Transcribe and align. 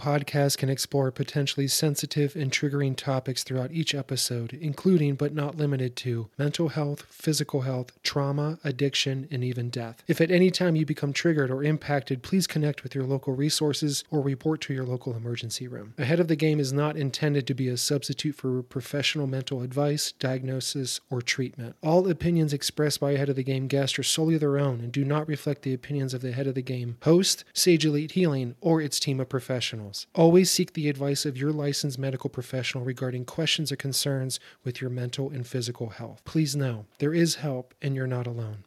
Ahead 0.00 0.22
of 0.22 0.26
the 0.26 0.32
Game 0.32 0.40
podcast 0.40 0.56
can 0.56 0.70
explore 0.70 1.10
potentially 1.10 1.68
sensitive 1.68 2.34
and 2.34 2.50
triggering 2.50 2.96
topics 2.96 3.44
throughout 3.44 3.70
each 3.70 3.94
episode, 3.94 4.54
including 4.54 5.14
but 5.14 5.34
not 5.34 5.56
limited 5.56 5.94
to 5.96 6.28
mental 6.38 6.70
health, 6.70 7.04
physical 7.10 7.62
health, 7.62 7.92
trauma, 8.02 8.58
addiction, 8.64 9.28
and 9.30 9.44
even 9.44 9.68
death. 9.68 10.02
If 10.08 10.20
at 10.20 10.30
any 10.30 10.50
time 10.50 10.76
you 10.76 10.86
become 10.86 11.12
triggered 11.12 11.50
or 11.50 11.62
impacted, 11.62 12.22
please 12.22 12.46
connect 12.46 12.82
with 12.82 12.94
your 12.94 13.04
local 13.04 13.34
resources 13.34 14.04
or 14.10 14.20
report 14.20 14.60
to 14.62 14.74
your 14.74 14.84
local 14.84 15.14
emergency 15.14 15.68
room. 15.68 15.94
Ahead 15.98 16.20
of 16.20 16.28
the 16.28 16.36
Game 16.36 16.60
is 16.60 16.72
not 16.72 16.96
intended 16.96 17.46
to 17.46 17.54
be 17.54 17.68
a 17.68 17.76
substitute 17.76 18.36
for 18.36 18.62
professional 18.62 19.26
mental 19.26 19.62
advice, 19.62 20.12
diagnosis, 20.12 21.00
or 21.10 21.20
treatment. 21.20 21.76
All 21.82 22.08
opinions 22.08 22.52
expressed 22.52 23.00
by 23.00 23.12
Ahead 23.12 23.28
of 23.28 23.36
the 23.36 23.42
Game 23.42 23.66
guests 23.66 23.98
are 23.98 24.02
solely 24.04 24.38
their 24.38 24.58
own 24.58 24.80
and 24.80 24.92
do 24.92 25.04
not 25.04 25.28
reflect 25.28 25.62
the 25.62 25.74
opinions 25.74 26.14
of 26.14 26.22
the 26.22 26.30
Ahead 26.30 26.46
of 26.46 26.54
the 26.54 26.62
Game 26.62 26.96
host, 27.02 27.44
Sage 27.52 27.84
Elite 27.84 28.12
Healing, 28.12 28.54
or 28.60 28.80
its 28.80 28.98
team 28.98 29.20
of 29.20 29.28
professionals. 29.28 29.89
Always 30.14 30.50
seek 30.50 30.72
the 30.72 30.88
advice 30.88 31.24
of 31.24 31.36
your 31.36 31.52
licensed 31.52 31.98
medical 31.98 32.30
professional 32.30 32.84
regarding 32.84 33.24
questions 33.24 33.72
or 33.72 33.76
concerns 33.76 34.40
with 34.64 34.80
your 34.80 34.90
mental 34.90 35.30
and 35.30 35.46
physical 35.46 35.90
health. 35.90 36.22
Please 36.24 36.54
know 36.54 36.86
there 36.98 37.14
is 37.14 37.36
help 37.36 37.74
and 37.82 37.94
you're 37.94 38.06
not 38.06 38.26
alone. 38.26 38.64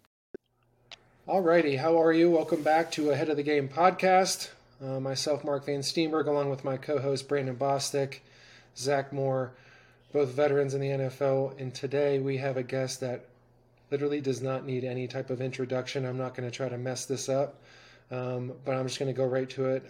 Alrighty, 1.28 1.80
how 1.80 2.02
are 2.02 2.12
you? 2.12 2.30
Welcome 2.30 2.64
back 2.64 2.92
to 2.92 3.12
Ahead 3.12 3.30
of 3.30 3.38
the 3.38 3.44
Game 3.44 3.70
podcast. 3.70 4.50
Uh, 4.84 5.00
myself, 5.00 5.46
Mark 5.46 5.66
Van 5.66 5.80
Steenberg, 5.80 6.28
along 6.28 6.50
with 6.50 6.66
my 6.66 6.76
co 6.76 7.00
host 7.00 7.30
Brandon 7.30 7.56
Bostic, 7.56 8.20
Zach 8.76 9.14
Moore, 9.14 9.54
both 10.12 10.30
veterans 10.30 10.74
in 10.74 10.82
the 10.82 10.90
NFL. 10.90 11.60
And 11.60 11.74
today 11.74 12.20
we 12.20 12.38
have 12.38 12.58
a 12.58 12.64
guest 12.64 13.00
that 13.00 13.26
literally 13.90 14.20
does 14.20 14.42
not 14.42 14.66
need 14.66 14.84
any 14.84 15.08
type 15.08 15.30
of 15.30 15.40
introduction. 15.40 16.06
I'm 16.06 16.18
not 16.18 16.36
going 16.36 16.50
to 16.50 16.56
try 16.56 16.68
to 16.68 16.78
mess 16.78 17.06
this 17.06 17.30
up, 17.30 17.62
um, 18.12 18.52
but 18.66 18.76
I'm 18.76 18.88
just 18.88 19.00
going 19.00 19.14
to 19.14 19.18
go 19.18 19.26
right 19.26 19.50
to 19.52 19.66
it. 19.66 19.90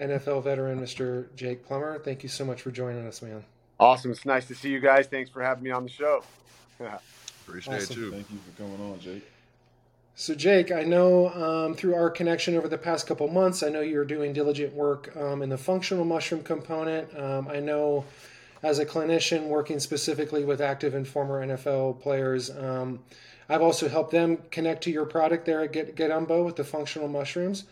NFL 0.00 0.44
veteran, 0.44 0.80
Mr. 0.80 1.26
Jake 1.36 1.64
Plummer. 1.64 1.98
Thank 1.98 2.22
you 2.22 2.28
so 2.28 2.44
much 2.44 2.62
for 2.62 2.70
joining 2.70 3.06
us, 3.06 3.22
man. 3.22 3.44
Awesome. 3.78 4.10
It's 4.10 4.24
nice 4.24 4.46
to 4.48 4.54
see 4.54 4.70
you 4.70 4.80
guys. 4.80 5.06
Thanks 5.06 5.30
for 5.30 5.42
having 5.42 5.64
me 5.64 5.70
on 5.70 5.84
the 5.84 5.90
show. 5.90 6.22
Appreciate 7.46 7.82
Awesome. 7.82 8.02
you. 8.02 8.10
Thank 8.10 8.30
you 8.30 8.38
for 8.38 8.62
coming 8.62 8.92
on, 8.92 8.98
Jake. 9.00 9.24
So, 10.16 10.34
Jake, 10.34 10.70
I 10.70 10.84
know 10.84 11.28
um, 11.30 11.74
through 11.74 11.94
our 11.94 12.08
connection 12.08 12.56
over 12.56 12.68
the 12.68 12.78
past 12.78 13.06
couple 13.06 13.26
months, 13.28 13.64
I 13.64 13.68
know 13.68 13.80
you're 13.80 14.04
doing 14.04 14.32
diligent 14.32 14.72
work 14.72 15.14
um, 15.16 15.42
in 15.42 15.48
the 15.48 15.58
functional 15.58 16.04
mushroom 16.04 16.42
component. 16.44 17.16
Um, 17.18 17.48
I 17.48 17.58
know 17.58 18.04
as 18.62 18.78
a 18.78 18.86
clinician 18.86 19.48
working 19.48 19.80
specifically 19.80 20.44
with 20.44 20.60
active 20.60 20.94
and 20.94 21.06
former 21.06 21.44
NFL 21.44 22.00
players, 22.00 22.50
um, 22.50 23.00
I've 23.48 23.60
also 23.60 23.88
helped 23.88 24.12
them 24.12 24.38
connect 24.50 24.84
to 24.84 24.90
your 24.90 25.04
product 25.04 25.46
there 25.46 25.62
at 25.62 25.72
Get, 25.72 25.96
Get 25.96 26.10
Umbo 26.10 26.44
with 26.44 26.56
the 26.56 26.64
functional 26.64 27.08
mushrooms. 27.08 27.64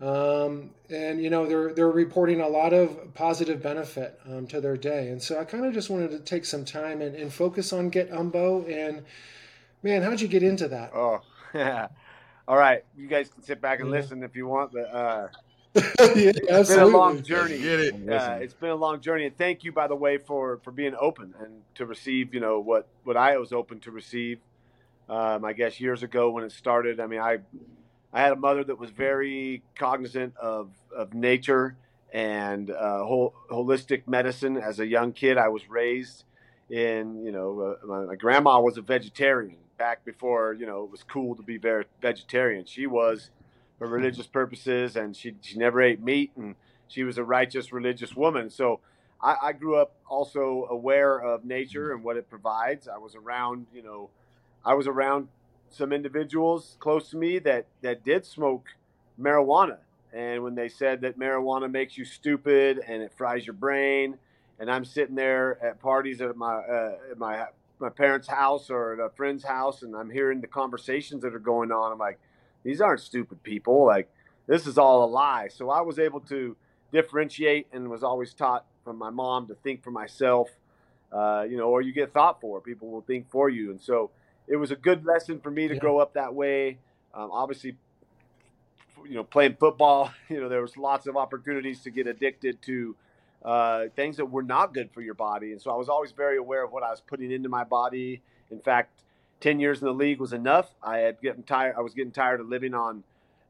Um, 0.00 0.70
and 0.88 1.22
you 1.22 1.28
know 1.28 1.46
they're 1.46 1.74
they're 1.74 1.90
reporting 1.90 2.40
a 2.40 2.48
lot 2.48 2.72
of 2.72 3.12
positive 3.14 3.62
benefit 3.62 4.18
um, 4.26 4.46
to 4.46 4.60
their 4.60 4.76
day, 4.78 5.08
and 5.08 5.22
so 5.22 5.38
I 5.38 5.44
kind 5.44 5.66
of 5.66 5.74
just 5.74 5.90
wanted 5.90 6.10
to 6.12 6.18
take 6.20 6.46
some 6.46 6.64
time 6.64 7.02
and, 7.02 7.14
and 7.14 7.32
focus 7.32 7.72
on 7.72 7.90
Get 7.90 8.10
Umbo. 8.10 8.64
And 8.66 9.04
man, 9.82 10.02
how'd 10.02 10.20
you 10.20 10.28
get 10.28 10.42
into 10.42 10.68
that? 10.68 10.92
Oh, 10.94 11.20
yeah. 11.54 11.88
all 12.48 12.56
right. 12.56 12.82
You 12.96 13.08
guys 13.08 13.28
can 13.28 13.42
sit 13.42 13.60
back 13.60 13.80
and 13.80 13.90
Yeah. 13.90 13.96
listen 13.96 14.22
if 14.22 14.34
you 14.36 14.46
want, 14.46 14.72
but 14.72 14.94
uh, 14.94 15.28
yeah, 15.74 16.32
it's 16.48 16.70
been 16.70 16.80
a 16.80 16.86
long 16.86 17.22
journey. 17.22 17.58
Get 17.58 17.80
it. 17.80 18.08
Uh, 18.08 18.38
it's 18.40 18.54
been 18.54 18.70
a 18.70 18.74
long 18.74 19.02
journey, 19.02 19.26
and 19.26 19.36
thank 19.36 19.64
you, 19.64 19.70
by 19.72 19.86
the 19.86 19.96
way, 19.96 20.16
for 20.16 20.60
for 20.64 20.70
being 20.72 20.94
open 20.98 21.34
and 21.38 21.60
to 21.74 21.84
receive, 21.84 22.32
you 22.32 22.40
know, 22.40 22.58
what 22.58 22.88
what 23.04 23.18
I 23.18 23.36
was 23.36 23.52
open 23.52 23.80
to 23.80 23.90
receive. 23.90 24.38
Um, 25.10 25.44
I 25.44 25.52
guess 25.52 25.78
years 25.78 26.02
ago 26.02 26.30
when 26.30 26.44
it 26.44 26.52
started, 26.52 27.00
I 27.00 27.06
mean, 27.06 27.20
I 27.20 27.38
I 28.12 28.20
had 28.20 28.32
a 28.32 28.36
mother 28.36 28.64
that 28.64 28.78
was 28.78 28.90
very 28.90 29.62
cognizant 29.76 30.36
of 30.36 30.70
of 30.94 31.14
nature 31.14 31.76
and 32.12 32.70
uh, 32.70 33.04
whole, 33.04 33.34
holistic 33.50 34.08
medicine. 34.08 34.56
As 34.56 34.80
a 34.80 34.86
young 34.86 35.12
kid, 35.12 35.38
I 35.38 35.48
was 35.48 35.68
raised 35.70 36.24
in, 36.68 37.24
you 37.24 37.30
know, 37.30 37.76
uh, 37.82 37.86
my, 37.86 38.00
my 38.06 38.14
grandma 38.16 38.60
was 38.60 38.76
a 38.76 38.82
vegetarian 38.82 39.56
back 39.78 40.04
before, 40.04 40.54
you 40.54 40.66
know, 40.66 40.84
it 40.84 40.90
was 40.90 41.02
cool 41.02 41.34
to 41.36 41.42
be 41.42 41.56
very 41.56 41.84
vegetarian. 42.02 42.64
She 42.64 42.86
was 42.86 43.30
for 43.78 43.86
religious 43.86 44.26
purposes, 44.26 44.96
and 44.96 45.16
she 45.16 45.34
she 45.40 45.56
never 45.56 45.80
ate 45.80 46.02
meat, 46.02 46.32
and 46.36 46.54
she 46.88 47.04
was 47.04 47.16
a 47.16 47.24
righteous 47.24 47.72
religious 47.72 48.14
woman. 48.14 48.50
So 48.50 48.80
I, 49.22 49.36
I 49.42 49.52
grew 49.52 49.76
up 49.76 49.94
also 50.08 50.66
aware 50.70 51.18
of 51.18 51.44
nature 51.44 51.92
and 51.92 52.04
what 52.04 52.16
it 52.16 52.28
provides. 52.28 52.88
I 52.88 52.98
was 52.98 53.14
around, 53.14 53.66
you 53.72 53.82
know, 53.82 54.10
I 54.64 54.74
was 54.74 54.86
around 54.86 55.28
some 55.70 55.92
individuals 55.92 56.76
close 56.80 57.10
to 57.10 57.16
me 57.16 57.38
that 57.40 57.66
that 57.82 58.04
did 58.04 58.26
smoke 58.26 58.68
marijuana, 59.20 59.78
and 60.12 60.42
when 60.42 60.54
they 60.54 60.68
said 60.68 61.00
that 61.02 61.18
marijuana 61.18 61.70
makes 61.70 61.96
you 61.96 62.04
stupid 62.04 62.80
and 62.86 63.02
it 63.02 63.12
fries 63.16 63.46
your 63.46 63.54
brain, 63.54 64.16
and 64.58 64.70
I'm 64.70 64.84
sitting 64.84 65.14
there 65.14 65.62
at 65.64 65.80
parties 65.80 66.20
at 66.20 66.36
my 66.36 66.54
uh, 66.56 66.96
at 67.10 67.18
my 67.18 67.46
my 67.78 67.88
parents' 67.88 68.28
house 68.28 68.70
or 68.70 68.94
at 68.94 69.00
a 69.00 69.08
friend's 69.10 69.44
house, 69.44 69.82
and 69.82 69.96
I'm 69.96 70.10
hearing 70.10 70.40
the 70.40 70.46
conversations 70.46 71.22
that 71.22 71.34
are 71.34 71.38
going 71.38 71.72
on. 71.72 71.92
I'm 71.92 71.98
like, 71.98 72.18
these 72.62 72.80
aren't 72.80 73.00
stupid 73.00 73.42
people. 73.42 73.86
Like 73.86 74.10
this 74.46 74.66
is 74.66 74.78
all 74.78 75.04
a 75.04 75.10
lie. 75.10 75.48
So 75.48 75.70
I 75.70 75.80
was 75.80 75.98
able 75.98 76.20
to 76.22 76.56
differentiate 76.92 77.68
and 77.72 77.88
was 77.88 78.02
always 78.02 78.34
taught 78.34 78.66
from 78.84 78.98
my 78.98 79.10
mom 79.10 79.46
to 79.46 79.54
think 79.54 79.82
for 79.82 79.90
myself. 79.90 80.50
Uh, 81.12 81.44
you 81.48 81.56
know, 81.56 81.68
or 81.68 81.82
you 81.82 81.92
get 81.92 82.12
thought 82.12 82.40
for. 82.40 82.60
People 82.60 82.88
will 82.88 83.00
think 83.00 83.28
for 83.30 83.48
you, 83.48 83.70
and 83.72 83.80
so 83.80 84.10
it 84.50 84.56
was 84.56 84.70
a 84.70 84.76
good 84.76 85.06
lesson 85.06 85.40
for 85.40 85.50
me 85.50 85.68
to 85.68 85.74
Yeah. 85.74 85.80
grow 85.80 85.98
up 85.98 86.14
that 86.14 86.34
way. 86.34 86.78
Um, 87.14 87.30
obviously, 87.32 87.76
you 89.04 89.14
know, 89.14 89.24
playing 89.24 89.56
football, 89.58 90.12
you 90.28 90.40
know, 90.40 90.48
there 90.48 90.60
was 90.60 90.76
lots 90.76 91.06
of 91.06 91.16
opportunities 91.16 91.82
to 91.82 91.90
get 91.90 92.06
addicted 92.06 92.60
to 92.62 92.96
uh, 93.44 93.84
things 93.96 94.18
that 94.18 94.26
were 94.26 94.42
not 94.42 94.74
good 94.74 94.90
for 94.92 95.00
your 95.00 95.14
body, 95.14 95.52
and 95.52 95.62
so 95.62 95.70
I 95.70 95.76
was 95.76 95.88
always 95.88 96.12
very 96.12 96.36
aware 96.36 96.62
of 96.62 96.72
what 96.72 96.82
I 96.82 96.90
was 96.90 97.00
putting 97.00 97.30
into 97.32 97.48
my 97.48 97.64
body. 97.64 98.20
In 98.50 98.60
fact, 98.60 99.02
ten 99.40 99.58
years 99.60 99.80
in 99.80 99.86
the 99.86 99.94
league 99.94 100.20
was 100.20 100.34
enough. 100.34 100.74
I 100.82 100.98
had 100.98 101.22
getting 101.22 101.42
tired. 101.44 101.74
I 101.78 101.80
was 101.80 101.94
getting 101.94 102.12
tired 102.12 102.40
of 102.40 102.48
living 102.50 102.74
on, 102.74 103.02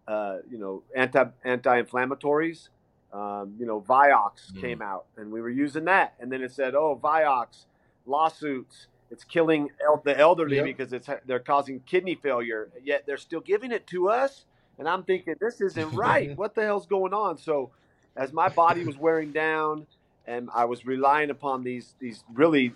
uh, 0.06 0.38
you 0.48 0.58
know, 0.58 0.84
anti 0.94 1.24
anti-inflammatories. 1.44 2.68
Um, 3.12 3.56
you 3.58 3.66
know, 3.66 3.80
Vioxx 3.80 4.52
Mm. 4.52 4.60
came 4.60 4.82
out, 4.82 5.06
and 5.16 5.32
we 5.32 5.40
were 5.40 5.50
using 5.50 5.86
that, 5.86 6.14
and 6.20 6.30
then 6.30 6.42
it 6.42 6.52
said, 6.52 6.76
"Oh, 6.76 6.96
Vioxx 7.02 7.66
lawsuits. 8.06 8.86
It's 9.10 9.24
killing 9.24 9.70
el- 9.84 10.00
the 10.04 10.18
elderly 10.18 10.56
Yep. 10.56 10.64
because 10.64 10.92
it's 10.92 11.08
they're 11.26 11.38
causing 11.40 11.80
kidney 11.80 12.14
failure. 12.14 12.70
Yet 12.82 13.04
they're 13.06 13.16
still 13.16 13.40
giving 13.40 13.72
it 13.72 13.86
to 13.88 14.08
us." 14.08 14.44
And 14.78 14.88
I'm 14.88 15.02
thinking, 15.02 15.34
this 15.40 15.60
isn't 15.60 15.90
right. 15.92 16.34
what 16.38 16.54
the 16.54 16.62
hell's 16.62 16.86
going 16.86 17.12
on? 17.12 17.36
So, 17.36 17.70
as 18.16 18.32
my 18.32 18.48
body 18.48 18.84
was 18.84 18.96
wearing 18.96 19.30
down, 19.30 19.86
and 20.26 20.48
I 20.54 20.64
was 20.64 20.86
relying 20.86 21.30
upon 21.30 21.64
these 21.64 21.94
these 21.98 22.24
really 22.32 22.72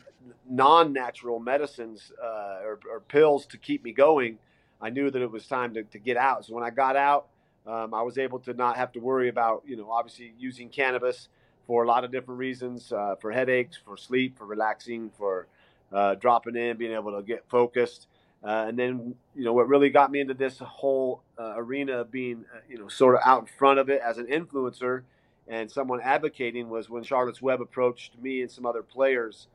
non-natural 0.48 1.38
medicines 1.38 2.12
uh, 2.22 2.60
or, 2.64 2.80
or 2.90 3.00
pills 3.00 3.46
to 3.46 3.58
keep 3.58 3.84
me 3.84 3.92
going, 3.92 4.38
I 4.80 4.90
knew 4.90 5.10
that 5.10 5.20
it 5.22 5.30
was 5.30 5.46
time 5.46 5.74
to, 5.74 5.82
to 5.84 5.98
get 5.98 6.16
out. 6.16 6.44
So 6.46 6.54
when 6.54 6.64
I 6.64 6.70
got 6.70 6.96
out, 6.96 7.26
um, 7.66 7.94
I 7.94 8.02
was 8.02 8.18
able 8.18 8.38
to 8.40 8.54
not 8.54 8.76
have 8.76 8.92
to 8.92 9.00
worry 9.00 9.28
about 9.28 9.62
you 9.66 9.76
know 9.76 9.90
obviously 9.90 10.32
using 10.38 10.68
cannabis 10.68 11.28
for 11.66 11.82
a 11.82 11.86
lot 11.86 12.04
of 12.04 12.12
different 12.12 12.38
reasons, 12.38 12.92
uh, 12.92 13.14
for 13.18 13.32
headaches, 13.32 13.78
for 13.82 13.96
sleep, 13.96 14.36
for 14.36 14.44
relaxing, 14.44 15.10
for 15.16 15.46
uh, 15.94 16.14
dropping 16.16 16.56
in, 16.56 16.76
being 16.76 16.92
able 16.92 17.16
to 17.16 17.22
get 17.22 17.44
focused. 17.48 18.08
Uh, 18.42 18.66
and 18.68 18.78
then, 18.78 19.14
you 19.34 19.44
know, 19.44 19.54
what 19.54 19.68
really 19.68 19.88
got 19.88 20.10
me 20.10 20.20
into 20.20 20.34
this 20.34 20.58
whole 20.58 21.22
uh, 21.38 21.54
arena 21.56 22.00
of 22.00 22.10
being, 22.10 22.44
uh, 22.54 22.58
you 22.68 22.76
know, 22.76 22.88
sort 22.88 23.14
of 23.14 23.22
out 23.24 23.40
in 23.40 23.46
front 23.46 23.78
of 23.78 23.88
it 23.88 24.02
as 24.04 24.18
an 24.18 24.26
influencer 24.26 25.02
and 25.48 25.70
someone 25.70 26.00
advocating 26.02 26.68
was 26.68 26.88
when 26.88 27.02
Charlotte's 27.02 27.40
Web 27.42 27.60
approached 27.60 28.18
me 28.20 28.42
and 28.42 28.50
some 28.50 28.66
other 28.66 28.82
players 28.82 29.48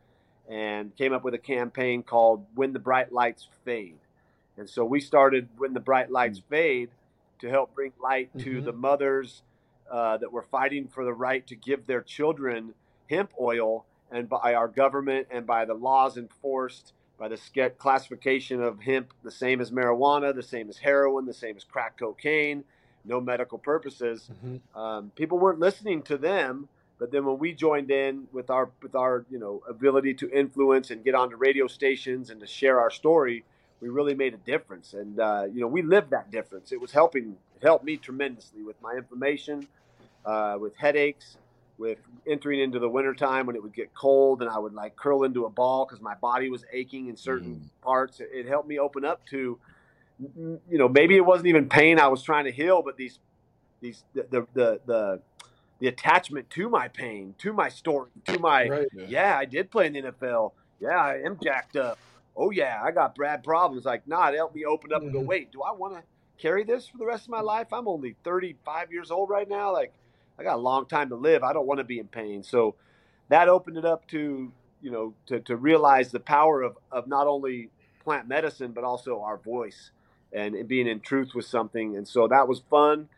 and 0.49 0.95
came 0.95 1.13
up 1.13 1.23
with 1.23 1.33
a 1.33 1.39
campaign 1.39 2.03
called 2.03 2.45
When 2.55 2.73
the 2.73 2.79
Bright 2.79 3.11
Lights 3.11 3.47
Fade. 3.65 3.97
And 4.57 4.69
so 4.69 4.83
we 4.85 4.99
started 4.99 5.47
When 5.57 5.73
the 5.73 5.79
Bright 5.79 6.11
Lights 6.11 6.41
Fade 6.49 6.89
to 7.39 7.49
help 7.49 7.73
bring 7.73 7.93
light 8.01 8.29
to 8.39 8.61
Mhm. 8.61 8.65
the 8.65 8.73
mothers 8.73 9.43
uh, 9.89 10.17
that 10.17 10.31
were 10.31 10.43
fighting 10.43 10.87
for 10.87 11.03
the 11.03 11.13
right 11.13 11.45
to 11.47 11.55
give 11.55 11.87
their 11.87 12.01
children 12.01 12.75
hemp 13.09 13.31
oil, 13.41 13.85
and 14.11 14.29
by 14.29 14.53
our 14.53 14.67
government 14.67 15.27
and 15.31 15.45
by 15.45 15.65
the 15.65 15.73
laws 15.73 16.17
enforced 16.17 16.93
by 17.19 17.27
the 17.27 17.71
classification 17.77 18.63
of 18.63 18.79
hemp, 18.81 19.13
the 19.23 19.31
same 19.31 19.59
as 19.59 19.71
marijuana, 19.71 20.33
the 20.33 20.41
same 20.41 20.69
as 20.69 20.77
heroin, 20.77 21.25
the 21.25 21.33
same 21.33 21.57
as 21.57 21.65
crack 21.65 21.97
cocaine, 21.99 22.63
no 23.03 23.19
medical 23.19 23.57
purposes. 23.57 24.31
Mhm. 24.43 24.61
Um, 24.73 25.11
people 25.15 25.37
weren't 25.37 25.59
listening 25.59 26.01
to 26.03 26.17
them, 26.17 26.69
but 26.97 27.11
then 27.11 27.25
when 27.25 27.37
we 27.37 27.53
joined 27.53 27.91
in 27.91 28.27
with 28.31 28.49
our 28.49 28.69
with 28.81 28.95
our 28.95 29.25
you 29.29 29.37
know 29.37 29.61
ability 29.67 30.13
to 30.15 30.29
influence 30.31 30.91
and 30.91 31.03
get 31.03 31.13
onto 31.13 31.35
radio 31.35 31.67
stations 31.67 32.29
and 32.29 32.39
to 32.39 32.47
share 32.47 32.79
our 32.79 32.89
story, 32.89 33.43
we 33.81 33.89
really 33.89 34.15
made 34.15 34.33
a 34.33 34.37
difference. 34.37 34.93
And 34.93 35.19
uh, 35.19 35.47
you 35.51 35.59
know 35.59 35.67
we 35.67 35.81
lived 35.81 36.11
that 36.11 36.31
difference. 36.31 36.71
It 36.71 36.79
was 36.79 36.93
helping. 36.93 37.37
It 37.57 37.63
helped 37.63 37.83
me 37.83 37.97
tremendously 37.97 38.63
with 38.63 38.81
my 38.81 38.93
inflammation, 38.93 39.67
uh, 40.25 40.57
with 40.59 40.75
headaches, 40.77 41.35
with 41.79 41.97
entering 42.27 42.59
into 42.59 42.77
the 42.77 42.89
wintertime 42.89 43.45
when 43.45 43.55
it 43.55 43.63
would 43.63 43.73
get 43.73 43.93
cold 43.93 44.41
and 44.41 44.51
I 44.51 44.59
would 44.59 44.73
like 44.73 44.95
curl 44.97 45.23
into 45.23 45.45
a 45.45 45.49
ball 45.49 45.85
because 45.85 46.01
my 46.01 46.13
body 46.15 46.49
was 46.49 46.65
aching 46.73 47.07
in 47.07 47.15
certain 47.15 47.55
mm. 47.55 47.81
parts. 47.81 48.19
It, 48.19 48.29
it 48.33 48.45
helped 48.45 48.67
me 48.67 48.77
open 48.77 49.05
up 49.05 49.25
to, 49.27 49.57
mm, 50.21 50.59
you 50.69 50.77
know, 50.77 50.89
maybe 50.89 51.15
it 51.15 51.25
wasn't 51.25 51.47
even 51.47 51.69
pain 51.69 51.97
I 51.97 52.09
was 52.09 52.21
trying 52.21 52.45
to 52.45 52.51
heal, 52.51 52.81
but 52.83 52.97
these, 52.97 53.19
these, 53.79 54.03
the, 54.13 54.27
the, 54.29 54.47
the, 54.53 54.81
the, 54.85 55.21
the 55.79 55.87
attachment 55.87 56.49
to 56.51 56.69
my 56.69 56.89
pain, 56.89 57.33
to 57.39 57.53
my 57.53 57.69
story, 57.69 58.09
to 58.25 58.37
my 58.39 58.67
right. 58.67 58.87
yeah. 58.93 59.05
yeah, 59.07 59.37
I 59.37 59.45
did 59.45 59.71
play 59.71 59.87
in 59.87 59.93
the 59.93 60.01
NFL. 60.01 60.51
Yeah, 60.81 60.89
I 60.89 61.21
am 61.25 61.39
jacked 61.41 61.77
up. 61.77 61.97
Oh 62.35 62.51
yeah, 62.51 62.81
I 62.83 62.91
got 62.91 63.15
bad 63.15 63.43
problems. 63.43 63.85
Like, 63.85 64.05
nah, 64.05 64.27
it 64.27 64.35
helped 64.35 64.55
me 64.55 64.65
open 64.65 64.91
up 64.91 64.99
mm-hmm. 64.99 65.07
and 65.07 65.13
go, 65.13 65.21
wait, 65.21 65.51
do 65.53 65.61
I 65.61 65.71
want 65.71 65.95
to 65.95 66.03
carry 66.37 66.65
this 66.65 66.87
for 66.87 66.97
the 66.97 67.05
rest 67.05 67.23
of 67.23 67.29
my 67.29 67.39
mm. 67.39 67.45
life? 67.45 67.67
I'm 67.71 67.87
only 67.87 68.15
35 68.25 68.91
years 68.91 69.11
old 69.11 69.29
right 69.29 69.47
now. 69.47 69.71
Like, 69.71 69.93
I 70.39 70.43
got 70.43 70.55
a 70.55 70.61
long 70.61 70.85
time 70.85 71.09
to 71.09 71.15
live. 71.15 71.43
I 71.43 71.51
don't 71.51 71.67
want 71.67 71.79
to 71.79 71.83
be 71.83 71.99
in 71.99 72.07
pain. 72.07 72.43
So 72.43 72.75
that 73.27 73.49
opened 73.49 73.77
it 73.77 73.85
up 73.85 74.07
to, 74.07 74.51
you 74.81 74.91
know, 74.91 75.13
to, 75.25 75.39
to 75.41 75.57
realize 75.57 76.11
the 76.11 76.19
power 76.19 76.61
of, 76.61 76.77
of 76.91 77.07
not 77.07 77.27
only 77.27 77.69
plant 78.03 78.27
medicine, 78.27 78.71
but 78.71 78.83
also 78.83 79.21
our 79.21 79.37
voice 79.37 79.91
and, 80.31 80.55
and 80.55 80.67
being 80.67 80.87
in 80.87 81.01
truth 81.01 81.31
with 81.35 81.45
something. 81.45 81.97
And 81.97 82.07
so 82.07 82.27
that 82.27 82.47
was 82.47 82.61
fun. 82.69 83.09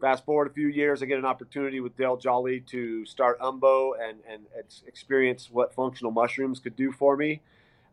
Fast 0.00 0.24
forward 0.24 0.48
a 0.48 0.52
few 0.52 0.66
years, 0.66 1.02
I 1.02 1.06
get 1.06 1.18
an 1.18 1.26
opportunity 1.26 1.78
with 1.78 1.96
Dale 1.96 2.16
Jolly 2.16 2.60
to 2.68 3.04
start 3.04 3.38
Umbo 3.38 3.92
and, 4.02 4.18
and 4.28 4.44
experience 4.86 5.50
what 5.52 5.74
functional 5.74 6.10
mushrooms 6.10 6.58
could 6.58 6.74
do 6.74 6.90
for 6.90 7.16
me, 7.16 7.42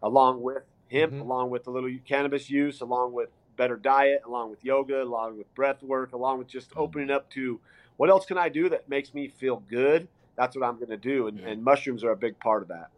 along 0.02 0.42
with 0.42 0.64
hemp, 0.90 1.12
mm-hmm. 1.12 1.22
along 1.22 1.50
with 1.50 1.68
a 1.68 1.70
little 1.70 1.92
cannabis 2.08 2.50
use, 2.50 2.80
along 2.80 3.12
with 3.12 3.30
better 3.58 3.76
diet, 3.76 4.22
along 4.26 4.50
with 4.50 4.64
yoga, 4.64 5.04
along 5.04 5.38
with 5.38 5.54
breath 5.54 5.84
work, 5.84 6.14
along 6.14 6.40
with 6.40 6.48
just 6.48 6.72
opening 6.78 7.12
up 7.12 7.30
to 7.32 7.60
what 7.98 8.10
else 8.10 8.26
can 8.26 8.38
I 8.38 8.50
do 8.50 8.70
that 8.70 8.88
makes 8.90 9.14
me 9.14 9.28
feel 9.28 9.64
good? 9.70 10.08
That's 10.38 10.56
what 10.56 10.66
I'm 10.66 10.76
going 10.76 10.90
to 10.90 10.98
do. 10.98 11.28
And, 11.28 11.40
yeah. 11.40 11.50
and 11.50 11.64
mushrooms 11.64 12.04
are 12.04 12.12
a 12.12 12.16
big 12.16 12.40
part 12.40 12.62
of 12.62 12.70
that. 12.70 12.90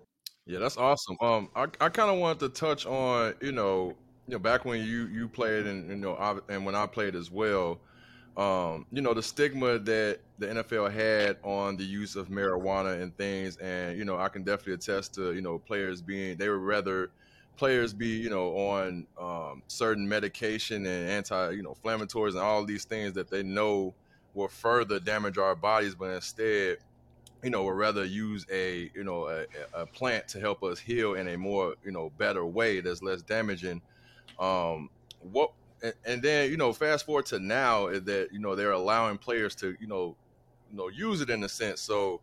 Yeah, 0.45 0.59
that's 0.59 0.77
awesome. 0.77 1.17
Um, 1.21 1.49
I, 1.55 1.63
I 1.79 1.89
kind 1.89 2.09
of 2.09 2.17
wanted 2.17 2.39
to 2.39 2.49
touch 2.49 2.85
on, 2.85 3.35
you 3.41 3.51
know, 3.51 3.95
you 4.27 4.33
know, 4.33 4.39
back 4.39 4.65
when 4.65 4.83
you 4.83 5.07
you 5.07 5.27
played 5.27 5.65
and 5.65 5.89
you 5.89 5.95
know, 5.95 6.13
I, 6.15 6.37
and 6.53 6.65
when 6.65 6.75
I 6.75 6.85
played 6.85 7.15
as 7.15 7.31
well, 7.31 7.79
um, 8.37 8.85
you 8.91 9.01
know, 9.01 9.13
the 9.13 9.23
stigma 9.23 9.79
that 9.79 10.19
the 10.37 10.47
NFL 10.47 10.91
had 10.91 11.37
on 11.43 11.77
the 11.77 11.83
use 11.83 12.15
of 12.15 12.29
marijuana 12.29 13.01
and 13.01 13.15
things, 13.17 13.57
and 13.57 13.97
you 13.97 14.05
know, 14.05 14.17
I 14.17 14.29
can 14.29 14.43
definitely 14.43 14.73
attest 14.73 15.15
to 15.15 15.33
you 15.33 15.41
know 15.41 15.59
players 15.59 16.01
being 16.01 16.37
they 16.37 16.47
were 16.47 16.59
rather 16.59 17.11
players 17.57 17.93
be 17.93 18.07
you 18.07 18.29
know 18.29 18.55
on 18.55 19.05
um, 19.19 19.61
certain 19.67 20.07
medication 20.07 20.85
and 20.85 21.09
anti 21.09 21.51
you 21.51 21.61
know 21.61 21.75
inflammatories 21.83 22.31
and 22.31 22.39
all 22.39 22.63
these 22.65 22.85
things 22.85 23.13
that 23.13 23.29
they 23.29 23.43
know 23.43 23.93
will 24.33 24.47
further 24.47 24.99
damage 24.99 25.37
our 25.37 25.55
bodies, 25.55 25.95
but 25.95 26.11
instead, 26.11 26.77
you 27.43 27.49
know, 27.49 27.63
would 27.63 27.75
rather 27.75 28.05
use 28.05 28.45
a 28.51 28.91
you 28.93 29.03
know 29.03 29.27
a, 29.27 29.45
a, 29.73 29.85
plant 29.85 30.27
to 30.29 30.39
help 30.39 30.63
us 30.63 30.79
heal 30.79 31.13
in 31.13 31.27
a 31.29 31.37
more 31.37 31.75
you 31.83 31.91
know 31.91 32.11
better 32.17 32.45
way 32.45 32.81
that's 32.81 33.01
less 33.01 33.21
damaging. 33.21 33.81
Um, 34.39 34.89
what 35.31 35.51
and 36.05 36.21
then 36.21 36.49
you 36.51 36.57
know 36.57 36.73
fast 36.73 37.05
forward 37.05 37.25
to 37.27 37.39
now 37.39 37.87
is 37.87 38.03
that 38.03 38.29
you 38.31 38.39
know 38.39 38.55
they're 38.55 38.71
allowing 38.71 39.17
players 39.17 39.55
to 39.55 39.75
you 39.79 39.87
know 39.87 40.15
you 40.71 40.77
know 40.77 40.89
use 40.89 41.21
it 41.21 41.29
in 41.29 41.43
a 41.43 41.49
sense. 41.49 41.81
So 41.81 42.21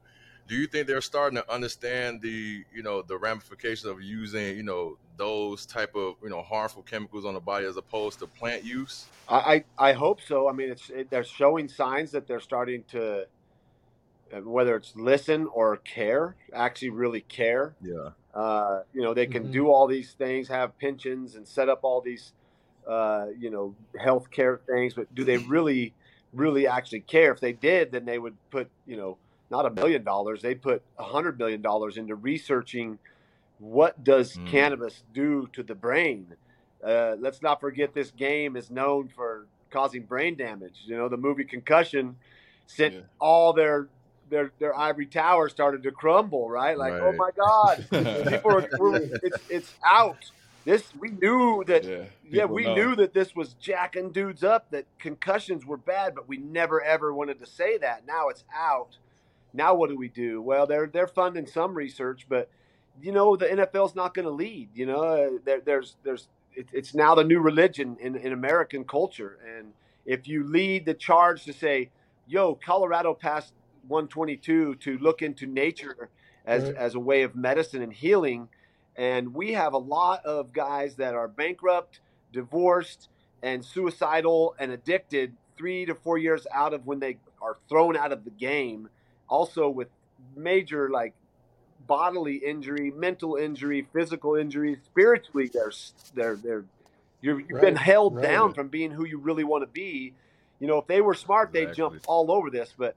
do 0.48 0.54
you 0.54 0.66
think 0.66 0.86
they're 0.86 1.00
starting 1.00 1.36
to 1.36 1.52
understand 1.52 2.20
the 2.22 2.64
you 2.74 2.82
know 2.82 3.02
the 3.02 3.16
ramifications 3.16 3.84
of 3.84 4.02
using 4.02 4.56
you 4.56 4.62
know 4.62 4.98
those 5.16 5.66
type 5.66 5.94
of 5.94 6.14
you 6.22 6.28
know 6.28 6.42
harmful 6.42 6.82
chemicals 6.82 7.24
on 7.24 7.34
the 7.34 7.40
body 7.40 7.66
as 7.66 7.76
opposed 7.76 8.18
to 8.18 8.26
plant 8.26 8.64
use 8.64 9.06
i 9.28 9.64
i, 9.78 9.92
hope 9.92 10.20
so 10.20 10.48
i 10.48 10.52
mean 10.52 10.70
it's 10.70 10.90
it, 10.90 11.10
they're 11.10 11.24
showing 11.24 11.68
signs 11.68 12.10
that 12.10 12.26
they're 12.26 12.40
starting 12.40 12.84
to 12.90 13.24
uh, 14.34 14.40
whether 14.42 14.76
it's 14.76 14.94
listen 14.96 15.48
or 15.52 15.76
care 15.78 16.36
actually 16.52 16.90
really 16.90 17.22
care 17.22 17.74
yeah 17.82 18.10
uh, 18.34 18.82
you 18.92 19.02
know 19.02 19.14
they 19.14 19.26
can 19.26 19.44
mm-hmm. 19.44 19.52
do 19.52 19.70
all 19.70 19.86
these 19.86 20.12
things 20.12 20.48
have 20.48 20.78
pensions 20.78 21.36
and 21.36 21.46
set 21.48 21.68
up 21.68 21.80
all 21.82 22.00
these 22.00 22.32
uh, 22.86 23.26
you 23.38 23.50
know 23.50 23.74
health 23.98 24.30
care 24.30 24.60
things 24.68 24.94
but 24.94 25.12
do 25.14 25.24
they 25.24 25.38
really 25.38 25.94
really 26.32 26.66
actually 26.66 27.00
care 27.00 27.32
if 27.32 27.40
they 27.40 27.52
did 27.52 27.90
then 27.92 28.04
they 28.04 28.18
would 28.18 28.36
put 28.50 28.68
you 28.86 28.96
know 28.96 29.16
not 29.50 29.66
a 29.66 29.70
million 29.70 30.02
dollars. 30.02 30.42
They 30.42 30.54
put 30.54 30.82
a 30.98 31.04
hundred 31.04 31.38
million 31.38 31.62
dollars 31.62 31.96
into 31.96 32.14
researching 32.14 32.98
what 33.58 34.02
does 34.04 34.36
mm. 34.36 34.46
cannabis 34.48 35.02
do 35.12 35.48
to 35.52 35.62
the 35.62 35.74
brain. 35.74 36.34
Uh, 36.84 37.16
let's 37.18 37.42
not 37.42 37.60
forget 37.60 37.94
this 37.94 38.10
game 38.10 38.56
is 38.56 38.70
known 38.70 39.08
for 39.08 39.46
causing 39.70 40.04
brain 40.04 40.36
damage. 40.36 40.82
You 40.84 40.96
know, 40.96 41.08
the 41.08 41.16
movie 41.16 41.44
Concussion 41.44 42.16
sent 42.66 42.94
yeah. 42.94 43.00
all 43.20 43.52
their 43.52 43.88
their 44.28 44.52
their 44.58 44.76
ivory 44.76 45.06
tower 45.06 45.48
started 45.48 45.82
to 45.84 45.90
crumble. 45.90 46.48
Right, 46.48 46.76
like 46.76 46.92
oh 46.92 47.10
right. 47.10 47.14
oh 47.14 47.16
my 47.16 47.30
god, 47.36 47.86
people 48.30 48.52
are, 48.52 49.00
it's 49.22 49.50
it's 49.50 49.74
out. 49.84 50.30
This 50.64 50.92
we 50.98 51.10
knew 51.10 51.64
that. 51.66 51.84
Yeah, 51.84 52.04
yeah 52.28 52.44
we 52.44 52.64
know. 52.64 52.74
knew 52.74 52.96
that 52.96 53.14
this 53.14 53.34
was 53.34 53.54
jacking 53.54 54.10
dudes 54.10 54.44
up. 54.44 54.70
That 54.70 54.84
concussions 54.98 55.64
were 55.64 55.76
bad, 55.76 56.14
but 56.14 56.28
we 56.28 56.36
never 56.36 56.82
ever 56.82 57.14
wanted 57.14 57.38
to 57.40 57.46
say 57.46 57.78
that. 57.78 58.06
Now 58.06 58.28
it's 58.28 58.44
out 58.54 58.98
now 59.56 59.74
what 59.74 59.88
do 59.90 59.96
we 59.96 60.08
do? 60.08 60.40
Well, 60.42 60.66
they're 60.66 60.86
they're 60.86 61.08
funding 61.08 61.46
some 61.46 61.74
research, 61.74 62.26
but 62.28 62.50
you 63.00 63.12
know 63.12 63.36
the 63.36 63.46
NFL's 63.46 63.94
not 63.94 64.14
going 64.14 64.24
to 64.26 64.32
lead. 64.32 64.70
You 64.74 64.86
know, 64.86 65.02
uh, 65.02 65.30
there, 65.44 65.60
there's 65.60 65.96
there's 66.02 66.28
it, 66.54 66.68
it's 66.72 66.94
now 66.94 67.14
the 67.14 67.24
new 67.24 67.40
religion 67.40 67.96
in, 68.00 68.16
in 68.16 68.32
American 68.32 68.84
culture, 68.84 69.38
and 69.56 69.72
if 70.04 70.26
you 70.26 70.44
lead 70.44 70.86
the 70.86 70.94
charge 70.94 71.44
to 71.44 71.52
say, 71.52 71.90
"Yo, 72.26 72.54
Colorado 72.54 73.14
passed 73.14 73.52
122 73.88 74.76
to 74.76 74.98
look 74.98 75.22
into 75.22 75.46
nature 75.46 76.08
as 76.44 76.64
right. 76.64 76.76
as 76.76 76.94
a 76.94 77.00
way 77.00 77.22
of 77.22 77.34
medicine 77.36 77.82
and 77.82 77.92
healing," 77.92 78.48
and 78.96 79.34
we 79.34 79.52
have 79.52 79.72
a 79.72 79.78
lot 79.78 80.24
of 80.24 80.52
guys 80.52 80.96
that 80.96 81.14
are 81.14 81.28
bankrupt, 81.28 82.00
divorced, 82.32 83.08
and 83.42 83.64
suicidal 83.64 84.54
and 84.58 84.72
addicted 84.72 85.34
three 85.56 85.86
to 85.86 85.94
four 85.94 86.18
years 86.18 86.46
out 86.54 86.74
of 86.74 86.86
when 86.86 87.00
they 87.00 87.18
are 87.40 87.56
thrown 87.68 87.96
out 87.96 88.12
of 88.12 88.24
the 88.24 88.30
game 88.30 88.88
also 89.28 89.68
with 89.68 89.88
major 90.34 90.90
like 90.90 91.14
bodily 91.86 92.36
injury, 92.36 92.90
mental 92.90 93.36
injury, 93.36 93.86
physical 93.92 94.36
injury, 94.36 94.78
spiritually 94.84 95.50
they're 95.52 95.72
they're 96.14 96.36
they're 96.36 96.64
you 97.22 97.38
have 97.38 97.50
right, 97.50 97.62
been 97.62 97.76
held 97.76 98.16
right. 98.16 98.22
down 98.22 98.54
from 98.54 98.68
being 98.68 98.90
who 98.90 99.06
you 99.06 99.18
really 99.18 99.44
want 99.44 99.62
to 99.62 99.66
be. 99.66 100.12
You 100.60 100.66
know, 100.66 100.78
if 100.78 100.86
they 100.86 101.00
were 101.00 101.14
smart, 101.14 101.50
exactly. 101.50 101.66
they'd 101.66 101.74
jump 101.74 102.04
all 102.06 102.30
over 102.30 102.50
this, 102.50 102.72
but 102.76 102.96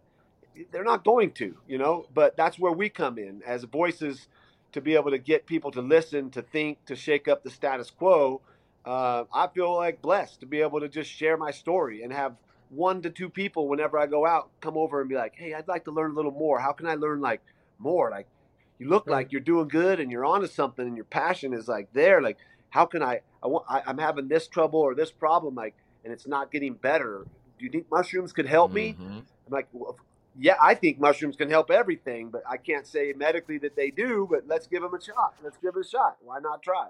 they're 0.72 0.84
not 0.84 1.04
going 1.04 1.32
to. 1.34 1.56
You 1.68 1.78
know, 1.78 2.06
but 2.14 2.36
that's 2.38 2.60
where 2.60 2.72
we 2.72 2.90
come 2.90 3.18
in 3.18 3.42
as 3.46 3.64
voices 3.64 4.28
to 4.72 4.82
be 4.82 4.96
able 4.96 5.12
to 5.12 5.18
get 5.18 5.46
people 5.46 5.72
to 5.72 5.82
listen, 5.82 6.30
to 6.32 6.42
think, 6.42 6.84
to 6.86 6.96
shake 6.96 7.28
up 7.28 7.44
the 7.44 7.50
status 7.50 7.90
quo. 7.90 8.42
Uh, 8.86 9.24
I 9.34 9.48
feel 9.48 9.76
like 9.76 10.02
blessed 10.02 10.40
to 10.42 10.46
be 10.46 10.62
able 10.62 10.80
to 10.80 10.88
just 10.88 11.10
share 11.10 11.38
my 11.38 11.52
story 11.52 12.04
and 12.04 12.14
have 12.14 12.36
one 12.70 13.02
to 13.02 13.10
two 13.10 13.30
people 13.30 13.68
whenever 13.68 13.98
I 13.98 14.06
go 14.06 14.26
out 14.26 14.50
come 14.62 14.78
over 14.78 15.02
and 15.02 15.10
be 15.10 15.16
like, 15.16 15.36
"Hey, 15.36 15.54
I'd 15.54 15.68
like 15.68 15.86
to 15.86 15.92
learn 15.92 16.12
a 16.12 16.14
little 16.14 16.32
more. 16.32 16.60
How 16.60 16.72
can 16.72 16.88
I 16.88 16.96
learn 16.96 17.20
like 17.20 17.42
more? 17.78 18.10
Like, 18.12 18.28
you 18.80 18.88
look 18.88 19.06
right. 19.06 19.16
like 19.16 19.32
you're 19.32 19.42
doing 19.42 19.68
good 19.68 20.00
and 20.00 20.12
you're 20.12 20.26
onto 20.26 20.48
something, 20.48 20.88
and 20.88 20.96
your 20.96 21.06
passion 21.06 21.54
is 21.54 21.68
like 21.68 21.92
there. 21.94 22.22
Like, 22.22 22.38
how 22.70 22.86
can 22.86 23.04
I? 23.04 23.22
I 23.44 23.48
want. 23.48 23.66
I, 23.70 23.84
am 23.86 23.98
having 23.98 24.28
this 24.28 24.48
trouble 24.48 24.80
or 24.80 24.96
this 24.96 25.12
problem, 25.12 25.56
like, 25.56 25.76
and 26.04 26.14
it's 26.14 26.28
not 26.28 26.52
getting 26.52 26.74
better. 26.74 27.26
Do 27.58 27.66
you 27.66 27.72
think 27.72 27.88
mushrooms 27.92 28.32
could 28.32 28.48
help 28.48 28.72
mm-hmm. 28.72 28.98
me? 29.00 29.24
I'm 29.48 29.52
like, 29.52 29.68
well, 29.74 29.98
yeah, 30.40 30.56
I 30.62 30.76
think 30.76 31.00
mushrooms 31.00 31.36
can 31.36 31.50
help 31.50 31.70
everything, 31.70 32.30
but 32.30 32.44
I 32.50 32.58
can't 32.58 32.88
say 32.88 33.14
medically 33.16 33.58
that 33.60 33.76
they 33.76 33.92
do. 33.92 34.28
But 34.30 34.48
let's 34.48 34.66
give 34.66 34.82
them 34.82 34.94
a 34.94 35.04
shot. 35.04 35.36
Let's 35.44 35.58
give 35.58 35.76
it 35.76 35.86
a 35.86 35.88
shot. 35.88 36.18
Why 36.22 36.40
not 36.40 36.64
try? 36.64 36.88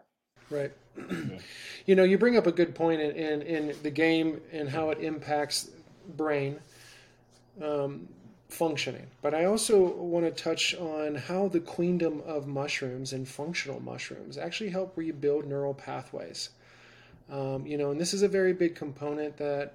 Right. 0.52 0.72
you 1.86 1.96
know, 1.96 2.04
you 2.04 2.18
bring 2.18 2.38
up 2.38 2.48
a 2.48 2.52
good 2.52 2.76
point 2.76 3.02
in, 3.02 3.12
in, 3.12 3.42
in 3.42 3.76
the 3.84 3.92
game 3.92 4.42
and 4.52 4.70
how 4.70 4.90
it 4.90 5.00
impacts 5.00 5.70
brain 6.16 6.60
um, 7.62 8.08
functioning. 8.50 9.08
But 9.22 9.34
I 9.34 9.46
also 9.46 9.78
want 9.80 10.26
to 10.26 10.44
touch 10.44 10.76
on 10.76 11.16
how 11.16 11.48
the 11.48 11.60
queendom 11.60 12.22
of 12.26 12.48
mushrooms 12.48 13.14
and 13.14 13.28
functional 13.28 13.80
mushrooms 13.80 14.38
actually 14.38 14.72
help 14.72 14.98
rebuild 14.98 15.46
neural 15.46 15.74
pathways. 15.74 16.50
Um, 17.32 17.66
you 17.66 17.78
know, 17.78 17.92
and 17.92 18.02
this 18.02 18.14
is 18.14 18.24
a 18.24 18.28
very 18.28 18.54
big 18.54 18.76
component 18.76 19.38
that, 19.38 19.74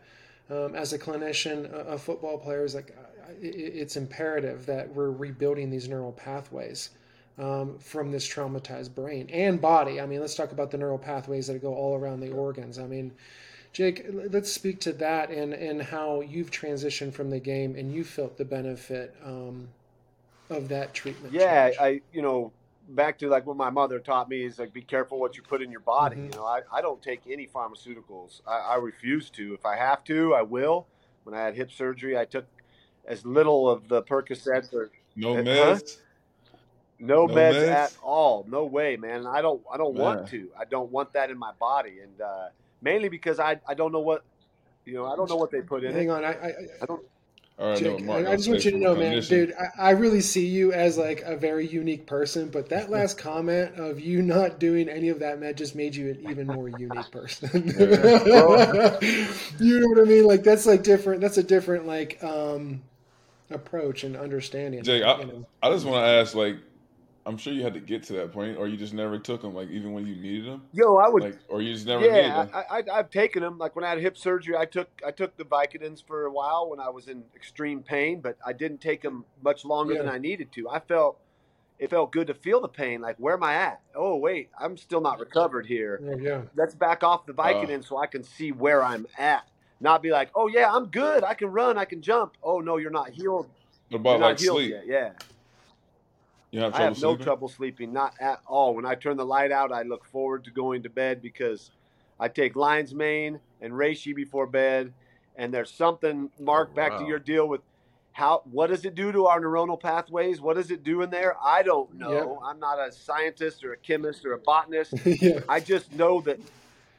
um, 0.50 0.75
as 0.75 0.93
a 0.93 0.99
clinician, 0.99 1.73
a, 1.73 1.93
a 1.93 1.99
football 1.99 2.37
player 2.37 2.64
is 2.64 2.75
like, 2.75 2.97
it's 3.40 3.97
imperative 3.97 4.66
that 4.66 4.93
we're 4.93 5.11
rebuilding 5.11 5.71
these 5.71 5.88
neural 5.88 6.12
pathways 6.12 6.90
um, 7.38 7.78
from 7.78 8.11
this 8.11 8.28
traumatized 8.28 8.95
brain 8.95 9.28
and 9.33 9.61
body. 9.61 10.00
I 10.00 10.07
mean, 10.07 10.21
let's 10.21 10.35
talk 10.35 10.52
about 10.52 10.71
the 10.71 10.78
neural 10.78 10.99
pathways 10.99 11.47
that 11.47 11.62
go 11.62 11.75
all 11.75 11.97
around 11.97 12.21
the 12.21 12.33
organs. 12.33 12.78
I 12.78 12.87
mean, 12.87 13.12
Jake, 13.75 14.07
let's 14.09 14.52
speak 14.52 14.81
to 14.83 14.93
that 14.93 15.31
and, 15.31 15.52
and 15.52 15.83
how 15.83 16.21
you've 16.21 16.52
transitioned 16.52 17.12
from 17.12 17.31
the 17.31 17.40
game 17.40 17.75
and 17.75 17.93
you 17.93 18.04
felt 18.04 18.38
the 18.38 18.45
benefit 18.45 19.16
um, 19.25 19.69
of 20.49 20.69
that 20.69 20.95
treatment. 20.95 21.35
Yeah, 21.35 21.71
change. 21.71 21.76
I, 21.81 22.00
you 22.12 22.23
know, 22.23 22.52
back 22.90 23.19
to 23.19 23.28
like 23.28 23.47
what 23.47 23.57
my 23.57 23.71
mother 23.71 23.99
taught 23.99 24.28
me 24.28 24.45
is 24.45 24.61
like 24.61 24.73
be 24.73 24.81
careful 24.81 25.19
what 25.19 25.37
you 25.37 25.43
put 25.43 25.61
in 25.61 25.73
your 25.73 25.81
body. 25.81 26.16
Mm-hmm. 26.16 26.26
You 26.26 26.38
know, 26.38 26.47
I, 26.47 26.61
I 26.73 26.83
don't 26.83 27.02
take 27.02 27.23
any 27.28 27.49
pharmaceuticals. 27.49 28.43
I, 28.47 28.59
I 28.59 28.76
refuse 28.76 29.28
to. 29.31 29.54
If 29.54 29.66
I 29.66 29.76
have 29.76 30.04
to, 30.04 30.35
I 30.35 30.43
will. 30.43 30.87
When 31.25 31.35
I 31.35 31.43
had 31.43 31.57
hip 31.57 31.73
surgery, 31.73 32.16
I 32.16 32.26
took 32.26 32.47
as 33.04 33.26
little 33.26 33.69
of 33.69 33.88
the 33.88 34.02
Percocets 34.02 34.73
or 34.73 34.93
no 35.16 35.35
meds. 35.35 35.97
Huh? 35.97 36.61
No, 37.00 37.26
no 37.26 37.35
meds, 37.35 37.54
meds, 37.54 37.69
at 37.71 37.97
all. 38.04 38.47
No 38.49 38.66
way, 38.66 38.97
man. 38.97 39.26
I 39.26 39.43
don't. 39.43 39.61
I 39.73 39.78
don't 39.78 39.95
want 39.95 40.28
to. 40.28 40.49
I 40.57 40.64
don't 40.64 40.93
want 40.93 41.12
that 41.14 41.28
in 41.28 41.37
my 41.37 41.50
body, 41.59 41.99
and 42.00 42.21
uh, 42.21 42.49
mainly 42.85 43.09
because 43.09 43.41
I, 43.41 43.59
I 43.67 43.75
don't 43.75 43.91
know 43.91 44.00
what, 44.00 44.23
you 44.85 44.95
know, 44.95 45.07
I 45.11 45.17
don't 45.17 45.29
know 45.29 45.37
what 45.37 45.50
they 45.50 45.62
put 45.62 45.83
in. 45.83 45.93
Hang 45.93 46.09
it. 46.09 46.11
on, 46.11 46.25
I, 46.25 46.33
I, 46.33 46.53
I 46.83 46.87
don't. 46.87 47.03
Jake, 47.76 48.09
I, 48.09 48.33
I 48.33 48.37
just 48.37 48.49
want 48.49 48.64
you 48.64 48.73
to 48.73 48.79
know, 48.79 48.97
man, 48.97 49.23
dude, 49.23 49.55
I, 49.55 49.69
I, 49.79 49.91
really 49.91 50.21
see 50.21 50.45
you 50.45 50.73
as 50.73 50.99
like 50.99 51.21
a 51.21 51.37
very 51.37 51.64
unique 51.69 52.05
person, 52.05 52.49
but 52.49 52.69
that 52.71 52.91
last 52.97 53.17
comment 53.17 53.76
of 53.76 54.00
you 54.00 54.23
not 54.23 54.59
doing 54.59 54.88
any 54.88 55.09
of 55.09 55.21
that 55.21 55.38
man 55.38 55.55
just 55.55 55.76
made 55.76 55.95
you 55.95 56.11
an 56.11 56.29
even 56.29 56.49
more 56.49 56.69
unique 56.69 57.12
person. 57.12 57.49
you 59.61 59.81
know 59.81 59.87
what 59.87 60.00
I 60.00 60.05
mean? 60.05 60.25
Like 60.25 60.43
that's 60.43 60.67
like 60.67 60.83
different. 60.83 61.21
That's 61.21 61.38
a 61.38 61.45
different 61.45 61.87
like 61.87 62.23
um 62.25 62.83
approach 63.50 64.05
and 64.05 64.17
understanding. 64.17 64.83
Jake, 64.83 65.05
I, 65.05 65.23
know. 65.23 65.47
I 65.62 65.71
just 65.71 65.87
want 65.87 66.05
to 66.05 66.09
ask, 66.09 66.35
like, 66.35 66.57
I'm 67.26 67.38
sure 67.38 67.54
you 67.54 67.62
had 67.62 67.73
to 67.73 67.81
get 67.81 68.02
to 68.04 68.12
that 68.14 68.33
point, 68.33 68.59
or 68.59 68.69
you 68.69 68.76
just 68.76 68.93
never 68.93 69.19
took 69.19 69.40
them, 69.40 69.54
like 69.54 69.71
even 69.71 69.93
when 69.93 70.07
you 70.07 70.14
needed 70.14 70.47
them. 70.47 70.62
Yo, 70.73 70.97
I 70.97 71.09
would, 71.09 71.23
like, 71.23 71.38
or 71.49 71.62
you 71.62 71.73
just 71.73 71.87
never. 71.87 72.04
Yeah, 72.04 72.47
I, 72.52 72.83
I, 72.93 72.97
have 72.97 73.09
taken 73.09 73.43
them. 73.43 73.57
Like 73.57 73.75
when 73.75 73.85
I 73.85 73.88
had 73.88 73.99
hip 73.99 74.19
surgery, 74.19 74.57
I 74.57 74.66
took 74.66 74.88
I 75.07 75.11
took 75.11 75.37
the 75.38 75.45
Vicodins 75.45 76.07
for 76.07 76.26
a 76.26 76.31
while 76.31 76.69
when 76.69 76.81
I 76.81 76.90
was 76.90 77.09
in 77.09 77.25
extreme 77.35 77.83
pain, 77.83 78.21
but 78.21 78.37
I 78.45 78.52
didn't 78.52 78.83
take 78.83 79.00
them 79.00 79.25
much 79.43 79.64
longer 79.64 79.95
yeah. 79.95 80.02
than 80.02 80.11
I 80.11 80.19
needed 80.19 80.52
to. 80.52 80.69
I 80.69 80.81
felt 80.81 81.19
it 81.78 81.88
felt 81.88 82.12
good 82.12 82.26
to 82.26 82.35
feel 82.35 82.61
the 82.61 82.69
pain. 82.69 83.00
Like 83.00 83.16
where 83.16 83.35
am 83.35 83.43
I 83.43 83.54
at? 83.54 83.81
Oh 83.95 84.16
wait, 84.16 84.50
I'm 84.59 84.76
still 84.76 85.00
not 85.00 85.19
recovered 85.19 85.64
here. 85.64 86.00
Yeah, 86.02 86.16
yeah. 86.21 86.43
Let's 86.54 86.75
back 86.75 87.02
off 87.02 87.25
the 87.25 87.33
Vicodin 87.33 87.81
uh, 87.81 87.83
so 87.83 87.97
I 87.97 88.07
can 88.07 88.23
see 88.23 88.52
where 88.52 88.85
I'm 88.85 89.07
at. 89.16 89.49
Not 89.81 90.02
be 90.02 90.11
like, 90.11 90.31
oh 90.35 90.47
yeah, 90.47 90.71
I'm 90.71 90.87
good. 90.87 91.25
I 91.25 91.33
can 91.33 91.49
run. 91.49 91.78
I 91.78 91.87
can 91.87 92.02
jump. 92.02 92.35
Oh 92.43 92.61
no, 92.61 92.76
you're 92.76 92.90
not 92.90 93.11
healed. 93.11 93.49
What 93.88 93.99
about 94.00 94.21
like 94.21 94.38
sleep? 94.38 94.73
Yet. 94.73 94.87
Yeah. 94.87 95.12
You 96.54 96.61
have 96.61 96.75
I 96.76 96.82
have 96.82 97.02
no 97.02 97.16
trouble 97.16 97.49
sleeping, 97.49 97.92
not 97.92 98.14
at 98.20 98.40
all. 98.46 98.76
When 98.76 98.87
I 98.87 98.94
turn 98.94 99.16
the 99.16 99.26
light 99.26 99.50
out, 99.50 99.73
I 99.73 99.82
look 99.82 100.04
forward 100.04 100.44
to 100.44 100.52
going 100.52 100.84
to 100.84 100.88
bed 100.88 101.20
because 101.20 101.73
I 102.20 102.28
take 102.28 102.54
lion's 102.54 102.94
mane 102.94 103.40
and 103.61 103.73
reishi 103.73 104.14
before 104.14 104.46
bed. 104.46 104.92
And 105.34 105.52
there's 105.52 105.73
something, 105.73 106.30
Mark, 106.38 106.68
oh, 106.70 106.76
back 106.76 106.96
to 106.99 107.04
your 107.06 107.18
deal 107.18 107.49
with 107.49 107.61
how 108.12 108.42
what 108.52 108.68
does 108.68 108.84
it 108.84 108.94
do 108.94 109.11
to 109.11 109.26
our 109.26 109.40
neuronal 109.40 109.80
pathways? 109.80 110.40
What 110.40 110.54
does 110.54 110.70
it 110.70 110.84
do 110.84 111.02
in 111.02 111.11
there? 111.11 111.34
I 111.44 111.64
don't 111.64 111.92
know. 111.99 112.12
Yep. 112.12 112.38
I'm 112.44 112.61
not 112.61 112.78
a 112.78 112.92
scientist 112.92 113.64
or 113.64 113.73
a 113.73 113.76
chemist 113.76 114.25
or 114.25 114.34
a 114.34 114.38
botanist. 114.38 114.94
yeah. 115.04 115.40
I 115.49 115.58
just 115.58 115.92
know 115.92 116.20
that 116.20 116.38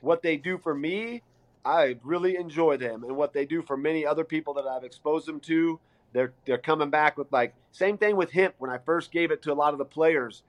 what 0.01 0.21
they 0.21 0.35
do 0.35 0.57
for 0.57 0.75
me, 0.75 1.21
I 1.63 1.95
really 2.03 2.35
enjoy 2.35 2.75
them, 2.75 3.05
and 3.05 3.15
what 3.15 3.31
they 3.31 3.45
do 3.45 3.62
for 3.62 3.77
many 3.77 4.05
other 4.05 4.25
people 4.25 4.53
that 4.55 4.65
I've 4.65 4.83
exposed 4.83 5.25
them 5.25 5.39
to 5.41 5.79
they're 6.15 6.31
they're 6.45 6.57
coming 6.57 6.89
back 6.89 7.17
with 7.17 7.31
like 7.31 7.53
same 7.74 7.98
thing 7.98 8.15
with 8.15 8.31
hemp. 8.31 8.55
When 8.57 8.72
I 8.72 8.77
first 8.77 9.12
gave 9.12 9.31
it 9.31 9.41
to 9.43 9.51
a 9.51 9.53
lot 9.53 9.74
of 9.74 9.79
the 9.79 9.86
players, 9.86 10.43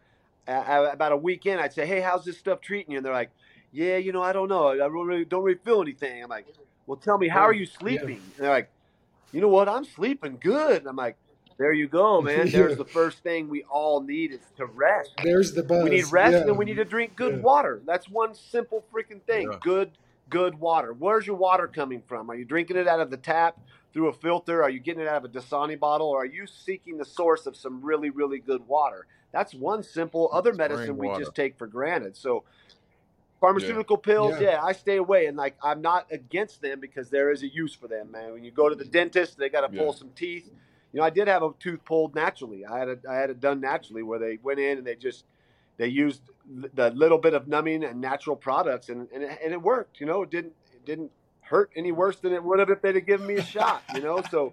uh, 0.46 0.88
about 0.92 1.10
a 1.10 1.16
week 1.16 1.44
in, 1.44 1.58
I'd 1.58 1.72
say, 1.72 1.84
"Hey, 1.84 2.00
how's 2.00 2.24
this 2.24 2.38
stuff 2.38 2.60
treating 2.60 2.92
you?" 2.92 2.98
And 2.98 3.04
they're 3.04 3.12
like, 3.12 3.30
"Yeah, 3.72 3.96
you 3.96 4.12
know, 4.12 4.22
I 4.22 4.32
don't 4.32 4.48
know. 4.48 4.68
I 4.68 4.86
really 4.86 5.24
don't 5.24 5.42
really 5.42 5.58
feel 5.58 5.82
anything." 5.82 6.22
I'm 6.22 6.30
like, 6.30 6.46
"Well, 6.86 6.96
tell 6.96 7.18
me, 7.18 7.26
how 7.26 7.42
are 7.42 7.52
you 7.52 7.66
sleeping?" 7.66 8.08
Yeah. 8.08 8.14
And 8.14 8.44
they're 8.44 8.50
like, 8.50 8.70
"You 9.32 9.40
know 9.40 9.48
what? 9.48 9.68
I'm 9.68 9.84
sleeping 9.84 10.38
good." 10.40 10.78
And 10.78 10.86
I'm 10.86 10.94
like, 10.94 11.16
"There 11.58 11.72
you 11.72 11.88
go, 11.88 12.22
man. 12.22 12.48
There's 12.48 12.76
the 12.76 12.84
first 12.84 13.24
thing 13.24 13.48
we 13.48 13.64
all 13.64 14.00
need 14.00 14.30
is 14.30 14.40
to 14.58 14.66
rest. 14.66 15.14
There's 15.24 15.52
the 15.52 15.64
buzz. 15.64 15.82
We 15.82 15.90
need 15.90 16.12
rest, 16.12 16.32
yeah. 16.32 16.42
and 16.42 16.56
we 16.56 16.64
need 16.64 16.76
to 16.76 16.84
drink 16.84 17.16
good 17.16 17.38
yeah. 17.38 17.40
water. 17.40 17.82
That's 17.84 18.08
one 18.08 18.36
simple 18.36 18.84
freaking 18.94 19.20
thing. 19.22 19.50
Good." 19.60 19.90
Good 20.28 20.58
water. 20.58 20.92
Where's 20.92 21.24
your 21.24 21.36
water 21.36 21.68
coming 21.68 22.02
from? 22.08 22.28
Are 22.28 22.34
you 22.34 22.44
drinking 22.44 22.76
it 22.76 22.88
out 22.88 22.98
of 22.98 23.12
the 23.12 23.16
tap? 23.16 23.60
Through 23.96 24.08
a 24.08 24.12
filter? 24.12 24.62
Are 24.62 24.68
you 24.68 24.78
getting 24.78 25.00
it 25.00 25.08
out 25.08 25.24
of 25.24 25.24
a 25.24 25.28
Dasani 25.28 25.80
bottle? 25.80 26.08
Or 26.08 26.20
are 26.20 26.26
you 26.26 26.46
seeking 26.46 26.98
the 26.98 27.04
source 27.04 27.46
of 27.46 27.56
some 27.56 27.80
really, 27.80 28.10
really 28.10 28.38
good 28.38 28.68
water? 28.68 29.06
That's 29.32 29.54
one 29.54 29.82
simple 29.82 30.28
other 30.34 30.52
medicine 30.52 30.98
we 30.98 31.08
just 31.18 31.34
take 31.34 31.56
for 31.56 31.66
granted. 31.66 32.14
So 32.14 32.44
pharmaceutical 33.40 33.96
yeah. 33.96 34.12
pills, 34.12 34.34
yeah. 34.38 34.50
yeah. 34.50 34.62
I 34.62 34.72
stay 34.72 34.98
away. 34.98 35.24
And 35.26 35.36
like 35.38 35.56
I'm 35.62 35.80
not 35.80 36.08
against 36.10 36.60
them 36.60 36.78
because 36.78 37.08
there 37.08 37.30
is 37.32 37.42
a 37.42 37.48
use 37.48 37.74
for 37.74 37.88
them, 37.88 38.10
man. 38.10 38.34
When 38.34 38.44
you 38.44 38.50
go 38.50 38.68
to 38.68 38.74
the 38.74 38.84
dentist, 38.84 39.38
they 39.38 39.48
gotta 39.48 39.68
pull 39.70 39.86
yeah. 39.86 39.92
some 39.92 40.10
teeth. 40.10 40.50
You 40.92 41.00
know, 41.00 41.06
I 41.06 41.10
did 41.10 41.26
have 41.26 41.42
a 41.42 41.52
tooth 41.58 41.82
pulled 41.86 42.14
naturally. 42.14 42.66
I 42.66 42.78
had 42.78 42.88
it 42.88 43.00
I 43.08 43.14
had 43.14 43.30
it 43.30 43.40
done 43.40 43.62
naturally 43.62 44.02
where 44.02 44.18
they 44.18 44.38
went 44.42 44.60
in 44.60 44.76
and 44.76 44.86
they 44.86 44.96
just 44.96 45.24
they 45.78 45.88
used 45.88 46.20
the 46.74 46.90
little 46.90 47.18
bit 47.18 47.32
of 47.32 47.48
numbing 47.48 47.82
and 47.82 47.98
natural 47.98 48.36
products 48.36 48.90
and, 48.90 49.08
and, 49.10 49.22
it, 49.22 49.38
and 49.42 49.54
it 49.54 49.62
worked. 49.62 50.00
You 50.00 50.06
know, 50.06 50.22
it 50.22 50.30
didn't 50.30 50.52
it 50.74 50.84
didn't 50.84 51.10
hurt 51.46 51.70
any 51.76 51.92
worse 51.92 52.16
than 52.16 52.32
it 52.32 52.42
would 52.42 52.58
have 52.58 52.70
if 52.70 52.82
they'd 52.82 52.94
have 52.94 53.06
given 53.06 53.26
me 53.26 53.34
a 53.34 53.42
shot, 53.42 53.82
you 53.94 54.00
know? 54.00 54.22
So 54.30 54.52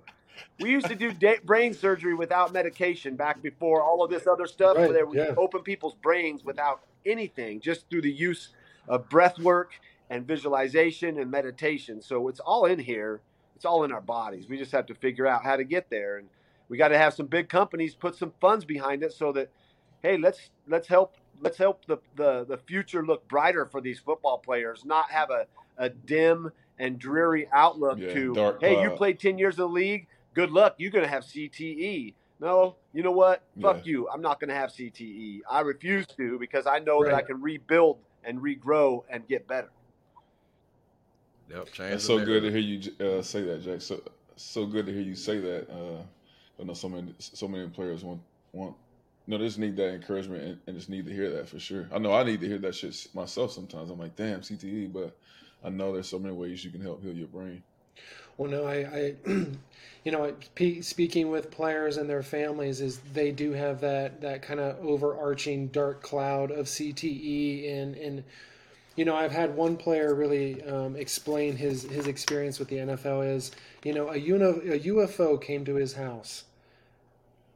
we 0.60 0.72
used 0.72 0.88
to 0.88 0.96
do 0.96 1.12
da- 1.12 1.40
brain 1.44 1.74
surgery 1.74 2.14
without 2.14 2.54
medication 2.54 3.16
back 3.16 3.42
before 3.42 3.82
all 3.82 4.04
of 4.04 4.10
this 4.10 4.28
other 4.28 4.48
stuff 4.48 4.78
right, 4.78 4.90
where 4.90 5.06
they 5.06 5.18
yeah. 5.18 5.34
open 5.38 5.62
people's 5.62 5.96
brains 5.96 6.44
without 6.44 6.82
anything, 7.06 7.60
just 7.60 7.90
through 7.90 8.02
the 8.02 8.12
use 8.12 8.50
of 8.88 9.10
breath 9.10 9.40
work 9.40 9.74
and 10.10 10.28
visualization 10.28 11.20
and 11.20 11.30
meditation. 11.32 12.02
So 12.02 12.28
it's 12.28 12.40
all 12.40 12.66
in 12.66 12.80
here. 12.80 13.22
It's 13.56 13.66
all 13.66 13.84
in 13.84 13.92
our 13.92 14.02
bodies. 14.02 14.48
We 14.48 14.58
just 14.58 14.72
have 14.72 14.86
to 14.88 14.96
figure 14.96 15.28
out 15.28 15.44
how 15.44 15.56
to 15.56 15.64
get 15.64 15.90
there. 15.90 16.18
And 16.18 16.28
we 16.70 16.78
got 16.78 16.90
to 16.90 16.98
have 16.98 17.14
some 17.14 17.28
big 17.28 17.50
companies 17.50 17.96
put 17.96 18.16
some 18.16 18.34
funds 18.42 18.66
behind 18.66 19.04
it 19.04 19.14
so 19.14 19.32
that, 19.34 19.50
hey, 20.02 20.18
let's 20.18 20.50
let's 20.68 20.88
help 20.88 21.16
let's 21.42 21.58
help 21.58 21.86
the, 21.86 21.98
the, 22.16 22.46
the 22.46 22.58
future 22.58 23.06
look 23.06 23.28
brighter 23.28 23.66
for 23.66 23.82
these 23.82 24.00
football 24.00 24.38
players, 24.38 24.86
not 24.86 25.12
have 25.12 25.30
a, 25.30 25.46
a 25.78 25.90
dim 25.90 26.52
and 26.80 27.00
dreary 27.00 27.48
outlook 27.54 28.00
yeah, 28.00 28.14
to 28.14 28.58
hey, 28.60 28.82
you 28.82 28.92
played 28.92 29.20
ten 29.20 29.38
years 29.38 29.56
in 29.56 29.62
the 29.62 29.70
league. 29.70 30.08
Good 30.34 30.52
luck. 30.52 30.76
You're 30.78 30.92
going 30.92 31.04
to 31.04 31.10
have 31.10 31.24
CTE. 31.24 32.14
No, 32.40 32.76
you 32.92 33.04
know 33.04 33.12
what? 33.12 33.44
Fuck 33.62 33.86
yeah. 33.86 33.92
you. 33.92 34.10
I'm 34.10 34.22
not 34.22 34.40
going 34.40 34.50
to 34.50 34.56
have 34.56 34.72
CTE. 34.72 35.42
I 35.50 35.62
refuse 35.62 36.06
to 36.18 36.38
because 36.40 36.68
I 36.68 36.80
know 36.80 37.00
right. 37.00 37.12
that 37.12 37.16
I 37.16 37.22
can 37.22 37.42
rebuild 37.42 38.00
and 38.24 38.40
regrow 38.40 39.04
and 39.10 39.28
get 39.28 39.48
better. 39.48 39.70
Yep, 41.50 41.68
It's 41.80 42.06
so 42.06 42.24
good 42.24 42.42
to 42.42 42.52
hear 42.52 42.60
you 42.60 42.92
uh, 43.00 43.22
say 43.22 43.44
that, 43.44 43.64
Jack. 43.64 43.82
So 43.82 44.02
so 44.36 44.66
good 44.66 44.86
to 44.88 44.92
hear 44.92 45.02
you 45.02 45.16
say 45.16 45.40
that. 45.40 45.70
Uh, 45.70 46.02
I 46.60 46.64
know 46.66 46.74
so 46.74 46.90
many 46.90 47.14
so 47.20 47.48
many 47.48 47.68
players 47.70 48.04
want 48.04 48.22
want 48.52 48.76
no, 49.26 49.38
they 49.38 49.46
just 49.46 49.60
need 49.60 49.78
that 49.78 49.94
encouragement 49.94 50.44
and, 50.44 50.60
and, 50.68 50.76
just 50.76 50.90
need 50.90 51.06
to 51.06 51.14
hear 51.14 51.30
that 51.32 51.48
for 51.48 51.58
sure. 51.58 51.88
I 51.94 51.98
know 51.98 52.14
I 52.14 52.24
need 52.24 52.42
to 52.42 52.48
hear 52.48 52.58
that 52.58 52.76
shit 52.76 53.08
myself 53.14 53.54
sometimes. 53.54 53.90
I'm 53.90 53.98
like, 53.98 54.18
damn, 54.18 54.42
CTE, 54.42 54.92
but 54.92 55.16
I 55.64 55.70
know 55.70 55.94
there's 55.94 56.10
so 56.10 56.20
many 56.20 56.34
ways 56.34 56.64
you 56.64 56.72
can 56.72 56.82
help 56.82 57.02
heal 57.02 57.14
your 57.14 57.28
brain. 57.28 57.64
Well, 58.38 58.50
no, 58.50 58.66
I, 58.66 58.76
I 58.76 59.16
you 60.04 60.12
know, 60.12 60.34
speaking 60.82 61.30
with 61.30 61.52
players 61.52 61.98
and 61.98 62.10
their 62.10 62.24
families, 62.24 62.82
is 62.82 63.00
they 63.14 63.32
do 63.32 63.52
have 63.52 63.82
that 63.82 64.22
that 64.22 64.42
kind 64.42 64.60
of 64.60 64.84
overarching 64.84 65.68
dark 65.68 66.02
cloud 66.02 66.52
of 66.52 66.66
CTE, 66.66 67.72
and 67.72 67.96
and 67.96 68.24
you 68.96 69.06
know, 69.06 69.16
I've 69.16 69.32
had 69.32 69.56
one 69.56 69.78
player 69.78 70.14
really 70.14 70.62
um, 70.64 70.96
explain 70.96 71.56
his 71.56 71.84
his 71.84 72.08
experience 72.08 72.60
with 72.60 72.68
the 72.68 72.78
NFL. 72.78 73.36
Is 73.36 73.52
you 73.84 73.94
know, 73.94 74.10
a, 74.10 74.18
uni- 74.18 74.44
a 74.44 74.80
UFO 74.80 75.42
came 75.42 75.64
to 75.66 75.76
his 75.76 75.94
house 75.94 76.46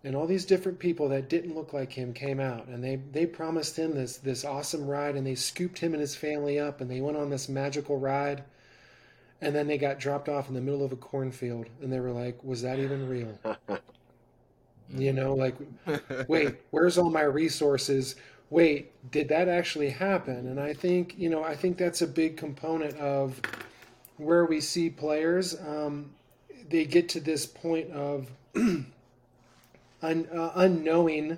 and 0.07 0.15
all 0.15 0.25
these 0.25 0.45
different 0.45 0.79
people 0.79 1.09
that 1.09 1.27
didn't 1.27 1.53
look 1.53 1.73
like 1.73 1.91
him 1.91 2.13
came 2.13 2.39
out 2.39 2.65
and 2.67 2.81
they, 2.81 2.95
they 3.11 3.25
promised 3.25 3.77
him 3.77 3.93
this 3.93 4.15
this 4.15 4.45
awesome 4.45 4.87
ride 4.87 5.17
and 5.17 5.27
they 5.27 5.35
scooped 5.35 5.77
him 5.77 5.91
and 5.91 5.99
his 5.99 6.15
family 6.15 6.57
up 6.57 6.79
and 6.79 6.89
they 6.89 7.01
went 7.01 7.17
on 7.17 7.29
this 7.29 7.49
magical 7.49 7.99
ride 7.99 8.41
and 9.41 9.53
then 9.53 9.67
they 9.67 9.77
got 9.77 9.99
dropped 9.99 10.29
off 10.29 10.47
in 10.47 10.55
the 10.55 10.61
middle 10.61 10.81
of 10.81 10.93
a 10.93 10.95
cornfield 10.95 11.65
and 11.81 11.91
they 11.91 11.99
were 11.99 12.11
like 12.11 12.41
was 12.41 12.61
that 12.61 12.79
even 12.79 13.07
real? 13.07 13.37
You 14.95 15.11
know 15.11 15.33
like 15.33 15.53
wait 16.29 16.55
where's 16.71 16.97
all 16.97 17.09
my 17.09 17.23
resources? 17.23 18.15
Wait 18.49 18.93
did 19.11 19.27
that 19.27 19.49
actually 19.49 19.89
happen? 19.89 20.47
And 20.47 20.57
i 20.57 20.73
think 20.73 21.15
you 21.17 21.27
know 21.29 21.43
i 21.43 21.53
think 21.53 21.77
that's 21.77 22.01
a 22.01 22.07
big 22.07 22.37
component 22.37 22.95
of 22.95 23.41
where 24.15 24.45
we 24.45 24.61
see 24.61 24.89
players. 24.89 25.59
Um, 25.59 26.11
they 26.69 26.85
get 26.85 27.09
to 27.09 27.19
this 27.19 27.45
point 27.45 27.91
of 27.91 28.31
un, 30.01 30.27
uh, 30.33 30.51
unknowing 30.55 31.37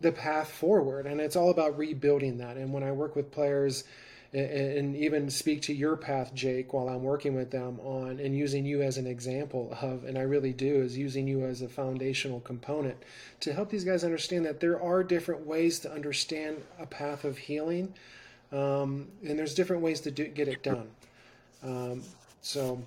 the 0.00 0.12
path 0.12 0.50
forward. 0.50 1.06
And 1.06 1.20
it's 1.20 1.36
all 1.36 1.50
about 1.50 1.78
rebuilding 1.78 2.38
that. 2.38 2.56
And 2.56 2.72
when 2.72 2.82
i 2.82 2.92
work 2.92 3.16
with 3.16 3.30
players 3.30 3.84
and, 4.32 4.50
and, 4.50 4.96
even 4.96 5.30
speak 5.30 5.62
to 5.62 5.72
your 5.72 5.96
path 5.96 6.34
jake 6.34 6.72
while 6.72 6.88
i'm 6.88 7.04
working 7.04 7.34
with 7.34 7.52
them 7.52 7.78
on 7.80 8.18
and 8.18 8.36
using 8.36 8.66
you 8.66 8.82
as 8.82 8.98
an 8.98 9.06
example 9.06 9.74
of 9.80 10.04
and 10.04 10.18
i 10.18 10.22
really 10.22 10.52
do 10.52 10.82
is 10.82 10.98
using 10.98 11.28
you 11.28 11.44
as 11.44 11.62
a 11.62 11.68
foundational 11.68 12.40
component 12.40 12.96
to 13.38 13.52
help 13.52 13.70
these 13.70 13.84
guys 13.84 14.02
understand 14.02 14.44
that 14.44 14.58
there 14.58 14.82
are 14.82 15.04
different 15.04 15.46
ways 15.46 15.78
to 15.78 15.92
understand 15.92 16.60
a 16.80 16.86
path 16.86 17.24
of 17.24 17.38
healing 17.38 17.94
um, 18.52 19.08
and 19.26 19.38
there's 19.38 19.54
different 19.54 19.82
ways 19.82 20.00
to 20.02 20.10
do, 20.10 20.26
get 20.28 20.48
it 20.48 20.62
done. 20.62 20.88
Um, 21.62 22.02
so 22.42 22.80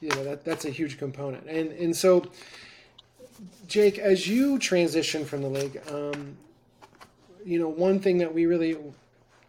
you 0.00 0.08
know 0.10 0.24
that 0.24 0.44
that's 0.44 0.64
a 0.64 0.70
huge 0.70 0.98
component. 0.98 1.46
And 1.46 1.70
and 1.72 1.96
so 1.96 2.24
Jake, 3.66 3.98
as 3.98 4.26
you 4.26 4.58
transition 4.58 5.24
from 5.24 5.42
the 5.42 5.48
league, 5.48 5.80
um, 5.90 6.36
you 7.44 7.58
know, 7.58 7.68
one 7.68 7.98
thing 8.00 8.18
that 8.18 8.32
we 8.32 8.46
really, 8.46 8.76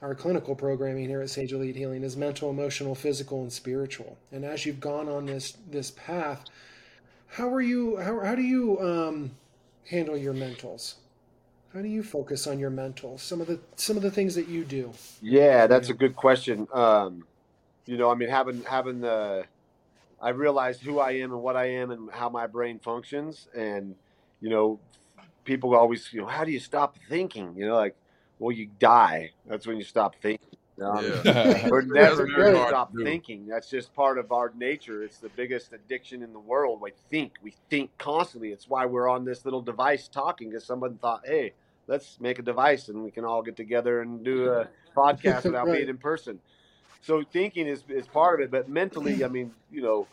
our 0.02 0.16
clinical 0.16 0.56
programming 0.56 1.08
here 1.08 1.22
at 1.22 1.30
Sage 1.30 1.54
Elite 1.54 1.76
Healing 1.76 2.04
is 2.04 2.18
mental, 2.18 2.50
emotional, 2.50 2.96
physical, 2.96 3.42
and 3.42 3.52
spiritual. 3.52 4.18
And 4.32 4.44
as 4.44 4.66
you've 4.66 4.80
gone 4.80 5.10
on 5.10 5.26
this 5.26 5.58
this 5.70 5.92
path, 5.92 6.46
how 7.28 7.54
are 7.54 7.62
you? 7.62 7.98
How, 7.98 8.20
how 8.20 8.36
do 8.36 8.42
you 8.42 8.80
um, 8.80 9.32
handle 9.90 10.18
your 10.18 10.34
mentals? 10.34 10.96
How 11.74 11.82
do 11.82 11.88
you 11.88 12.04
focus 12.04 12.46
on 12.46 12.60
your 12.60 12.70
mental? 12.70 13.18
Some 13.18 13.42
of 13.42 13.48
the 13.48 13.60
some 13.76 13.98
of 13.98 14.04
the 14.04 14.12
things 14.12 14.36
that 14.36 14.48
you 14.48 14.64
do. 14.64 14.92
Yeah, 15.22 15.68
that's 15.68 15.90
a 15.90 15.94
good 15.94 16.16
question. 16.16 16.68
Um, 16.72 17.26
you 17.86 17.98
know, 17.98 18.12
I 18.12 18.16
mean, 18.16 18.30
having 18.30 18.64
having 18.64 19.02
the 19.02 19.46
I 20.24 20.30
realized 20.30 20.82
who 20.82 21.00
I 21.00 21.12
am 21.12 21.32
and 21.34 21.42
what 21.44 21.56
I 21.58 21.66
am 21.66 21.92
and 21.92 22.10
how 22.12 22.30
my 22.30 22.48
brain 22.48 22.80
functions. 22.80 23.48
And 23.56 23.96
you 24.42 24.50
know, 24.50 24.80
people 25.44 25.76
always, 25.76 26.12
you 26.14 26.22
know, 26.22 26.28
how 26.28 26.46
do 26.46 26.52
you 26.52 26.60
stop 26.60 26.98
thinking? 27.10 27.54
You 27.58 27.68
know, 27.68 27.76
like, 27.76 27.96
well, 28.40 28.52
you 28.56 28.70
die. 28.80 29.32
That's 29.46 29.68
when 29.68 29.78
you 29.78 29.84
stop 29.84 30.16
thinking. 30.22 30.48
Um, 30.82 31.04
Yeah. 31.06 31.68
We're 31.70 31.82
never 31.84 32.26
going 32.26 32.54
to 32.56 32.68
stop 32.68 32.92
thinking. 33.04 33.48
That's 33.48 33.70
just 33.70 33.94
part 33.94 34.18
of 34.18 34.32
our 34.32 34.52
nature. 34.58 35.04
It's 35.04 35.18
the 35.20 35.30
biggest 35.30 35.72
addiction 35.74 36.24
in 36.24 36.34
the 36.34 36.40
world. 36.40 36.82
We 36.82 36.92
think. 37.12 37.34
We 37.44 37.54
think 37.70 37.92
constantly. 37.98 38.50
It's 38.50 38.68
why 38.68 38.86
we're 38.86 39.08
on 39.10 39.24
this 39.26 39.46
little 39.46 39.62
device 39.62 40.08
talking 40.08 40.50
because 40.50 40.66
someone 40.66 40.98
thought, 40.98 41.22
hey, 41.26 41.54
let's 41.88 42.20
make 42.20 42.40
a 42.40 42.42
device 42.42 42.90
and 42.90 43.04
we 43.04 43.12
can 43.12 43.24
all 43.24 43.42
get 43.44 43.56
together 43.56 44.02
and 44.02 44.24
do 44.26 44.50
a 44.52 44.68
podcast 44.98 45.44
without 45.46 45.68
Right. 45.68 45.78
being 45.78 45.90
in 45.90 45.98
person. 45.98 46.40
So 47.04 47.22
thinking 47.32 47.68
is, 47.68 47.84
is 47.90 48.08
part 48.08 48.42
of 48.42 48.46
it. 48.46 48.52
But 48.52 48.70
mentally, 48.70 49.24
I 49.24 49.28
mean, 49.28 49.52
you 49.72 49.82
know, 49.82 50.08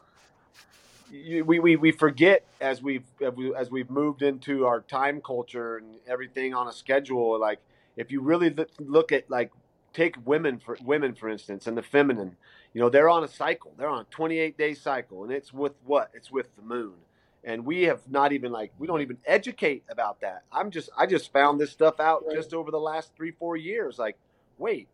you, 1.10 1.44
we, 1.44 1.60
we, 1.60 1.76
we 1.76 1.92
forget 1.92 2.44
as 2.60 2.82
we've 2.82 3.04
as 3.20 3.32
we- 3.34 3.54
as 3.54 3.70
we've 3.70 3.90
moved 3.90 4.22
into 4.22 4.66
our 4.66 4.80
time 4.80 5.20
culture 5.20 5.76
and 5.78 5.96
everything 6.06 6.54
on 6.54 6.68
a 6.68 6.72
schedule. 6.72 7.38
Like 7.40 7.60
if 7.96 8.10
you 8.10 8.20
really 8.20 8.50
look- 8.50 8.70
look 8.78 9.12
at 9.12 9.30
like 9.30 9.50
take 9.92 10.14
women 10.24 10.58
for 10.58 10.76
women 10.84 11.14
for 11.14 11.28
instance 11.28 11.66
and 11.66 11.76
the 11.76 11.82
feminine, 11.82 12.36
you 12.74 12.80
know 12.80 12.88
they're 12.88 13.08
on 13.08 13.24
a 13.24 13.28
cycle. 13.28 13.72
They're 13.76 13.88
on 13.88 14.00
a 14.02 14.04
28 14.10 14.56
day 14.58 14.74
cycle, 14.74 15.24
and 15.24 15.32
it's 15.32 15.52
with 15.52 15.72
what? 15.84 16.10
It's 16.14 16.30
with 16.30 16.54
the 16.56 16.62
moon. 16.62 16.94
And 17.42 17.64
we 17.64 17.84
have 17.84 18.00
not 18.08 18.32
even 18.32 18.52
like 18.52 18.72
we 18.78 18.86
don't 18.86 19.00
even 19.00 19.18
educate 19.26 19.82
about 19.90 20.20
that. 20.20 20.42
I'm 20.52 20.70
just 20.70 20.90
I 20.96 21.06
just 21.06 21.32
found 21.32 21.60
this 21.60 21.70
stuff 21.72 21.98
out 21.98 22.24
Right. 22.26 22.36
just 22.36 22.52
over 22.54 22.70
the 22.70 22.78
last 22.80 23.14
three 23.16 23.30
four 23.32 23.56
years. 23.56 23.98
Like, 23.98 24.16
wait, 24.58 24.88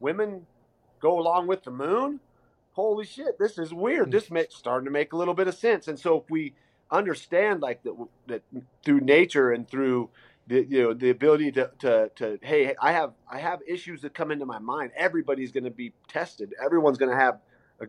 women 0.00 0.46
go 1.00 1.18
along 1.18 1.46
with 1.46 1.64
the 1.64 1.70
moon? 1.70 2.20
holy 2.78 3.04
shit, 3.04 3.36
this 3.40 3.58
is 3.58 3.74
weird. 3.74 4.12
This 4.12 4.30
makes 4.30 4.54
starting 4.54 4.84
to 4.84 4.90
make 4.92 5.12
a 5.12 5.16
little 5.16 5.34
bit 5.34 5.48
of 5.48 5.56
sense. 5.56 5.88
And 5.88 5.98
so 5.98 6.18
if 6.18 6.30
we 6.30 6.54
understand 6.92 7.60
like 7.60 7.82
that, 7.82 7.94
that 8.28 8.42
through 8.84 9.00
nature 9.00 9.50
and 9.50 9.68
through 9.68 10.10
the 10.46 10.64
you 10.64 10.82
know 10.84 10.94
the 10.94 11.10
ability 11.10 11.50
to, 11.52 11.70
to 11.80 12.08
to 12.14 12.38
hey 12.40 12.76
I 12.80 12.92
have 12.92 13.14
I 13.28 13.40
have 13.40 13.58
issues 13.66 14.02
that 14.02 14.14
come 14.14 14.30
into 14.30 14.46
my 14.46 14.60
mind. 14.60 14.92
Everybody's 14.96 15.50
going 15.50 15.64
to 15.64 15.72
be 15.72 15.92
tested. 16.06 16.54
Everyone's 16.64 16.98
going 16.98 17.10
to 17.10 17.16
have 17.18 17.40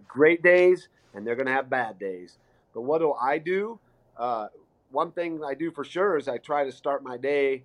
great 0.07 0.41
days 0.41 0.89
and 1.13 1.25
they're 1.25 1.35
going 1.35 1.45
to 1.45 1.53
have 1.53 1.69
bad 1.69 1.99
days. 1.99 2.39
But 2.73 2.81
what 2.81 2.97
do 2.97 3.13
I 3.13 3.37
do? 3.37 3.77
Uh, 4.17 4.47
one 4.89 5.11
thing 5.11 5.39
I 5.47 5.53
do 5.53 5.69
for 5.69 5.83
sure 5.83 6.17
is 6.17 6.27
I 6.27 6.39
try 6.39 6.63
to 6.63 6.71
start 6.71 7.03
my 7.03 7.15
day 7.15 7.61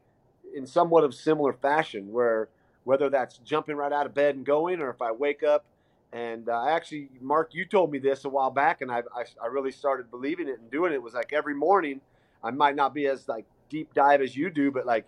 in 0.54 0.66
somewhat 0.66 1.04
of 1.04 1.14
similar 1.14 1.54
fashion, 1.54 2.12
where 2.12 2.50
whether 2.84 3.10
that's 3.10 3.38
jumping 3.38 3.76
right 3.76 3.92
out 3.92 4.06
of 4.06 4.14
bed 4.14 4.36
and 4.36 4.44
going, 4.46 4.80
or 4.80 4.90
if 4.90 5.02
I 5.02 5.10
wake 5.12 5.42
up 5.42 5.64
and 6.12 6.48
uh, 6.48 6.52
I 6.52 6.70
actually, 6.72 7.08
Mark, 7.20 7.54
you 7.54 7.64
told 7.64 7.90
me 7.90 7.98
this 7.98 8.24
a 8.24 8.28
while 8.28 8.50
back, 8.50 8.82
and 8.82 8.90
I, 8.92 8.98
I, 9.14 9.24
I 9.42 9.46
really 9.46 9.72
started 9.72 10.10
believing 10.10 10.48
it 10.48 10.60
and 10.60 10.70
doing 10.70 10.92
it. 10.92 10.96
It 10.96 11.02
was 11.02 11.14
like 11.14 11.32
every 11.32 11.54
morning, 11.54 12.00
I 12.42 12.50
might 12.52 12.76
not 12.76 12.94
be 12.94 13.06
as 13.06 13.26
like 13.26 13.46
deep 13.68 13.92
dive 13.94 14.20
as 14.20 14.36
you 14.36 14.48
do, 14.50 14.70
but 14.70 14.86
like 14.86 15.06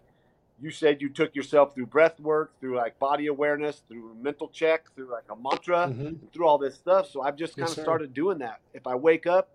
you 0.60 0.70
said, 0.70 1.00
you 1.00 1.08
took 1.10 1.36
yourself 1.36 1.74
through 1.74 1.86
breath 1.86 2.18
work, 2.18 2.58
through 2.60 2.76
like 2.76 2.98
body 2.98 3.26
awareness, 3.28 3.82
through 3.88 4.16
mental 4.20 4.48
check, 4.48 4.86
through 4.96 5.12
like 5.12 5.24
a 5.30 5.36
mantra, 5.36 5.92
Mhm. 5.94 6.32
through 6.32 6.46
all 6.48 6.58
this 6.58 6.74
stuff. 6.74 7.08
So 7.08 7.20
I've 7.22 7.36
just 7.36 7.56
Yes, 7.56 7.66
kind 7.66 7.70
of 7.70 7.76
sir. 7.76 7.82
started 7.82 8.12
doing 8.14 8.38
that. 8.38 8.60
If 8.74 8.86
I 8.86 8.94
wake 8.96 9.26
up, 9.26 9.50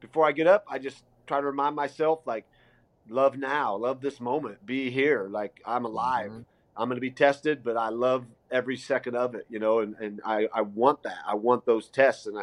before 0.00 0.24
I 0.24 0.32
get 0.32 0.46
up, 0.46 0.64
I 0.68 0.78
just 0.78 1.04
try 1.26 1.40
to 1.40 1.46
remind 1.46 1.76
myself 1.76 2.20
like, 2.26 2.46
love 3.08 3.36
now, 3.36 3.76
love 3.76 4.00
this 4.00 4.18
moment, 4.20 4.64
be 4.64 4.88
here, 4.90 5.26
like 5.28 5.60
I'm 5.66 5.84
alive. 5.84 6.30
Mhm. 6.30 6.44
I'm 6.76 6.88
going 6.88 6.96
to 6.96 7.00
be 7.00 7.10
tested, 7.10 7.64
but 7.64 7.76
I 7.76 7.88
love 7.88 8.24
every 8.50 8.76
second 8.76 9.16
of 9.16 9.34
it, 9.34 9.46
you 9.48 9.58
know, 9.58 9.80
and, 9.80 9.96
and 9.96 10.20
I, 10.24 10.48
I 10.52 10.60
want 10.60 11.02
that. 11.04 11.18
I 11.26 11.34
want 11.34 11.64
those 11.64 11.88
tests. 11.88 12.26
And 12.26 12.38
I, 12.38 12.42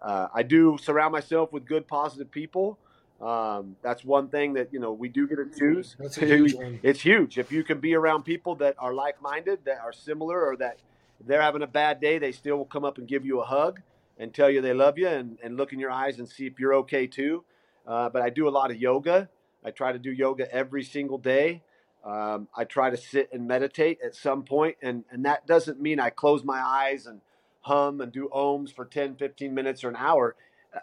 uh, 0.00 0.28
I 0.32 0.42
do 0.42 0.78
surround 0.80 1.12
myself 1.12 1.52
with 1.52 1.64
good, 1.66 1.86
positive 1.88 2.30
people. 2.30 2.78
Um, 3.20 3.76
that's 3.82 4.04
one 4.04 4.28
thing 4.28 4.54
that, 4.54 4.72
you 4.72 4.80
know, 4.80 4.92
we 4.92 5.08
do 5.08 5.28
get 5.28 5.36
to 5.36 5.50
choose. 5.58 5.96
That's 5.98 6.18
a 6.18 6.26
huge 6.26 6.54
one. 6.54 6.80
It's 6.82 7.00
huge. 7.00 7.38
If 7.38 7.52
you 7.52 7.62
can 7.62 7.78
be 7.78 7.94
around 7.94 8.24
people 8.24 8.56
that 8.56 8.74
are 8.78 8.94
like 8.94 9.20
minded, 9.22 9.60
that 9.64 9.78
are 9.80 9.92
similar, 9.92 10.44
or 10.44 10.56
that 10.56 10.78
they're 11.24 11.42
having 11.42 11.62
a 11.62 11.68
bad 11.68 12.00
day, 12.00 12.18
they 12.18 12.32
still 12.32 12.56
will 12.56 12.64
come 12.64 12.84
up 12.84 12.98
and 12.98 13.06
give 13.06 13.24
you 13.24 13.40
a 13.40 13.44
hug 13.44 13.80
and 14.18 14.34
tell 14.34 14.50
you 14.50 14.60
they 14.60 14.74
love 14.74 14.98
you 14.98 15.08
and, 15.08 15.38
and 15.42 15.56
look 15.56 15.72
in 15.72 15.78
your 15.78 15.90
eyes 15.90 16.18
and 16.18 16.28
see 16.28 16.46
if 16.46 16.58
you're 16.58 16.74
okay 16.74 17.06
too. 17.06 17.44
Uh, 17.86 18.08
but 18.08 18.22
I 18.22 18.30
do 18.30 18.48
a 18.48 18.50
lot 18.50 18.70
of 18.70 18.76
yoga. 18.76 19.28
I 19.64 19.70
try 19.70 19.92
to 19.92 19.98
do 19.98 20.10
yoga 20.10 20.52
every 20.52 20.82
single 20.82 21.18
day. 21.18 21.62
Um, 22.04 22.48
I 22.56 22.64
try 22.64 22.90
to 22.90 22.96
sit 22.96 23.30
and 23.32 23.46
meditate 23.46 23.98
at 24.04 24.14
some 24.14 24.42
point, 24.42 24.76
and, 24.82 25.04
and 25.10 25.24
that 25.24 25.46
doesn't 25.46 25.80
mean 25.80 26.00
I 26.00 26.10
close 26.10 26.42
my 26.44 26.60
eyes 26.60 27.06
and 27.06 27.20
hum 27.60 28.00
and 28.00 28.10
do 28.10 28.28
oms 28.34 28.74
for 28.74 28.84
10, 28.84 29.16
15 29.16 29.54
minutes 29.54 29.84
or 29.84 29.88
an 29.88 29.96
hour. 29.96 30.34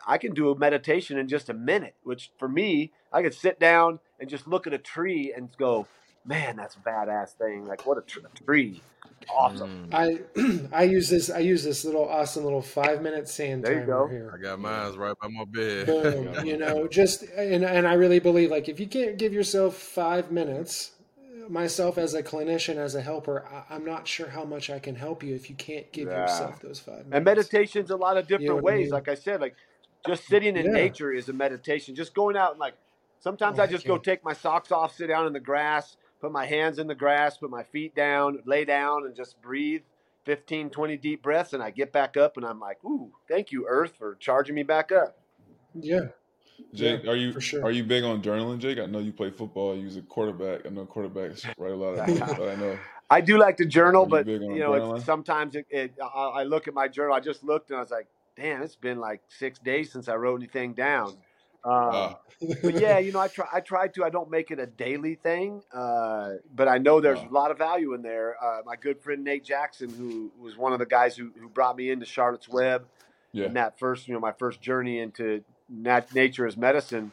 I 0.07 0.17
can 0.17 0.33
do 0.33 0.49
a 0.49 0.57
meditation 0.57 1.17
in 1.17 1.27
just 1.27 1.49
a 1.49 1.53
minute, 1.53 1.95
which 2.03 2.31
for 2.37 2.47
me, 2.47 2.91
I 3.11 3.21
could 3.21 3.33
sit 3.33 3.59
down 3.59 3.99
and 4.19 4.29
just 4.29 4.47
look 4.47 4.67
at 4.67 4.73
a 4.73 4.77
tree 4.77 5.33
and 5.35 5.49
go, 5.57 5.87
man, 6.23 6.55
that's 6.55 6.75
a 6.75 6.79
badass 6.79 7.31
thing. 7.31 7.65
Like, 7.65 7.85
what 7.85 7.97
a 7.97 8.01
tr- 8.01 8.19
tree. 8.45 8.81
Awesome. 9.35 9.89
Mm. 9.91 10.69
I 10.71 10.77
I 10.81 10.83
use 10.83 11.09
this 11.09 11.29
I 11.29 11.39
use 11.39 11.63
this 11.63 11.83
little 11.83 12.07
awesome 12.07 12.43
little 12.45 12.61
five 12.61 13.01
minute 13.01 13.27
sand 13.27 13.63
There 13.63 13.73
you 13.73 13.79
timer 13.81 13.85
go. 13.87 14.05
I 14.07 14.09
here. 14.11 14.39
got 14.41 14.59
mine 14.59 14.95
right 14.95 15.15
by 15.21 15.27
my 15.27 15.43
bed. 15.45 15.87
Boom. 15.87 16.45
you 16.45 16.55
know, 16.57 16.87
just 16.87 17.23
and 17.35 17.65
and 17.65 17.85
I 17.87 17.93
really 17.93 18.19
believe 18.19 18.49
like 18.49 18.69
if 18.69 18.79
you 18.79 18.87
can't 18.87 19.17
give 19.17 19.33
yourself 19.33 19.75
five 19.75 20.31
minutes, 20.31 20.91
myself 21.49 21.97
as 21.97 22.13
a 22.13 22.23
clinician, 22.23 22.77
as 22.77 22.95
a 22.95 23.01
helper, 23.01 23.45
I, 23.45 23.75
I'm 23.75 23.85
not 23.85 24.07
sure 24.07 24.29
how 24.29 24.43
much 24.45 24.69
I 24.69 24.79
can 24.79 24.95
help 24.95 25.23
you 25.23 25.35
if 25.35 25.49
you 25.49 25.55
can't 25.55 25.91
give 25.91 26.09
Yeah. 26.09 26.21
yourself 26.21 26.61
those 26.61 26.79
five 26.79 27.07
minutes. 27.07 27.13
And 27.13 27.25
meditation's 27.25 27.89
a 27.89 27.95
lot 27.95 28.17
of 28.17 28.25
different 28.27 28.43
You 28.43 28.49
know 28.49 28.55
what 28.55 28.73
I 28.73 28.77
ways. 28.77 28.83
mean? 28.85 28.91
Like 28.91 29.07
I 29.07 29.15
said, 29.15 29.41
like 29.41 29.55
just 30.07 30.27
sitting 30.27 30.55
in 30.55 30.65
Yeah. 30.65 30.71
nature 30.71 31.11
is 31.11 31.29
a 31.29 31.33
meditation. 31.33 31.95
Just 31.95 32.13
going 32.13 32.37
out 32.37 32.51
and 32.51 32.59
like 32.59 32.75
sometimes 33.19 33.59
Oh, 33.59 33.63
I 33.63 33.67
just 33.67 33.85
go 33.85 33.97
take 33.97 34.23
my 34.23 34.33
socks 34.33 34.71
off, 34.71 34.95
sit 34.95 35.07
down 35.07 35.27
in 35.27 35.33
the 35.33 35.39
grass, 35.39 35.97
put 36.21 36.31
my 36.31 36.45
hands 36.45 36.79
in 36.79 36.87
the 36.87 36.95
grass, 36.95 37.37
put 37.37 37.49
my 37.49 37.63
feet 37.63 37.95
down, 37.95 38.39
lay 38.45 38.65
down 38.65 39.05
and 39.05 39.15
just 39.15 39.41
breathe 39.41 39.81
15, 40.25 40.69
20 40.69 40.97
deep 40.97 41.23
breaths. 41.23 41.53
And 41.53 41.63
I 41.63 41.71
get 41.71 41.91
back 41.91 42.15
up 42.17 42.37
and 42.37 42.45
I'm 42.45 42.59
like, 42.59 42.83
ooh, 42.85 43.11
thank 43.27 43.51
you, 43.51 43.65
Earth, 43.67 43.95
for 43.97 44.15
charging 44.15 44.55
me 44.55 44.63
back 44.63 44.91
up. 44.91 45.17
Yeah. 45.73 46.09
Jake, 46.73 47.03
Yeah, 47.03 47.11
are 47.11 47.15
you 47.15 47.33
for 47.33 47.41
sure. 47.41 47.63
are 47.63 47.71
you 47.71 47.83
big 47.83 48.03
on 48.03 48.21
journaling, 48.21 48.59
Jake? 48.59 48.79
I 48.79 48.85
know 48.85 48.99
you 48.99 49.11
play 49.11 49.31
football. 49.31 49.75
You 49.75 49.85
was 49.85 49.97
a 49.97 50.01
quarterback. 50.01 50.65
I 50.65 50.69
know 50.69 50.85
quarterbacks 50.85 51.45
write 51.57 51.71
a 51.71 51.75
lot 51.75 51.97
of 51.99 52.19
books, 52.19 52.31
I 52.33 52.55
know. 52.55 52.77
I 53.09 53.21
do 53.21 53.39
like 53.39 53.57
to 53.57 53.65
journal, 53.65 54.03
you 54.03 54.09
but 54.09 54.27
you 54.27 54.59
know, 54.59 54.95
it's, 54.95 55.05
sometimes 55.05 55.55
it, 55.55 55.65
it 55.69 55.93
I, 56.03 56.25
I 56.25 56.43
look 56.43 56.67
at 56.67 56.73
my 56.75 56.87
journal. 56.87 57.15
I 57.15 57.19
just 57.19 57.43
looked 57.43 57.71
and 57.71 57.77
I 57.77 57.81
was 57.81 57.89
like, 57.89 58.07
damn, 58.35 58.61
it's 58.61 58.75
been 58.75 58.99
like 58.99 59.21
six 59.29 59.57
days 59.59 59.91
since 59.91 60.07
I 60.07 60.15
wrote 60.15 60.39
anything 60.39 60.73
down. 60.73 61.17
Um, 61.63 61.73
Ah, 61.91 62.19
but 62.63 62.79
yeah, 62.79 62.99
you 62.99 63.11
know, 63.11 63.19
I 63.19 63.27
try. 63.27 63.47
I 63.51 63.59
try 63.59 63.87
to. 63.89 64.05
I 64.05 64.09
don't 64.09 64.29
make 64.29 64.49
it 64.51 64.59
a 64.59 64.65
daily 64.65 65.15
thing, 65.15 65.61
uh, 65.73 66.35
but 66.55 66.69
I 66.69 66.77
know 66.77 67.01
there's 67.01 67.19
Wow. 67.19 67.27
a 67.29 67.33
lot 67.33 67.51
of 67.51 67.57
value 67.57 67.93
in 67.93 68.01
there. 68.01 68.37
Uh, 68.41 68.61
my 68.65 68.77
good 68.77 69.01
friend 69.01 69.25
Nate 69.25 69.43
Jackson, 69.43 69.89
who 69.89 70.31
was 70.39 70.55
one 70.55 70.71
of 70.71 70.79
the 70.79 70.85
guys 70.85 71.17
who, 71.17 71.31
who 71.37 71.49
brought 71.49 71.75
me 71.75 71.89
into 71.91 72.05
Charlotte's 72.05 72.47
Web, 72.47 72.85
yeah. 73.33 73.45
and 73.45 73.55
that 73.57 73.77
first, 73.77 74.07
you 74.07 74.13
know, 74.13 74.21
my 74.21 74.31
first 74.31 74.61
journey 74.61 74.99
into 74.99 75.43
nat- 75.69 76.13
nature 76.13 76.45
is 76.47 76.57
medicine. 76.57 77.11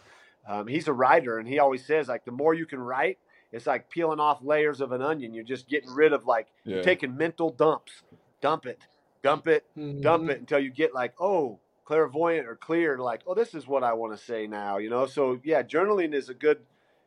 Um, 0.48 0.66
he's 0.66 0.88
a 0.88 0.92
writer, 0.92 1.38
and 1.38 1.48
he 1.48 1.58
always 1.58 1.84
says 1.84 2.08
like 2.08 2.24
the 2.24 2.30
more 2.32 2.54
you 2.54 2.66
can 2.66 2.78
write, 2.80 3.18
it's 3.52 3.66
like 3.66 3.90
peeling 3.90 4.20
off 4.20 4.38
layers 4.42 4.80
of 4.80 4.92
an 4.92 5.02
onion. 5.02 5.34
You're 5.34 5.44
just 5.44 5.68
getting 5.68 5.90
rid 5.92 6.12
of 6.12 6.24
like 6.26 6.46
Yeah. 6.64 6.76
you're 6.76 6.84
taking 6.84 7.16
mental 7.16 7.50
dumps. 7.50 8.02
Dump 8.40 8.66
it, 8.66 8.80
dump 9.22 9.48
it, 9.48 9.64
dump 10.02 10.24
Mhm. 10.24 10.30
it 10.30 10.40
until 10.40 10.58
you 10.58 10.70
get 10.70 10.94
like 10.94 11.14
oh 11.20 11.58
clairvoyant 11.84 12.46
or 12.46 12.54
clear 12.56 12.98
like 12.98 13.22
oh 13.28 13.34
this 13.34 13.54
is 13.54 13.64
what 13.68 13.84
i 13.84 13.92
want 13.92 14.12
to 14.12 14.18
say 14.18 14.46
now 14.48 14.76
you 14.76 14.90
know 14.90 15.06
so 15.06 15.38
yeah 15.44 15.62
journaling 15.62 16.12
is 16.14 16.28
a 16.28 16.34
good 16.34 16.58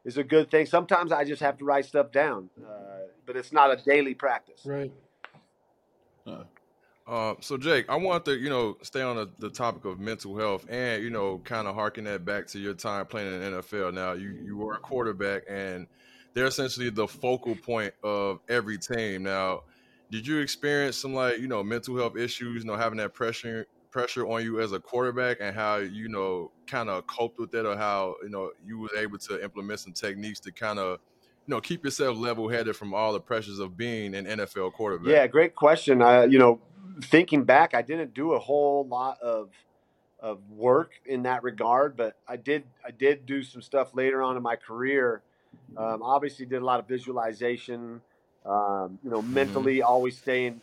is 0.06 0.18
a 0.18 0.24
good 0.24 0.50
thing 0.50 0.66
sometimes 0.66 1.12
i 1.12 1.26
just 1.26 1.42
have 1.42 1.58
to 1.58 1.66
write 1.66 1.84
stuff 1.86 2.14
down 2.14 2.50
uh, 2.66 3.00
but 3.26 3.36
it's 3.36 3.52
not 3.52 3.70
a 3.72 3.76
daily 3.84 4.14
practice 4.14 4.62
Right. 4.66 4.92
Uh, 6.26 6.44
Uh, 7.10 7.34
so 7.40 7.58
Jake, 7.58 7.90
I 7.90 7.96
want 7.96 8.24
to 8.26 8.38
you 8.38 8.50
know 8.50 8.78
stay 8.84 9.02
on 9.02 9.16
the, 9.16 9.32
the 9.40 9.50
topic 9.50 9.84
of 9.86 10.00
mental 10.00 10.38
health 10.38 10.68
and 10.70 11.04
you 11.04 11.10
know 11.10 11.40
kind 11.44 11.68
of 11.68 11.74
harken 11.74 12.04
that 12.04 12.24
back 12.24 12.46
to 12.48 12.60
your 12.60 12.76
time 12.76 13.08
playing 13.08 13.34
in 13.34 13.40
the 13.40 13.58
NFL. 13.58 13.96
Now 13.96 14.14
you 14.14 14.38
you 14.44 14.58
were 14.58 14.76
a 14.76 14.78
quarterback 14.78 15.42
and 15.50 15.88
they're 16.36 16.46
essentially 16.46 16.92
the 16.92 17.08
focal 17.08 17.56
point 17.56 17.96
of 18.04 18.42
every 18.48 18.78
team. 18.78 19.24
Now, 19.24 19.64
did 20.12 20.28
you 20.28 20.38
experience 20.38 20.98
some 20.98 21.16
like 21.16 21.40
you 21.40 21.48
know 21.48 21.64
mental 21.64 21.98
health 21.98 22.16
issues? 22.16 22.64
You 22.64 22.70
know 22.70 22.78
having 22.78 23.00
that 23.00 23.16
pressure 23.16 23.66
pressure 23.90 24.28
on 24.28 24.44
you 24.44 24.62
as 24.62 24.72
a 24.72 24.80
quarterback 24.80 25.38
and 25.42 25.56
how 25.56 25.78
you 25.78 26.10
know 26.10 26.52
kind 26.68 26.90
of 26.90 27.08
coped 27.08 27.40
with 27.40 27.50
that 27.52 27.66
or 27.66 27.76
how 27.76 28.18
you 28.22 28.30
know 28.30 28.52
you 28.64 28.78
were 28.78 28.96
able 28.96 29.18
to 29.18 29.44
implement 29.44 29.80
some 29.80 29.94
techniques 29.94 30.40
to 30.42 30.52
kind 30.52 30.78
of 30.78 31.00
know 31.50 31.62
keep 31.62 31.84
yourself 31.84 32.18
level 32.18 32.50
headed 32.50 32.76
from 32.76 32.94
all 32.94 33.14
the 33.14 33.20
pressures 33.20 33.60
of 33.60 33.78
being 33.78 34.16
an 34.16 34.26
NFL 34.26 34.74
quarterback. 34.74 35.12
yeah 35.12 35.28
great 35.28 35.56
question 35.56 36.02
uh, 36.02 36.22
you 36.22 36.40
know 36.40 36.60
thinking 37.02 37.44
back 37.44 37.74
i 37.74 37.82
didn't 37.82 38.14
do 38.14 38.34
a 38.34 38.40
whole 38.40 38.86
lot 38.88 39.20
of 39.22 39.50
of 40.20 40.40
work 40.52 40.92
in 41.06 41.24
that 41.24 41.44
regard 41.44 41.96
but 41.96 42.18
i 42.28 42.36
did 42.36 42.64
i 42.86 42.92
did 42.92 43.26
do 43.26 43.42
some 43.42 43.62
stuff 43.62 43.96
later 43.96 44.22
on 44.22 44.36
in 44.36 44.44
my 44.44 44.56
career 44.56 45.22
um, 45.78 46.02
obviously 46.04 46.46
did 46.46 46.62
a 46.62 46.66
lot 46.66 46.80
of 46.80 46.88
visualization 46.88 48.02
um, 48.46 49.00
you 49.04 49.10
know 49.10 49.22
mentally 49.22 49.82
always 49.82 50.18
staying 50.18 50.60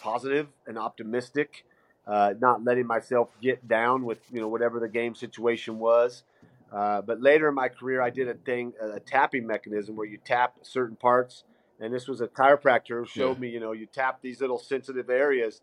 positive 0.00 0.46
and 0.66 0.78
optimistic 0.78 1.64
uh, 2.06 2.34
not 2.40 2.64
letting 2.64 2.86
myself 2.86 3.28
get 3.40 3.66
down 3.68 4.04
with 4.04 4.18
you 4.32 4.40
know 4.40 4.48
whatever 4.48 4.80
the 4.80 4.88
game 4.88 5.14
situation 5.14 5.78
was. 5.78 6.24
Uh, 6.72 7.02
but 7.02 7.20
later 7.20 7.48
in 7.48 7.54
my 7.54 7.68
career, 7.68 8.00
I 8.00 8.10
did 8.10 8.28
a 8.28 8.34
thing, 8.34 8.72
a 8.80 9.00
tapping 9.00 9.46
mechanism 9.46 9.96
where 9.96 10.06
you 10.06 10.18
tap 10.24 10.56
certain 10.62 10.96
parts, 10.96 11.44
and 11.80 11.92
this 11.92 12.06
was 12.06 12.20
a 12.20 12.28
chiropractor 12.28 13.00
who 13.00 13.06
showed 13.06 13.36
yeah. 13.36 13.40
me, 13.40 13.48
you 13.48 13.60
know, 13.60 13.72
you 13.72 13.86
tap 13.86 14.20
these 14.22 14.40
little 14.40 14.58
sensitive 14.58 15.10
areas, 15.10 15.62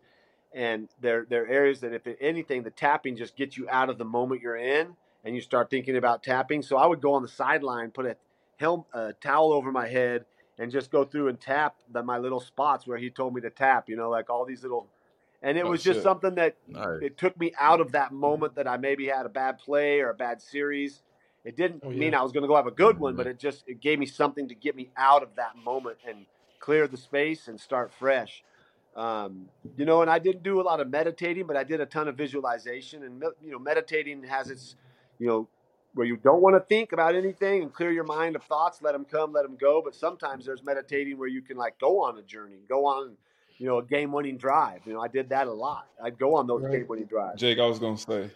and 0.52 0.88
they're 1.00 1.26
they're 1.28 1.48
areas 1.48 1.80
that 1.80 1.92
if 1.94 2.02
anything, 2.20 2.62
the 2.62 2.70
tapping 2.70 3.16
just 3.16 3.36
gets 3.36 3.56
you 3.56 3.66
out 3.70 3.88
of 3.88 3.96
the 3.96 4.04
moment 4.04 4.42
you're 4.42 4.56
in, 4.56 4.96
and 5.24 5.34
you 5.34 5.40
start 5.40 5.70
thinking 5.70 5.96
about 5.96 6.22
tapping. 6.22 6.62
So 6.62 6.76
I 6.76 6.86
would 6.86 7.00
go 7.00 7.14
on 7.14 7.22
the 7.22 7.28
sideline, 7.28 7.90
put 7.90 8.04
a 8.04 8.16
helm, 8.56 8.84
a 8.92 9.14
towel 9.14 9.52
over 9.52 9.72
my 9.72 9.88
head, 9.88 10.26
and 10.58 10.70
just 10.70 10.90
go 10.90 11.04
through 11.04 11.28
and 11.28 11.40
tap 11.40 11.76
the, 11.90 12.02
my 12.02 12.18
little 12.18 12.40
spots 12.40 12.86
where 12.86 12.98
he 12.98 13.08
told 13.08 13.34
me 13.34 13.40
to 13.40 13.50
tap. 13.50 13.88
You 13.88 13.96
know, 13.96 14.10
like 14.10 14.28
all 14.28 14.44
these 14.44 14.62
little 14.62 14.88
and 15.42 15.56
it 15.56 15.64
oh, 15.64 15.70
was 15.70 15.82
just 15.82 15.98
shit. 15.98 16.02
something 16.02 16.34
that 16.34 16.56
nice. 16.66 17.00
it 17.02 17.16
took 17.16 17.38
me 17.38 17.52
out 17.58 17.80
of 17.80 17.92
that 17.92 18.12
moment 18.12 18.56
that 18.56 18.66
I 18.66 18.76
maybe 18.76 19.06
had 19.06 19.26
a 19.26 19.28
bad 19.28 19.58
play 19.58 20.00
or 20.00 20.10
a 20.10 20.14
bad 20.14 20.42
series. 20.42 21.02
It 21.44 21.56
didn't 21.56 21.82
oh, 21.84 21.90
yeah. 21.90 21.98
mean 21.98 22.14
I 22.14 22.22
was 22.22 22.32
going 22.32 22.42
to 22.42 22.48
go 22.48 22.56
have 22.56 22.66
a 22.66 22.72
good 22.72 22.98
one, 22.98 23.14
but 23.14 23.22
mm-hmm. 23.22 23.30
it 23.30 23.38
just 23.38 23.64
it 23.66 23.80
gave 23.80 23.98
me 23.98 24.06
something 24.06 24.48
to 24.48 24.54
get 24.54 24.74
me 24.74 24.90
out 24.96 25.22
of 25.22 25.28
that 25.36 25.56
moment 25.56 25.98
and 26.06 26.26
clear 26.58 26.88
the 26.88 26.96
space 26.96 27.48
and 27.48 27.60
start 27.60 27.92
fresh. 27.98 28.42
Um, 28.96 29.48
you 29.76 29.84
know, 29.84 30.02
and 30.02 30.10
I 30.10 30.18
didn't 30.18 30.42
do 30.42 30.60
a 30.60 30.62
lot 30.62 30.80
of 30.80 30.90
meditating, 30.90 31.46
but 31.46 31.56
I 31.56 31.62
did 31.62 31.80
a 31.80 31.86
ton 31.86 32.08
of 32.08 32.16
visualization. 32.16 33.04
And 33.04 33.22
you 33.44 33.52
know, 33.52 33.58
meditating 33.58 34.24
has 34.24 34.50
its, 34.50 34.74
you 35.20 35.28
know, 35.28 35.48
where 35.94 36.06
you 36.06 36.16
don't 36.16 36.42
want 36.42 36.56
to 36.56 36.60
think 36.60 36.92
about 36.92 37.14
anything 37.14 37.62
and 37.62 37.72
clear 37.72 37.92
your 37.92 38.04
mind 38.04 38.34
of 38.34 38.42
thoughts, 38.42 38.82
let 38.82 38.92
them 38.92 39.04
come, 39.04 39.32
let 39.32 39.42
them 39.42 39.56
go. 39.58 39.80
But 39.84 39.94
sometimes 39.94 40.46
there's 40.46 40.64
meditating 40.64 41.16
where 41.16 41.28
you 41.28 41.42
can 41.42 41.56
like 41.56 41.78
go 41.78 42.02
on 42.02 42.18
a 42.18 42.22
journey, 42.22 42.56
go 42.68 42.86
on 42.86 43.16
you 43.58 43.66
know, 43.66 43.78
a 43.78 43.84
game 43.84 44.12
winning 44.12 44.38
drive. 44.38 44.80
You 44.86 44.94
know, 44.94 45.00
I 45.00 45.08
did 45.08 45.28
that 45.28 45.46
a 45.46 45.52
lot. 45.52 45.88
I'd 46.02 46.18
go 46.18 46.34
on 46.36 46.46
those 46.46 46.62
right. 46.62 46.72
game 46.72 46.86
winning 46.88 47.06
drives. 47.06 47.40
Jake, 47.40 47.58
I 47.58 47.66
was 47.66 47.78
gonna 47.78 47.98
say, 47.98 48.30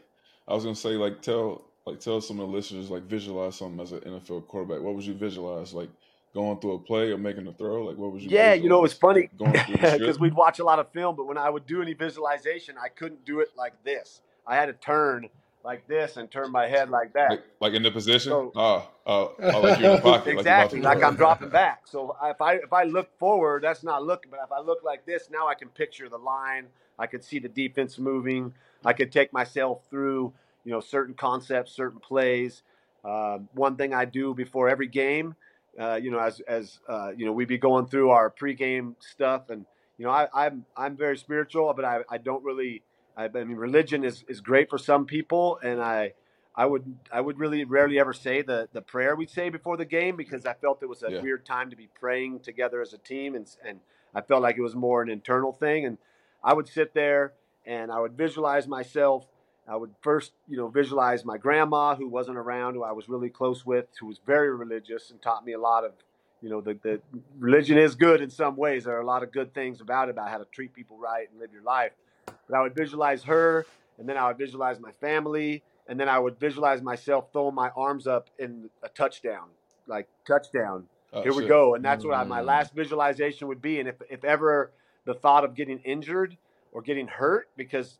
I 0.46 0.54
was 0.54 0.64
gonna 0.64 0.76
say, 0.76 0.90
like 0.90 1.22
tell 1.22 1.64
like 1.86 2.00
tell 2.00 2.20
some 2.20 2.40
of 2.40 2.48
the 2.48 2.54
listeners 2.54 2.90
like 2.90 3.04
visualize 3.04 3.56
something 3.56 3.80
as 3.80 3.92
an 3.92 4.00
NFL 4.00 4.46
quarterback. 4.48 4.82
What 4.82 4.94
would 4.94 5.04
you 5.04 5.14
visualize? 5.14 5.72
Like 5.72 5.90
going 6.34 6.58
through 6.60 6.72
a 6.72 6.78
play 6.78 7.10
or 7.10 7.18
making 7.18 7.46
a 7.46 7.52
throw? 7.52 7.84
Like 7.84 7.96
what 7.96 8.12
was 8.12 8.22
you? 8.22 8.30
Yeah, 8.30 8.54
you 8.54 8.68
know, 8.68 8.84
it's 8.84 8.94
funny 8.94 9.28
because 9.38 10.18
we'd 10.20 10.34
watch 10.34 10.58
a 10.58 10.64
lot 10.64 10.78
of 10.78 10.90
film, 10.92 11.16
but 11.16 11.26
when 11.26 11.38
I 11.38 11.50
would 11.50 11.66
do 11.66 11.82
any 11.82 11.94
visualization, 11.94 12.76
I 12.82 12.88
couldn't 12.88 13.24
do 13.24 13.40
it 13.40 13.50
like 13.56 13.74
this. 13.84 14.22
I 14.46 14.56
had 14.56 14.66
to 14.66 14.72
turn 14.72 15.28
like 15.64 15.86
this 15.86 16.16
and 16.16 16.30
turn 16.30 16.50
my 16.50 16.66
head 16.66 16.90
like 16.90 17.12
that. 17.14 17.30
Like, 17.30 17.44
like 17.60 17.72
in 17.74 17.82
the 17.82 17.90
position? 17.90 18.30
So, 18.30 18.52
oh, 18.54 18.88
oh, 19.06 19.34
oh, 19.40 19.60
like 19.60 19.80
you're 19.80 19.90
in 19.90 19.96
the 19.96 20.02
pocket. 20.02 20.38
exactly, 20.38 20.80
like, 20.80 20.96
like 20.96 21.04
I'm 21.04 21.16
dropping 21.16 21.50
back. 21.50 21.82
So 21.86 22.16
if 22.22 22.40
I 22.40 22.54
if 22.54 22.72
I 22.72 22.84
look 22.84 23.16
forward, 23.18 23.62
that's 23.62 23.82
not 23.82 24.04
looking. 24.04 24.30
But 24.30 24.40
if 24.44 24.52
I 24.52 24.60
look 24.60 24.82
like 24.84 25.06
this, 25.06 25.28
now 25.30 25.48
I 25.48 25.54
can 25.54 25.68
picture 25.68 26.08
the 26.08 26.18
line. 26.18 26.66
I 26.98 27.06
could 27.06 27.24
see 27.24 27.38
the 27.38 27.48
defense 27.48 27.98
moving. 27.98 28.54
I 28.84 28.92
could 28.92 29.12
take 29.12 29.32
myself 29.32 29.82
through, 29.88 30.32
you 30.64 30.72
know, 30.72 30.80
certain 30.80 31.14
concepts, 31.14 31.72
certain 31.72 32.00
plays. 32.00 32.62
Uh, 33.04 33.38
one 33.54 33.76
thing 33.76 33.94
I 33.94 34.04
do 34.04 34.34
before 34.34 34.68
every 34.68 34.86
game, 34.88 35.34
uh, 35.78 35.98
you 36.00 36.10
know, 36.10 36.18
as 36.18 36.40
as 36.40 36.78
uh, 36.88 37.12
you 37.16 37.26
know, 37.26 37.32
we'd 37.32 37.48
be 37.48 37.58
going 37.58 37.86
through 37.86 38.10
our 38.10 38.30
pregame 38.30 38.94
stuff, 39.00 39.50
and 39.50 39.64
you 39.98 40.04
know, 40.04 40.10
I, 40.12 40.28
I'm 40.34 40.64
I'm 40.76 40.96
very 40.96 41.16
spiritual, 41.16 41.72
but 41.74 41.84
I, 41.84 42.00
I 42.08 42.18
don't 42.18 42.44
really 42.44 42.82
I, 43.16 43.24
I 43.24 43.44
mean, 43.44 43.56
religion 43.56 44.04
is, 44.04 44.24
is 44.28 44.40
great 44.40 44.70
for 44.70 44.78
some 44.78 45.06
people, 45.06 45.58
and 45.62 45.80
I 45.80 46.14
I 46.54 46.66
would 46.66 46.96
I 47.10 47.20
would 47.20 47.38
really 47.38 47.64
rarely 47.64 47.98
ever 47.98 48.12
say 48.12 48.42
the 48.42 48.68
the 48.72 48.82
prayer 48.82 49.16
we'd 49.16 49.30
say 49.30 49.48
before 49.48 49.76
the 49.76 49.84
game 49.84 50.16
because 50.16 50.44
I 50.46 50.54
felt 50.54 50.82
it 50.82 50.88
was 50.88 51.02
a 51.02 51.12
yeah. 51.12 51.20
weird 51.20 51.46
time 51.46 51.70
to 51.70 51.76
be 51.76 51.88
praying 51.98 52.40
together 52.40 52.80
as 52.82 52.92
a 52.92 52.98
team, 52.98 53.34
and 53.34 53.46
and 53.66 53.80
I 54.14 54.20
felt 54.20 54.42
like 54.42 54.56
it 54.56 54.62
was 54.62 54.74
more 54.74 55.02
an 55.02 55.10
internal 55.10 55.52
thing. 55.52 55.86
And 55.86 55.98
I 56.44 56.54
would 56.54 56.68
sit 56.68 56.94
there 56.94 57.32
and 57.66 57.90
I 57.90 58.00
would 58.00 58.16
visualize 58.16 58.66
myself. 58.66 59.26
I 59.68 59.76
would 59.76 59.94
first, 60.02 60.32
you 60.48 60.56
know, 60.56 60.68
visualize 60.68 61.24
my 61.24 61.38
grandma 61.38 61.94
who 61.94 62.08
wasn't 62.08 62.36
around, 62.36 62.74
who 62.74 62.82
I 62.82 62.92
was 62.92 63.08
really 63.08 63.30
close 63.30 63.64
with, 63.64 63.86
who 64.00 64.06
was 64.06 64.18
very 64.26 64.54
religious 64.54 65.10
and 65.10 65.22
taught 65.22 65.44
me 65.44 65.52
a 65.52 65.60
lot 65.60 65.84
of, 65.84 65.92
you 66.42 66.50
know, 66.50 66.60
the, 66.60 66.74
the 66.82 67.00
religion 67.38 67.78
is 67.78 67.94
good 67.94 68.20
in 68.20 68.28
some 68.28 68.56
ways. 68.56 68.84
There 68.84 68.96
are 68.96 69.00
a 69.00 69.06
lot 69.06 69.22
of 69.22 69.30
good 69.30 69.54
things 69.54 69.80
about 69.80 70.08
it, 70.08 70.12
about 70.12 70.30
how 70.30 70.38
to 70.38 70.46
treat 70.46 70.74
people 70.74 70.98
right 70.98 71.30
and 71.30 71.40
live 71.40 71.52
your 71.52 71.62
life. 71.62 71.92
But 72.48 72.56
I 72.56 72.62
would 72.62 72.74
visualize 72.74 73.22
her, 73.24 73.66
and 73.98 74.08
then 74.08 74.16
I 74.16 74.28
would 74.28 74.38
visualize 74.38 74.80
my 74.80 74.92
family, 74.92 75.62
and 75.88 75.98
then 75.98 76.08
I 76.08 76.18
would 76.18 76.38
visualize 76.38 76.82
myself 76.82 77.32
throwing 77.32 77.54
my 77.54 77.70
arms 77.76 78.06
up 78.06 78.28
in 78.38 78.70
a 78.82 78.88
touchdown, 78.88 79.48
like 79.86 80.08
touchdown. 80.26 80.86
Oh, 81.12 81.22
Here 81.22 81.32
shit. 81.32 81.42
we 81.42 81.48
go, 81.48 81.74
and 81.74 81.84
that's 81.84 82.00
mm-hmm. 82.02 82.10
what 82.10 82.18
I, 82.18 82.24
my 82.24 82.40
mm. 82.40 82.46
last 82.46 82.74
visualization 82.74 83.48
would 83.48 83.60
be. 83.60 83.80
And 83.80 83.88
if 83.88 83.96
if 84.08 84.24
ever 84.24 84.72
the 85.04 85.14
thought 85.14 85.44
of 85.44 85.54
getting 85.54 85.78
injured 85.80 86.36
or 86.72 86.82
getting 86.82 87.06
hurt, 87.06 87.48
because 87.56 87.98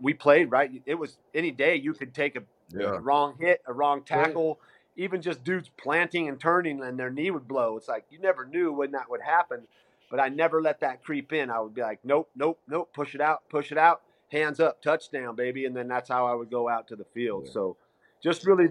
we 0.00 0.14
played 0.14 0.50
right, 0.50 0.70
it 0.84 0.94
was 0.94 1.16
any 1.34 1.50
day 1.50 1.76
you 1.76 1.94
could 1.94 2.14
take 2.14 2.36
a, 2.36 2.42
yeah. 2.70 2.86
a 2.86 3.00
wrong 3.00 3.36
hit, 3.38 3.62
a 3.66 3.72
wrong 3.72 4.02
tackle. 4.02 4.60
Even 4.96 5.20
just 5.20 5.42
dudes 5.42 5.68
planting 5.76 6.28
and 6.28 6.38
turning 6.38 6.80
and 6.80 6.96
their 6.96 7.10
knee 7.10 7.28
would 7.28 7.48
blow. 7.48 7.76
It's 7.76 7.88
like 7.88 8.04
you 8.10 8.20
never 8.20 8.46
knew 8.46 8.72
when 8.72 8.92
that 8.92 9.10
would 9.10 9.22
happen 9.22 9.66
but 10.14 10.22
I 10.22 10.28
never 10.28 10.62
let 10.62 10.78
that 10.78 11.02
creep 11.02 11.32
in. 11.32 11.50
I 11.50 11.58
would 11.58 11.74
be 11.74 11.82
like, 11.82 11.98
nope, 12.04 12.30
nope, 12.36 12.60
nope, 12.68 12.90
push 12.94 13.16
it 13.16 13.20
out, 13.20 13.42
push 13.48 13.72
it 13.72 13.78
out, 13.78 14.02
hands 14.30 14.60
up, 14.60 14.80
touchdown, 14.80 15.34
baby, 15.34 15.64
and 15.64 15.74
then 15.74 15.88
that's 15.88 16.08
how 16.08 16.24
I 16.24 16.34
would 16.34 16.52
go 16.52 16.68
out 16.68 16.86
to 16.88 16.94
the 16.94 17.04
field. 17.04 17.46
Yeah. 17.46 17.52
So, 17.52 17.76
just 18.22 18.46
really. 18.46 18.68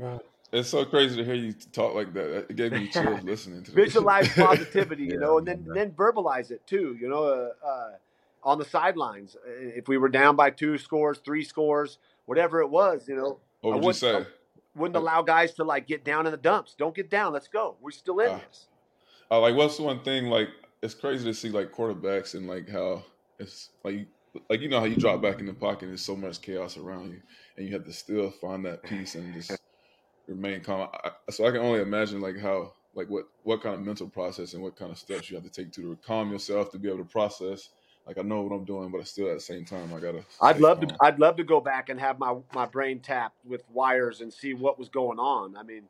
It's 0.53 0.69
so 0.69 0.85
crazy 0.85 1.17
to 1.17 1.25
hear 1.25 1.33
you 1.33 1.51
talk 1.73 1.95
like 1.95 2.13
that. 2.13 2.45
It 2.49 2.55
gave 2.55 2.71
me 2.71 2.87
chills 2.93 3.23
listening 3.23 3.61
to 3.63 3.71
it. 3.71 3.75
Visualize 3.75 4.29
positivity, 4.37 5.03
you 5.03 5.19
know, 5.19 5.37
and 5.37 5.45
then 5.45 5.67
then 5.67 5.91
verbalize 5.91 6.49
it 6.49 6.65
too. 6.65 6.97
You 6.97 7.09
know, 7.09 7.25
uh, 7.25 7.67
uh, 7.67 7.91
on 8.41 8.57
the 8.57 8.63
sidelines, 8.63 9.35
uh, 9.35 9.49
if 9.51 9.89
we 9.89 9.97
were 9.97 10.07
down 10.07 10.37
by 10.37 10.49
two 10.49 10.77
scores, 10.77 11.17
three 11.25 11.43
scores, 11.43 11.97
whatever 12.25 12.61
it 12.61 12.69
was, 12.69 13.09
you 13.09 13.17
know, 13.17 13.39
what 13.59 13.81
would 13.81 13.87
you 13.87 13.91
say? 13.91 14.15
I 14.15 14.25
wouldn't 14.75 14.95
allow 14.95 15.21
guys 15.21 15.55
to 15.55 15.65
like 15.65 15.87
get 15.87 16.05
down 16.05 16.25
in 16.25 16.31
the 16.31 16.37
dumps. 16.37 16.73
Don't 16.73 16.95
get 16.95 17.09
down. 17.09 17.33
Let's 17.33 17.49
go. 17.49 17.75
We're 17.81 17.91
still 17.91 18.21
in 18.21 18.29
uh, 18.29 18.39
this. 18.47 18.67
Uh, 19.29 19.41
like, 19.41 19.55
what's 19.55 19.77
one 19.77 20.01
thing 20.05 20.27
like 20.27 20.47
it's 20.83 20.93
crazy 20.93 21.23
to 21.23 21.33
see 21.33 21.49
like 21.49 21.71
quarterbacks 21.71 22.35
and 22.35 22.47
like 22.47 22.69
how 22.69 23.03
it's 23.39 23.69
like 23.83 24.05
like 24.49 24.59
you 24.59 24.67
know 24.67 24.79
how 24.79 24.85
you 24.85 24.95
drop 24.95 25.21
back 25.21 25.39
in 25.39 25.45
the 25.45 25.53
pocket 25.53 25.83
and 25.83 25.91
there's 25.91 26.01
so 26.01 26.15
much 26.15 26.41
chaos 26.41 26.77
around 26.77 27.11
you 27.11 27.21
and 27.57 27.65
you 27.65 27.73
have 27.73 27.85
to 27.85 27.93
still 27.93 28.29
find 28.29 28.65
that 28.65 28.83
peace 28.83 29.15
and 29.15 29.33
just 29.33 29.57
remain 30.27 30.61
calm. 30.61 30.89
I, 30.93 31.11
so 31.31 31.47
I 31.47 31.51
can 31.51 31.61
only 31.61 31.81
imagine 31.81 32.19
like 32.19 32.37
how 32.37 32.73
like 32.95 33.09
what 33.09 33.25
what 33.43 33.61
kind 33.61 33.75
of 33.75 33.81
mental 33.81 34.09
process 34.09 34.53
and 34.53 34.61
what 34.61 34.75
kind 34.75 34.91
of 34.91 34.97
steps 34.97 35.29
you 35.29 35.35
have 35.37 35.45
to 35.45 35.49
take 35.49 35.71
to, 35.73 35.81
to 35.81 35.97
calm 36.05 36.31
yourself 36.31 36.71
to 36.71 36.79
be 36.79 36.89
able 36.89 36.99
to 36.99 37.05
process. 37.05 37.69
Like 38.05 38.17
I 38.17 38.21
know 38.21 38.41
what 38.41 38.53
I'm 38.53 38.65
doing, 38.65 38.91
but 38.91 38.99
I 38.99 39.03
still 39.05 39.29
at 39.29 39.35
the 39.35 39.39
same 39.39 39.63
time 39.63 39.93
I 39.93 39.99
gotta. 39.99 40.25
I'd 40.41 40.59
love 40.59 40.79
calm. 40.81 40.89
to. 40.89 40.97
I'd 41.01 41.19
love 41.19 41.37
to 41.37 41.43
go 41.43 41.61
back 41.61 41.87
and 41.87 41.99
have 41.99 42.19
my 42.19 42.35
my 42.53 42.65
brain 42.65 42.99
tapped 42.99 43.37
with 43.45 43.63
wires 43.71 44.19
and 44.19 44.33
see 44.33 44.53
what 44.53 44.77
was 44.77 44.89
going 44.89 45.19
on. 45.19 45.55
I 45.55 45.63
mean, 45.63 45.83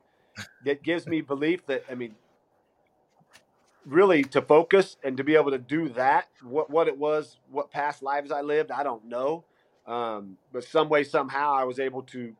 it 0.64 0.84
gives 0.84 1.08
me 1.08 1.20
belief 1.20 1.66
that 1.66 1.84
I 1.90 1.94
mean 1.94 2.14
really 3.86 4.22
to 4.24 4.42
focus 4.42 4.96
and 5.02 5.16
to 5.16 5.24
be 5.24 5.34
able 5.34 5.50
to 5.50 5.58
do 5.58 5.88
that, 5.90 6.28
what 6.42 6.70
what 6.70 6.88
it 6.88 6.98
was, 6.98 7.38
what 7.50 7.70
past 7.70 8.02
lives 8.02 8.30
I 8.30 8.40
lived, 8.40 8.70
I 8.70 8.82
don't 8.82 9.04
know. 9.06 9.44
Um, 9.86 10.38
but 10.52 10.64
some 10.64 10.88
way, 10.88 11.04
somehow, 11.04 11.54
I 11.54 11.64
was 11.64 11.78
able 11.78 12.02
to 12.04 12.34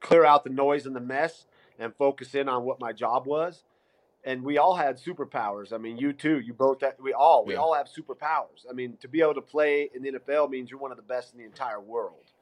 clear 0.00 0.24
out 0.24 0.44
the 0.44 0.50
noise 0.50 0.86
and 0.86 0.94
the 0.94 1.00
mess 1.00 1.46
and 1.78 1.94
focus 1.96 2.34
in 2.34 2.48
on 2.48 2.64
what 2.64 2.80
my 2.80 2.92
job 2.92 3.26
was. 3.26 3.64
And 4.26 4.42
we 4.42 4.56
all 4.58 4.74
had 4.74 4.96
superpowers. 4.96 5.72
I 5.72 5.78
mean, 5.78 5.98
you 5.98 6.12
too. 6.12 6.40
You 6.40 6.54
both. 6.54 6.82
We 7.00 7.12
all. 7.12 7.44
We 7.44 7.54
yeah. 7.54 7.60
all 7.60 7.74
have 7.74 7.88
superpowers. 7.88 8.64
I 8.68 8.72
mean, 8.72 8.96
to 9.00 9.08
be 9.08 9.20
able 9.20 9.34
to 9.34 9.42
play 9.42 9.90
in 9.94 10.02
the 10.02 10.12
NFL 10.12 10.50
means 10.50 10.70
you're 10.70 10.80
one 10.80 10.90
of 10.90 10.96
the 10.96 11.02
best 11.02 11.32
in 11.32 11.38
the 11.38 11.44
entire 11.44 11.80
world. 11.80 12.32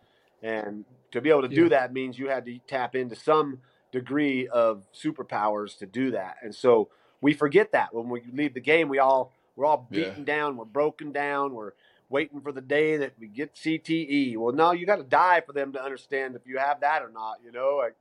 And 0.42 0.84
to 1.12 1.20
be 1.20 1.30
able 1.30 1.42
to 1.42 1.48
do 1.48 1.68
that 1.68 1.92
means 1.92 2.18
you 2.18 2.28
had 2.28 2.44
to 2.46 2.58
tap 2.66 2.94
into 2.94 3.16
some 3.16 3.60
degree 3.92 4.48
of 4.48 4.84
superpowers 4.92 5.78
to 5.78 5.86
do 5.86 6.12
that. 6.12 6.36
And 6.42 6.54
so 6.54 6.88
we 7.22 7.32
forget 7.32 7.72
that 7.72 7.94
when 7.94 8.10
we 8.10 8.22
leave 8.34 8.52
the 8.52 8.60
game. 8.60 8.90
We 8.90 8.98
all 8.98 9.32
we're 9.56 9.64
all 9.64 9.86
beaten 9.90 10.14
yeah. 10.18 10.24
down. 10.24 10.56
We're 10.58 10.66
broken 10.66 11.12
down. 11.12 11.54
We're 11.54 11.72
waiting 12.10 12.42
for 12.42 12.52
the 12.52 12.60
day 12.60 12.98
that 12.98 13.12
we 13.18 13.28
get 13.28 13.54
CTE. 13.54 14.36
Well, 14.36 14.52
no, 14.52 14.72
you 14.72 14.84
got 14.84 14.96
to 14.96 15.04
die 15.04 15.40
for 15.40 15.54
them 15.54 15.72
to 15.72 15.82
understand 15.82 16.36
if 16.36 16.42
you 16.46 16.58
have 16.58 16.80
that 16.80 17.02
or 17.02 17.10
not. 17.10 17.38
You 17.44 17.52
know, 17.52 17.76
like 17.78 17.94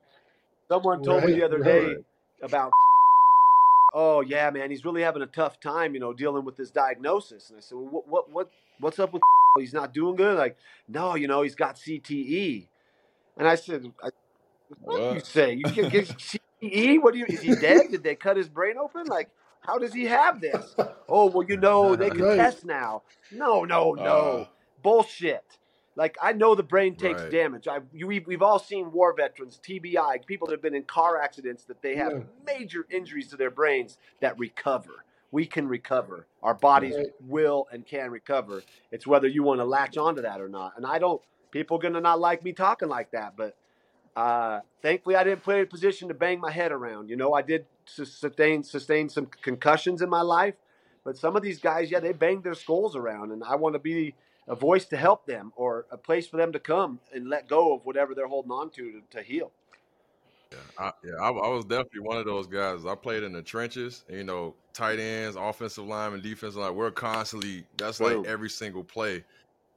someone 0.68 1.02
told 1.04 1.24
right, 1.24 1.28
me 1.28 1.40
the 1.40 1.46
other 1.46 1.60
right. 1.60 1.64
day 1.64 1.96
about. 2.42 2.74
Oh 3.94 4.22
yeah, 4.22 4.50
man, 4.52 4.72
he's 4.72 4.86
really 4.86 5.02
having 5.02 5.22
a 5.22 5.26
tough 5.26 5.60
time, 5.60 5.94
you 5.94 6.00
know, 6.00 6.14
dealing 6.14 6.46
with 6.46 6.56
this 6.56 6.72
diagnosis. 6.72 7.50
And 7.50 7.58
I 7.58 7.60
said, 7.60 7.78
well, 7.78 7.90
what, 7.90 8.08
what, 8.08 8.32
what, 8.32 8.52
what's 8.80 9.00
up 9.00 9.12
with? 9.12 9.22
He's 9.60 9.74
not 9.74 9.94
doing 9.94 10.16
good. 10.16 10.38
Like, 10.38 10.56
no, 10.88 11.16
you 11.16 11.28
know, 11.28 11.42
he's 11.42 11.56
got 11.56 11.76
CTE. 11.76 12.68
And 13.36 13.46
I 13.46 13.56
said, 13.56 13.92
I, 14.02 14.12
what, 14.80 15.02
what? 15.02 15.16
you 15.16 15.20
say? 15.20 15.56
You 15.56 15.64
get, 15.64 15.92
get 15.92 16.08
he 16.62 16.98
what 17.00 17.14
do 17.14 17.20
you 17.20 17.26
is 17.28 17.42
he 17.42 17.56
dead? 17.56 17.92
Did 17.92 18.04
they 18.04 18.16
cut 18.16 18.38
his 18.38 18.48
brain 18.50 18.78
open? 18.78 19.08
Like 19.08 19.30
how 19.62 19.78
does 19.78 19.94
he 19.94 20.06
have 20.06 20.42
this? 20.42 20.76
Oh 21.10 21.26
well, 21.26 21.46
you 21.46 21.58
know 21.58 21.96
they 21.98 22.10
can 22.10 22.22
right. 22.22 22.38
test 22.38 22.64
now. 22.66 23.04
No, 23.32 23.66
no, 23.66 23.94
no, 23.94 24.04
uh, 24.04 24.46
bullshit. 24.82 25.44
Like 25.98 26.18
I 26.22 26.32
know 26.34 26.56
the 26.56 26.64
brain 26.64 26.96
takes 26.96 27.22
right. 27.22 27.32
damage. 27.32 27.68
I 27.68 27.80
you, 27.92 28.08
we've, 28.08 28.26
we've 28.26 28.42
all 28.42 28.60
seen 28.60 28.92
war 28.94 29.14
veterans, 29.14 29.60
TBI, 29.68 30.26
people 30.26 30.48
that 30.48 30.54
have 30.54 30.62
been 30.62 30.74
in 30.76 30.84
car 30.84 31.22
accidents 31.22 31.66
that 31.66 31.82
they 31.82 31.98
have 31.98 32.14
yeah. 32.14 32.20
major 32.46 32.86
injuries 32.90 33.28
to 33.30 33.36
their 33.38 33.52
brains 33.52 33.98
that 34.22 34.40
recover. 34.40 35.04
we 35.32 35.46
can 35.46 35.68
recover. 35.68 36.28
Our 36.44 36.54
bodies 36.54 36.96
Right. 36.96 37.08
will 37.22 37.68
and 37.72 37.86
can 37.86 38.10
recover. 38.12 38.64
It's 38.92 39.06
whether 39.08 39.28
you 39.28 39.44
want 39.44 39.60
to 39.60 39.66
latch 39.66 39.98
onto 39.98 40.22
that 40.22 40.42
or 40.42 40.50
not. 40.50 40.74
And 40.78 40.86
I 40.86 41.00
don't. 41.00 41.22
People 41.52 41.78
are 41.78 41.82
gonna 41.82 42.00
not 42.02 42.20
like 42.22 42.44
me 42.44 42.54
talking 42.54 42.88
like 42.88 43.12
that, 43.12 43.36
but 43.36 43.56
uh, 44.16 44.60
thankfully 44.82 45.16
I 45.16 45.24
didn't 45.24 45.44
play 45.44 45.58
in 45.58 45.64
a 45.64 45.68
position 45.68 46.08
to 46.10 46.14
bang 46.14 46.40
my 46.40 46.52
head 46.52 46.72
around. 46.72 47.10
You 47.10 47.16
know, 47.16 47.34
I 47.34 47.42
did 47.42 47.66
sustain 47.86 48.64
sustain 48.64 49.10
some 49.10 49.28
concussions 49.42 50.02
in 50.02 50.10
my 50.10 50.22
life, 50.22 50.56
but 51.04 51.18
some 51.18 51.36
of 51.36 51.42
these 51.42 51.60
guys, 51.60 51.92
yeah, 51.92 52.00
they 52.00 52.14
banged 52.14 52.44
their 52.44 52.54
skulls 52.54 52.96
around, 52.96 53.32
and 53.32 53.44
I 53.44 53.56
want 53.56 53.74
to 53.74 53.80
be 53.80 54.16
a 54.48 54.56
voice 54.56 54.86
to 54.86 54.98
help 54.98 55.26
them 55.26 55.54
or 55.56 55.86
a 55.92 55.98
place 55.98 56.28
for 56.28 56.38
them 56.38 56.52
to 56.52 56.60
come 56.60 57.00
and 57.14 57.30
let 57.30 57.48
go 57.48 57.74
of 57.74 57.86
whatever 57.86 58.14
they're 58.14 58.28
holding 58.28 58.52
on 58.52 58.70
to 58.72 58.92
to, 58.92 59.02
to 59.12 59.24
heal. 59.24 59.52
Yeah, 60.52 60.58
I, 60.78 60.92
yeah, 61.04 61.14
I, 61.22 61.30
I 61.30 61.48
was 61.48 61.64
definitely 61.64 62.02
one 62.02 62.18
of 62.18 62.26
those 62.26 62.48
guys. 62.48 62.86
I 62.86 62.96
played 62.96 63.24
in 63.24 63.32
the 63.32 63.42
trenches. 63.42 64.04
You 64.10 64.26
know, 64.26 64.56
tight 64.74 65.00
ends, 65.00 65.38
offensive 65.40 65.86
lineman, 65.86 66.22
defensive 66.22 66.62
line. 66.62 66.76
We're 66.76 66.92
constantly. 66.92 67.66
That's 67.78 68.00
Boom. 68.00 68.24
like 68.24 68.28
every 68.28 68.50
single 68.50 68.84
play. 68.84 69.24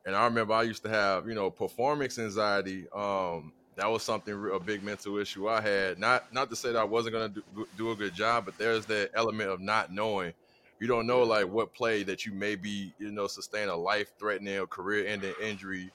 And 0.07 0.15
I 0.15 0.25
remember 0.25 0.53
I 0.53 0.65
used 0.65 0.83
to 0.83 0.91
have, 0.91 1.29
you 1.29 1.35
know, 1.35 1.51
performance 1.51 2.19
anxiety. 2.19 2.87
Um, 2.95 3.53
that 3.77 3.91
was 3.91 4.03
something 4.03 4.51
a 4.53 4.61
big 4.61 4.83
mental 4.83 5.19
issue 5.19 5.49
I 5.49 5.61
had. 5.61 5.99
Not 5.99 6.33
not 6.33 6.51
to 6.51 6.57
say 6.57 6.73
that 6.73 6.79
I 6.79 6.85
wasn't 6.85 7.15
gonna 7.15 7.29
do, 7.29 7.67
do 7.77 7.91
a 7.91 7.97
good 7.97 8.15
job, 8.15 8.45
but 8.45 8.57
there's 8.59 8.87
that 8.87 9.11
element 9.15 9.51
of 9.51 9.61
not 9.61 9.93
knowing. 9.93 10.33
You 10.81 10.87
don't 10.87 11.07
know 11.07 11.23
like 11.23 11.49
what 11.49 11.73
play 11.73 12.03
that 12.05 12.27
you 12.27 12.33
may 12.33 12.57
be, 12.57 12.93
you 12.99 13.11
know, 13.11 13.27
sustain 13.27 13.69
a 13.69 13.77
life 13.77 14.13
threatening 14.19 14.59
or 14.59 14.67
career 14.67 15.07
ending 15.07 15.35
injury. 15.43 15.91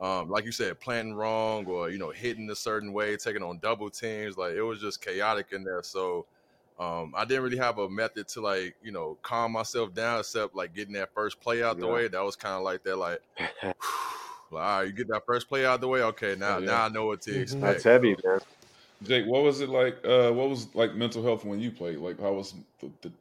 Um, 0.00 0.28
like 0.28 0.44
you 0.44 0.52
said, 0.52 0.80
planting 0.80 1.14
wrong 1.14 1.66
or 1.66 1.90
you 1.90 1.98
know 1.98 2.10
hitting 2.10 2.50
a 2.50 2.56
certain 2.56 2.92
way, 2.92 3.16
taking 3.16 3.42
on 3.42 3.58
double 3.58 3.90
teams. 3.90 4.36
Like 4.36 4.54
it 4.54 4.62
was 4.62 4.80
just 4.80 5.00
chaotic 5.00 5.52
in 5.52 5.64
there. 5.64 5.82
So 5.82 6.26
um, 6.78 7.14
I 7.16 7.24
didn't 7.24 7.44
really 7.44 7.58
have 7.58 7.78
a 7.78 7.88
method 7.88 8.26
to 8.28 8.40
like 8.40 8.74
you 8.82 8.90
know 8.90 9.16
calm 9.22 9.52
myself 9.52 9.94
down 9.94 10.18
except 10.20 10.56
like 10.56 10.74
getting 10.74 10.94
that 10.94 11.14
first 11.14 11.40
play 11.40 11.62
out 11.62 11.78
the 11.78 11.86
way. 11.86 12.08
That 12.08 12.24
was 12.24 12.36
kind 12.36 12.54
of 12.54 12.62
like 12.62 12.82
that, 12.84 12.96
like, 12.96 13.20
like 14.54 14.64
all 14.64 14.78
right, 14.78 14.86
you 14.88 14.92
get 14.94 15.08
that 15.08 15.22
first 15.26 15.48
play 15.48 15.66
out 15.66 15.76
of 15.76 15.80
the 15.82 15.88
way. 15.88 16.02
Okay, 16.02 16.36
now 16.36 16.60
yeah. 16.60 16.66
now 16.66 16.86
I 16.86 16.88
know 16.88 17.06
what 17.06 17.22
to 17.22 17.32
Mhm. 17.36 17.42
expect. 17.42 17.62
That's 17.62 17.84
heavy, 17.84 18.16
man. 18.24 18.40
Jake, 19.02 19.26
what 19.26 19.42
was 19.42 19.60
it 19.60 19.68
like? 19.68 19.96
Uh, 20.04 20.32
what 20.32 20.48
was 20.48 20.74
like 20.74 20.94
mental 20.94 21.22
health 21.22 21.44
when 21.44 21.60
you 21.60 21.70
played? 21.70 21.98
Like, 21.98 22.20
how 22.20 22.32
was 22.32 22.54
the, 22.80 22.90
the 23.02 23.12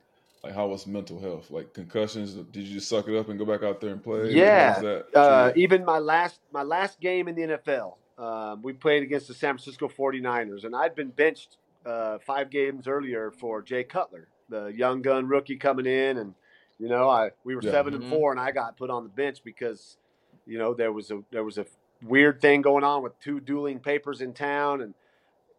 like 0.44 0.54
how 0.54 0.68
was 0.68 0.88
mental 0.88 1.20
health? 1.20 1.52
Like 1.52 1.74
concussions? 1.74 2.34
Did 2.34 2.68
you 2.68 2.76
just 2.76 2.90
suck 2.90 3.08
it 3.08 3.18
up 3.18 3.30
and 3.30 3.40
go 3.40 3.46
back 3.46 3.64
out 3.64 3.82
there 3.82 3.92
and 3.92 4.04
play? 4.04 4.32
Yeah, 4.32 4.70
was 4.70 4.80
that 4.82 5.06
Uh, 5.16 5.52
even 5.56 5.84
my 5.86 6.00
last 6.00 6.40
my 6.52 6.64
last 6.64 7.00
game 7.00 7.28
in 7.28 7.36
the 7.36 7.42
NFL, 7.44 7.98
um, 8.18 8.62
we 8.62 8.74
played 8.74 9.04
against 9.04 9.28
the 9.28 9.34
San 9.34 9.56
Francisco 9.58 9.88
49ers, 9.88 10.64
and 10.64 10.76
I'd 10.76 10.96
been 10.96 11.10
benched 11.10 11.58
uh, 11.86 12.20
five 12.20 12.50
games 12.50 12.88
earlier 12.88 13.32
for 13.32 13.62
Jay 13.62 13.84
Cutler, 13.84 14.28
the 14.50 14.68
young 14.68 15.02
gun 15.02 15.28
rookie 15.28 15.58
coming 15.58 15.86
in, 15.86 16.18
and 16.18 16.34
you 16.80 16.88
know 16.88 17.10
I 17.10 17.32
we 17.44 17.56
were 17.56 17.62
Yeah. 17.62 17.72
seven 17.72 17.94
and 17.94 18.04
Mhm. 18.04 18.10
four, 18.10 18.32
and 18.32 18.40
I 18.40 18.52
got 18.52 18.78
put 18.78 18.90
on 18.90 19.04
the 19.04 19.10
bench 19.10 19.44
because 19.44 19.98
you 20.46 20.58
know 20.58 20.74
there 20.74 20.92
was 20.92 21.12
a 21.12 21.24
there 21.32 21.44
was 21.44 21.58
a 21.58 21.66
weird 22.04 22.42
thing 22.42 22.62
going 22.62 22.84
on 22.84 23.04
with 23.04 23.20
two 23.20 23.40
dueling 23.40 23.80
papers 23.80 24.22
in 24.22 24.34
town, 24.34 24.82
and 24.82 24.94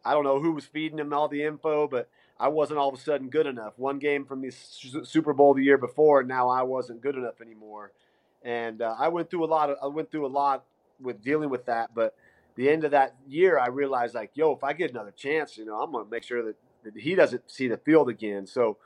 I 0.03 0.13
don't 0.13 0.23
know 0.23 0.39
who 0.39 0.51
was 0.51 0.65
feeding 0.65 0.99
him 0.99 1.13
all 1.13 1.27
the 1.27 1.43
info, 1.43 1.87
but 1.87 2.09
I 2.39 2.49
wasn't 2.49 2.79
all 2.79 2.89
of 2.89 2.95
a 2.95 3.01
sudden 3.01 3.29
good 3.29 3.47
enough. 3.47 3.73
One 3.77 3.99
game 3.99 4.25
from 4.25 4.41
the 4.41 4.51
Super 4.51 5.33
Bowl 5.33 5.53
the 5.53 5.63
year 5.63 5.77
before, 5.77 6.19
and 6.19 6.29
now 6.29 6.49
I 6.49 6.63
wasn't 6.63 7.01
good 7.01 7.15
enough 7.15 7.41
anymore. 7.41 7.91
And 8.43 8.81
uh, 8.81 8.95
I 8.99 9.07
went 9.07 9.29
through 9.29 9.45
a 9.45 9.47
lot 9.47 9.69
of 9.69 9.77
I 9.81 9.87
went 9.87 10.11
through 10.11 10.25
a 10.25 10.27
lot 10.27 10.65
with 11.01 11.23
dealing 11.23 11.49
with 11.49 11.65
that. 11.65 11.95
But 11.95 12.15
the 12.55 12.69
end 12.69 12.83
of 12.83 12.91
that 12.91 13.15
year, 13.27 13.57
I 13.57 13.67
realized 13.67 14.15
like, 14.15 14.31
yo, 14.33 14.51
if 14.51 14.63
I 14.63 14.73
get 14.73 14.91
another 14.91 15.11
chance, 15.11 15.57
you 15.57 15.65
know, 15.65 15.75
I'm 15.81 15.91
gonna 15.91 16.05
make 16.09 16.23
sure 16.23 16.43
that, 16.43 16.55
that 16.83 16.97
he 16.97 17.15
doesn't 17.15 17.49
see 17.49 17.67
the 17.67 17.77
field 17.77 18.09
again. 18.09 18.45
So 18.45 18.77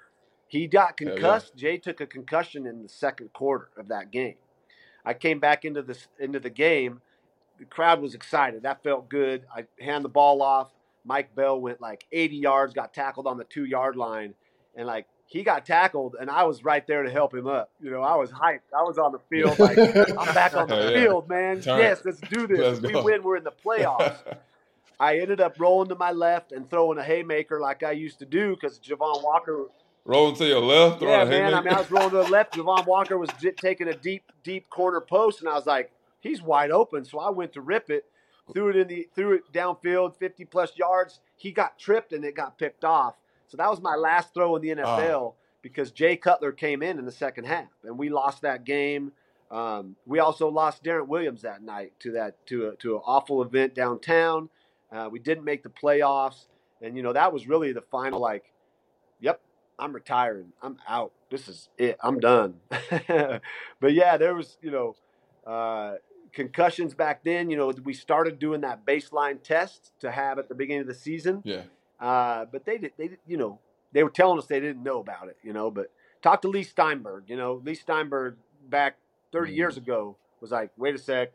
he 0.47 0.67
got 0.67 0.99
Hell 0.99 1.09
yeah. 1.09 1.13
concussed. 1.15 1.55
Jay 1.55 1.77
took 1.77 2.01
a 2.01 2.07
concussion 2.07 2.65
in 2.65 2.83
the 2.83 2.89
second 2.89 3.33
quarter 3.33 3.69
of 3.77 3.87
that 3.89 4.11
game. 4.11 4.35
I 5.05 5.13
came 5.13 5.39
back 5.39 5.65
into 5.65 5.81
this 5.81 6.07
into 6.19 6.39
the 6.39 6.49
game. 6.49 7.01
The 7.57 7.65
crowd 7.65 8.01
was 8.01 8.15
excited. 8.15 8.63
That 8.63 8.83
felt 8.83 9.09
good. 9.09 9.43
I 9.53 9.65
hand 9.83 10.05
the 10.05 10.09
ball 10.09 10.41
off. 10.41 10.71
Mike 11.03 11.33
Bell 11.35 11.59
went 11.59 11.81
like 11.81 12.05
80 12.11 12.35
yards, 12.35 12.73
got 12.73 12.93
tackled 12.93 13.27
on 13.27 13.37
the 13.37 13.43
two 13.45 13.65
yard 13.65 13.95
line, 13.95 14.33
and 14.75 14.87
like 14.87 15.07
he 15.25 15.43
got 15.43 15.65
tackled, 15.65 16.15
and 16.19 16.29
I 16.29 16.43
was 16.43 16.63
right 16.63 16.85
there 16.87 17.03
to 17.03 17.11
help 17.11 17.35
him 17.35 17.47
up. 17.47 17.69
You 17.79 17.91
know, 17.91 18.01
I 18.01 18.15
was 18.15 18.31
hyped. 18.31 18.61
I 18.75 18.81
was 18.81 18.97
on 18.97 19.11
the 19.11 19.19
field 19.29 19.59
like 19.59 19.77
I'm 20.17 20.33
back 20.33 20.55
on 20.55 20.67
the 20.67 20.75
oh, 20.75 20.89
yeah. 20.89 21.03
field, 21.03 21.29
man. 21.29 21.61
Turn. 21.61 21.79
Yes, 21.79 22.01
let's 22.03 22.19
do 22.19 22.47
this. 22.47 22.81
Let's 22.81 22.95
we 22.95 23.01
win, 23.01 23.23
we're 23.23 23.37
in 23.37 23.43
the 23.43 23.51
playoffs. 23.51 24.17
I 24.99 25.19
ended 25.19 25.39
up 25.39 25.59
rolling 25.59 25.87
to 25.89 25.95
my 25.95 26.11
left 26.11 26.51
and 26.51 26.69
throwing 26.69 26.97
a 26.97 27.03
haymaker 27.03 27.61
like 27.61 27.83
I 27.83 27.91
used 27.91 28.19
to 28.19 28.25
do 28.25 28.55
because 28.55 28.79
Javon 28.79 29.23
Walker 29.23 29.67
Rolling 30.09 30.35
to 30.37 30.45
your 30.47 30.59
left, 30.59 31.03
yeah, 31.03 31.23
man. 31.23 31.53
I 31.53 31.61
mean, 31.61 31.71
I 31.71 31.77
was 31.77 31.91
rolling 31.91 32.09
to 32.09 32.15
the 32.17 32.29
left. 32.29 32.55
Javon 32.55 32.87
Walker 32.87 33.15
was 33.19 33.29
j- 33.39 33.51
taking 33.51 33.87
a 33.87 33.93
deep, 33.93 34.23
deep 34.43 34.67
corner 34.71 35.01
post, 35.01 35.39
and 35.39 35.47
I 35.47 35.53
was 35.53 35.67
like, 35.67 35.91
he's 36.19 36.41
wide 36.41 36.71
open. 36.71 37.05
So 37.05 37.19
I 37.19 37.29
went 37.29 37.53
to 37.53 37.61
rip 37.61 37.91
it, 37.91 38.05
threw 38.51 38.69
it 38.69 38.75
in 38.75 38.87
the, 38.87 39.07
threw 39.13 39.33
it 39.33 39.43
downfield, 39.53 40.15
fifty 40.15 40.45
plus 40.45 40.75
yards. 40.75 41.19
He 41.35 41.51
got 41.51 41.77
tripped 41.77 42.11
and 42.11 42.25
it 42.25 42.35
got 42.35 42.57
picked 42.57 42.83
off. 42.83 43.13
So 43.49 43.57
that 43.57 43.69
was 43.69 43.81
my 43.81 43.93
last 43.95 44.33
throw 44.33 44.55
in 44.55 44.63
the 44.63 44.69
NFL 44.69 45.35
because 45.61 45.91
Jay 45.91 46.17
Cutler 46.17 46.53
came 46.53 46.81
in 46.81 46.97
in 46.97 47.05
the 47.05 47.11
second 47.11 47.45
half, 47.45 47.69
and 47.83 47.95
we 47.95 48.09
lost 48.09 48.41
that 48.41 48.63
game. 48.65 49.11
Um, 49.51 49.95
we 50.07 50.17
also 50.17 50.49
lost 50.49 50.83
Darrent 50.83 51.07
Williams 51.07 51.43
that 51.43 51.61
night 51.61 51.93
to 51.99 52.13
that 52.13 52.43
to 52.47 52.69
a, 52.69 52.75
to 52.77 52.95
an 52.95 53.01
awful 53.05 53.43
event 53.43 53.75
downtown. 53.75 54.49
Uh, 54.91 55.07
we 55.11 55.19
didn't 55.19 55.43
make 55.43 55.61
the 55.61 55.69
playoffs, 55.69 56.45
and 56.81 56.97
you 56.97 57.03
know 57.03 57.13
that 57.13 57.31
was 57.31 57.47
really 57.47 57.73
the 57.73 57.81
final 57.91 58.19
like, 58.19 58.51
I'm 59.79 59.93
retiring. 59.93 60.51
I'm 60.61 60.77
out. 60.87 61.11
This 61.31 61.47
is 61.47 61.69
it. 61.77 61.97
I'm 62.01 62.19
done. 62.19 62.55
but 63.09 63.93
yeah, 63.93 64.17
there 64.17 64.35
was, 64.35 64.57
you 64.61 64.71
know, 64.71 64.95
uh, 65.47 65.95
concussions 66.33 66.93
back 66.93 67.23
then. 67.23 67.49
You 67.49 67.57
know, 67.57 67.73
we 67.83 67.93
started 67.93 68.39
doing 68.39 68.61
that 68.61 68.85
baseline 68.85 69.41
test 69.41 69.91
to 70.01 70.11
have 70.11 70.37
at 70.39 70.49
the 70.49 70.55
beginning 70.55 70.81
of 70.81 70.87
the 70.87 70.93
season. 70.93 71.41
yeah, 71.45 71.63
Uh, 71.99 72.45
but 72.51 72.65
they 72.65 72.77
did, 72.77 72.93
they, 72.97 73.11
you 73.27 73.37
know, 73.37 73.59
they 73.91 74.03
were 74.03 74.09
telling 74.09 74.37
us 74.37 74.45
they 74.45 74.59
didn't 74.59 74.83
know 74.83 74.99
about 74.99 75.27
it, 75.29 75.37
you 75.43 75.53
know. 75.53 75.71
But 75.71 75.91
talk 76.21 76.41
to 76.43 76.47
Leigh 76.47 76.63
Steinberg. 76.63 77.23
You 77.27 77.37
know, 77.37 77.61
Leigh 77.63 77.75
Steinberg 77.75 78.35
back 78.69 78.97
30 79.31 79.53
years 79.53 79.77
ago 79.77 80.17
was 80.41 80.51
like, 80.51 80.71
wait 80.77 80.95
a 80.95 80.97
sec, 80.97 81.31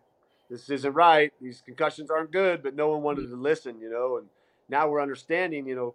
this 0.50 0.68
isn't 0.70 0.92
right. 0.92 1.32
These 1.40 1.62
concussions 1.64 2.10
aren't 2.10 2.30
good, 2.30 2.62
but 2.62 2.74
no 2.74 2.88
one 2.90 3.02
wanted 3.02 3.28
to 3.28 3.36
listen, 3.36 3.80
you 3.80 3.90
know. 3.90 4.18
And 4.18 4.28
now 4.68 4.88
we're 4.88 5.00
understanding, 5.02 5.66
you 5.66 5.74
know, 5.74 5.94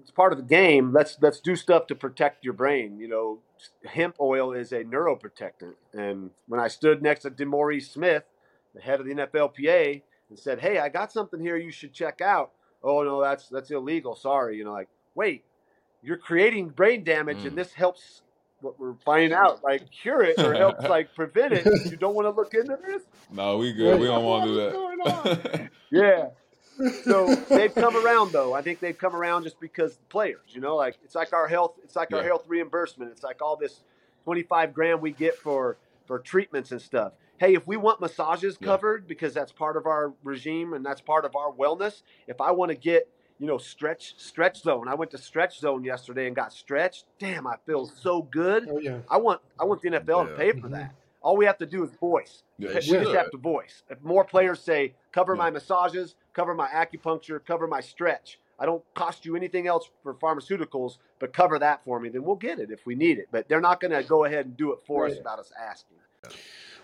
it's 0.00 0.10
part 0.10 0.32
of 0.32 0.38
the 0.38 0.44
game. 0.44 0.92
Let's 0.92 1.16
let's 1.20 1.40
do 1.40 1.56
stuff 1.56 1.86
to 1.88 1.94
protect 1.94 2.44
your 2.44 2.54
brain. 2.54 2.98
You 2.98 3.08
know, 3.08 3.38
hemp 3.84 4.16
oil 4.20 4.52
is 4.52 4.72
a 4.72 4.84
neuroprotectant. 4.84 5.74
And 5.92 6.30
when 6.48 6.60
I 6.60 6.68
stood 6.68 7.02
next 7.02 7.22
to 7.22 7.30
DeMaurice 7.30 7.90
Smith, 7.92 8.24
the 8.74 8.80
head 8.80 9.00
of 9.00 9.06
the 9.06 9.14
NFLPA, 9.14 10.02
and 10.30 10.38
said, 10.38 10.60
"Hey, 10.60 10.78
I 10.78 10.88
got 10.88 11.12
something 11.12 11.40
here 11.40 11.56
you 11.56 11.70
should 11.70 11.92
check 11.92 12.20
out." 12.20 12.52
Oh 12.82 13.02
no, 13.02 13.20
that's 13.20 13.48
that's 13.48 13.70
illegal. 13.70 14.14
Sorry. 14.16 14.56
You 14.56 14.64
know, 14.64 14.72
like 14.72 14.88
wait, 15.14 15.44
you're 16.02 16.16
creating 16.16 16.70
brain 16.70 17.04
damage, 17.04 17.38
Mm. 17.38 17.48
and 17.48 17.58
this 17.58 17.72
helps. 17.72 18.22
What 18.60 18.78
we're 18.78 18.94
finding 19.04 19.32
out, 19.32 19.64
like 19.64 19.90
cure 19.90 20.22
it 20.22 20.38
or 20.38 20.54
helps 20.54 20.84
like 20.84 21.12
prevent 21.16 21.52
it. 21.52 21.66
You 21.90 21.96
don't 21.96 22.14
want 22.14 22.26
to 22.26 22.30
look 22.30 22.54
into 22.54 22.78
this. 22.86 23.02
no, 23.32 23.58
we 23.58 23.72
good. 23.72 23.98
We 23.98 24.06
don't 24.06 24.22
want 24.24 24.44
to 24.44 24.50
do 24.50 24.56
that. 25.50 25.70
Yeah. 25.90 26.28
So 27.04 27.34
they've 27.48 27.74
come 27.74 27.96
around 27.96 28.32
though. 28.32 28.52
I 28.54 28.62
think 28.62 28.80
they've 28.80 28.96
come 28.96 29.14
around 29.14 29.44
just 29.44 29.60
because 29.60 29.96
the 29.96 30.04
players, 30.04 30.40
you 30.48 30.60
know, 30.60 30.76
like 30.76 30.96
it's 31.04 31.14
like 31.14 31.32
our 31.32 31.48
health, 31.48 31.74
it's 31.82 31.96
like 31.96 32.12
our 32.12 32.22
health 32.22 32.44
reimbursement. 32.48 33.10
It's 33.12 33.22
like 33.22 33.40
all 33.42 33.56
this 33.56 33.80
twenty 34.24 34.42
five 34.42 34.72
grand 34.74 35.00
we 35.00 35.12
get 35.12 35.36
for 35.36 35.76
for 36.06 36.18
treatments 36.18 36.72
and 36.72 36.80
stuff. 36.82 37.12
Hey, 37.38 37.54
if 37.54 37.66
we 37.66 37.76
want 37.76 38.00
massages 38.00 38.56
Yeah. 38.60 38.66
covered 38.66 39.06
because 39.06 39.34
that's 39.34 39.52
part 39.52 39.76
of 39.76 39.86
our 39.86 40.12
regime 40.24 40.74
and 40.74 40.84
that's 40.84 41.00
part 41.00 41.24
of 41.24 41.34
our 41.36 41.50
wellness. 41.52 42.02
If 42.26 42.40
I 42.40 42.50
want 42.52 42.70
to 42.70 42.76
get 42.76 43.08
you 43.38 43.46
know 43.46 43.58
stretch 43.58 44.14
stretch 44.18 44.60
zone, 44.62 44.88
I 44.88 44.94
went 44.94 45.10
to 45.12 45.18
stretch 45.18 45.58
zone 45.60 45.84
yesterday 45.84 46.26
and 46.26 46.36
got 46.36 46.52
stretched. 46.52 47.04
Damn, 47.18 47.46
I 47.46 47.56
feel 47.66 47.86
so 47.86 48.22
good. 48.22 48.68
Oh 48.70 48.78
yeah. 48.78 48.98
I 49.10 49.16
want 49.18 49.40
I 49.60 49.64
want 49.64 49.82
the 49.82 49.90
NFL 49.90 50.28
to 50.28 50.34
pay 50.36 50.52
for 50.52 50.68
Mhm. 50.68 50.72
that. 50.72 50.94
All 51.20 51.36
we 51.36 51.44
have 51.44 51.58
to 51.58 51.66
do 51.66 51.84
is 51.84 51.90
voice. 52.00 52.42
Yeah, 52.58 52.70
we 52.70 52.74
you 52.74 52.98
just 52.98 53.12
have 53.14 53.30
to 53.30 53.36
voice. 53.36 53.84
If 53.88 54.02
more 54.02 54.24
players 54.24 54.58
say, 54.60 54.94
cover 55.12 55.34
Yeah. 55.34 55.38
my 55.38 55.50
massages, 55.50 56.16
cover 56.32 56.54
my 56.54 56.68
acupuncture, 56.68 57.44
cover 57.44 57.66
my 57.66 57.80
stretch, 57.80 58.38
I 58.58 58.66
don't 58.66 58.82
cost 58.94 59.24
you 59.24 59.34
anything 59.34 59.66
else 59.66 59.90
for 60.04 60.14
pharmaceuticals, 60.14 60.98
but 61.18 61.32
cover 61.32 61.58
that 61.58 61.84
for 61.84 61.98
me, 61.98 62.08
then 62.08 62.22
we'll 62.22 62.36
get 62.36 62.60
it 62.60 62.70
if 62.70 62.86
we 62.86 62.94
need 62.94 63.18
it. 63.18 63.26
But 63.32 63.48
they're 63.48 63.60
not 63.60 63.80
going 63.80 63.90
to 63.90 64.02
go 64.04 64.24
ahead 64.24 64.46
and 64.46 64.56
do 64.56 64.72
it 64.72 64.78
for 64.86 65.06
us 65.06 65.16
without 65.16 65.40
us 65.40 65.50
asking. 65.60 65.96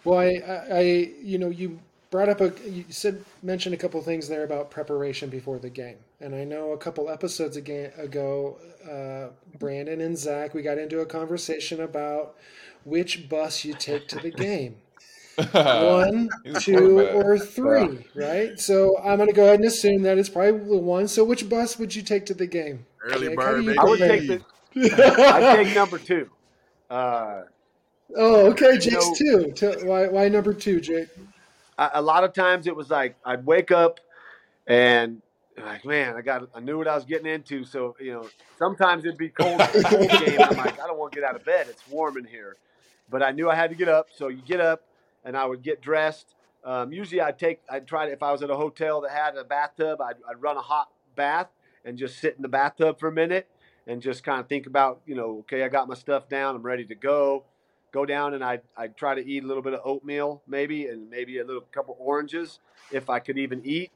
Well, 0.05 0.19
I, 0.19 0.43
I, 0.47 0.77
I, 0.77 0.81
you 1.23 1.39
know, 1.39 1.51
you 1.51 1.79
brought 2.11 2.29
up 2.29 2.41
a, 2.41 2.53
you 2.69 2.85
said, 2.89 3.25
mentioned 3.45 3.75
a 3.75 3.79
couple 3.79 4.01
things 4.03 4.27
there 4.27 4.43
about 4.43 4.73
preparation 4.73 5.29
before 5.29 5.61
the 5.61 5.71
game. 5.71 5.99
And 6.21 6.35
I 6.35 6.43
know 6.43 6.73
a 6.73 6.79
couple 6.79 7.09
episodes 7.11 7.57
ago, 7.57 8.59
uh, 8.91 9.57
Brandon 9.59 10.01
and 10.01 10.19
Zach, 10.19 10.55
we 10.55 10.63
got 10.63 10.79
into 10.79 10.99
a 11.01 11.07
conversation 11.07 11.81
about 11.81 12.35
which 12.83 13.29
bus 13.29 13.65
you 13.65 13.75
take 13.75 14.09
to 14.09 14.19
the 14.19 14.31
game. 14.47 14.77
One, 15.53 16.29
two, 16.61 16.99
or 16.99 17.39
three, 17.39 18.07
right? 18.15 18.59
So 18.59 18.99
I'm 18.99 19.17
going 19.17 19.29
to 19.29 19.35
go 19.35 19.45
ahead 19.45 19.57
and 19.57 19.65
assume 19.65 20.03
that 20.03 20.19
it's 20.19 20.29
probably 20.29 20.59
the 20.69 20.79
one. 20.79 21.09
So 21.09 21.25
which 21.25 21.49
bus 21.49 21.79
would 21.79 21.95
you 21.95 22.03
take 22.03 22.27
to 22.27 22.35
the 22.35 22.47
game? 22.47 22.87
Early 23.03 23.29
Jake, 23.29 23.37
bird, 23.37 23.65
baby. 23.67 23.79
I 23.79 23.85
would 23.85 23.99
take 23.99 24.27
the, 24.27 24.43
I'd 25.35 25.65
take 25.65 25.75
number 25.75 25.99
two. 25.99 26.29
Uh, 26.91 27.43
Oh, 28.17 28.47
okay, 28.53 28.79
you 28.81 28.93
know, 28.93 29.15
two. 29.15 29.87
Why, 29.87 30.09
why 30.09 30.29
number 30.29 30.55
two, 30.55 30.81
Jake? 30.81 31.09
a, 31.79 31.91
a 31.95 32.03
lot 32.03 32.25
of 32.25 32.33
times 32.33 32.67
it 32.67 32.75
was 32.75 32.91
like 32.91 33.17
I'd 33.25 33.47
wake 33.47 33.71
up 33.71 34.01
and 34.67 35.23
like, 35.57 35.85
man, 35.85 36.15
I 36.17 36.21
got, 36.21 36.49
I 36.55 36.61
knew 36.61 36.79
what 36.79 36.87
I 36.87 36.95
was 36.95 37.05
getting 37.05 37.27
into. 37.27 37.65
So 37.65 37.97
you 38.01 38.13
know, 38.13 38.29
sometimes 38.59 39.05
it'd 39.05 39.19
be 39.19 39.29
cold, 39.29 39.61
cold 39.61 40.11
game. 40.11 40.41
I'm 40.41 40.57
like, 40.57 40.81
I 40.81 40.87
don't 40.87 40.99
want 40.99 41.13
to 41.13 41.21
get 41.21 41.29
out 41.29 41.37
of 41.37 41.45
bed. 41.45 41.67
It's 41.69 41.87
warm 41.89 42.17
in 42.19 42.25
here, 42.25 42.57
but 43.11 43.23
I 43.23 43.31
knew 43.31 43.49
I 43.51 43.55
had 43.55 43.71
to 43.71 43.77
get 43.77 43.89
up. 43.89 44.09
So 44.15 44.29
you 44.29 44.43
get 44.43 44.61
up, 44.61 44.83
and 45.29 45.37
I 45.37 45.45
would 45.45 45.63
get 45.63 45.83
dressed. 45.83 46.35
Um, 46.65 46.91
usually, 46.91 47.21
I'd 47.21 47.39
take, 47.39 47.61
I'd 47.71 47.87
try 47.87 48.07
to, 48.07 48.13
if 48.13 48.23
I 48.23 48.33
was 48.33 48.43
at 48.43 48.49
a 48.51 48.57
hotel 48.57 49.03
that 49.03 49.11
had 49.11 49.37
a 49.37 49.45
bathtub, 49.45 50.01
I'd, 50.01 50.17
I'd 50.29 50.41
run 50.41 50.57
a 50.57 50.63
hot 50.63 50.89
bath 51.15 51.49
and 51.85 51.99
just 51.99 52.19
sit 52.19 52.35
in 52.37 52.43
the 52.43 52.49
bathtub 52.49 52.99
for 52.99 53.09
a 53.09 53.13
minute 53.13 53.47
and 53.87 54.01
just 54.01 54.25
kind 54.25 54.41
of 54.41 54.49
think 54.49 54.67
about, 54.67 55.03
you 55.07 55.15
know, 55.15 55.39
okay, 55.41 55.63
I 55.63 55.69
got 55.69 55.87
my 55.87 55.95
stuff 55.95 56.29
down, 56.31 56.57
I'm 56.57 56.63
ready 56.63 56.87
to 56.87 56.95
go. 56.95 57.45
Go 57.93 58.05
down 58.07 58.35
and 58.35 58.43
I'd, 58.43 58.63
I'd 58.77 58.97
try 58.97 59.15
to 59.15 59.27
eat 59.27 59.45
a 59.45 59.47
little 59.47 59.63
bit 59.63 59.75
of 59.75 59.81
oatmeal, 59.85 60.43
maybe, 60.47 60.87
and 60.87 61.09
maybe 61.11 61.39
a 61.39 61.45
little 61.45 61.63
couple 61.73 61.97
oranges 62.01 62.59
if 62.91 63.09
I 63.11 63.19
could 63.19 63.39
even 63.39 63.61
eat. 63.65 63.91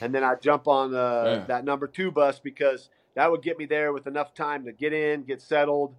And 0.00 0.14
then 0.14 0.24
I'd 0.24 0.40
jump 0.42 0.68
on 0.68 0.94
uh, 0.94 1.24
Yeah. 1.24 1.44
that 1.48 1.64
number 1.64 1.86
two 1.86 2.10
bus 2.10 2.38
because 2.38 2.88
that 3.14 3.30
would 3.30 3.42
get 3.42 3.58
me 3.58 3.66
there 3.66 3.92
with 3.92 4.06
enough 4.06 4.34
time 4.34 4.64
to 4.64 4.72
get 4.72 4.92
in, 4.92 5.24
get 5.24 5.40
settled, 5.42 5.94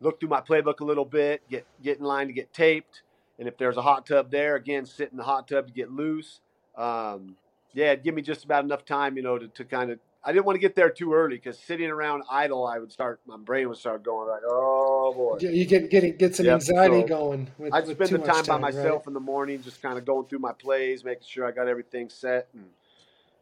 look 0.00 0.18
through 0.20 0.28
my 0.28 0.40
playbook 0.40 0.80
a 0.80 0.84
little 0.84 1.04
bit, 1.04 1.42
get 1.48 1.66
get 1.82 1.98
in 1.98 2.04
line 2.04 2.26
to 2.26 2.32
get 2.32 2.52
taped, 2.52 3.02
and 3.38 3.48
if 3.48 3.56
there's 3.58 3.76
a 3.76 3.82
hot 3.82 4.06
tub 4.06 4.30
there, 4.30 4.56
again, 4.56 4.86
sit 4.86 5.10
in 5.10 5.16
the 5.16 5.24
hot 5.24 5.48
tub 5.48 5.66
to 5.66 5.72
get 5.72 5.90
loose. 5.90 6.40
Um, 6.76 7.36
yeah, 7.72 7.92
it'd 7.92 8.04
give 8.04 8.14
me 8.14 8.22
just 8.22 8.44
about 8.44 8.64
enough 8.64 8.84
time, 8.84 9.16
you 9.16 9.22
know, 9.22 9.38
to, 9.38 9.48
to 9.48 9.64
kind 9.64 9.90
of. 9.90 9.98
I 10.26 10.32
didn't 10.32 10.46
want 10.46 10.56
to 10.56 10.60
get 10.60 10.74
there 10.74 10.88
too 10.88 11.12
early 11.12 11.36
because 11.36 11.58
sitting 11.58 11.90
around 11.90 12.22
idle, 12.30 12.66
I 12.66 12.78
would 12.78 12.90
start. 12.90 13.20
My 13.26 13.36
brain 13.36 13.68
would 13.68 13.76
start 13.76 14.02
going 14.02 14.28
like, 14.28 14.40
"Oh 14.46 15.12
boy." 15.14 15.38
You 15.46 15.66
get 15.66 15.90
getting 15.90 16.16
get 16.16 16.34
some 16.34 16.46
Yep. 16.46 16.54
anxiety 16.54 17.02
So 17.02 17.06
going. 17.06 17.50
With, 17.58 17.74
I'd 17.74 17.86
with 17.86 17.96
spend 17.96 18.08
too 18.08 18.18
the 18.18 18.26
much 18.26 18.34
time 18.34 18.46
by 18.46 18.54
right? 18.54 18.60
myself 18.74 19.06
in 19.06 19.12
the 19.12 19.20
morning, 19.20 19.60
just 19.62 19.82
kind 19.82 19.98
of 19.98 20.06
going 20.06 20.26
through 20.26 20.38
my 20.38 20.52
plays, 20.52 21.04
making 21.04 21.24
sure 21.26 21.46
I 21.46 21.50
got 21.50 21.68
everything 21.68 22.08
set, 22.08 22.48
and 22.54 22.64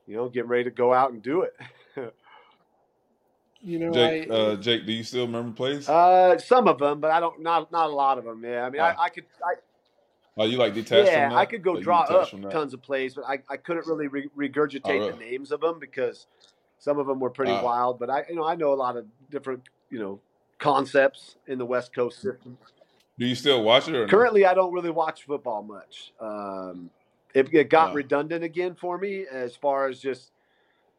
you 0.08 0.16
know, 0.16 0.28
getting 0.28 0.48
ready 0.48 0.64
to 0.64 0.70
go 0.70 0.92
out 0.92 1.12
and 1.12 1.22
do 1.22 1.42
it. 1.42 1.54
You 3.64 3.78
know, 3.78 3.92
Jake, 3.92 4.28
I 4.28 4.34
uh, 4.34 4.56
Jake, 4.56 4.86
do 4.86 4.92
you 4.92 5.04
still 5.04 5.26
remember 5.26 5.54
plays? 5.54 5.88
uh, 5.88 6.36
some 6.38 6.66
of 6.66 6.78
them, 6.78 6.98
but 6.98 7.12
I 7.12 7.20
don't. 7.20 7.40
Not 7.42 7.70
not 7.70 7.90
a 7.90 7.92
lot 7.92 8.18
of 8.18 8.24
them. 8.24 8.42
Yeah, 8.44 8.64
I 8.64 8.70
mean, 8.70 8.80
Ah. 8.82 8.96
I, 8.98 9.04
I 9.04 9.08
could. 9.08 9.24
I, 9.44 9.54
oh, 10.36 10.44
you 10.44 10.56
like 10.58 10.74
detached 10.74 11.10
yeah? 11.10 11.34
I 11.34 11.44
could 11.46 11.62
go 11.62 11.72
Like, 11.72 11.82
draw 11.84 12.00
up 12.02 12.30
tons 12.50 12.74
of 12.74 12.82
plays, 12.82 13.14
but 13.14 13.24
I, 13.24 13.38
I 13.48 13.56
couldn't 13.56 13.86
really 13.86 14.08
re- 14.08 14.28
regurgitate 14.36 14.80
Oh, 14.84 14.92
really? 14.92 15.12
the 15.12 15.18
names 15.18 15.52
of 15.52 15.60
them 15.60 15.78
because 15.78 16.26
some 16.78 16.98
of 16.98 17.06
them 17.06 17.20
were 17.20 17.30
pretty 17.30 17.52
Ah. 17.52 17.62
wild. 17.62 17.98
But 17.98 18.10
I, 18.10 18.24
you 18.28 18.34
know, 18.36 18.44
I 18.44 18.54
know 18.54 18.72
a 18.72 18.74
lot 18.74 18.96
of 18.96 19.06
different, 19.30 19.62
you 19.90 19.98
know, 19.98 20.20
concepts 20.58 21.36
in 21.46 21.58
the 21.58 21.66
West 21.66 21.94
Coast 21.94 22.20
system. 22.20 22.56
Do 23.18 23.26
you 23.26 23.34
still 23.34 23.62
watch 23.62 23.88
it 23.88 23.94
or 23.94 24.06
no? 24.06 24.10
Currently, 24.10 24.46
I 24.46 24.54
don't 24.54 24.72
really 24.72 24.90
watch 24.90 25.24
football 25.24 25.62
much. 25.62 26.12
Um, 26.20 26.90
it, 27.34 27.52
it 27.52 27.68
got 27.70 27.90
Ah. 27.90 27.94
redundant 27.94 28.42
again 28.44 28.74
for 28.74 28.98
me 28.98 29.26
as 29.30 29.54
far 29.56 29.88
as 29.88 30.00
just, 30.00 30.32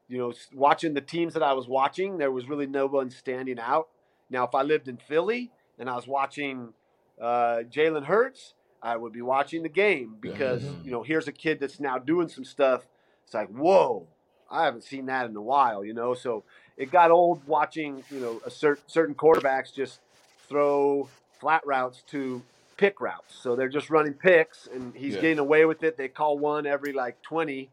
you 0.07 0.17
know, 0.17 0.33
watching 0.53 0.93
the 0.93 1.01
teams 1.01 1.33
that 1.33 1.43
I 1.43 1.53
was 1.53 1.67
watching. 1.67 2.17
There 2.17 2.31
was 2.31 2.47
really 2.47 2.67
no 2.67 2.85
one 2.85 3.09
standing 3.09 3.59
out. 3.59 3.87
Now, 4.29 4.43
if 4.45 4.53
I 4.55 4.61
lived 4.63 4.87
in 4.87 4.97
Philly 4.97 5.51
and 5.79 5.89
I 5.89 5.95
was 5.95 6.07
watching 6.07 6.73
uh, 7.21 7.61
Jalen 7.69 8.05
Hurts, 8.05 8.53
I 8.83 8.97
would 8.97 9.13
be 9.13 9.21
watching 9.21 9.63
the 9.63 9.69
game 9.69 10.17
because 10.19 10.77
you 10.83 10.91
know 10.91 11.03
here's 11.03 11.27
a 11.27 11.31
kid 11.31 11.59
that's 11.61 11.79
now 11.79 11.97
doing 11.97 12.27
some 12.27 12.43
stuff. 12.45 12.85
It's 13.25 13.33
like 13.33 13.47
whoa, 13.49 14.07
I 14.51 14.65
haven't 14.65 14.83
seen 14.83 15.05
that 15.07 15.27
in 15.29 15.35
a 15.35 15.41
while, 15.41 15.85
you 15.85 15.93
know. 15.93 16.13
So 16.13 16.43
it 16.77 16.91
got 16.91 17.09
old 17.11 17.45
watching 17.47 18.03
you 18.09 18.19
know 18.19 18.41
a 18.45 18.51
cer- 18.51 18.81
certain 18.87 19.15
quarterbacks 19.15 19.73
just 19.73 20.01
throw 20.49 21.09
flat 21.39 21.65
routes 21.65 22.03
to 22.07 22.43
pick 22.77 22.99
routes. 22.99 23.35
So 23.35 23.55
they're 23.55 23.69
just 23.69 23.89
running 23.89 24.13
picks, 24.13 24.67
and 24.67 24.93
he's 24.95 25.15
Yeah. 25.15 25.21
getting 25.21 25.39
away 25.39 25.65
with 25.65 25.83
it. 25.83 25.97
They 25.97 26.09
call 26.09 26.37
one 26.37 26.65
every 26.65 26.91
like 26.91 27.21
twenty, 27.21 27.69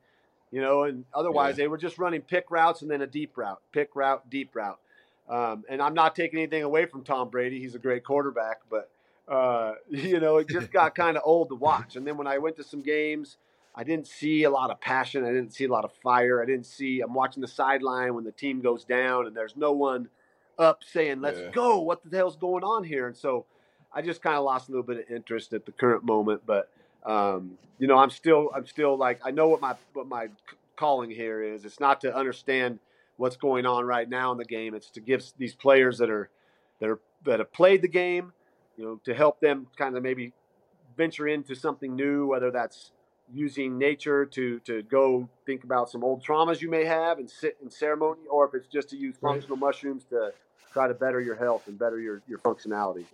you 0.53 0.61
know, 0.61 0.85
and 0.85 1.05
otherwise 1.13 1.59
Yeah. 1.59 1.65
they 1.65 1.69
were 1.69 1.79
just 1.79 1.99
running 1.99 2.23
pick 2.23 2.51
routes 2.51 2.83
and 2.83 2.91
then 2.91 3.03
a 3.03 3.07
deep 3.09 3.37
route, 3.37 3.61
pick 3.73 3.97
route, 3.97 4.31
deep 4.31 4.55
route. 4.55 4.79
Um, 5.29 5.65
and 5.69 5.83
I'm 5.83 5.95
not 5.95 6.15
taking 6.17 6.39
anything 6.39 6.63
away 6.63 6.87
from 6.87 7.03
Tom 7.03 7.31
Brady; 7.31 7.59
he's 7.61 7.75
a 7.75 7.79
great 7.81 8.05
quarterback, 8.05 8.61
but 8.71 8.91
uh, 9.31 9.75
you 9.91 10.21
know, 10.21 10.39
it 10.39 10.49
just 10.49 10.73
got 10.73 10.95
kind 11.05 11.17
of 11.17 11.23
old 11.25 11.49
to 11.51 11.55
watch. 11.55 11.97
And 11.97 12.07
then 12.07 12.17
when 12.17 12.27
I 12.27 12.39
went 12.39 12.57
to 12.57 12.65
some 12.65 12.83
games, 12.83 13.37
I 13.75 13.85
didn't 13.85 14.09
see 14.09 14.43
a 14.45 14.51
lot 14.51 14.71
of 14.71 14.81
passion. 14.81 15.25
I 15.25 15.29
didn't 15.29 15.55
see 15.55 15.65
a 15.65 15.71
lot 15.71 15.85
of 15.85 15.93
fire. 16.03 16.43
I 16.43 16.47
didn't 16.47 16.67
see. 16.67 17.01
I'm 17.01 17.15
watching 17.15 17.41
the 17.41 17.49
sideline 17.49 18.15
when 18.15 18.25
the 18.25 18.33
team 18.33 18.61
goes 18.61 18.85
down, 18.85 19.27
and 19.27 19.37
there's 19.37 19.57
no 19.57 19.73
one 19.73 20.09
up 20.59 20.83
saying, 20.85 21.21
"Let's 21.21 21.39
Yeah. 21.39 21.51
go." 21.53 21.79
What 21.81 22.03
the 22.05 22.17
hell's 22.17 22.37
going 22.37 22.65
on 22.65 22.83
here? 22.85 23.07
And 23.07 23.17
so, 23.17 23.47
I 23.93 24.03
just 24.03 24.23
kind 24.23 24.37
of 24.37 24.45
lost 24.45 24.69
a 24.69 24.73
little 24.73 24.83
bit 24.87 24.99
of 24.99 25.11
interest 25.15 25.53
at 25.53 25.67
the 25.67 25.73
current 25.73 26.05
moment. 26.05 26.43
But 26.45 26.69
um, 27.07 27.57
you 27.79 27.87
know, 27.87 27.97
I'm 27.97 28.11
still, 28.11 28.51
I'm 28.55 28.67
still 28.67 28.97
like, 28.97 29.21
I 29.25 29.31
know 29.31 29.49
what 29.49 29.61
my 29.61 29.77
what 29.93 30.09
my 30.09 30.29
calling 30.77 31.11
here 31.11 31.41
is. 31.43 31.65
It's 31.65 31.81
not 31.81 32.01
to 32.03 32.15
understand 32.15 32.81
what's 33.19 33.37
going 33.37 33.67
on 33.67 33.85
right 33.85 34.09
now 34.09 34.33
in 34.33 34.39
the 34.39 34.45
game. 34.45 34.75
It's 34.75 34.91
to 34.91 35.01
give 35.01 35.25
these 35.39 35.55
players 35.55 35.99
that 35.99 36.11
are 36.11 36.29
that 36.81 36.89
are 36.89 36.99
that 37.25 37.39
have 37.39 37.53
played 37.53 37.83
the 37.83 37.89
game, 37.89 38.33
you 38.81 38.87
know, 38.87 39.01
to 39.05 39.15
help 39.15 39.41
them 39.41 39.67
kind 39.77 39.95
of 39.95 40.03
maybe 40.03 40.33
venture 40.97 41.29
into 41.29 41.55
something 41.55 41.95
new, 41.95 42.27
whether 42.27 42.51
that's 42.51 42.93
using 43.33 43.79
nature 43.79 44.25
to 44.25 44.59
to 44.61 44.83
go 44.85 45.29
think 45.45 45.63
about 45.65 45.91
some 45.91 46.03
old 46.03 46.25
traumas 46.25 46.63
you 46.63 46.71
may 46.71 46.85
have 46.85 47.19
and 47.19 47.31
sit 47.31 47.59
in 47.63 47.71
ceremony, 47.71 48.23
or 48.31 48.49
if 48.49 48.55
it's 48.55 48.67
just 48.67 48.89
to 48.89 48.97
use 48.97 49.17
Right. 49.21 49.35
functional 49.35 49.59
mushrooms 49.59 50.05
to 50.07 50.33
try 50.73 50.89
to 50.89 50.95
better 50.95 51.21
your 51.21 51.37
health 51.37 51.63
and 51.67 51.79
better 51.79 52.01
your, 52.01 52.23
your 52.27 52.39
functionality. 52.39 53.05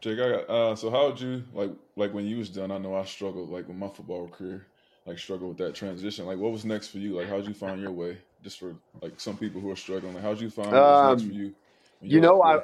Jake, 0.00 0.18
I 0.18 0.28
got, 0.30 0.50
uh, 0.50 0.76
so 0.76 0.90
how 0.90 1.06
would 1.06 1.20
you 1.20 1.42
like 1.54 1.70
like 1.96 2.12
when 2.12 2.26
you 2.26 2.36
was 2.36 2.50
done? 2.50 2.70
I 2.70 2.76
know 2.78 2.94
I 2.94 3.04
struggled 3.04 3.48
like 3.48 3.66
with 3.66 3.78
my 3.78 3.88
football 3.88 4.28
career, 4.28 4.66
like 5.06 5.18
struggled 5.18 5.48
with 5.56 5.58
that 5.66 5.74
transition. 5.74 6.26
Like, 6.26 6.38
what 6.38 6.52
was 6.52 6.66
next 6.66 6.88
for 6.88 6.98
you? 6.98 7.16
Like, 7.16 7.28
how'd 7.28 7.46
you 7.46 7.54
find 7.54 7.80
your 7.80 7.92
way? 7.92 8.18
Just 8.42 8.58
for 8.58 8.76
like 9.00 9.18
some 9.18 9.38
people 9.38 9.62
who 9.62 9.70
are 9.70 9.76
struggling, 9.76 10.14
like, 10.14 10.22
how'd 10.22 10.40
you 10.40 10.50
find 10.50 10.68
what 10.68 10.76
was 10.90 11.02
next 11.02 11.22
Um, 11.22 11.28
for 11.28 11.34
you? 11.34 11.54
when 12.00 12.10
you 12.10 12.20
know, 12.20 12.42
I- 12.42 12.60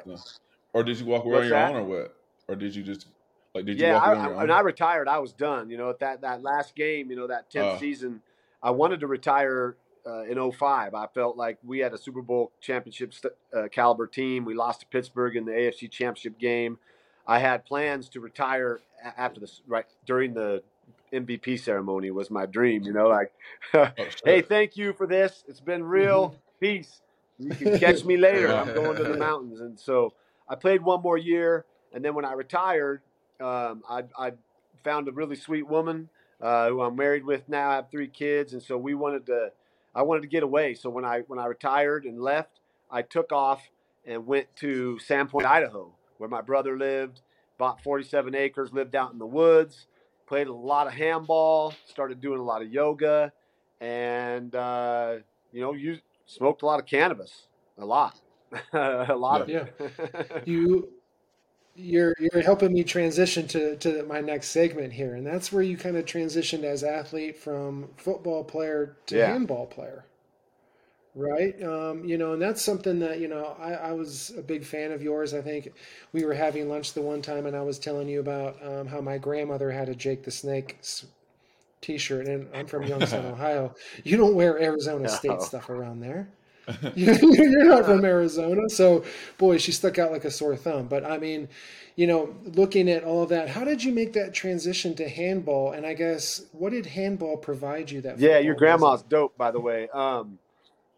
or 0.73 0.83
did 0.83 0.99
you 0.99 1.05
walk 1.05 1.25
away 1.25 1.39
on 1.41 1.47
your 1.47 1.55
that? 1.55 1.69
own, 1.71 1.75
or 1.77 1.83
what? 1.83 2.20
Or 2.47 2.55
did 2.55 2.75
you 2.75 2.83
just 2.83 3.07
like 3.53 3.65
did 3.65 3.79
you 3.79 3.85
yeah, 3.85 3.95
walk 3.95 4.03
I, 4.03 4.11
away 4.11 4.19
on 4.19 4.25
your 4.25 4.35
I, 4.35 4.37
when 4.41 4.51
I 4.51 4.59
retired, 4.61 5.07
I 5.07 5.19
was 5.19 5.33
done. 5.33 5.69
You 5.69 5.77
know, 5.77 5.89
at 5.89 5.99
that 5.99 6.21
that 6.21 6.41
last 6.41 6.75
game, 6.75 7.09
you 7.09 7.15
know, 7.15 7.27
that 7.27 7.49
tenth 7.49 7.75
Ah. 7.75 7.77
season, 7.77 8.21
I 8.61 8.71
wanted 8.71 8.99
to 9.01 9.07
retire 9.07 9.75
uh, 10.05 10.23
in 10.23 10.51
05. 10.51 10.93
I 10.95 11.07
felt 11.13 11.37
like 11.37 11.57
we 11.63 11.79
had 11.79 11.93
a 11.93 11.97
Super 11.97 12.21
Bowl 12.21 12.51
championship 12.59 13.13
st- 13.13 13.33
uh, 13.55 13.67
caliber 13.71 14.07
team. 14.07 14.45
We 14.45 14.53
lost 14.55 14.79
to 14.81 14.85
Pittsburgh 14.87 15.35
in 15.35 15.45
the 15.45 15.51
AFC 15.51 15.89
Championship 15.91 16.39
game. 16.39 16.79
I 17.27 17.39
had 17.39 17.65
plans 17.65 18.09
to 18.09 18.19
retire 18.19 18.81
after 19.17 19.39
this, 19.39 19.61
right 19.67 19.85
during 20.05 20.33
the 20.33 20.63
MVP 21.13 21.59
ceremony 21.59 22.09
was 22.09 22.31
my 22.31 22.45
dream. 22.45 22.83
You 22.83 22.93
know, 22.93 23.07
like, 23.07 23.31
Oh, 23.73 23.87
hey, 24.25 24.41
thank 24.41 24.75
you 24.75 24.93
for 24.93 25.05
this. 25.05 25.43
It's 25.47 25.59
been 25.59 25.83
real. 25.83 26.35
Peace. 26.59 27.01
You 27.37 27.51
can 27.53 27.77
catch 27.79 28.03
me 28.05 28.17
later. 28.17 28.47
I'm 28.53 28.73
going 28.73 28.97
to 28.97 29.03
the 29.03 29.17
mountains. 29.17 29.61
And 29.61 29.79
so 29.79 30.13
I 30.49 30.55
played 30.55 30.81
one 30.83 31.01
more 31.01 31.17
year. 31.17 31.65
And 31.93 32.03
then 32.03 32.15
when 32.15 32.25
I 32.25 32.33
retired, 32.33 33.01
um, 33.39 33.83
I, 33.89 34.03
I 34.17 34.31
found 34.83 35.07
a 35.07 35.11
really 35.11 35.35
sweet 35.35 35.67
woman 35.67 36.09
uh, 36.41 36.69
who 36.69 36.81
I'm 36.81 36.95
married 36.95 37.25
with 37.25 37.47
now. 37.49 37.69
I 37.69 37.75
have 37.75 37.91
three 37.91 38.07
kids. 38.07 38.53
And 38.53 38.61
so 38.61 38.77
we 38.77 38.93
wanted 38.93 39.25
to, 39.27 39.51
I 39.93 40.01
wanted 40.03 40.21
to 40.21 40.27
get 40.27 40.43
away. 40.43 40.73
So 40.73 40.89
when 40.89 41.05
I, 41.05 41.19
when 41.27 41.39
I 41.39 41.45
retired 41.45 42.05
and 42.05 42.21
left, 42.21 42.59
I 42.89 43.01
took 43.01 43.31
off 43.31 43.61
and 44.05 44.25
went 44.25 44.47
to 44.57 44.99
Sandpoint, 45.07 45.45
Idaho, 45.45 45.93
where 46.17 46.29
my 46.29 46.41
brother 46.41 46.77
lived, 46.77 47.21
bought 47.57 47.81
47 47.83 48.33
acres, 48.35 48.71
lived 48.73 48.95
out 48.95 49.11
in 49.13 49.19
the 49.19 49.25
woods, 49.25 49.87
played 50.27 50.47
a 50.47 50.53
lot 50.53 50.87
of 50.87 50.93
handball, 50.93 51.73
started 51.85 52.21
doing 52.21 52.39
a 52.39 52.43
lot 52.43 52.61
of 52.61 52.71
yoga, 52.71 53.31
and, 53.79 54.55
uh, 54.55 55.15
you 55.51 55.61
know, 55.61 55.73
you 55.73 55.97
smoked 56.25 56.61
a 56.61 56.65
lot 56.65 56.79
of 56.79 56.85
cannabis, 56.85 57.47
a 57.77 57.85
lot, 57.85 58.19
a 58.73 59.13
lot 59.15 59.47
Yeah. 59.47 59.61
of 59.61 59.79
it. 59.79 60.31
you 60.45 60.89
you're 61.75 62.15
you're 62.19 62.43
helping 62.43 62.73
me 62.73 62.83
transition 62.83 63.47
to 63.49 63.75
to 63.77 64.03
my 64.03 64.21
next 64.21 64.49
segment 64.49 64.93
here. 64.93 65.15
And 65.15 65.25
that's 65.25 65.51
where 65.51 65.63
you 65.63 65.77
kind 65.77 65.97
of 65.97 66.05
transitioned 66.05 66.63
as 66.63 66.83
athlete 66.83 67.37
from 67.37 67.89
football 67.97 68.43
player 68.43 68.97
to 69.07 69.17
Yeah. 69.17 69.21
handball 69.21 69.67
player 69.67 70.05
right? 71.13 71.61
Um, 71.61 72.05
you 72.05 72.17
know 72.17 72.33
and 72.33 72.41
that's 72.41 72.61
something 72.61 72.99
that 72.99 73.19
you 73.19 73.27
know 73.27 73.55
I, 73.59 73.73
I 73.73 73.91
was 73.91 74.31
a 74.37 74.41
big 74.41 74.63
fan 74.65 74.91
of 74.91 75.01
yours. 75.01 75.33
I 75.33 75.41
think 75.41 75.73
we 76.13 76.23
were 76.23 76.33
having 76.33 76.69
lunch 76.69 76.93
the 76.93 77.01
one 77.01 77.21
time 77.21 77.45
and 77.45 77.55
i 77.55 77.61
was 77.61 77.79
telling 77.79 78.07
you 78.07 78.19
about 78.19 78.55
um, 78.65 78.87
how 78.87 79.01
my 79.01 79.17
grandmother 79.17 79.71
had 79.71 79.89
a 79.89 79.95
jake 79.95 80.23
the 80.23 80.31
snake 80.31 80.77
T-shirt, 81.81 82.27
and 82.27 82.47
i'm 82.53 82.67
from 82.67 82.85
youngstown 82.85 83.25
ohio. 83.25 83.73
You 84.03 84.17
don't 84.17 84.35
wear 84.35 84.59
arizona 84.61 85.07
state 85.07 85.41
stuff 85.43 85.69
around 85.69 85.99
there 86.01 86.29
you're 86.95 87.65
not 87.65 87.85
from 87.85 88.05
Arizona, 88.05 88.69
so 88.69 89.03
boy, 89.37 89.57
she 89.57 89.71
stuck 89.71 89.97
out 89.97 90.11
like 90.11 90.25
a 90.25 90.31
sore 90.31 90.55
thumb. 90.55 90.87
But 90.87 91.03
I 91.05 91.17
mean, 91.17 91.49
you 91.95 92.07
know, 92.07 92.35
looking 92.45 92.89
at 92.89 93.03
all 93.03 93.23
of 93.23 93.29
that, 93.29 93.49
how 93.49 93.63
did 93.63 93.83
you 93.83 93.91
make 93.91 94.13
that 94.13 94.33
transition 94.33 94.95
to 94.95 95.09
handball? 95.09 95.71
And 95.71 95.85
I 95.85 95.93
guess 95.93 96.43
what 96.51 96.71
did 96.71 96.85
handball 96.85 97.37
provide 97.37 97.91
you 97.91 98.01
that? 98.01 98.19
yeah, 98.19 98.39
your 98.39 98.55
grandma's 98.55 98.99
doesn't? 98.99 99.09
dope, 99.09 99.37
by 99.37 99.51
the 99.51 99.59
way. 99.59 99.89
Um, 99.89 100.39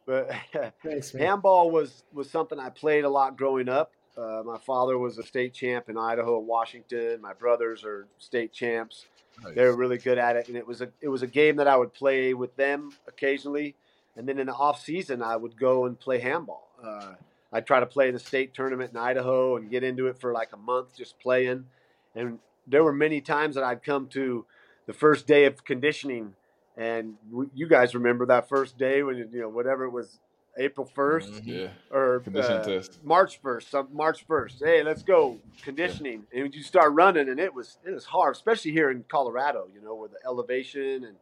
but 0.05 0.31
Thanks, 0.83 1.13
man. 1.13 1.23
handball 1.27 1.71
was 1.71 2.03
was 2.13 2.29
something 2.29 2.59
I 2.59 2.69
played 2.69 3.05
a 3.05 3.09
lot 3.09 3.37
growing 3.37 3.69
up. 3.69 3.91
Uh, 4.15 4.43
my 4.45 4.57
father 4.59 4.97
was 4.97 5.17
a 5.17 5.23
state 5.23 5.53
champ 5.53 5.89
in 5.89 5.97
Idaho 5.97 6.37
and 6.37 6.47
Washington. 6.47 7.19
My 7.21 7.33
brothers 7.33 7.83
are 7.83 8.07
state 8.19 8.53
champs. 8.53 9.07
Nice. 9.43 9.55
They 9.55 9.65
were 9.65 9.75
really 9.75 9.97
good 9.97 10.19
at 10.19 10.35
it, 10.35 10.47
and 10.47 10.55
it 10.55 10.67
was 10.67 10.81
a 10.81 10.89
it 11.01 11.07
was 11.07 11.23
a 11.23 11.27
game 11.27 11.55
that 11.55 11.67
I 11.67 11.75
would 11.75 11.93
play 11.93 12.33
with 12.33 12.55
them 12.55 12.91
occasionally. 13.07 13.75
And 14.15 14.27
then 14.27 14.37
in 14.39 14.47
the 14.47 14.53
off 14.53 14.83
season, 14.83 15.21
I 15.21 15.35
would 15.35 15.57
go 15.59 15.85
and 15.85 15.99
play 15.99 16.19
handball. 16.19 16.69
Uh, 16.83 17.13
I'd 17.51 17.65
try 17.67 17.79
to 17.79 17.85
play 17.85 18.07
in 18.07 18.13
the 18.13 18.19
state 18.19 18.53
tournament 18.53 18.91
in 18.91 18.97
Idaho 18.97 19.57
and 19.57 19.69
get 19.69 19.83
into 19.83 20.07
it 20.07 20.19
for 20.19 20.33
like 20.33 20.49
a 20.53 20.57
month 20.57 20.95
just 20.95 21.19
playing. 21.19 21.65
And 22.15 22.39
there 22.67 22.83
were 22.83 22.93
many 22.93 23.21
times 23.21 23.55
that 23.55 23.63
I'd 23.63 23.83
come 23.83 24.07
to 24.09 24.45
the 24.85 24.93
first 24.93 25.27
day 25.27 25.45
of 25.45 25.63
conditioning, 25.63 26.35
and 26.77 27.15
w- 27.31 27.49
you 27.55 27.67
guys 27.67 27.93
remember 27.95 28.25
that 28.27 28.49
first 28.49 28.77
day 28.77 29.01
when 29.03 29.17
you 29.17 29.39
know 29.41 29.49
whatever 29.49 29.85
it 29.85 29.91
was, 29.91 30.19
April 30.57 30.85
1st 30.85 31.43
Mhm. 31.45 31.47
Yeah, 31.47 31.67
or 31.89 32.21
uh. 32.35 32.63
March 33.03 33.39
first, 33.41 33.71
some 33.71 33.87
March 33.91 34.25
first. 34.25 34.59
Hey, 34.59 34.83
let's 34.83 35.01
go 35.03 35.39
conditioning, 35.63 36.27
and 36.33 36.53
you 36.53 36.61
start 36.61 36.93
running, 36.93 37.29
and 37.29 37.39
it 37.39 37.53
was 37.53 37.77
it 37.85 37.91
was 37.91 38.05
hard, 38.05 38.35
especially 38.35 38.71
here 38.71 38.91
in 38.91 39.03
Colorado, 39.07 39.67
you 39.73 39.81
know, 39.81 39.95
where 39.95 40.09
the 40.09 40.19
elevation 40.25 41.05
and 41.05 41.15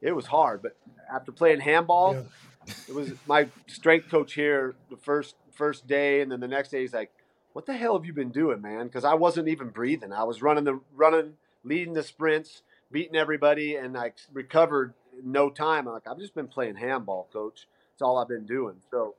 it 0.00 0.12
was 0.12 0.26
hard. 0.26 0.62
But 0.62 0.76
after 1.12 1.32
playing 1.32 1.60
handball, 1.60 2.14
Yeah. 2.14 2.74
it 2.88 2.94
was 2.94 3.12
my 3.26 3.48
strength 3.66 4.10
coach 4.10 4.34
here 4.34 4.74
the 4.90 4.96
first 4.96 5.36
first 5.52 5.86
day, 5.86 6.20
and 6.20 6.30
then 6.30 6.40
the 6.40 6.48
next 6.48 6.68
day 6.70 6.80
he's 6.82 6.92
like, 6.94 7.10
"What 7.52 7.66
the 7.66 7.72
hell 7.76 7.94
have 7.96 8.04
you 8.06 8.12
been 8.12 8.30
doing, 8.30 8.60
man?" 8.60 8.86
Because 8.86 9.04
I 9.04 9.14
wasn't 9.14 9.48
even 9.48 9.70
breathing. 9.70 10.12
I 10.12 10.24
was 10.24 10.40
running 10.42 10.64
the 10.64 10.80
running, 10.94 11.36
leading 11.64 11.94
the 11.94 12.02
sprints, 12.02 12.62
beating 12.92 13.16
everybody, 13.16 13.74
and 13.76 13.96
I 13.98 14.12
recovered 14.32 14.94
in 15.18 15.32
no 15.32 15.50
time. 15.50 15.86
I'm 15.88 15.94
like, 15.94 16.06
I've 16.06 16.18
just 16.18 16.34
been 16.34 16.46
playing 16.48 16.76
handball, 16.76 17.28
coach. 17.32 17.66
It's 17.94 18.02
all 18.02 18.18
I've 18.18 18.28
been 18.28 18.46
doing. 18.46 18.76
So 18.90 19.14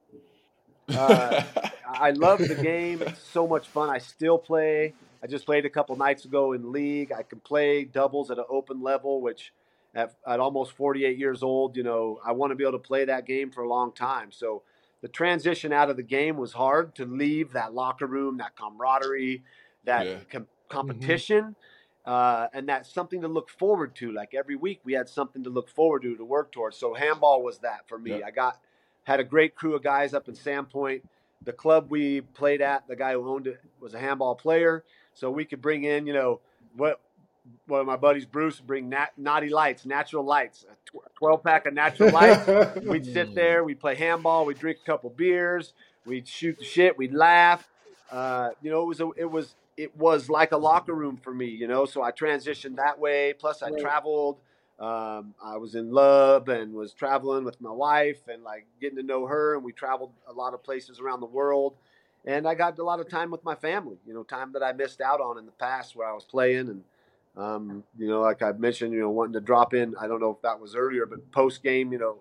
uh, 0.89 1.43
I 1.87 2.11
love 2.11 2.39
the 2.39 2.55
game. 2.55 3.01
It's 3.01 3.21
so 3.21 3.47
much 3.47 3.67
fun. 3.67 3.89
I 3.89 3.97
still 3.97 4.37
play. 4.37 4.93
I 5.21 5.27
just 5.27 5.45
played 5.45 5.65
a 5.65 5.69
couple 5.69 5.95
nights 5.97 6.23
ago 6.25 6.53
in 6.53 6.71
league. 6.71 7.11
I 7.11 7.23
can 7.23 7.39
play 7.41 7.83
doubles 7.83 8.31
at 8.31 8.37
an 8.37 8.45
open 8.49 8.81
level, 8.81 9.19
which 9.21 9.51
at, 9.95 10.15
at 10.27 10.39
almost 10.39 10.73
48 10.73 11.17
years 11.17 11.43
old, 11.43 11.75
you 11.75 11.83
know, 11.83 12.19
I 12.25 12.31
want 12.31 12.51
to 12.51 12.55
be 12.55 12.63
able 12.63 12.73
to 12.73 12.79
play 12.79 13.05
that 13.05 13.25
game 13.25 13.51
for 13.51 13.63
a 13.63 13.67
long 13.69 13.91
time. 13.91 14.31
So 14.31 14.61
the 15.01 15.07
transition 15.07 15.71
out 15.73 15.89
of 15.89 15.97
the 15.97 16.03
game 16.03 16.37
was 16.37 16.53
hard 16.53 16.93
to 16.95 17.05
leave 17.05 17.53
that 17.53 17.73
locker 17.73 18.05
room, 18.05 18.37
that 18.37 18.55
camaraderie, 18.55 19.43
that 19.85 20.05
Yeah. 20.05 20.17
com- 20.29 20.47
competition. 20.69 21.55
Uh, 22.05 22.47
and 22.53 22.67
that's 22.67 22.91
something 22.91 23.21
to 23.21 23.27
look 23.27 23.49
forward 23.49 23.95
to. 23.95 24.11
Like 24.11 24.33
every 24.33 24.55
week, 24.55 24.79
we 24.83 24.93
had 24.93 25.09
something 25.09 25.43
to 25.43 25.49
look 25.49 25.69
forward 25.69 26.01
to 26.03 26.15
to 26.15 26.25
work 26.25 26.51
towards. 26.51 26.77
So 26.77 26.93
handball 26.93 27.43
was 27.43 27.59
that 27.59 27.87
for 27.87 27.97
me. 27.99 28.11
Yep. 28.11 28.23
I 28.25 28.31
got 28.31 28.59
had 29.03 29.19
a 29.19 29.23
great 29.23 29.55
crew 29.55 29.75
of 29.75 29.83
guys 29.83 30.13
up 30.13 30.27
in 30.27 30.35
Sandpoint. 30.35 31.01
The 31.43 31.53
club 31.53 31.89
we 31.89 32.21
played 32.21 32.61
at, 32.61 32.87
the 32.87 32.95
guy 32.95 33.13
who 33.13 33.27
owned 33.27 33.47
it 33.47 33.59
was 33.79 33.93
a 33.93 33.99
handball 33.99 34.35
player, 34.35 34.83
so 35.13 35.31
we 35.31 35.45
could 35.45 35.61
bring 35.61 35.83
in, 35.83 36.05
you 36.05 36.13
know, 36.13 36.41
what 36.75 36.99
one 37.67 37.81
of 37.81 37.85
my 37.85 37.95
buddies, 37.95 38.25
Bruce, 38.25 38.59
would 38.59 38.67
bring 38.67 38.89
nat- 38.89 39.17
naughty 39.17 39.49
lights, 39.49 39.85
natural 39.85 40.23
lights, 40.23 40.65
a 40.69 40.73
tw- 40.89 41.03
twelve 41.15 41.43
pack 41.43 41.65
of 41.65 41.73
natural 41.73 42.11
lights. 42.11 42.47
We'd 42.85 43.05
sit 43.05 43.35
there, 43.35 43.63
we'd 43.63 43.79
play 43.79 43.95
handball, 43.95 44.45
we'd 44.45 44.59
drink 44.59 44.79
a 44.81 44.85
couple 44.85 45.09
beers, 45.09 45.73
we'd 46.05 46.27
shoot 46.27 46.57
the 46.57 46.65
shit, 46.65 46.97
we'd 46.97 47.13
laugh. 47.13 47.67
Uh, 48.11 48.49
you 48.61 48.71
know, 48.71 48.81
it 48.81 48.87
was 48.87 49.01
a, 49.01 49.09
it 49.15 49.31
was 49.31 49.55
it 49.77 49.95
was 49.95 50.29
like 50.29 50.51
a 50.51 50.57
locker 50.57 50.93
room 50.93 51.15
for 51.15 51.33
me, 51.33 51.45
you 51.45 51.65
know. 51.67 51.85
So 51.85 52.01
I 52.01 52.11
transitioned 52.11 52.75
that 52.75 52.99
way. 52.99 53.33
Plus, 53.33 53.63
I 53.63 53.71
traveled. 53.71 54.37
Um, 54.77 55.33
I 55.43 55.57
was 55.57 55.75
in 55.75 55.91
love 55.91 56.47
and 56.47 56.73
was 56.73 56.93
traveling 56.93 57.43
with 57.43 57.59
my 57.59 57.71
wife 57.71 58.27
and 58.27 58.43
like 58.43 58.65
getting 58.81 58.97
to 58.97 59.03
know 59.03 59.25
her. 59.27 59.55
And 59.55 59.63
we 59.63 59.71
traveled 59.71 60.11
a 60.27 60.33
lot 60.33 60.53
of 60.53 60.63
places 60.63 60.99
around 60.99 61.19
the 61.19 61.25
world. 61.27 61.75
And 62.25 62.47
I 62.47 62.55
got 62.55 62.77
a 62.79 62.83
lot 62.83 62.99
of 62.99 63.07
time 63.07 63.31
with 63.31 63.43
my 63.43 63.55
family, 63.55 63.97
you 64.05 64.13
know, 64.13 64.23
time 64.23 64.51
that 64.53 64.63
I 64.63 64.73
missed 64.73 64.99
out 64.99 65.21
on 65.21 65.37
in 65.37 65.45
the 65.45 65.51
past 65.53 65.95
where 65.95 66.07
I 66.07 66.13
was 66.13 66.25
playing. 66.25 66.67
And, 66.69 66.83
um, 67.39 67.83
you 67.97 68.07
know, 68.07 68.21
like 68.21 68.41
I 68.41 68.51
mentioned, 68.51 68.93
you 68.93 68.99
know, 68.99 69.09
wanting 69.09 69.33
to 69.33 69.39
drop 69.41 69.73
in. 69.73 69.95
I 69.99 70.07
don't 70.07 70.19
know 70.19 70.31
if 70.31 70.41
that 70.41 70.59
was 70.59 70.75
earlier, 70.75 71.05
but 71.05 71.31
post 71.31 71.63
game, 71.63 71.91
you 71.93 71.99
know, 71.99 72.17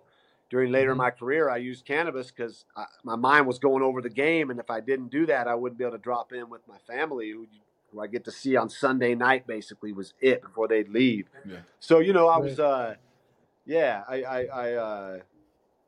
during 0.51 0.73
later 0.73 0.93
in 0.93 0.95
Mhm. 0.97 0.99
my 0.99 1.11
career, 1.11 1.51
I 1.51 1.57
used 1.59 1.85
cannabis 1.85 2.31
because 2.31 2.65
my 3.03 3.17
mind 3.17 3.47
was 3.47 3.59
going 3.59 3.83
over 3.83 4.01
the 4.01 4.09
game. 4.11 4.51
And 4.51 4.59
if 4.61 4.71
I 4.71 4.81
didn't 4.81 5.09
do 5.09 5.27
that, 5.27 5.49
I 5.49 5.55
wouldn't 5.55 5.79
be 5.79 5.85
able 5.85 5.97
to 5.99 6.03
drop 6.03 6.33
in 6.33 6.49
with 6.49 6.67
my 6.69 6.79
family, 6.87 7.31
who, 7.31 7.47
who 7.91 8.01
I 8.01 8.07
get 8.07 8.25
to 8.25 8.31
see 8.31 8.57
on 8.57 8.69
Sunday 8.71 9.15
night 9.15 9.47
basically 9.47 9.93
was 9.93 10.15
it 10.21 10.41
before 10.43 10.69
they'd 10.69 10.89
leave. 10.89 11.29
Yeah. 11.45 11.59
So 11.81 11.99
you 11.99 12.13
know, 12.13 12.29
I 12.29 12.39
was, 12.39 12.59
uh, 12.61 12.95
yeah, 13.67 14.05
I, 14.09 14.23
I, 14.23 14.45
I, 14.45 14.73
uh, 14.75 15.19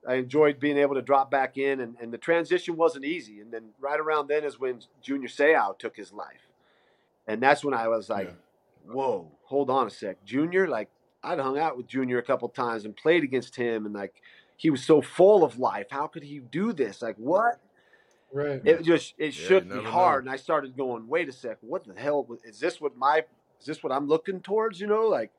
I 0.07 0.15
enjoyed 0.15 0.59
being 0.61 0.79
able 0.79 0.95
to 0.95 1.03
drop 1.03 1.31
back 1.31 1.57
in, 1.59 1.81
and, 1.81 1.97
and 2.01 2.13
the 2.13 2.19
transition 2.19 2.77
wasn't 2.77 3.05
easy. 3.05 3.41
And 3.41 3.53
then 3.53 3.71
right 3.79 4.01
around 4.01 4.29
then 4.29 4.45
is 4.45 4.59
when 4.59 4.81
Junior 5.03 5.29
Seau 5.29 5.79
took 5.79 5.97
his 5.97 6.13
life, 6.13 6.49
and 7.27 7.43
that's 7.43 7.63
when 7.65 7.75
I 7.75 7.89
was 7.89 8.09
like, 8.11 8.29
Yeah. 8.29 8.33
"Whoa, 8.87 9.31
hold 9.45 9.71
on 9.71 9.87
a 9.87 9.91
sec, 9.91 10.25
Junior." 10.25 10.69
Like 10.69 10.89
I'd 11.23 11.39
hung 11.39 11.59
out 11.59 11.77
with 11.77 11.87
Junior 11.87 12.19
a 12.19 12.23
couple 12.23 12.49
times 12.49 12.85
and 12.85 12.97
played 12.97 13.23
against 13.25 13.57
him, 13.57 13.87
and 13.87 13.95
like 13.95 14.15
he 14.57 14.71
was 14.71 14.83
so 14.85 15.01
full 15.01 15.45
of 15.45 15.59
life. 15.59 15.87
How 15.91 16.07
could 16.07 16.23
he 16.23 16.39
do 16.39 16.73
this? 16.73 17.03
Like 17.03 17.17
what? 17.17 17.61
right. 18.33 18.61
It 18.65 18.83
just 18.83 19.15
it 19.19 19.27
Yeah, 19.27 19.49
shook 19.49 19.67
me 19.71 19.83
hard, 19.83 20.25
know. 20.25 20.31
and 20.31 20.35
I 20.35 20.37
started 20.37 20.77
going, 20.77 21.09
"Wait 21.09 21.29
a 21.29 21.33
sec, 21.33 21.59
what 21.61 21.85
the 21.85 21.99
hell 22.01 22.27
is 22.45 22.61
this? 22.61 22.81
What 22.81 22.97
my 22.97 23.25
is 23.61 23.67
this 23.67 23.83
what 23.83 23.93
I'm 23.93 24.07
looking 24.07 24.41
towards? 24.41 24.81
You 24.81 24.87
know, 24.87 25.07
like 25.09 25.31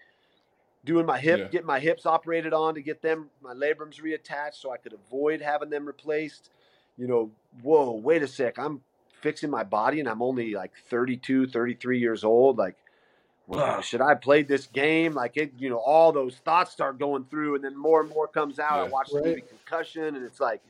doing 0.83 1.05
my 1.05 1.19
hip, 1.19 1.39
Yeah. 1.39 1.47
getting 1.47 1.67
my 1.67 1.79
hips 1.79 2.05
operated 2.05 2.53
on 2.53 2.73
to 2.75 2.81
get 2.81 3.01
them 3.01 3.29
my 3.41 3.53
labrums 3.53 4.01
reattached 4.01 4.55
so 4.55 4.71
I 4.71 4.77
could 4.77 4.93
avoid 4.93 5.41
having 5.41 5.69
them 5.69 5.85
replaced. 5.85 6.49
You 6.97 7.07
know, 7.07 7.31
whoa, 7.61 7.91
wait 7.91 8.23
a 8.23 8.27
sec, 8.27 8.57
I'm 8.59 8.81
fixing 9.21 9.49
my 9.49 9.63
body, 9.63 9.99
and 9.99 10.09
I'm 10.09 10.21
only 10.21 10.53
like 10.53 10.71
32, 10.89 11.47
33 11.47 11.99
years 11.99 12.23
old. 12.23 12.57
Like, 12.57 12.75
wow, 13.47 13.81
should 13.81 14.01
I 14.01 14.09
have 14.09 14.21
played 14.21 14.47
this 14.47 14.67
game? 14.67 15.13
Like 15.13 15.37
it, 15.37 15.53
you 15.57 15.69
know, 15.69 15.79
all 15.79 16.11
those 16.11 16.37
thoughts 16.37 16.71
start 16.71 16.99
going 16.99 17.25
through, 17.25 17.55
and 17.55 17.63
then 17.63 17.77
more 17.77 18.01
and 18.01 18.09
more 18.09 18.27
comes 18.27 18.59
out. 18.59 18.79
I 18.79 18.83
Yeah. 18.83 18.89
watch 18.89 19.09
the 19.11 19.21
movie 19.23 19.41
Concussion, 19.41 20.15
and 20.15 20.25
it's 20.25 20.39
like 20.39 20.61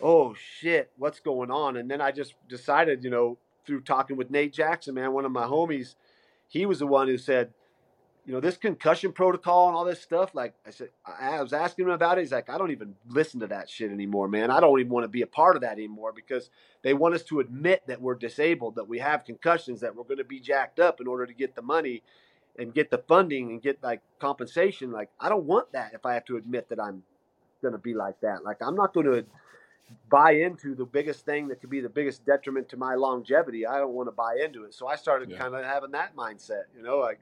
oh 0.00 0.34
shit, 0.34 0.90
what's 0.96 1.20
going 1.20 1.50
on? 1.50 1.76
And 1.76 1.90
then 1.90 2.00
I 2.00 2.10
just 2.10 2.34
decided, 2.48 3.04
you 3.04 3.10
know, 3.10 3.38
through 3.66 3.82
talking 3.82 4.16
with 4.16 4.30
Nate 4.30 4.52
Jackson, 4.52 4.94
man, 4.94 5.12
one 5.12 5.24
of 5.24 5.32
my 5.32 5.44
homies, 5.44 5.94
he 6.48 6.66
was 6.66 6.78
the 6.78 6.86
one 6.86 7.06
who 7.06 7.18
said, 7.18 7.52
you 8.26 8.32
know, 8.32 8.40
this 8.40 8.56
concussion 8.56 9.12
protocol 9.12 9.68
and 9.68 9.76
all 9.76 9.84
this 9.84 10.00
stuff. 10.00 10.34
Like 10.34 10.54
I 10.66 10.70
said, 10.70 10.90
I 11.04 11.42
was 11.42 11.52
asking 11.52 11.86
him 11.86 11.92
about 11.92 12.18
it. 12.18 12.22
He's 12.22 12.32
like, 12.32 12.50
I 12.50 12.58
don't 12.58 12.70
even 12.70 12.94
listen 13.08 13.40
to 13.40 13.46
that 13.48 13.68
shit 13.68 13.90
anymore, 13.90 14.28
man. 14.28 14.50
I 14.50 14.60
don't 14.60 14.78
even 14.78 14.92
want 14.92 15.04
to 15.04 15.08
be 15.08 15.22
a 15.22 15.26
part 15.26 15.56
of 15.56 15.62
that 15.62 15.72
anymore 15.72 16.12
because 16.12 16.50
they 16.82 16.94
want 16.94 17.14
us 17.14 17.22
to 17.24 17.40
admit 17.40 17.82
that 17.86 18.00
we're 18.00 18.14
disabled, 18.14 18.76
that 18.76 18.88
we 18.88 18.98
have 18.98 19.24
concussions, 19.24 19.80
that 19.80 19.96
we're 19.96 20.04
going 20.04 20.18
to 20.18 20.24
be 20.24 20.40
jacked 20.40 20.78
up 20.78 21.00
in 21.00 21.06
order 21.06 21.26
to 21.26 21.34
get 21.34 21.54
the 21.54 21.62
money 21.62 22.02
and 22.58 22.74
get 22.74 22.90
the 22.90 22.98
funding 22.98 23.50
and 23.50 23.62
get 23.62 23.82
like 23.82 24.00
compensation. 24.18 24.92
Like, 24.92 25.10
I 25.18 25.28
don't 25.28 25.44
want 25.44 25.72
that 25.72 25.92
if 25.94 26.04
I 26.04 26.14
have 26.14 26.24
to 26.26 26.36
admit 26.36 26.68
that 26.68 26.80
I'm 26.80 27.02
going 27.62 27.72
to 27.72 27.78
be 27.78 27.94
like 27.94 28.20
that. 28.20 28.44
Like, 28.44 28.58
I'm 28.60 28.74
not 28.74 28.92
going 28.92 29.06
to 29.06 29.24
buy 30.08 30.32
into 30.32 30.74
the 30.74 30.84
biggest 30.84 31.24
thing 31.24 31.48
that 31.48 31.60
could 31.60 31.70
be 31.70 31.80
the 31.80 31.88
biggest 31.88 32.24
detriment 32.24 32.68
to 32.68 32.76
my 32.76 32.94
longevity. 32.94 33.66
I 33.66 33.78
don't 33.78 33.92
want 33.92 34.08
to 34.08 34.12
buy 34.12 34.38
into 34.44 34.64
it. 34.64 34.74
So 34.74 34.86
I 34.86 34.96
started 34.96 35.30
Yeah. 35.30 35.38
kind 35.38 35.54
of 35.54 35.64
having 35.64 35.90
that 35.92 36.14
mindset, 36.14 36.64
you 36.76 36.82
know, 36.82 36.98
like 36.98 37.18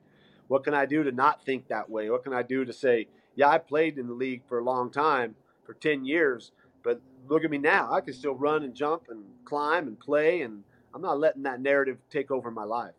what 0.48 0.64
can 0.64 0.74
I 0.74 0.86
do 0.86 1.02
to 1.04 1.12
not 1.12 1.44
think 1.44 1.68
that 1.68 1.88
way? 1.88 2.10
What 2.10 2.24
can 2.24 2.32
I 2.32 2.42
do 2.42 2.64
to 2.64 2.72
say, 2.72 3.06
yeah, 3.36 3.48
I 3.48 3.58
played 3.58 3.98
in 3.98 4.08
the 4.08 4.14
league 4.14 4.42
for 4.48 4.58
a 4.58 4.64
long 4.64 4.90
time, 4.90 5.36
for 5.64 5.74
10 5.74 6.04
years, 6.04 6.52
but 6.82 7.00
look 7.28 7.44
at 7.44 7.50
me 7.50 7.58
now. 7.58 7.92
I 7.92 8.00
can 8.00 8.14
still 8.14 8.34
run 8.34 8.64
and 8.64 8.74
jump 8.74 9.04
and 9.10 9.22
climb 9.44 9.86
and 9.86 10.00
play 10.00 10.40
and 10.40 10.64
I'm 10.94 11.02
not 11.02 11.20
letting 11.20 11.42
that 11.42 11.60
narrative 11.60 11.98
take 12.10 12.30
over 12.30 12.50
my 12.50 12.64
life. 12.64 12.94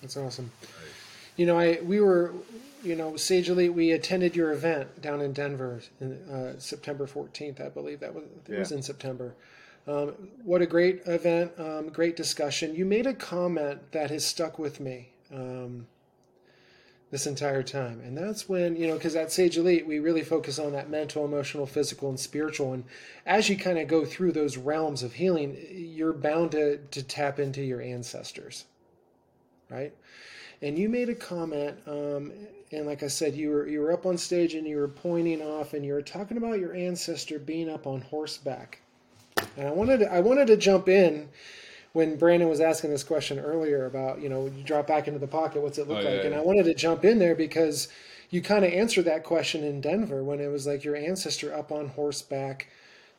That's 0.00 0.16
awesome. 0.16 0.50
You 1.36 1.46
know, 1.46 1.58
I 1.58 1.78
we 1.82 2.00
were, 2.00 2.32
you 2.82 2.96
know, 2.96 3.16
Sage 3.16 3.48
Elite. 3.48 3.72
We 3.72 3.92
attended 3.92 4.34
your 4.34 4.52
event 4.52 5.00
down 5.00 5.20
in 5.20 5.32
Denver, 5.32 5.80
in, 6.00 6.12
uh, 6.28 6.58
September 6.58 7.06
fourteenth, 7.06 7.60
I 7.60 7.68
believe 7.68 8.00
that 8.00 8.14
was. 8.14 8.24
It 8.48 8.58
was 8.58 8.72
in 8.72 8.82
September. 8.82 9.34
Um, 9.86 10.08
what 10.44 10.60
a 10.60 10.66
great 10.66 11.02
event! 11.06 11.52
Um, 11.58 11.88
great 11.88 12.16
discussion. 12.16 12.74
You 12.74 12.84
made 12.84 13.06
a 13.06 13.14
comment 13.14 13.92
that 13.92 14.10
has 14.10 14.26
stuck 14.26 14.58
with 14.58 14.80
me 14.80 15.10
um, 15.32 15.86
this 17.10 17.26
entire 17.26 17.62
time, 17.62 18.00
and 18.00 18.16
that's 18.16 18.48
when 18.48 18.76
you 18.76 18.86
know, 18.86 18.94
because 18.94 19.16
at 19.16 19.32
Sage 19.32 19.56
Elite 19.56 19.86
we 19.86 19.98
really 19.98 20.22
focus 20.22 20.58
on 20.58 20.72
that 20.72 20.90
mental, 20.90 21.24
emotional, 21.24 21.66
physical, 21.66 22.08
and 22.08 22.20
spiritual. 22.20 22.72
And 22.72 22.84
as 23.24 23.48
you 23.48 23.56
kind 23.56 23.78
of 23.78 23.88
go 23.88 24.04
through 24.04 24.32
those 24.32 24.56
realms 24.56 25.02
of 25.02 25.14
healing, 25.14 25.56
you're 25.70 26.12
bound 26.12 26.52
to 26.52 26.78
to 26.78 27.02
tap 27.02 27.38
into 27.38 27.62
your 27.62 27.80
ancestors, 27.80 28.64
right? 29.70 29.94
and 30.62 30.78
you 30.78 30.88
made 30.88 31.08
a 31.08 31.14
comment 31.14 31.76
um, 31.86 32.32
and 32.72 32.86
like 32.86 33.02
i 33.02 33.06
said 33.06 33.34
you 33.34 33.50
were 33.50 33.66
you 33.66 33.80
were 33.80 33.92
up 33.92 34.06
on 34.06 34.16
stage 34.16 34.54
and 34.54 34.66
you 34.66 34.76
were 34.76 34.88
pointing 34.88 35.40
off 35.42 35.74
and 35.74 35.84
you 35.84 35.92
were 35.92 36.02
talking 36.02 36.36
about 36.36 36.58
your 36.58 36.74
ancestor 36.74 37.38
being 37.38 37.68
up 37.68 37.86
on 37.86 38.00
horseback 38.02 38.80
and 39.56 39.68
i 39.68 39.70
wanted 39.70 39.98
to, 40.00 40.12
i 40.12 40.20
wanted 40.20 40.46
to 40.46 40.56
jump 40.56 40.88
in 40.88 41.28
when 41.98 42.16
brandon 42.16 42.48
was 42.48 42.60
asking 42.60 42.90
this 42.90 43.04
question 43.04 43.38
earlier 43.38 43.86
about 43.86 44.20
you 44.20 44.28
know 44.28 44.46
you 44.46 44.62
drop 44.62 44.86
back 44.86 45.06
into 45.08 45.18
the 45.18 45.26
pocket 45.26 45.60
what's 45.60 45.78
it 45.78 45.88
look 45.88 45.98
Oh, 45.98 46.00
yeah, 46.00 46.16
like 46.16 46.24
and 46.24 46.34
i 46.34 46.40
wanted 46.40 46.64
to 46.64 46.74
jump 46.74 47.04
in 47.04 47.18
there 47.18 47.34
because 47.34 47.88
you 48.30 48.40
kind 48.42 48.64
of 48.64 48.72
answered 48.72 49.04
that 49.06 49.24
question 49.24 49.64
in 49.64 49.80
denver 49.80 50.22
when 50.22 50.40
it 50.40 50.48
was 50.48 50.66
like 50.66 50.84
your 50.84 50.96
ancestor 50.96 51.54
up 51.54 51.72
on 51.72 51.88
horseback 51.88 52.68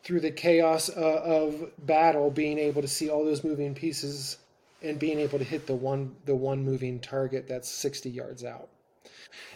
through 0.02 0.20
the 0.20 0.30
chaos 0.30 0.88
uh, 0.88 1.20
of 1.24 1.70
battle, 1.78 2.30
being 2.30 2.58
able 2.58 2.82
to 2.82 2.88
see 2.88 3.10
all 3.10 3.24
those 3.24 3.44
moving 3.44 3.74
pieces 3.74 4.38
and 4.82 4.98
being 4.98 5.18
able 5.18 5.38
to 5.38 5.44
hit 5.44 5.66
the 5.66 5.74
one 5.74 6.16
the 6.24 6.34
one 6.34 6.64
moving 6.64 6.98
target 6.98 7.46
that's 7.46 7.68
60 7.68 8.08
yards 8.08 8.44
out. 8.44 8.68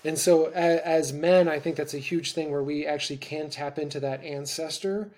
And 0.04 0.18
so 0.18 0.46
as, 0.46 0.80
as 0.80 1.12
men, 1.12 1.48
I 1.48 1.58
think 1.58 1.76
that's 1.76 1.94
a 1.94 1.98
huge 1.98 2.34
thing 2.34 2.50
where 2.50 2.62
we 2.62 2.86
actually 2.86 3.16
can 3.16 3.48
tap 3.48 3.78
into 3.78 4.00
that 4.00 4.22
ancestor 4.22 5.10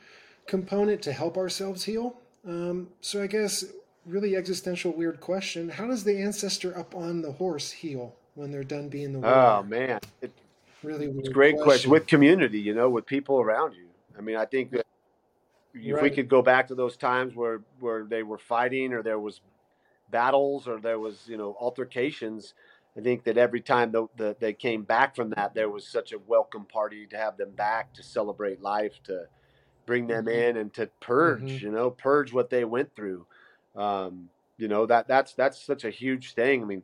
component 0.47 1.03
to 1.03 1.13
help 1.13 1.37
ourselves 1.37 1.85
heal. 1.85 2.21
Um, 2.47 2.89
so 3.01 3.21
I 3.23 3.27
guess 3.27 3.65
really 4.07 4.37
existential 4.37 4.93
weird 4.93 5.21
question: 5.21 5.69
How 5.69 5.87
does 5.87 6.05
the 6.05 6.21
ancestor 6.21 6.77
up 6.79 6.95
on 6.95 7.23
the 7.23 7.33
horse 7.33 7.71
heal 7.71 8.15
when 8.35 8.51
they're 8.51 8.65
done 8.65 8.89
being 8.89 9.13
the 9.13 9.19
warrior? 9.19 9.37
Oh 9.37 9.63
man, 9.65 10.01
it, 10.23 10.33
really 10.83 11.07
it's 11.07 11.15
weird 11.15 11.27
a 11.27 11.31
great 11.31 11.55
question. 11.55 11.65
question. 11.65 11.91
with 11.91 12.07
community. 12.07 12.61
You 12.61 12.75
know, 12.75 12.89
with 12.89 13.07
people 13.07 13.41
around 13.41 13.75
you. 13.75 13.87
I 14.17 14.23
mean, 14.23 14.37
I 14.37 14.47
think 14.47 14.71
that 14.71 14.87
if 15.75 16.01
we 16.01 16.11
could 16.11 16.29
go 16.29 16.41
back 16.41 16.69
to 16.69 16.75
those 16.75 16.97
times 16.97 17.35
where 17.35 17.61
where 17.81 18.05
they 18.05 18.23
were 18.23 18.39
fighting 18.39 18.93
or 18.93 19.03
there 19.03 19.19
was 19.19 19.41
battles 20.11 20.69
or 20.69 20.81
there 20.81 20.99
was 20.99 21.25
you 21.27 21.37
know 21.37 21.57
altercations. 21.61 22.55
I 22.99 23.03
think 23.03 23.25
that 23.25 23.37
every 23.37 23.61
time 23.61 23.93
the, 23.93 24.07
the, 24.17 24.37
they 24.41 24.55
came 24.55 24.83
back 24.83 25.15
from 25.15 25.29
that, 25.37 25.53
there 25.55 25.69
was 25.69 25.87
such 25.87 26.13
a 26.13 26.19
welcome 26.19 26.65
party 26.65 27.07
to 27.09 27.17
have 27.19 27.37
them 27.37 27.51
back 27.51 27.93
to 27.93 28.03
celebrate 28.03 28.63
life, 28.63 28.95
to 29.05 29.27
bring 29.85 30.07
them 30.07 30.25
Mhm. 30.25 30.49
in 30.49 30.57
and 30.57 30.73
to 30.73 30.87
purge, 31.01 31.43
Mhm. 31.43 31.61
you 31.61 31.71
know, 31.71 31.91
purge 31.91 32.33
what 32.33 32.49
they 32.49 32.65
went 32.65 32.95
through. 32.97 33.27
Um, 33.77 34.31
you 34.59 34.69
know 34.69 34.87
that 34.87 35.09
that's 35.09 35.35
that's 35.35 35.61
such 35.63 35.85
a 35.85 35.91
huge 35.91 36.35
thing. 36.35 36.63
I 36.63 36.67
mean, 36.67 36.83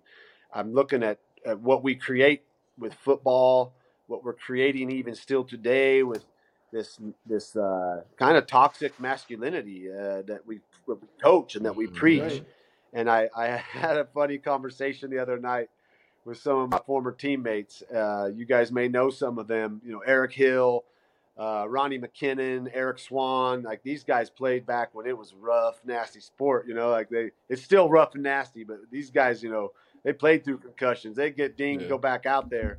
I'm 0.55 0.75
looking 0.75 1.03
at, 1.03 1.19
at 1.47 1.61
what 1.61 1.83
we 1.83 1.95
create 1.95 2.43
with 2.79 2.95
football, 2.95 3.75
what 4.09 4.25
we're 4.25 4.35
creating 4.35 4.91
even 4.93 5.15
still 5.15 5.45
today 5.45 6.03
with 6.03 6.25
this 6.73 6.99
this 7.27 7.57
uh, 7.57 8.03
kind 8.19 8.37
of 8.37 8.47
toxic 8.47 8.99
masculinity 9.01 9.91
uh, 9.91 10.23
that 10.23 10.41
we, 10.47 10.61
we 10.87 10.97
coach 11.23 11.57
and 11.57 11.65
that 11.67 11.77
we 11.77 11.87
Mhm. 11.89 11.95
preach. 11.95 12.23
Right. 12.23 12.45
And 12.95 13.11
I, 13.11 13.29
I 13.37 13.47
had 13.57 13.97
a 13.99 14.07
funny 14.07 14.39
conversation 14.39 15.11
the 15.11 15.19
other 15.21 15.39
night 15.39 15.71
with 16.25 16.39
some 16.39 16.59
of 16.59 16.71
my 16.71 16.79
former 16.87 17.13
teammates. 17.13 17.83
Uh, 17.95 18.31
you 18.35 18.47
guys 18.47 18.73
may 18.73 18.89
know 18.89 19.11
some 19.11 19.39
of 19.39 19.49
them. 19.49 19.81
You 19.85 19.93
know, 19.93 20.01
Eric 20.07 20.33
Hill, 20.33 20.85
uh, 21.39 21.67
Ronnie 21.69 21.99
McKinnon, 21.99 22.71
Eric 22.73 22.99
Swann. 22.99 23.63
Like 23.63 23.83
these 23.83 24.05
guys 24.05 24.31
played 24.31 24.67
back 24.67 24.95
when 24.95 25.07
it 25.07 25.17
was 25.17 25.35
rough, 25.35 25.81
nasty 25.85 26.21
sport. 26.21 26.67
You 26.69 26.75
know, 26.75 26.91
like 26.91 27.09
they 27.09 27.31
it's 27.49 27.63
still 27.63 27.89
rough 27.89 28.15
and 28.15 28.23
nasty, 28.23 28.65
but 28.65 28.79
these 28.91 29.11
guys, 29.11 29.43
you 29.43 29.51
know, 29.51 29.73
they 30.05 30.13
played 30.13 30.45
through 30.45 30.59
concussions. 30.59 31.17
They 31.17 31.31
get 31.31 31.57
dinged, 31.57 31.85
Yeah. 31.85 31.89
go 31.91 31.99
back 31.99 32.27
out 32.27 32.51
there. 32.51 32.79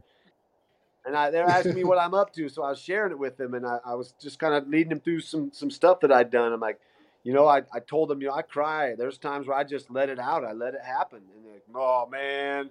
And 1.06 1.18
I, 1.18 1.32
they're 1.32 1.50
asking 1.50 1.76
me 1.76 1.84
what 1.84 1.98
I'm 2.00 2.14
up 2.14 2.34
to, 2.36 2.48
so 2.48 2.64
I 2.64 2.70
was 2.70 2.80
sharing 2.80 3.12
it 3.12 3.20
with 3.20 3.36
them, 3.36 3.56
and 3.56 3.66
I, 3.66 3.80
I 3.86 3.94
was 3.94 4.14
just 4.22 4.40
kind 4.40 4.54
of 4.54 4.70
leading 4.70 4.90
them 4.90 5.02
through 5.02 5.20
some 5.20 5.52
some 5.52 5.70
stuff 5.70 6.00
that 6.00 6.14
I'd 6.14 6.32
done. 6.32 6.54
I'm 6.54 6.62
like, 6.62 6.80
you 7.24 7.34
know, 7.34 7.46
I, 7.46 7.64
I 7.74 7.80
told 7.80 8.10
them, 8.10 8.22
you 8.22 8.28
know, 8.28 8.34
I 8.34 8.42
cry. 8.42 8.96
There's 8.96 9.18
times 9.18 9.48
where 9.48 9.58
I 9.58 9.66
just 9.66 9.92
let 9.92 10.10
it 10.10 10.20
out. 10.20 10.46
I 10.46 10.54
let 10.54 10.74
it 10.76 10.82
happen. 10.82 11.20
And 11.36 11.46
they're 11.46 11.54
like, 11.54 11.64
oh, 11.76 12.08
man, 12.10 12.70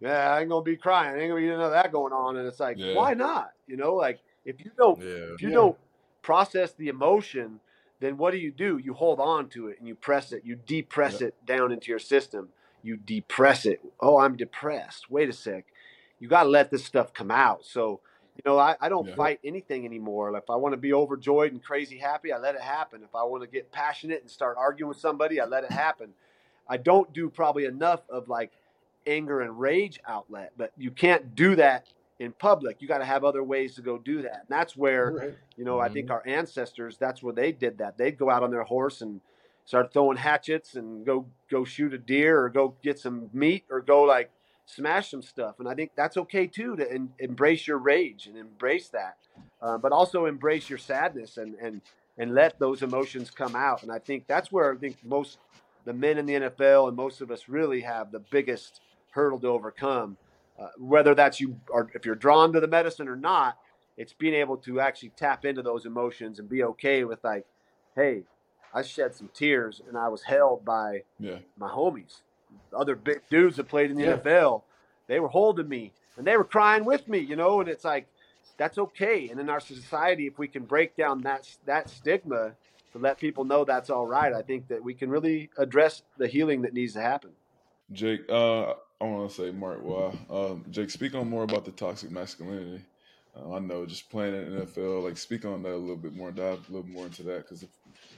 yeah, 0.00 0.30
I 0.32 0.40
ain't 0.40 0.48
going 0.48 0.64
to 0.64 0.70
be 0.70 0.76
crying. 0.76 1.10
I 1.10 1.20
ain't 1.20 1.30
going 1.30 1.42
to 1.42 1.48
be 1.48 1.52
none 1.56 1.64
of 1.64 1.72
that 1.72 1.92
going 1.92 2.12
on. 2.12 2.36
And 2.36 2.46
it's 2.46 2.60
like, 2.60 2.76
Yeah. 2.78 2.94
why 2.94 3.14
not? 3.14 3.50
You 3.66 3.76
know, 3.76 3.94
like 3.94 4.20
if 4.48 4.64
you 4.64 4.72
don't, 4.78 5.00
Yeah. 5.00 5.34
if 5.36 5.42
you 5.42 5.50
Yeah. 5.50 5.54
don't 5.56 5.78
process 6.22 6.72
the 6.74 6.88
emotion, 6.88 7.60
then 8.00 8.18
what 8.18 8.32
do 8.32 8.38
you 8.38 8.52
do? 8.52 8.78
You 8.78 8.94
hold 8.94 9.20
on 9.20 9.50
to 9.50 9.68
it 9.68 9.78
and 9.80 9.88
you 9.88 9.96
press 9.96 10.32
it. 10.32 10.44
You 10.44 10.56
depress 10.56 11.22
it 11.22 11.34
down 11.46 11.72
into 11.72 11.90
your 11.90 12.00
system. 12.00 12.50
You 12.82 12.98
depress 12.98 13.66
it. 13.66 13.80
Oh, 14.00 14.18
I'm 14.18 14.36
depressed. 14.36 15.10
Wait 15.10 15.30
a 15.30 15.34
sec. 15.34 15.66
You 16.20 16.28
got 16.28 16.44
to 16.44 16.50
let 16.50 16.70
this 16.72 16.84
stuff 16.84 17.14
come 17.14 17.32
out. 17.32 17.64
So, 17.66 18.00
you 18.36 18.42
know, 18.46 18.58
I, 18.58 18.76
I 18.80 18.90
don't 18.90 19.08
Yeah. 19.08 19.16
fight 19.16 19.40
anything 19.44 19.86
anymore. 19.86 20.36
If 20.36 20.50
I 20.50 20.56
want 20.56 20.74
to 20.74 20.78
be 20.78 20.94
overjoyed 20.94 21.52
and 21.52 21.64
crazy 21.64 21.98
happy, 21.98 22.32
I 22.32 22.38
let 22.38 22.56
it 22.56 22.62
happen. 22.62 23.02
If 23.04 23.14
I 23.14 23.24
want 23.24 23.44
to 23.44 23.48
get 23.48 23.72
passionate 23.72 24.22
and 24.22 24.30
start 24.30 24.56
arguing 24.58 24.90
with 24.90 24.98
somebody, 24.98 25.40
I 25.40 25.46
let 25.46 25.64
it 25.64 25.72
happen. 25.72 26.10
I 26.68 26.78
don't 26.78 27.12
do 27.14 27.30
probably 27.30 27.66
enough 27.66 28.02
of 28.10 28.28
like 28.28 28.52
anger 29.06 29.42
and 29.42 29.60
rage 29.60 30.00
outlet, 30.08 30.52
but 30.58 30.72
you 30.78 30.90
can't 30.92 31.36
do 31.36 31.56
that 31.56 31.88
in 32.18 32.32
public. 32.32 32.80
You 32.82 32.88
got 32.88 32.98
to 32.98 33.04
have 33.04 33.24
other 33.24 33.44
ways 33.44 33.74
to 33.76 33.82
go 33.82 33.98
do 33.98 34.22
that. 34.22 34.40
And 34.40 34.48
that's 34.48 34.76
where, 34.76 35.12
Right. 35.12 35.34
you 35.56 35.64
know, 35.64 35.78
I 35.78 35.88
think 35.88 36.10
our 36.10 36.22
ancestors, 36.26 36.96
that's 36.98 37.22
where 37.22 37.32
they 37.34 37.52
did 37.52 37.78
that. 37.78 37.96
They'd 37.96 38.18
go 38.18 38.28
out 38.30 38.42
on 38.42 38.50
their 38.50 38.64
horse 38.64 39.00
and 39.02 39.20
start 39.64 39.92
throwing 39.92 40.16
hatchets 40.16 40.74
and 40.74 41.04
go 41.04 41.26
go 41.50 41.64
shoot 41.64 41.92
a 41.94 41.98
deer 41.98 42.40
or 42.42 42.48
go 42.48 42.74
get 42.82 42.98
some 42.98 43.30
meat 43.32 43.64
or 43.70 43.80
go 43.80 44.02
like 44.02 44.30
smash 44.66 45.10
some 45.10 45.22
stuff. 45.22 45.60
And 45.60 45.68
I 45.68 45.74
think 45.74 45.92
that's 45.94 46.16
okay 46.16 46.46
too 46.46 46.74
to 46.76 46.90
en- 46.90 47.12
embrace 47.18 47.66
your 47.66 47.78
rage 47.78 48.26
and 48.26 48.36
embrace 48.36 48.88
that, 48.88 49.16
uh, 49.62 49.78
but 49.78 49.92
also 49.92 50.26
embrace 50.26 50.68
your 50.68 50.78
sadness 50.78 51.36
and 51.36 51.54
and 51.56 51.80
and 52.16 52.34
let 52.34 52.58
those 52.58 52.82
emotions 52.82 53.30
come 53.30 53.54
out. 53.54 53.82
And 53.84 53.92
I 53.92 54.00
think 54.00 54.26
that's 54.26 54.50
where 54.50 54.72
I 54.72 54.76
think 54.76 54.96
most 55.04 55.38
the 55.84 55.92
men 55.92 56.18
in 56.18 56.26
the 56.26 56.34
NFL 56.34 56.88
and 56.88 56.96
most 56.96 57.20
of 57.20 57.30
us 57.30 57.48
really 57.48 57.82
have 57.82 58.10
the 58.10 58.18
biggest 58.18 58.80
hurdle 59.12 59.38
to 59.40 59.46
overcome. 59.48 60.16
Uh, 60.58 60.68
whether 60.78 61.14
that's 61.14 61.40
you 61.40 61.60
or 61.70 61.90
if 61.94 62.04
you're 62.04 62.14
drawn 62.16 62.52
to 62.52 62.60
the 62.60 62.66
medicine 62.66 63.06
or 63.08 63.16
not, 63.16 63.58
it's 63.96 64.12
being 64.12 64.34
able 64.34 64.56
to 64.56 64.80
actually 64.80 65.10
tap 65.10 65.44
into 65.44 65.62
those 65.62 65.86
emotions 65.86 66.38
and 66.38 66.48
be 66.48 66.62
okay 66.64 67.04
with 67.04 67.22
like, 67.22 67.46
hey, 67.94 68.22
I 68.74 68.82
shed 68.82 69.14
some 69.14 69.30
tears 69.32 69.80
and 69.86 69.96
I 69.96 70.08
was 70.08 70.22
held 70.22 70.64
by 70.64 71.02
Yeah. 71.18 71.38
my 71.56 71.68
homies, 71.68 72.22
other 72.72 72.96
big 72.96 73.22
dudes 73.30 73.56
that 73.56 73.68
played 73.68 73.90
in 73.90 73.96
the 73.96 74.04
Yeah. 74.04 74.16
NFL. 74.16 74.62
They 75.06 75.20
were 75.20 75.28
holding 75.28 75.68
me 75.68 75.92
and 76.16 76.26
they 76.26 76.36
were 76.36 76.44
crying 76.44 76.84
with 76.84 77.06
me, 77.08 77.18
you 77.18 77.36
know, 77.36 77.60
and 77.60 77.68
it's 77.68 77.84
like 77.84 78.08
that's 78.56 78.78
okay. 78.78 79.28
And 79.28 79.38
in 79.38 79.48
our 79.48 79.60
society, 79.60 80.26
if 80.26 80.38
we 80.38 80.48
can 80.48 80.64
break 80.64 80.96
down 80.96 81.22
that 81.22 81.48
that 81.66 81.88
stigma 81.88 82.56
to 82.92 82.98
let 82.98 83.18
people 83.18 83.44
know 83.44 83.64
that's 83.64 83.90
all 83.90 84.06
right, 84.06 84.32
I 84.32 84.42
think 84.42 84.66
that 84.68 84.82
we 84.82 84.94
can 84.94 85.08
really 85.08 85.50
address 85.56 86.02
the 86.16 86.26
healing 86.26 86.62
that 86.62 86.74
needs 86.74 86.94
to 86.94 87.00
happen. 87.00 87.30
Jake, 87.92 88.28
uh, 88.28 88.74
I 89.00 89.04
want 89.04 89.30
to 89.30 89.34
say, 89.34 89.50
Mark, 89.52 89.82
wow. 89.82 90.12
Um, 90.30 90.64
Jake, 90.70 90.90
speak 90.90 91.14
on 91.14 91.30
more 91.30 91.44
about 91.44 91.64
the 91.64 91.70
toxic 91.70 92.10
masculinity. 92.10 92.84
Uh, 93.36 93.54
I 93.54 93.58
know, 93.60 93.86
just 93.86 94.10
playing 94.10 94.34
in 94.34 94.56
the 94.56 94.66
NFL, 94.66 95.04
like, 95.04 95.16
speak 95.16 95.44
on 95.44 95.62
that 95.62 95.74
a 95.74 95.76
little 95.76 95.96
bit 95.96 96.14
more, 96.14 96.32
dive 96.32 96.68
a 96.68 96.72
little 96.72 96.88
more 96.88 97.06
into 97.06 97.22
that, 97.24 97.42
because 97.44 97.62
you 97.62 97.68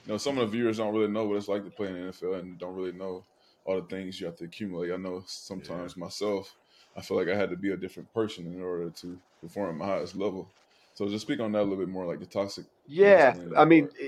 know 0.07 0.17
some 0.17 0.39
of 0.39 0.51
the 0.51 0.57
viewers 0.57 0.79
don't 0.79 0.95
really 0.95 1.09
know 1.13 1.27
what 1.27 1.37
it's 1.37 1.49
like 1.49 1.65
to 1.65 1.71
play 1.71 1.89
in 1.89 1.95
the 1.95 2.13
NFL 2.13 2.39
and 2.39 2.59
don't 2.59 2.75
really 2.75 2.93
know 2.93 3.25
all 3.65 3.81
the 3.81 3.87
things 3.89 4.19
you 4.19 4.27
have 4.27 4.37
to 4.37 4.45
accumulate. 4.45 4.93
I 4.93 4.97
know 4.97 5.23
sometimes 5.27 5.97
myself, 5.97 6.57
I 6.97 7.03
feel 7.03 7.19
like 7.19 7.29
I 7.29 7.37
had 7.37 7.51
to 7.51 7.57
be 7.57 7.73
a 7.73 7.77
different 7.77 8.13
person 8.15 8.47
in 8.47 8.63
order 8.63 8.89
to 8.89 9.19
perform 9.43 9.71
at 9.71 9.77
my 9.77 9.87
highest 9.87 10.17
level. 10.17 10.49
So 10.95 11.07
just 11.09 11.27
speak 11.27 11.41
on 11.41 11.53
that 11.53 11.61
a 11.61 11.63
little 11.63 11.79
bit 11.79 11.89
more, 11.89 12.07
like 12.07 12.21
the 12.21 12.27
toxic, 12.27 12.65
Yeah, 12.87 13.35
I 13.57 13.65
mean, 13.67 13.89
part. 13.89 13.99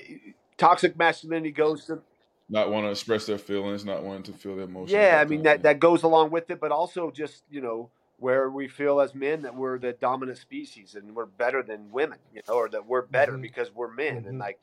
toxic 0.56 0.96
masculinity 0.96 1.50
goes 1.50 1.84
to 1.86 2.00
not 2.48 2.70
want 2.70 2.86
to 2.86 2.90
express 2.90 3.26
their 3.26 3.38
feelings, 3.38 3.84
not 3.84 4.02
wanting 4.02 4.24
to 4.24 4.32
feel 4.32 4.56
their 4.56 4.64
emotions. 4.66 4.92
yeah. 4.92 5.18
I 5.20 5.24
mean 5.24 5.42
that 5.42 5.62
that 5.62 5.80
goes 5.80 6.02
along 6.02 6.30
with 6.30 6.50
it, 6.50 6.60
but 6.60 6.70
also 6.72 7.10
just 7.10 7.44
you 7.50 7.60
know 7.60 7.90
where 8.18 8.50
we 8.50 8.68
feel 8.68 9.00
as 9.00 9.14
men 9.14 9.42
that 9.42 9.54
we're 9.54 9.78
the 9.78 9.92
dominant 9.94 10.38
species 10.38 10.94
and 10.94 11.14
we're 11.14 11.26
better 11.26 11.62
than 11.62 11.90
women, 11.90 12.18
you 12.32 12.40
know, 12.46 12.54
or 12.54 12.68
that 12.68 12.86
we're 12.86 13.02
better 13.02 13.32
Mhm. 13.32 13.42
because 13.42 13.72
we're 13.74 13.90
men. 13.92 14.26
And 14.26 14.36
Mhm. 14.36 14.40
like, 14.40 14.60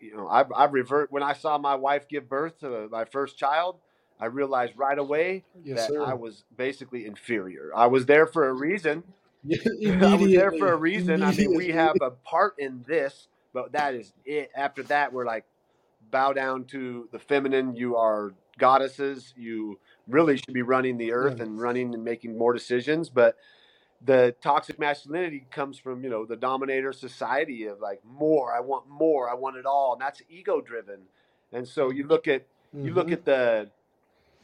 you 0.00 0.16
know, 0.16 0.26
I 0.28 0.42
I 0.54 0.64
revert 0.66 1.12
when 1.12 1.22
I 1.22 1.32
saw 1.34 1.58
my 1.58 1.74
wife 1.76 2.08
give 2.08 2.28
birth 2.28 2.58
to 2.60 2.88
my 2.88 3.04
first 3.04 3.38
child. 3.38 3.80
I 4.18 4.26
realized 4.26 4.74
right 4.76 4.98
away 4.98 5.44
Yes, 5.64 5.78
that 5.78 5.90
sir. 5.92 6.02
I 6.02 6.14
was 6.14 6.44
basically 6.56 7.06
inferior. 7.06 7.70
I 7.74 7.86
was 7.86 8.06
there 8.06 8.26
for 8.26 8.48
a 8.48 8.52
reason. 8.52 9.04
I 10.02 10.16
was 10.16 10.32
there 10.32 10.52
for 10.52 10.72
a 10.72 10.76
reason. 10.76 11.22
I 11.22 11.32
mean, 11.32 11.54
we 11.54 11.68
have 11.68 11.96
a 12.02 12.10
part 12.10 12.54
in 12.58 12.84
this, 12.86 13.28
but 13.52 13.72
that 13.72 13.94
is 13.94 14.12
it. 14.24 14.50
After 14.54 14.82
that, 14.84 15.12
we're 15.12 15.24
like, 15.26 15.44
bow 16.10 16.32
down 16.32 16.64
to 16.66 17.08
the 17.12 17.18
feminine. 17.18 17.76
You 17.76 17.96
are 17.96 18.32
goddesses. 18.58 19.32
You 19.36 19.78
really 20.06 20.36
should 20.36 20.54
be 20.54 20.62
running 20.62 20.98
the 20.98 21.12
earth 21.12 21.40
and 21.40 21.60
running 21.60 21.94
and 21.94 22.04
making 22.04 22.36
more 22.36 22.52
decisions. 22.52 23.08
But 23.08 23.36
the 24.02 24.34
toxic 24.40 24.78
masculinity 24.78 25.46
comes 25.50 25.78
from, 25.78 26.02
you 26.02 26.10
know, 26.10 26.24
the 26.24 26.36
dominator 26.36 26.92
society 26.92 27.66
of 27.66 27.80
like 27.80 28.00
more. 28.04 28.54
I 28.54 28.60
want 28.60 28.88
more. 28.88 29.30
I 29.30 29.34
want 29.34 29.56
it 29.56 29.66
all. 29.66 29.92
And 29.92 30.00
that's 30.00 30.22
ego 30.28 30.60
driven. 30.60 31.02
And 31.52 31.66
so 31.66 31.90
you 31.90 32.06
look 32.06 32.28
at, 32.28 32.46
you 32.72 32.94
look 32.94 33.08
Mhm. 33.08 33.12
at 33.12 33.24
the, 33.24 33.70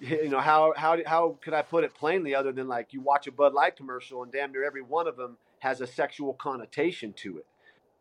you 0.00 0.28
know 0.28 0.40
how 0.40 0.74
how 0.76 0.98
how 1.06 1.38
could 1.40 1.54
I 1.54 1.62
put 1.62 1.84
it 1.84 1.94
plainly 1.94 2.34
other 2.34 2.52
than 2.52 2.68
like 2.68 2.92
you 2.92 3.00
watch 3.00 3.26
a 3.26 3.32
Bud 3.32 3.54
Light 3.54 3.76
commercial 3.76 4.22
and 4.22 4.30
damn 4.30 4.52
near 4.52 4.62
every 4.64 4.82
one 4.82 5.06
of 5.06 5.16
them 5.16 5.38
has 5.60 5.80
a 5.80 5.86
sexual 5.86 6.34
connotation 6.34 7.14
to 7.14 7.38
it, 7.38 7.46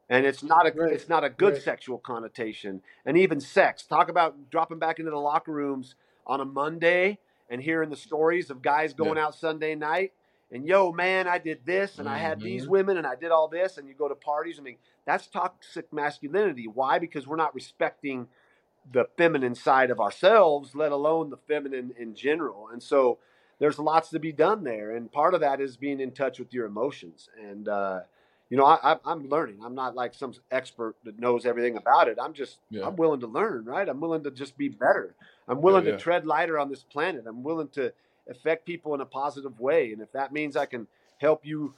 and 0.09 0.25
it's 0.25 0.43
not 0.43 0.67
a 0.67 0.71
Right, 0.71 0.93
it's 0.93 1.09
not 1.09 1.23
a 1.23 1.29
good 1.29 1.53
right. 1.53 1.61
sexual 1.61 1.97
connotation, 1.97 2.81
and 3.05 3.17
even 3.17 3.39
sex. 3.39 3.83
Talk 3.85 4.09
about 4.09 4.49
dropping 4.49 4.79
back 4.79 4.99
into 4.99 5.11
the 5.11 5.17
locker 5.17 5.51
rooms 5.51 5.95
on 6.27 6.41
a 6.41 6.45
Monday 6.45 7.19
and 7.49 7.61
hearing 7.61 7.89
the 7.89 7.95
stories 7.95 8.49
of 8.49 8.61
guys 8.61 8.93
going 8.93 9.17
out 9.17 9.35
Sunday 9.35 9.75
night 9.75 10.13
and 10.51 10.67
yo 10.67 10.91
man 10.91 11.27
I 11.27 11.37
did 11.37 11.65
this 11.65 11.99
and 11.99 12.07
I 12.07 12.17
had 12.17 12.39
these 12.39 12.65
Mhm. 12.65 12.69
women 12.69 12.97
and 12.97 13.05
I 13.05 13.15
did 13.15 13.31
all 13.31 13.47
this 13.47 13.77
and 13.77 13.87
you 13.87 13.93
go 13.93 14.07
to 14.07 14.15
parties. 14.15 14.59
I 14.59 14.63
mean 14.63 14.77
that's 15.05 15.27
toxic 15.27 15.91
masculinity. 15.93 16.67
Why? 16.67 16.97
Because 16.99 17.27
we're 17.27 17.35
not 17.35 17.53
respecting 17.53 18.27
the 18.91 19.05
feminine 19.17 19.55
side 19.55 19.91
of 19.91 19.99
ourselves, 19.99 20.75
let 20.75 20.91
alone 20.91 21.29
the 21.29 21.37
feminine 21.37 21.93
in 21.97 22.15
general. 22.15 22.69
And 22.69 22.81
so 22.81 23.19
there's 23.59 23.79
lots 23.79 24.09
to 24.09 24.19
be 24.19 24.31
done 24.31 24.63
there. 24.63 24.95
And 24.95 25.11
part 25.11 25.33
of 25.33 25.41
that 25.41 25.61
is 25.61 25.77
being 25.77 25.99
in 25.99 26.11
touch 26.11 26.39
with 26.39 26.53
your 26.53 26.65
emotions. 26.65 27.29
And, 27.41 27.67
uh, 27.67 28.01
you 28.55 28.61
know, 28.61 28.67
I, 28.67 28.95
I'm 29.03 29.27
learning. 29.27 29.57
I'm 29.65 29.75
not 29.75 29.95
like 29.95 30.13
some 30.13 30.33
expert 30.49 30.95
that 31.03 31.19
knows 31.19 31.45
everything 31.45 31.75
about 31.75 32.07
it. 32.07 32.17
I'm 32.21 32.33
just, 32.33 32.57
yeah. 32.69 32.87
I'm 32.87 32.95
willing 32.95 33.19
to 33.19 33.27
learn, 33.27 33.65
right? 33.65 33.89
I'm 33.89 33.99
willing 33.99 34.23
to 34.23 34.31
just 34.31 34.57
be 34.57 34.69
better. 34.69 35.13
I'm 35.45 35.61
willing 35.61 35.83
yeah, 35.83 35.91
yeah. 35.91 35.97
to 35.97 36.01
tread 36.01 36.25
lighter 36.25 36.57
on 36.57 36.69
this 36.69 36.81
planet. 36.81 37.25
I'm 37.27 37.43
willing 37.43 37.67
to 37.73 37.91
affect 38.29 38.65
people 38.65 38.95
in 38.95 39.01
a 39.01 39.05
positive 39.05 39.59
way. 39.59 39.91
And 39.91 40.01
if 40.01 40.09
that 40.13 40.31
means 40.31 40.55
I 40.55 40.67
can 40.67 40.87
help 41.17 41.45
you 41.45 41.73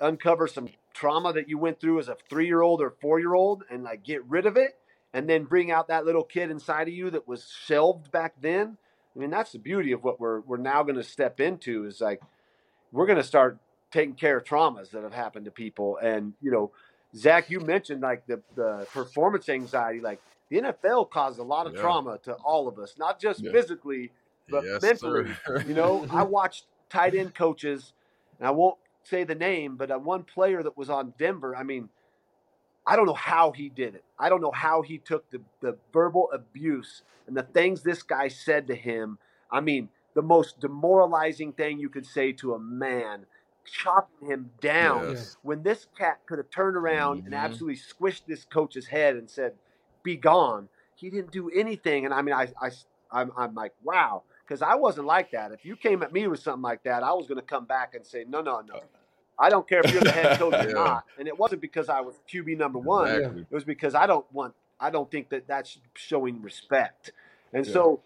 uncover 0.00 0.48
some 0.48 0.70
trauma 0.94 1.34
that 1.34 1.50
you 1.50 1.58
went 1.58 1.80
through 1.80 1.98
as 1.98 2.08
a 2.08 2.16
three 2.30 2.46
year 2.46 2.62
old 2.62 2.80
or 2.80 2.94
four 3.02 3.20
year 3.20 3.34
old 3.34 3.64
and 3.70 3.84
like 3.84 4.02
get 4.02 4.24
rid 4.24 4.46
of 4.46 4.56
it 4.56 4.78
and 5.12 5.28
then 5.28 5.44
bring 5.44 5.70
out 5.70 5.88
that 5.88 6.06
little 6.06 6.24
kid 6.24 6.50
inside 6.50 6.88
of 6.88 6.94
you 6.94 7.10
that 7.10 7.28
was 7.28 7.52
shelved 7.66 8.10
back 8.10 8.40
then. 8.40 8.78
I 9.14 9.18
mean, 9.18 9.28
that's 9.28 9.52
the 9.52 9.58
beauty 9.58 9.92
of 9.92 10.02
what 10.02 10.18
we're, 10.18 10.40
we're 10.40 10.56
now 10.56 10.82
going 10.82 10.96
to 10.96 11.04
step 11.04 11.40
into 11.40 11.84
is 11.84 12.00
like, 12.00 12.22
we're 12.90 13.04
going 13.04 13.18
to 13.18 13.22
start 13.22 13.58
taking 13.96 14.14
care 14.14 14.36
of 14.36 14.44
traumas 14.44 14.90
that 14.90 15.02
have 15.02 15.14
happened 15.14 15.46
to 15.46 15.50
people. 15.50 15.96
And, 16.02 16.34
you 16.42 16.50
know, 16.50 16.70
Zach, 17.16 17.48
you 17.48 17.60
mentioned 17.60 18.02
like 18.02 18.26
the, 18.26 18.42
the 18.54 18.86
performance 18.92 19.48
anxiety, 19.48 20.00
like 20.00 20.20
the 20.50 20.58
NFL 20.58 21.10
caused 21.10 21.38
a 21.38 21.42
lot 21.42 21.66
of 21.66 21.74
yeah. 21.74 21.80
trauma 21.80 22.18
to 22.24 22.34
all 22.34 22.68
of 22.68 22.78
us, 22.78 22.96
not 22.98 23.18
just 23.18 23.42
yeah. 23.42 23.52
physically, 23.52 24.12
but 24.50 24.64
yes, 24.64 24.82
mentally. 24.82 25.30
you 25.66 25.72
know, 25.72 26.06
I 26.12 26.24
watched 26.24 26.66
tight 26.90 27.14
end 27.14 27.34
coaches, 27.34 27.94
and 28.38 28.46
I 28.46 28.50
won't 28.50 28.76
say 29.02 29.24
the 29.24 29.34
name, 29.34 29.76
but 29.76 29.88
one 30.02 30.24
player 30.24 30.62
that 30.62 30.76
was 30.76 30.90
on 30.90 31.14
Denver, 31.18 31.56
I 31.56 31.62
mean, 31.62 31.88
I 32.86 32.96
don't 32.96 33.06
know 33.06 33.14
how 33.14 33.52
he 33.52 33.70
did 33.70 33.94
it. 33.94 34.04
I 34.18 34.28
don't 34.28 34.42
know 34.42 34.52
how 34.52 34.82
he 34.82 34.98
took 34.98 35.28
the, 35.30 35.40
the 35.60 35.78
verbal 35.92 36.30
abuse 36.32 37.02
and 37.26 37.34
the 37.34 37.42
things 37.42 37.82
this 37.82 38.02
guy 38.02 38.28
said 38.28 38.66
to 38.66 38.74
him. 38.74 39.18
I 39.50 39.60
mean, 39.60 39.88
the 40.14 40.22
most 40.22 40.60
demoralizing 40.60 41.52
thing 41.52 41.78
you 41.78 41.88
could 41.88 42.06
say 42.06 42.32
to 42.32 42.54
a 42.54 42.58
man 42.58 43.26
chopping 43.66 44.28
him 44.28 44.50
down 44.60 45.10
yes. 45.10 45.36
when 45.42 45.62
this 45.62 45.86
cat 45.98 46.20
could 46.26 46.38
have 46.38 46.50
turned 46.50 46.76
around 46.76 47.18
mm-hmm. 47.18 47.26
and 47.26 47.34
absolutely 47.34 47.76
squished 47.76 48.22
this 48.26 48.44
coach's 48.44 48.86
head 48.86 49.16
and 49.16 49.28
said, 49.28 49.52
"Be 50.02 50.16
gone." 50.16 50.68
He 50.94 51.10
didn't 51.10 51.30
do 51.30 51.50
anything, 51.50 52.06
and 52.06 52.14
I 52.14 52.22
mean, 52.22 52.34
I, 52.34 52.48
I, 52.60 52.70
I'm, 53.10 53.30
I'm 53.36 53.54
like, 53.54 53.72
wow, 53.84 54.22
because 54.46 54.62
I 54.62 54.74
wasn't 54.76 55.06
like 55.06 55.32
that. 55.32 55.52
If 55.52 55.64
you 55.64 55.76
came 55.76 56.02
at 56.02 56.12
me 56.12 56.26
with 56.26 56.40
something 56.40 56.62
like 56.62 56.82
that, 56.84 57.02
I 57.02 57.12
was 57.12 57.26
going 57.26 57.40
to 57.40 57.46
come 57.46 57.66
back 57.66 57.94
and 57.94 58.06
say, 58.06 58.24
"No, 58.28 58.40
no, 58.40 58.60
no." 58.60 58.80
I 59.38 59.50
don't 59.50 59.68
care 59.68 59.82
if 59.84 59.92
you're 59.92 60.02
the 60.02 60.10
head 60.10 60.38
coach 60.38 60.54
or 60.54 60.72
not. 60.72 61.04
And 61.18 61.28
it 61.28 61.38
wasn't 61.38 61.60
because 61.60 61.90
I 61.90 62.00
was 62.00 62.14
QB 62.32 62.56
number 62.56 62.78
one. 62.78 63.10
Exactly. 63.10 63.42
It 63.42 63.54
was 63.54 63.64
because 63.64 63.94
I 63.94 64.06
don't 64.06 64.24
want. 64.32 64.54
I 64.80 64.90
don't 64.90 65.10
think 65.10 65.28
that 65.30 65.46
that's 65.46 65.78
showing 65.94 66.40
respect. 66.42 67.12
And 67.52 67.66
yeah. 67.66 67.72
so 67.72 68.00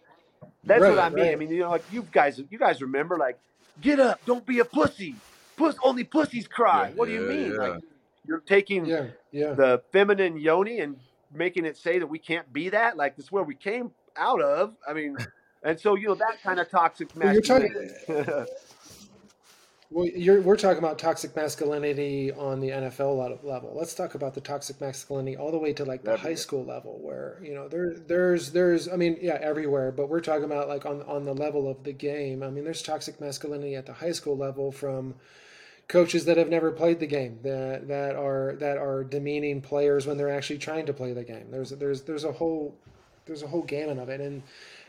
that's 0.65 0.83
right, 0.83 0.91
what 0.91 0.99
I 0.99 1.09
mean. 1.11 1.25
Right. 1.25 1.33
I 1.33 1.37
mean, 1.37 1.51
you 1.51 1.61
know, 1.61 1.71
like 1.71 1.85
you 1.93 2.07
guys, 2.11 2.41
you 2.51 2.59
guys 2.59 2.83
remember, 2.83 3.17
like, 3.17 3.39
get 3.81 4.01
up, 4.01 4.21
don't 4.25 4.45
be 4.45 4.59
a 4.59 4.65
pussy 4.65 5.15
puss, 5.61 5.77
only 5.83 6.05
pussies 6.05 6.49
cry. 6.49 6.89
Yeah, 6.89 6.95
what 6.95 7.07
do 7.07 7.13
you 7.13 7.21
mean? 7.21 7.53
Yeah. 7.53 7.59
Like 7.59 7.83
you're 8.27 8.41
taking 8.41 8.87
yeah, 8.87 9.09
yeah. 9.31 9.53
the 9.53 9.83
feminine 9.93 10.39
yoni 10.39 10.81
and 10.81 10.97
making 11.33 11.65
it 11.65 11.77
say 11.77 11.99
that 11.99 12.07
we 12.07 12.19
can't 12.19 12.53
be 12.53 12.71
that? 12.71 12.97
Like 12.97 13.17
this 13.17 13.27
is 13.27 13.33
where 13.33 13.45
we 13.45 13.55
came 13.55 13.93
out 14.17 14.41
of. 14.41 14.75
I 14.89 14.93
mean, 14.93 15.17
and 15.63 15.79
so 15.79 15.95
you 15.97 16.09
know 16.09 16.15
that 16.15 16.43
kind 16.43 16.59
of 16.59 16.71
toxic 16.71 17.15
masculinity. 17.17 17.91
Well, 19.93 20.07
you're, 20.07 20.41
we're 20.41 20.57
talking 20.57 20.79
about 20.79 21.01
toxic 21.01 21.35
masculinity 21.35 22.31
on 22.31 22.61
the 22.61 22.69
NFL 22.69 23.43
level. 23.43 23.73
Let's 23.75 23.93
talk 23.93 24.15
about 24.15 24.35
the 24.35 24.41
toxic 24.41 24.81
masculinity 24.81 25.37
all 25.37 25.51
the 25.51 25.59
way 25.59 25.73
to 25.73 25.85
like 25.85 26.05
the 26.05 26.17
high 26.17 26.37
school 26.37 26.65
level, 26.65 27.01
where 27.03 27.41
you 27.43 27.55
know 27.55 27.67
there 27.67 27.97
there's 27.97 28.53
there's 28.53 28.89
I 28.89 28.95
mean 28.95 29.19
yeah 29.21 29.39
everywhere, 29.41 29.91
but 29.91 30.09
we're 30.09 30.21
talking 30.21 30.45
about 30.45 30.69
like 30.69 30.87
on 30.87 31.03
on 31.03 31.25
the 31.25 31.35
level 31.35 31.69
of 31.69 31.83
the 31.83 31.93
game. 31.93 32.45
I 32.45 32.51
mean, 32.51 32.63
there's 32.63 32.83
toxic 32.83 33.21
masculinity 33.21 33.75
at 33.75 33.87
the 33.87 33.93
high 33.93 34.13
school 34.13 34.37
level 34.37 34.71
from 34.71 35.17
coaches 35.91 36.25
that 36.25 36.37
have 36.37 36.49
never 36.49 36.71
played 36.71 37.01
the 37.01 37.07
game 37.07 37.41
that 37.43 37.89
that 37.89 38.15
are 38.15 38.55
that 38.61 38.79
are 38.79 39.03
demeaning 39.03 39.61
players 39.61 40.07
when 40.07 40.17
they're 40.17 40.31
actually 40.31 40.59
trying 40.59 40.87
to 40.87 40.93
play 40.93 41.13
the 41.13 41.25
game. 41.25 41.47
There's 41.51 41.71
there's 41.71 42.03
there's 42.03 42.23
a 42.23 42.31
whole 42.31 42.77
there's 43.27 43.43
a 43.43 43.49
whole 43.49 43.63
gamut 43.63 43.99
of 43.99 44.09
it, 44.09 44.21
and 44.21 44.43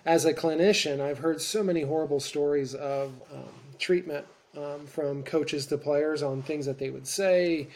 as 0.05 0.25
a 0.25 0.33
clinician, 0.33 1.01
I've 1.01 1.17
heard 1.17 1.41
so 1.41 1.63
many 1.63 1.81
horrible 1.81 2.19
stories 2.19 2.75
of 2.75 3.13
um, 3.33 3.49
treatment 3.79 4.27
um, 4.55 4.85
from 4.85 5.23
coaches 5.23 5.65
to 5.67 5.77
players 5.77 6.21
on 6.21 6.43
things 6.43 6.67
that 6.67 6.77
they 6.77 6.91
would 6.91 7.07
say. 7.07 7.67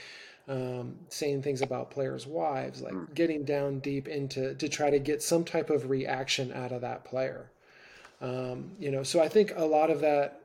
Um, 0.47 0.97
saying 1.09 1.41
things 1.41 1.63
about 1.63 1.89
players' 1.89 2.27
wives, 2.27 2.79
like 2.79 2.93
mm. 2.93 3.11
getting 3.15 3.45
down 3.45 3.79
deep 3.79 4.07
into 4.07 4.53
to 4.53 4.69
try 4.69 4.91
to 4.91 4.99
get 4.99 5.23
some 5.23 5.43
type 5.43 5.71
of 5.71 5.89
reaction 5.89 6.53
out 6.53 6.71
of 6.71 6.81
that 6.81 7.03
player. 7.03 7.49
Um, 8.21 8.69
you 8.79 8.91
know, 8.91 9.01
so 9.01 9.19
I 9.19 9.27
think 9.27 9.53
a 9.55 9.65
lot 9.65 9.89
of 9.89 10.01
that, 10.01 10.41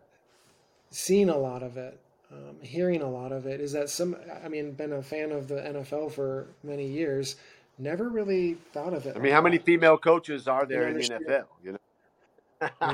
seeing 0.90 1.28
a 1.28 1.36
lot 1.36 1.62
of 1.62 1.76
it, 1.76 2.00
um, 2.32 2.56
hearing 2.60 3.02
a 3.02 3.10
lot 3.10 3.32
of 3.32 3.46
it 3.46 3.60
is 3.60 3.72
that 3.72 3.88
some 3.88 4.16
i 4.44 4.48
mean 4.48 4.72
been 4.72 4.92
a 4.92 5.02
fan 5.02 5.32
of 5.32 5.48
the 5.48 5.56
nfl 5.56 6.10
for 6.10 6.46
many 6.62 6.86
years 6.86 7.36
never 7.78 8.08
really 8.08 8.54
thought 8.72 8.94
of 8.94 9.06
it 9.06 9.16
i 9.16 9.20
mean 9.20 9.32
how 9.32 9.40
many 9.40 9.58
female 9.58 9.98
coaches 9.98 10.46
are 10.46 10.66
there 10.66 10.88
in 10.88 10.94
the 10.94 11.02
nfl 11.02 11.44
you 11.64 11.72
know 11.72 11.78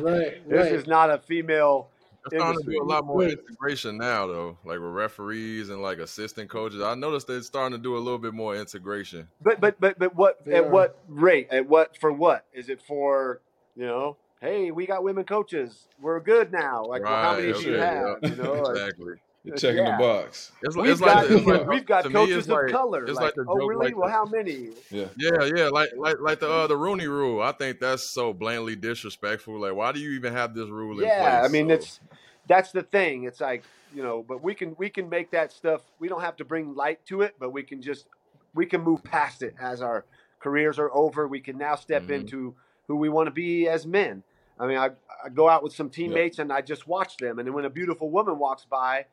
right 0.00 0.48
this 0.48 0.64
right. 0.64 0.72
is 0.72 0.86
not 0.86 1.10
a 1.10 1.18
female 1.18 1.88
it's 2.24 2.34
starting 2.34 2.60
to 2.60 2.70
do 2.70 2.82
a 2.82 2.84
lot 2.84 3.06
more 3.06 3.22
integration 3.22 3.98
now, 3.98 4.26
though, 4.26 4.58
like 4.64 4.80
with 4.80 4.90
referees 4.90 5.68
and 5.68 5.80
like 5.80 5.98
assistant 5.98 6.50
coaches. 6.50 6.82
I 6.82 6.96
noticed 6.96 7.28
they're 7.28 7.40
starting 7.40 7.78
to 7.78 7.80
do 7.80 7.96
a 7.96 8.00
little 8.00 8.18
bit 8.18 8.34
more 8.34 8.56
integration. 8.56 9.28
But 9.40 9.60
but 9.60 9.78
but 9.78 9.96
but 9.96 10.16
what 10.16 10.44
they 10.44 10.56
at 10.56 10.64
are. 10.64 10.68
what 10.68 10.98
rate? 11.06 11.46
At 11.52 11.68
what 11.68 11.96
for 11.96 12.10
what? 12.10 12.44
Is 12.52 12.68
it 12.68 12.82
for 12.82 13.42
you 13.76 13.86
know 13.86 14.16
hey, 14.40 14.70
we 14.70 14.86
got 14.86 15.02
women 15.02 15.24
coaches. 15.24 15.88
We're 16.00 16.20
good 16.20 16.52
now. 16.52 16.84
Like, 16.84 17.02
right, 17.02 17.10
well, 17.10 17.22
how 17.22 17.36
many 17.36 17.52
okay, 17.52 17.62
do 17.62 17.70
you 17.70 17.76
have? 17.76 18.18
Yeah. 18.22 18.28
You 18.28 18.36
know, 18.36 18.54
exactly. 18.70 19.14
You're 19.46 19.56
checking 19.56 19.84
yeah. 19.84 19.92
the 19.92 20.02
box. 20.02 20.50
It's, 20.60 20.74
we've 20.74 20.90
it's 20.90 21.00
got, 21.00 21.30
like, 21.30 21.46
like, 21.46 21.66
we've 21.68 21.86
got 21.86 22.10
coaches 22.10 22.48
of 22.50 22.66
color. 22.68 23.04
It's 23.04 23.14
like, 23.14 23.36
like 23.36 23.46
oh 23.48 23.54
really? 23.54 23.94
well, 23.94 24.10
how 24.10 24.24
many? 24.24 24.70
Yeah, 24.90 25.06
yeah, 25.16 25.48
yeah. 25.54 25.68
Like 25.68 25.90
like 25.96 26.16
like 26.20 26.40
the 26.40 26.50
uh, 26.50 26.66
the 26.66 26.76
Rooney 26.76 27.06
Rule. 27.06 27.40
I 27.40 27.52
think 27.52 27.78
that's 27.78 28.12
so 28.12 28.32
blandly 28.32 28.74
disrespectful. 28.74 29.60
Like, 29.60 29.76
why 29.76 29.92
do 29.92 30.00
you 30.00 30.10
even 30.10 30.32
have 30.32 30.52
this 30.52 30.68
rule? 30.68 30.98
In 30.98 31.04
place? 31.04 31.12
Yeah, 31.16 31.42
I 31.44 31.48
mean, 31.48 31.68
so. 31.68 31.74
it's 31.74 32.00
that's 32.48 32.72
the 32.72 32.82
thing. 32.82 33.22
It's 33.22 33.40
like 33.40 33.62
you 33.94 34.02
know, 34.02 34.24
but 34.26 34.42
we 34.42 34.52
can 34.52 34.74
we 34.78 34.90
can 34.90 35.08
make 35.08 35.30
that 35.30 35.52
stuff. 35.52 35.82
We 36.00 36.08
don't 36.08 36.22
have 36.22 36.34
to 36.38 36.44
bring 36.44 36.74
light 36.74 37.06
to 37.06 37.22
it, 37.22 37.36
but 37.38 37.50
we 37.50 37.62
can 37.62 37.80
just 37.80 38.08
we 38.52 38.66
can 38.66 38.80
move 38.80 39.04
past 39.04 39.44
it 39.44 39.54
as 39.60 39.80
our 39.80 40.06
careers 40.40 40.80
are 40.80 40.92
over. 40.92 41.28
We 41.28 41.38
can 41.38 41.56
now 41.56 41.76
step 41.76 42.02
mm-hmm. 42.02 42.14
into 42.14 42.56
who 42.88 42.96
we 42.96 43.08
want 43.08 43.28
to 43.28 43.32
be 43.32 43.68
as 43.68 43.86
men. 43.86 44.24
I 44.58 44.66
mean, 44.66 44.78
I, 44.78 44.90
I 45.24 45.28
go 45.32 45.48
out 45.48 45.62
with 45.62 45.72
some 45.72 45.88
teammates 45.88 46.38
yep. 46.38 46.46
and 46.46 46.52
I 46.52 46.62
just 46.62 46.88
watch 46.88 47.16
them, 47.18 47.38
and 47.38 47.46
then 47.46 47.54
when 47.54 47.64
a 47.64 47.70
beautiful 47.70 48.10
woman 48.10 48.40
walks 48.40 48.64
by 48.64 49.06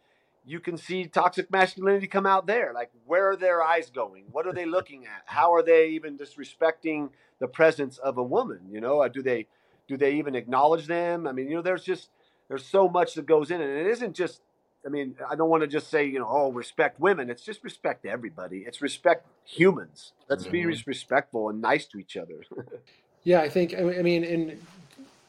you 0.45 0.59
can 0.59 0.77
see 0.77 1.05
toxic 1.05 1.49
masculinity 1.49 2.07
come 2.07 2.25
out 2.25 2.47
there. 2.47 2.71
Like, 2.73 2.91
where 3.05 3.31
are 3.31 3.35
their 3.35 3.63
eyes 3.63 3.89
going? 3.89 4.25
What 4.31 4.45
are 4.45 4.53
they 4.53 4.65
looking 4.65 5.05
at? 5.05 5.23
How 5.25 5.53
are 5.53 5.63
they 5.63 5.89
even 5.89 6.17
disrespecting 6.17 7.09
the 7.39 7.47
presence 7.47 7.97
of 7.97 8.17
a 8.17 8.23
woman? 8.23 8.59
You 8.69 8.81
know, 8.81 9.01
uh, 9.01 9.07
do 9.07 9.21
they 9.21 9.47
do 9.87 9.97
they 9.97 10.13
even 10.15 10.35
acknowledge 10.35 10.87
them? 10.87 11.27
I 11.27 11.31
mean, 11.31 11.49
you 11.49 11.55
know, 11.55 11.61
there's 11.61 11.83
just 11.83 12.09
there's 12.49 12.65
so 12.65 12.89
much 12.89 13.15
that 13.15 13.25
goes 13.25 13.51
in, 13.51 13.61
and 13.61 13.71
it 13.71 13.87
isn't 13.87 14.15
just. 14.15 14.41
I 14.85 14.89
mean, 14.89 15.15
I 15.31 15.35
don't 15.35 15.49
want 15.49 15.61
to 15.61 15.67
just 15.67 15.89
say, 15.89 16.05
you 16.05 16.19
know, 16.19 16.27
oh, 16.29 16.51
respect 16.51 16.99
women. 16.99 17.29
It's 17.29 17.41
just 17.41 17.63
respect 17.63 18.05
everybody. 18.05 18.65
It's 18.67 18.81
respect 18.81 19.25
humans. 19.45 20.11
Let's 20.27 20.43
mm-hmm. 20.43 20.51
be 20.51 20.83
respectful 20.85 21.47
and 21.47 21.61
nice 21.61 21.85
to 21.85 21.99
each 21.99 22.17
other. 22.17 22.43
yeah, 23.23 23.39
I 23.39 23.47
think. 23.47 23.73
I 23.73 24.01
mean, 24.01 24.25
in 24.25 24.59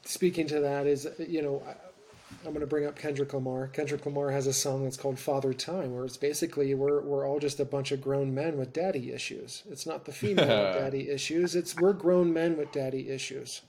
speaking 0.02 0.48
to 0.48 0.58
that 0.60 0.88
is, 0.88 1.06
you 1.18 1.40
know, 1.40 1.62
I'm 2.46 2.52
going 2.52 2.60
to 2.60 2.66
bring 2.66 2.84
up 2.84 2.98
Kendrick 2.98 3.32
Lamar. 3.32 3.68
Kendrick 3.68 4.04
Lamar 4.04 4.30
has 4.30 4.46
a 4.46 4.52
song 4.52 4.84
that's 4.84 4.98
called 4.98 5.18
Father 5.18 5.54
Time, 5.54 5.94
where 5.94 6.04
it's 6.04 6.18
basically 6.18 6.74
we're, 6.74 7.00
we're 7.00 7.26
all 7.26 7.38
just 7.38 7.58
a 7.58 7.64
bunch 7.64 7.90
of 7.90 8.02
grown 8.02 8.34
men 8.34 8.58
with 8.58 8.74
daddy 8.74 9.12
issues. 9.12 9.62
It's 9.70 9.86
not 9.86 10.04
the 10.04 10.12
female 10.22 10.46
with 10.64 10.74
daddy 10.74 11.08
issues, 11.08 11.56
it's 11.56 11.74
we're 11.74 11.94
grown 11.94 12.34
men 12.34 12.58
with 12.58 12.70
daddy 12.70 13.08
issues. 13.08 13.62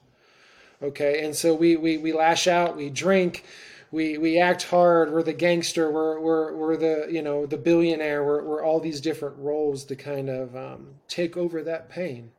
Okay, 0.84 1.24
and 1.24 1.34
so 1.34 1.56
we, 1.56 1.78
we, 1.78 1.98
we 1.98 2.12
lash 2.12 2.48
out, 2.48 2.76
we 2.76 2.90
drink, 2.90 3.46
we, 3.92 4.18
we 4.18 4.38
act 4.38 4.64
hard, 4.64 5.14
we're 5.14 5.24
the 5.24 5.32
gangster, 5.32 5.90
we're, 5.90 6.20
we're, 6.20 6.54
we're 6.54 6.76
the, 6.76 7.08
you 7.10 7.22
know, 7.22 7.46
the 7.46 7.58
billionaire, 7.58 8.26
we're, 8.26 8.44
we're 8.44 8.64
all 8.64 8.82
these 8.82 9.00
different 9.00 9.38
roles 9.38 9.86
to 9.86 9.96
kind 9.96 10.30
of 10.30 10.54
um, 10.54 10.96
take 11.08 11.38
over 11.38 11.64
that 11.64 11.90
pain. 11.90 12.32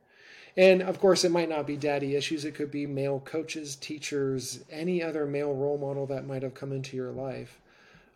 And 0.57 0.81
of 0.81 0.99
course, 0.99 1.23
it 1.23 1.31
might 1.31 1.49
not 1.49 1.67
be 1.67 1.77
daddy 1.77 2.15
issues. 2.15 2.43
It 2.43 2.55
could 2.55 2.71
be 2.71 2.87
male 2.87 3.21
coaches, 3.23 3.75
teachers, 3.75 4.63
any 4.71 5.03
other 5.03 5.27
male 5.27 5.53
role 5.53 5.77
model 5.77 6.07
that 6.07 6.25
might 6.25 6.41
have 6.41 6.55
come 6.55 6.73
into 6.73 6.97
your 6.97 7.11
life 7.11 7.59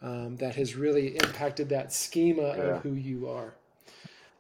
um, 0.01 0.35
that 0.37 0.55
has 0.55 0.75
really 0.75 1.15
impacted 1.17 1.69
that 1.69 1.93
schema 1.93 2.41
yeah. 2.41 2.63
of 2.63 2.81
who 2.81 2.93
you 2.93 3.29
are. 3.29 3.53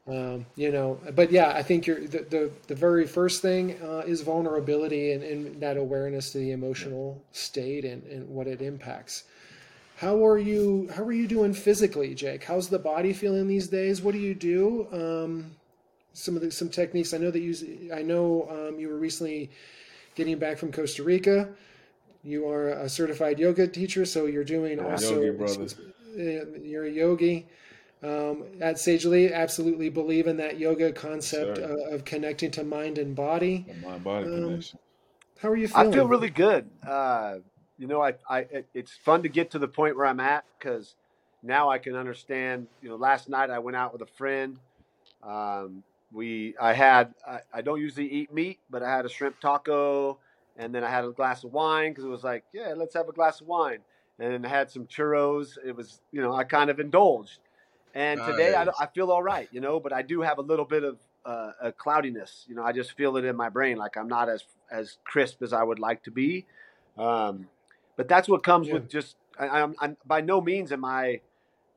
Um, 0.07 0.47
you 0.55 0.71
know, 0.71 0.99
but 1.13 1.31
yeah, 1.31 1.49
I 1.49 1.61
think 1.61 1.85
you're 1.85 2.07
the, 2.07 2.25
the, 2.27 2.51
the 2.67 2.75
very 2.75 3.05
first 3.05 3.43
thing 3.43 3.79
uh, 3.83 3.99
is 3.99 4.21
vulnerability 4.21 5.11
and, 5.11 5.23
and, 5.23 5.61
that 5.61 5.77
awareness 5.77 6.31
to 6.31 6.39
the 6.39 6.51
emotional 6.51 7.23
state 7.31 7.85
and, 7.85 8.03
and 8.07 8.27
what 8.27 8.47
it 8.47 8.63
impacts. 8.63 9.25
How 9.97 10.25
are 10.25 10.39
you? 10.39 10.89
How 10.95 11.03
are 11.03 11.11
you 11.11 11.27
doing 11.27 11.53
physically, 11.53 12.15
Jake? 12.15 12.43
How's 12.43 12.67
the 12.67 12.79
body 12.79 13.13
feeling 13.13 13.47
these 13.47 13.67
days? 13.67 14.01
What 14.01 14.13
do 14.13 14.17
you 14.17 14.33
do? 14.33 14.87
Um, 14.91 15.51
some 16.13 16.35
of 16.35 16.41
the 16.41 16.51
some 16.51 16.69
techniques. 16.69 17.13
I 17.13 17.17
know 17.17 17.31
that 17.31 17.39
you. 17.41 17.91
I 17.93 18.01
know 18.01 18.47
um, 18.49 18.79
you 18.79 18.89
were 18.89 18.97
recently 18.97 19.49
getting 20.15 20.37
back 20.39 20.57
from 20.57 20.71
Costa 20.71 21.03
Rica. 21.03 21.49
You 22.23 22.47
are 22.49 22.69
a 22.69 22.87
certified 22.89 23.39
yoga 23.39 23.67
teacher, 23.67 24.05
so 24.05 24.25
you're 24.27 24.43
doing 24.43 24.79
also. 24.79 25.21
Yogi 25.21 25.37
brothers. 25.37 25.75
Uh, 26.17 26.59
you're 26.61 26.85
a 26.85 26.89
yogi. 26.91 27.47
um, 28.03 28.43
at 28.59 28.77
Sage 28.79 29.05
Elite, 29.05 29.31
absolutely 29.31 29.89
believe 29.89 30.27
in 30.27 30.37
that 30.37 30.57
yoga 30.59 30.91
concept 30.91 31.57
Sure. 31.57 31.65
uh, 31.91 31.95
of 31.95 32.03
connecting 32.03 32.51
to 32.51 32.63
mind 32.63 32.97
and 32.97 33.15
body. 33.15 33.65
Mind 33.83 34.03
body 34.03 34.25
Um, 34.25 34.31
connection. 34.33 34.79
How 35.39 35.49
are 35.49 35.55
you 35.55 35.67
feeling? 35.67 35.87
I 35.87 35.91
feel 35.95 36.07
really 36.07 36.29
good. 36.29 36.69
Uh, 36.85 37.37
you 37.77 37.87
know, 37.87 38.01
I, 38.01 38.13
I, 38.29 38.39
it- 38.39 38.67
it's 38.73 38.91
fun 38.91 39.23
to 39.23 39.29
get 39.29 39.51
to 39.51 39.59
the 39.59 39.67
point 39.67 39.95
where 39.97 40.05
I'm 40.05 40.19
at 40.19 40.45
because 40.59 40.95
now 41.41 41.69
I 41.69 41.77
can 41.79 41.95
understand. 41.95 42.67
You 42.81 42.89
know, 42.89 42.95
last 42.95 43.29
night 43.29 43.49
I 43.49 43.59
went 43.59 43.77
out 43.77 43.93
with 43.93 44.01
a 44.01 44.11
friend. 44.17 44.57
Um, 45.23 45.83
we, 46.11 46.55
I 46.59 46.73
had, 46.73 47.13
I, 47.27 47.39
I 47.53 47.61
don't 47.61 47.79
usually 47.79 48.07
eat 48.07 48.33
meat, 48.33 48.59
but 48.69 48.83
I 48.83 48.89
had 48.95 49.05
a 49.05 49.09
shrimp 49.09 49.39
taco, 49.39 50.19
and 50.57 50.73
then 50.73 50.83
I 50.83 50.89
had 50.89 51.05
a 51.05 51.11
glass 51.11 51.43
of 51.43 51.53
wine 51.53 51.91
because 51.91 52.03
it 52.03 52.09
was 52.09 52.23
like, 52.23 52.43
yeah, 52.53 52.73
let's 52.75 52.93
have 52.95 53.07
a 53.09 53.13
glass 53.13 53.41
of 53.41 53.47
wine, 53.47 53.79
and 54.19 54.33
then 54.33 54.45
I 54.45 54.49
had 54.49 54.69
some 54.69 54.85
churros. 54.85 55.57
It 55.65 55.75
was, 55.75 56.01
you 56.11 56.21
know, 56.21 56.33
I 56.33 56.43
kind 56.43 56.69
of 56.69 56.79
indulged, 56.79 57.39
and 57.93 58.21
today 58.23 58.55
I, 58.55 58.65
I 58.79 58.87
feel 58.93 59.11
all 59.11 59.23
right, 59.23 59.47
you 59.51 59.61
know, 59.61 59.79
but 59.79 59.93
I 59.93 60.01
do 60.01 60.21
have 60.21 60.37
a 60.37 60.41
little 60.41 60.65
bit 60.65 60.83
of 60.83 60.99
uh, 61.25 61.51
a 61.61 61.71
cloudiness. 61.71 62.45
You 62.47 62.55
know, 62.55 62.63
I 62.63 62.71
just 62.71 62.95
feel 62.97 63.17
it 63.17 63.25
in 63.25 63.35
my 63.35 63.49
brain, 63.49 63.77
like 63.77 63.97
I'm 63.97 64.07
not 64.07 64.29
as 64.29 64.43
as 64.71 64.97
crisp 65.03 65.41
as 65.41 65.53
I 65.53 65.63
would 65.63 65.79
like 65.79 66.03
to 66.03 66.11
be. 66.11 66.45
Um, 66.97 67.47
but 67.97 68.07
that's 68.07 68.27
what 68.27 68.43
comes 68.43 68.67
Yeah. 68.67 68.73
with 68.73 68.89
just. 68.89 69.15
I, 69.39 69.47
I'm, 69.47 69.75
I'm 69.79 69.97
by 70.05 70.21
no 70.21 70.41
means 70.41 70.71
am 70.71 70.83
I 70.83 71.21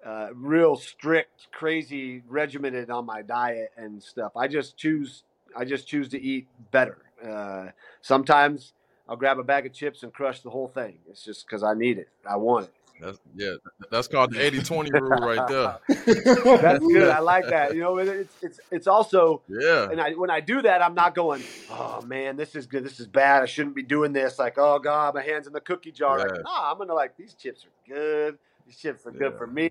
uh, 0.05 0.29
real 0.35 0.77
strict, 0.77 1.49
crazy, 1.53 2.23
regimented 2.29 2.91
on 2.91 3.07
my 3.07 3.23
diet 3.23 3.73
and 3.77 4.03
stuff. 4.03 4.33
I 4.37 4.49
just 4.49 4.77
choose. 4.77 5.25
I 5.57 5.65
just 5.65 5.87
choose 5.87 6.09
to 6.11 6.21
eat 6.21 6.49
better. 6.73 6.99
Uh, 7.25 7.69
sometimes 8.03 8.73
I'll 9.09 9.17
grab 9.17 9.39
a 9.39 9.45
bag 9.45 9.67
of 9.67 9.73
chips 9.73 10.03
and 10.03 10.13
crush 10.13 10.41
the 10.41 10.51
whole 10.51 10.69
thing. 10.69 10.99
It's 11.09 11.25
just 11.25 11.47
because 11.47 11.63
I 11.63 11.75
need 11.75 11.99
it. 11.99 12.09
I 12.29 12.37
want 12.37 12.67
it. 12.67 12.75
That's, 13.01 13.19
yeah, 13.35 13.55
that's 13.91 14.07
called 14.07 14.33
the 14.33 14.39
80-20 14.39 14.93
rule 15.01 15.11
right 15.11 15.49
there. 15.49 15.79
That's 16.63 16.87
good. 16.87 17.11
I 17.11 17.19
like 17.19 17.49
that. 17.49 17.75
You 17.75 17.81
know, 17.81 17.99
it's 17.99 18.33
it's 18.41 18.61
it's 18.71 18.87
also 18.87 19.43
Yeah, 19.49 19.89
and 19.91 20.01
I, 20.01 20.13
when 20.13 20.31
I 20.31 20.39
do 20.39 20.63
that, 20.63 20.81
I'm 20.81 20.95
not 20.95 21.13
going, 21.13 21.43
oh 21.71 22.03
man, 22.03 22.37
this 22.37 22.55
is 22.55 22.67
good. 22.67 22.85
This 22.85 23.01
is 23.01 23.09
bad. 23.09 23.43
I 23.43 23.47
shouldn't 23.47 23.75
be 23.75 23.83
doing 23.83 24.13
this. 24.13 24.39
Like, 24.39 24.59
oh 24.59 24.79
god, 24.79 25.15
my 25.15 25.23
hands 25.23 25.49
in 25.49 25.53
the 25.53 25.61
cookie 25.61 25.91
jar. 25.91 26.19
Like, 26.19 26.31
Yeah. 26.37 26.43
nah, 26.43 26.71
I'm 26.71 26.79
gonna 26.79 26.95
like 26.95 27.17
these 27.17 27.35
chips 27.35 27.65
are 27.67 27.93
good. 27.93 28.39
These 28.67 28.77
chips 28.79 29.07
are 29.07 29.11
good 29.11 29.37
for 29.37 29.47
me. 29.47 29.69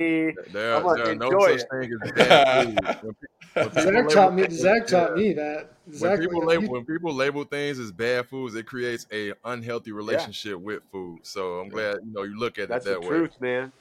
there, 0.51 0.75
I'm 0.75 0.83
gonna 0.83 1.03
there 1.03 1.11
are 1.13 1.15
no 1.15 1.25
enjoy 1.31 1.57
such 1.57 1.61
it. 1.61 1.89
thing 1.89 1.99
as 2.03 2.11
bad 2.11 2.99
food. 3.01 3.15
When, 3.53 3.69
when 3.69 3.73
Zach 4.05 4.09
taught 4.09 4.33
me. 4.35 4.41
things- 4.43 4.59
Zach 4.59 4.87
taught 4.87 5.17
yeah. 5.17 5.23
me 5.23 5.33
that. 5.33 5.69
When 5.99 6.19
people 6.19 6.45
label 6.45 6.69
when 6.69 6.85
people 6.85 7.13
label 7.13 7.43
things 7.43 7.79
as 7.79 7.91
bad 7.91 8.27
foods, 8.27 8.55
it 8.55 8.65
creates 8.65 9.07
a 9.11 9.33
unhealthy 9.45 9.91
relationship 9.91 10.59
with 10.59 10.83
food. 10.91 11.19
So 11.23 11.59
I'm 11.59 11.69
glad 11.69 11.97
you 12.05 12.13
know 12.13 12.23
you 12.23 12.37
look 12.37 12.57
at 12.59 12.69
That's 12.69 12.85
it 12.85 12.89
that 12.89 13.01
the 13.01 13.07
way. 13.09 13.17
truth, 13.17 13.41
man. 13.41 13.71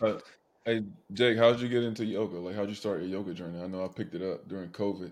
Uh, 0.00 0.14
hey, 0.64 0.84
Jake, 1.12 1.36
how'd 1.38 1.58
you 1.60 1.68
get 1.68 1.82
into 1.82 2.04
yoga? 2.04 2.38
Like, 2.38 2.54
how'd 2.54 2.68
you 2.68 2.74
start 2.74 3.00
your 3.00 3.08
yoga 3.08 3.32
journey? 3.34 3.60
I 3.62 3.66
know 3.66 3.84
I 3.84 3.88
picked 3.88 4.14
it 4.14 4.22
up 4.22 4.46
during 4.48 4.68
COVID. 4.70 5.10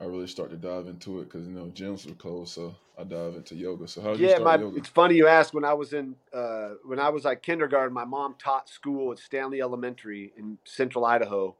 I 0.00 0.04
really 0.04 0.26
start 0.28 0.50
to 0.50 0.56
dive 0.56 0.86
into 0.86 1.20
it 1.20 1.24
because 1.24 1.46
you 1.46 1.54
know 1.54 1.66
gyms 1.66 2.06
were 2.06 2.14
closed, 2.14 2.54
so 2.54 2.74
I 2.98 3.04
dive 3.04 3.36
into 3.36 3.54
yoga. 3.56 3.88
So 3.88 4.12
you 4.14 4.28
Yeah, 4.28 4.30
start 4.30 4.44
my 4.44 4.60
yoga? 4.60 4.78
it's 4.78 4.88
funny 4.88 5.16
you 5.16 5.26
ask. 5.28 5.54
When 5.54 5.64
I 5.64 5.74
was 5.74 5.92
in 5.92 6.16
uh, 6.32 6.70
when 6.84 6.98
I 7.00 7.08
was 7.10 7.24
like 7.24 7.42
kindergarten, 7.42 7.94
my 7.94 8.04
mom 8.04 8.34
taught 8.38 8.68
school 8.68 9.12
at 9.12 9.18
Stanley 9.18 9.60
Elementary 9.60 10.32
in 10.36 10.58
Central 10.64 11.04
Idaho. 11.04 11.56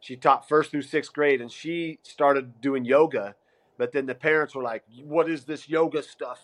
She 0.00 0.16
taught 0.16 0.48
first 0.48 0.70
through 0.70 0.82
sixth 0.82 1.12
grade, 1.12 1.40
and 1.40 1.50
she 1.50 1.98
started 2.02 2.60
doing 2.60 2.84
yoga. 2.84 3.34
But 3.78 3.92
then 3.92 4.06
the 4.06 4.14
parents 4.14 4.54
were 4.54 4.62
like, 4.62 4.84
"What 5.04 5.30
is 5.30 5.44
this 5.44 5.68
yoga 5.68 6.02
stuff?" 6.02 6.40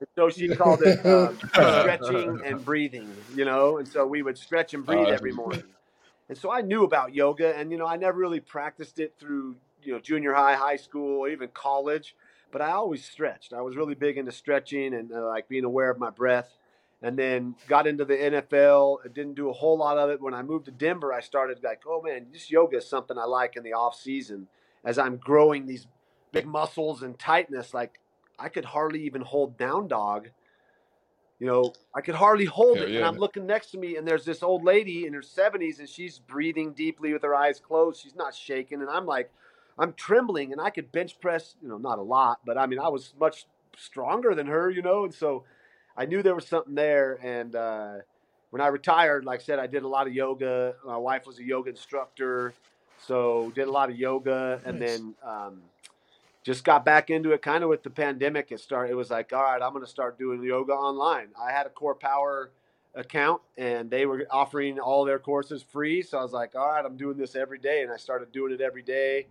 And 0.00 0.08
so 0.16 0.30
she 0.30 0.48
called 0.50 0.82
it 0.82 0.98
um, 1.08 1.40
stretching 1.64 2.40
and 2.44 2.64
breathing, 2.64 3.24
you 3.34 3.44
know. 3.44 3.78
And 3.78 3.88
so 3.88 4.06
we 4.06 4.22
would 4.22 4.38
stretch 4.38 4.74
and 4.74 4.84
breathe 4.84 5.10
that's 5.10 5.12
every 5.12 5.32
morning. 5.32 5.66
And 6.28 6.38
so 6.38 6.50
I 6.50 6.62
knew 6.62 6.84
about 6.84 7.14
yoga, 7.14 7.56
and 7.56 7.70
you 7.72 7.78
know, 7.78 7.86
I 7.86 7.96
never 7.96 8.18
really 8.18 8.40
practiced 8.40 8.98
it 8.98 9.14
through 9.20 9.56
you 9.86 9.92
know 9.92 10.00
junior 10.00 10.34
high, 10.34 10.54
high 10.54 10.76
school, 10.76 11.26
even 11.28 11.48
college. 11.54 12.14
But 12.52 12.62
I 12.62 12.72
always 12.72 13.04
stretched. 13.04 13.52
I 13.52 13.60
was 13.60 13.76
really 13.76 13.94
big 13.94 14.18
into 14.18 14.32
stretching 14.32 14.94
and 14.94 15.12
uh, 15.12 15.26
like 15.26 15.48
being 15.48 15.64
aware 15.64 15.90
of 15.90 15.98
my 15.98 16.10
breath. 16.10 16.52
And 17.02 17.18
then 17.18 17.54
got 17.68 17.86
into 17.86 18.06
the 18.06 18.14
NFL. 18.14 18.98
I 19.04 19.08
didn't 19.08 19.34
do 19.34 19.50
a 19.50 19.52
whole 19.52 19.76
lot 19.76 19.98
of 19.98 20.08
it. 20.08 20.20
When 20.20 20.32
I 20.32 20.42
moved 20.42 20.64
to 20.64 20.70
Denver, 20.70 21.12
I 21.12 21.20
started 21.20 21.58
like, 21.62 21.82
oh 21.86 22.00
man, 22.00 22.26
this 22.32 22.50
yoga 22.50 22.78
is 22.78 22.88
something 22.88 23.18
I 23.18 23.24
like 23.26 23.56
in 23.56 23.62
the 23.62 23.74
off 23.74 23.96
season. 24.00 24.48
As 24.82 24.98
I'm 24.98 25.18
growing 25.18 25.66
these 25.66 25.86
big 26.32 26.46
muscles 26.46 27.02
and 27.02 27.18
tightness, 27.18 27.74
like 27.74 28.00
I 28.38 28.48
could 28.48 28.64
hardly 28.64 29.02
even 29.02 29.20
hold 29.20 29.58
down 29.58 29.88
dog. 29.88 30.28
You 31.38 31.46
know, 31.48 31.74
I 31.94 32.00
could 32.00 32.14
hardly 32.14 32.46
hold 32.46 32.78
Hell 32.78 32.86
it. 32.86 32.92
yeah, 32.92 32.98
and 33.00 33.06
I'm 33.06 33.18
looking 33.18 33.46
next 33.46 33.70
to 33.72 33.78
me, 33.78 33.96
and 33.96 34.08
there's 34.08 34.24
this 34.24 34.42
old 34.42 34.64
lady 34.64 35.06
in 35.06 35.12
her 35.12 35.20
70s, 35.20 35.80
and 35.80 35.88
she's 35.88 36.18
breathing 36.18 36.72
deeply 36.72 37.12
with 37.12 37.22
her 37.22 37.34
eyes 37.34 37.60
closed. 37.60 38.00
She's 38.00 38.16
not 38.16 38.34
shaking. 38.34 38.80
And 38.80 38.88
I'm 38.88 39.04
like, 39.04 39.30
I'm 39.78 39.92
trembling, 39.92 40.52
and 40.52 40.60
I 40.60 40.70
could 40.70 40.90
bench 40.90 41.20
press, 41.20 41.54
you 41.62 41.68
know, 41.68 41.78
not 41.78 41.98
a 41.98 42.02
lot, 42.02 42.40
but 42.46 42.56
I 42.56 42.66
mean, 42.66 42.78
I 42.78 42.88
was 42.88 43.12
much 43.20 43.46
stronger 43.76 44.34
than 44.34 44.46
her, 44.46 44.70
you 44.70 44.82
know, 44.82 45.04
and 45.04 45.12
so 45.12 45.44
I 45.96 46.06
knew 46.06 46.22
there 46.22 46.34
was 46.34 46.46
something 46.46 46.74
there. 46.74 47.18
And 47.22 47.54
uh, 47.54 47.94
when 48.50 48.62
I 48.62 48.68
retired, 48.68 49.24
like 49.24 49.40
I 49.40 49.42
said, 49.42 49.58
I 49.58 49.66
did 49.66 49.82
a 49.82 49.88
lot 49.88 50.06
of 50.06 50.14
yoga. 50.14 50.74
My 50.84 50.96
wife 50.96 51.26
was 51.26 51.38
a 51.38 51.44
yoga 51.44 51.70
instructor, 51.70 52.54
so 53.06 53.52
did 53.54 53.68
a 53.68 53.70
lot 53.70 53.90
of 53.90 53.96
yoga, 53.96 54.60
and 54.64 54.80
then 54.80 55.14
um, 55.22 55.60
just 56.42 56.64
got 56.64 56.84
back 56.84 57.10
into 57.10 57.32
it 57.32 57.42
kind 57.42 57.62
of 57.62 57.68
with 57.68 57.82
the 57.82 57.90
pandemic. 57.90 58.52
It 58.52 58.60
started. 58.60 58.92
It 58.92 58.94
was 58.94 59.10
like, 59.10 59.32
all 59.32 59.42
right, 59.42 59.60
I'm 59.60 59.72
going 59.72 59.84
to 59.84 59.90
start 59.90 60.18
doing 60.18 60.42
yoga 60.42 60.72
online. 60.72 61.28
I 61.38 61.52
had 61.52 61.66
a 61.66 61.70
Core 61.70 61.94
Power 61.94 62.50
account, 62.94 63.42
and 63.58 63.90
they 63.90 64.06
were 64.06 64.26
offering 64.30 64.78
all 64.78 65.04
their 65.04 65.18
courses 65.18 65.62
free. 65.62 66.02
So 66.02 66.18
I 66.18 66.22
was 66.22 66.32
like, 66.32 66.54
all 66.54 66.68
right, 66.68 66.84
I'm 66.84 66.96
doing 66.96 67.18
this 67.18 67.36
every 67.36 67.58
day, 67.58 67.82
and 67.82 67.92
I 67.92 67.98
started 67.98 68.32
doing 68.32 68.54
it 68.54 68.62
every 68.62 68.82
day. 68.82 69.26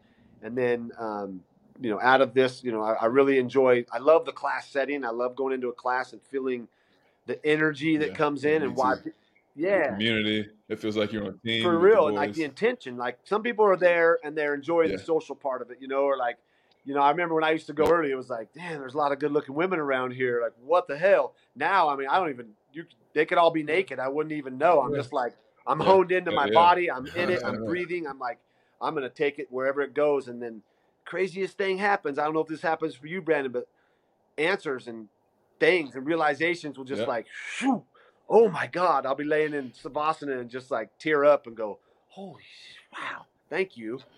And 0.45 0.55
then, 0.55 0.91
um, 0.99 1.43
you 1.81 1.89
know, 1.89 1.99
out 1.99 2.21
of 2.21 2.35
this, 2.35 2.63
you 2.63 2.71
know, 2.71 2.83
I, 2.83 2.93
I 2.93 3.05
really 3.07 3.39
enjoy. 3.39 3.83
I 3.91 3.97
love 3.97 4.25
the 4.25 4.31
class 4.31 4.69
setting. 4.69 5.03
I 5.03 5.09
love 5.09 5.35
going 5.35 5.53
into 5.55 5.69
a 5.69 5.73
class 5.73 6.13
and 6.13 6.21
feeling 6.21 6.67
the 7.25 7.43
energy 7.43 7.97
that 7.97 8.09
Yeah, 8.09 8.13
comes 8.15 8.45
in 8.45 8.61
and 8.61 8.75
why. 8.75 8.93
Yeah, 9.55 9.87
community. 9.87 10.47
It 10.69 10.79
feels 10.79 10.97
like 10.97 11.11
you're 11.11 11.23
on 11.23 11.29
a 11.29 11.47
team 11.47 11.63
for 11.63 11.79
real 11.79 12.07
and 12.07 12.15
like 12.15 12.33
the 12.33 12.43
intention 12.43 12.97
like 12.97 13.17
some 13.23 13.41
people 13.43 13.63
are 13.63 13.77
there 13.77 14.17
and 14.23 14.35
they're 14.35 14.53
enjoying 14.55 14.89
Yeah. 14.89 14.97
the 14.97 15.03
social 15.03 15.35
part 15.35 15.61
of 15.61 15.69
it 15.69 15.77
you 15.79 15.87
know 15.87 16.01
or 16.03 16.17
like 16.17 16.37
you 16.85 16.93
know 16.93 17.01
i 17.01 17.09
remember 17.11 17.35
when 17.35 17.43
i 17.43 17.51
used 17.51 17.67
to 17.67 17.73
go 17.73 17.85
early 17.87 18.09
it 18.11 18.15
was 18.15 18.29
like 18.31 18.51
damn 18.53 18.79
there's 18.79 18.95
a 18.95 18.97
lot 18.97 19.11
of 19.11 19.19
good 19.19 19.31
looking 19.31 19.53
women 19.53 19.79
around 19.79 20.11
here 20.11 20.41
like 20.41 20.53
what 20.65 20.87
the 20.87 20.97
hell 20.97 21.33
now 21.55 21.87
i 21.87 21.95
mean 21.95 22.07
i 22.07 22.17
don't 22.17 22.29
even 22.31 22.47
you 22.73 22.83
they 23.13 23.25
could 23.25 23.37
all 23.37 23.51
be 23.51 23.61
naked 23.61 23.99
i 23.99 24.07
wouldn't 24.07 24.33
even 24.33 24.57
know 24.57 24.81
i'm 24.81 24.91
Yeah. 24.91 24.97
just 24.97 25.13
like 25.13 25.35
i'm 25.67 25.79
Yeah. 25.79 25.85
honed 25.85 26.11
into 26.11 26.31
my 26.31 26.49
body 26.51 26.89
i'm 26.91 27.05
in 27.15 27.29
it 27.29 27.41
i'm 27.45 27.63
breathing 27.63 28.07
i'm 28.07 28.19
like 28.19 28.39
i'm 28.81 28.93
gonna 28.93 29.09
take 29.09 29.39
it 29.39 29.47
wherever 29.51 29.81
it 29.81 29.93
goes 29.93 30.27
and 30.27 30.41
then 30.41 30.61
craziest 31.05 31.57
thing 31.57 31.77
happens 31.77 32.17
i 32.17 32.23
don't 32.23 32.33
know 32.33 32.39
if 32.41 32.47
this 32.47 32.61
happens 32.61 32.95
for 32.95 33.07
you 33.07 33.21
brandon 33.21 33.51
but 33.51 33.67
answers 34.37 34.87
and 34.87 35.07
things 35.59 35.95
and 35.95 36.05
realizations 36.05 36.77
will 36.77 36.85
just 36.85 37.01
Yeah. 37.01 37.07
like 37.07 37.27
shoo, 37.31 37.83
oh 38.29 38.49
my 38.49 38.67
god 38.67 39.05
i'll 39.05 39.15
be 39.15 39.23
laying 39.23 39.53
in 39.53 39.71
savasana 39.71 40.39
and 40.39 40.49
just 40.49 40.71
like 40.71 40.97
tear 40.99 41.23
up 41.25 41.47
and 41.47 41.55
go 41.55 41.79
holy 42.09 42.43
wow 42.93 43.25
thank 43.49 43.77
you 43.77 43.99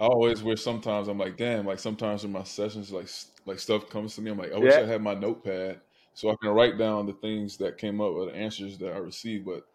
I 0.00 0.06
always 0.06 0.42
wish 0.42 0.60
sometimes 0.62 1.06
I'm 1.08 1.18
like, 1.18 1.36
damn, 1.36 1.66
like 1.66 1.78
sometimes 1.78 2.24
in 2.24 2.32
my 2.32 2.42
sessions, 2.42 2.90
like 2.90 3.08
like 3.46 3.58
stuff 3.60 3.88
comes 3.88 4.14
to 4.16 4.22
me. 4.22 4.30
I'm 4.30 4.38
like, 4.38 4.52
I 4.52 4.58
wish 4.58 4.74
Yeah. 4.74 4.80
I 4.80 4.86
had 4.86 5.02
my 5.02 5.14
notepad 5.14 5.80
so 6.14 6.30
I 6.30 6.34
can 6.42 6.50
write 6.50 6.78
down 6.78 7.06
the 7.06 7.12
things 7.14 7.56
that 7.58 7.78
came 7.78 8.00
up 8.00 8.12
or 8.12 8.26
the 8.26 8.34
answers 8.34 8.76
that 8.78 8.92
I 8.92 8.98
received. 8.98 9.44
But 9.46 9.66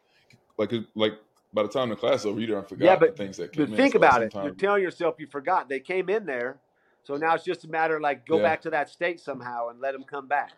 like 0.58 0.74
it- 0.74 0.88
like 0.96 1.14
by 1.54 1.64
the 1.64 1.70
time 1.70 1.90
the 1.90 1.96
class 1.96 2.26
over, 2.26 2.40
you 2.40 2.48
done 2.48 2.66
forgot 2.66 2.86
yeah 2.86 2.96
but, 2.96 3.16
the 3.16 3.24
things 3.24 3.38
that 3.38 3.52
but 3.52 3.58
came 3.66 3.72
in. 3.74 3.78
think 3.78 3.94
So 3.94 3.98
about 3.98 4.22
it 4.24 4.34
you're 4.34 4.52
telling 4.52 4.84
yourself 4.84 5.16
you 5.20 5.28
forgot 5.28 5.68
they 5.70 5.80
came 5.80 6.10
in 6.10 6.26
there 6.26 6.58
so 7.04 7.16
now 7.16 7.34
it's 7.36 7.44
just 7.44 7.64
a 7.66 7.68
matter 7.70 7.96
of 7.96 8.02
like 8.02 8.26
go 8.28 8.38
Yeah. 8.38 8.44
back 8.44 8.62
to 8.64 8.70
that 8.72 8.90
state 8.90 9.20
somehow 9.20 9.70
and 9.70 9.80
let 9.80 9.94
them 9.94 10.04
come 10.04 10.28
back 10.28 10.52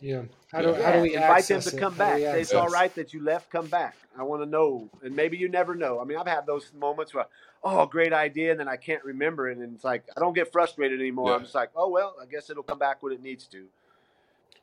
yeah. 0.00 0.22
How 0.52 0.62
do 0.62 0.68
Yeah. 0.68 0.82
how 0.86 0.92
do 0.92 1.00
we 1.00 1.16
invite 1.16 1.44
them 1.48 1.60
to 1.60 1.70
come 1.76 1.80
How 1.80 1.88
do 1.90 1.98
back. 1.98 2.18
Say 2.18 2.40
it's 2.40 2.50
access- 2.50 2.54
all 2.54 2.64
Yes. 2.66 2.72
right 2.72 2.94
that 2.94 3.12
you 3.12 3.20
left. 3.20 3.50
Come 3.50 3.66
back. 3.66 3.96
I 4.16 4.22
want 4.22 4.42
to 4.42 4.46
know, 4.48 4.88
and 5.02 5.16
maybe 5.16 5.36
you 5.36 5.48
never 5.48 5.74
know. 5.74 5.98
I 6.00 6.04
mean, 6.04 6.16
I've 6.16 6.28
had 6.28 6.46
those 6.46 6.72
moments 6.72 7.12
where, 7.14 7.26
oh, 7.64 7.84
great 7.84 8.12
idea, 8.12 8.52
and 8.52 8.60
then 8.60 8.68
I 8.68 8.76
can't 8.76 9.02
remember 9.02 9.48
it, 9.50 9.58
and 9.58 9.74
it's 9.74 9.82
like 9.82 10.04
I 10.16 10.20
don't 10.20 10.34
get 10.34 10.52
frustrated 10.52 11.00
anymore. 11.00 11.34
I'm 11.34 11.42
just 11.42 11.54
like, 11.56 11.70
oh 11.74 11.88
well, 11.88 12.14
I 12.22 12.26
guess 12.26 12.48
it'll 12.48 12.62
come 12.62 12.78
back 12.78 13.02
when 13.02 13.12
it 13.12 13.20
needs 13.20 13.48
to. 13.48 13.66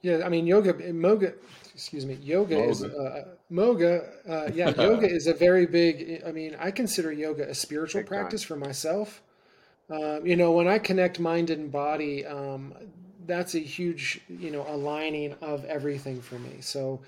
Yeah, 0.05 0.25
I 0.25 0.29
mean 0.29 0.45
yoga, 0.45 0.73
moga, 0.93 1.33
excuse 1.73 2.05
me, 2.05 2.15
yoga 2.15 2.57
is 2.69 2.83
uh, 2.83 3.25
moga. 3.49 3.93
Uh, 4.29 4.49
yeah, 4.53 4.69
yoga 4.87 5.07
is 5.09 5.27
a 5.27 5.33
very 5.33 5.65
big. 5.65 6.21
I 6.25 6.31
mean, 6.31 6.55
I 6.59 6.71
consider 6.71 7.11
yoga 7.11 7.49
a 7.49 7.55
spiritual 7.55 8.01
Big 8.01 8.07
time. 8.07 8.17
practice 8.17 8.43
for 8.43 8.55
myself. 8.55 9.21
Um, 9.89 10.25
you 10.25 10.35
know, 10.35 10.51
when 10.51 10.67
I 10.67 10.79
connect 10.79 11.19
mind 11.19 11.49
and 11.49 11.71
body, 11.71 12.25
um, 12.25 12.73
that's 13.25 13.55
a 13.55 13.59
huge, 13.59 14.21
you 14.29 14.51
know, 14.51 14.65
aligning 14.67 15.33
of 15.41 15.65
everything 15.65 16.21
for 16.21 16.39
me. 16.39 16.57
So, 16.61 17.01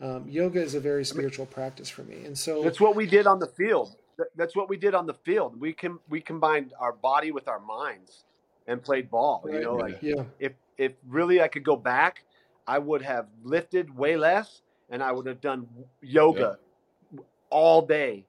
um, 0.00 0.28
yoga 0.28 0.60
is 0.60 0.74
a 0.74 0.80
very 0.80 1.04
spiritual 1.04 1.46
practice 1.46 1.88
for 1.88 2.02
me, 2.04 2.24
and 2.24 2.36
so 2.38 2.62
That's 2.62 2.80
what 2.80 2.94
we 2.96 3.06
did 3.06 3.26
on 3.26 3.38
the 3.38 3.46
field. 3.46 3.96
That's 4.36 4.54
what 4.54 4.68
we 4.68 4.76
did 4.76 4.94
on 4.94 5.06
the 5.06 5.14
field. 5.14 5.60
We 5.60 5.72
can 5.72 5.98
we 6.08 6.20
combined 6.20 6.72
our 6.78 6.92
body 6.92 7.32
with 7.32 7.48
our 7.48 7.60
minds 7.60 8.24
and 8.66 8.82
played 8.82 9.10
ball. 9.10 9.42
You 9.46 9.54
Right. 9.54 9.62
know, 9.62 9.76
like 9.76 10.02
yeah, 10.02 10.24
if 10.38 10.52
if 10.78 10.92
really 11.08 11.40
I 11.40 11.48
could 11.48 11.64
go 11.64 11.76
back, 11.76 12.24
I 12.66 12.78
would 12.78 13.02
have 13.02 13.26
lifted 13.42 13.94
way 13.94 14.16
less, 14.16 14.62
and 14.90 15.02
I 15.02 15.12
would 15.12 15.26
have 15.26 15.40
done 15.40 15.66
yoga 16.00 16.58
all 17.50 17.82
day, 17.82 18.24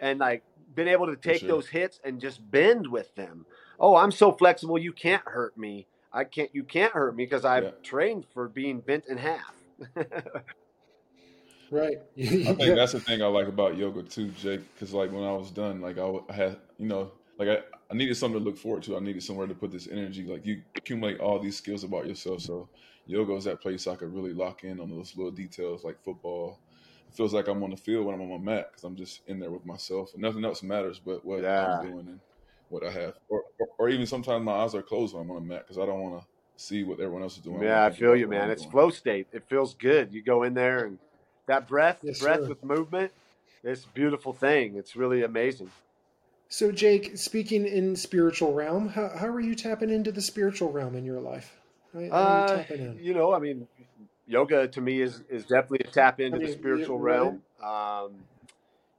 and 0.00 0.18
like 0.18 0.42
been 0.74 0.88
able 0.88 1.06
to 1.06 1.16
take 1.16 1.40
sure. 1.40 1.48
those 1.48 1.68
hits 1.68 2.00
and 2.04 2.20
just 2.20 2.48
bend 2.50 2.86
with 2.86 3.14
them. 3.14 3.46
Oh, 3.80 3.96
I'm 3.96 4.12
so 4.12 4.32
flexible, 4.32 4.78
you 4.78 4.92
can't 4.92 5.22
hurt 5.26 5.56
me. 5.56 5.86
I 6.12 6.24
can't. 6.24 6.50
You 6.54 6.64
can't 6.64 6.92
hurt 6.92 7.14
me 7.14 7.24
because 7.24 7.44
I've 7.44 7.64
Yeah. 7.64 7.70
trained 7.82 8.26
for 8.32 8.48
being 8.48 8.80
bent 8.80 9.04
in 9.08 9.18
half. 9.18 9.54
Right. 11.70 11.98
I 12.18 12.52
think 12.54 12.58
that's 12.76 12.92
the 12.92 13.00
thing 13.00 13.22
I 13.22 13.26
like 13.26 13.46
about 13.46 13.76
yoga 13.76 14.02
too, 14.02 14.28
Jake. 14.30 14.60
Because 14.74 14.94
like 14.94 15.12
when 15.12 15.24
I 15.24 15.32
was 15.32 15.50
done, 15.50 15.80
like 15.80 15.98
I 15.98 16.32
had, 16.32 16.56
you 16.78 16.86
know, 16.86 17.12
like 17.38 17.48
I, 17.48 17.58
I 17.90 17.94
needed 17.94 18.16
something 18.16 18.40
to 18.40 18.44
look 18.44 18.56
forward 18.56 18.82
to. 18.84 18.96
I 18.96 19.00
needed 19.00 19.22
somewhere 19.22 19.46
to 19.46 19.54
put 19.54 19.70
this 19.70 19.86
energy. 19.86 20.24
Like 20.24 20.46
you 20.46 20.62
accumulate 20.76 21.20
all 21.20 21.38
these 21.38 21.56
skills 21.56 21.84
about 21.84 22.06
yourself. 22.06 22.40
So 22.40 22.68
yoga 23.08 23.34
is 23.34 23.44
that 23.44 23.60
place 23.60 23.86
I 23.86 23.96
could 23.96 24.14
really 24.14 24.32
lock 24.32 24.64
in 24.64 24.78
on 24.80 24.90
those 24.90 25.16
little 25.16 25.32
details, 25.32 25.82
like 25.84 26.00
football. 26.02 26.58
It 27.08 27.14
feels 27.16 27.32
like 27.32 27.48
I'm 27.48 27.62
on 27.62 27.70
the 27.70 27.76
field 27.76 28.06
when 28.06 28.14
I'm 28.14 28.20
on 28.20 28.42
my 28.44 28.52
mat 28.52 28.68
because 28.70 28.84
I'm 28.84 28.94
just 28.96 29.22
in 29.26 29.40
there 29.40 29.50
with 29.50 29.66
myself, 29.66 30.12
and 30.12 30.22
nothing 30.22 30.44
else 30.44 30.62
matters 30.62 30.98
but 30.98 31.24
what 31.24 31.42
Yeah. 31.42 31.80
I'm 31.80 31.90
doing 31.90 32.06
and 32.08 32.20
what 32.68 32.84
I 32.84 32.90
have. 32.90 33.14
Or, 33.28 33.42
or, 33.58 33.68
or 33.78 33.88
even 33.88 34.06
sometimes 34.06 34.44
my 34.44 34.52
eyes 34.52 34.74
are 34.74 34.82
closed 34.82 35.14
when 35.14 35.24
I'm 35.24 35.30
on 35.30 35.36
the 35.36 35.54
mat 35.54 35.64
because 35.66 35.78
I 35.78 35.86
don't 35.86 36.00
want 36.00 36.20
to 36.20 36.26
see 36.62 36.84
what 36.84 37.00
everyone 37.00 37.22
else 37.22 37.38
is 37.38 37.42
doing. 37.42 37.62
yeah, 37.62 37.84
I 37.84 37.86
think 37.86 37.98
feel 37.98 38.14
you, 38.16 38.28
man. 38.28 38.50
It's 38.50 38.62
doing. 38.62 38.72
flow 38.72 38.90
state. 38.90 39.26
It 39.32 39.44
feels 39.48 39.74
good. 39.74 40.12
You 40.12 40.22
go 40.22 40.42
in 40.42 40.54
there 40.54 40.84
and 40.84 40.98
that 41.46 41.66
breath, 41.66 42.00
Yes, 42.02 42.18
breath 42.20 42.40
sir. 42.40 42.48
with 42.48 42.62
movement. 42.62 43.10
It's 43.64 43.84
a 43.84 43.88
beautiful 43.88 44.32
thing. 44.32 44.76
It's 44.76 44.94
really 44.96 45.22
amazing. 45.22 45.70
So, 46.50 46.72
Jake, 46.72 47.16
speaking 47.16 47.66
in 47.66 47.96
spiritual 47.96 48.54
realm, 48.54 48.88
how, 48.88 49.10
how 49.16 49.26
are 49.26 49.40
you 49.40 49.54
tapping 49.54 49.90
into 49.90 50.12
the 50.12 50.22
spiritual 50.22 50.72
realm 50.72 50.94
in 50.96 51.04
your 51.04 51.20
life? 51.20 51.58
How, 51.92 51.98
how 51.98 52.04
you 52.04 52.12
Uh, 52.12 52.64
you 52.98 53.14
know, 53.14 53.34
I 53.34 53.38
mean, 53.38 53.66
yoga 54.26 54.68
to 54.68 54.80
me 54.80 55.00
is 55.00 55.22
is 55.28 55.44
definitely 55.44 55.86
a 55.88 55.90
tap 55.90 56.20
into 56.20 56.36
I 56.36 56.40
the 56.40 56.46
mean, 56.46 56.54
spiritual 56.58 56.98
yeah, 56.98 57.04
right. 57.04 57.20
realm. 57.20 57.42
Um, 57.62 58.14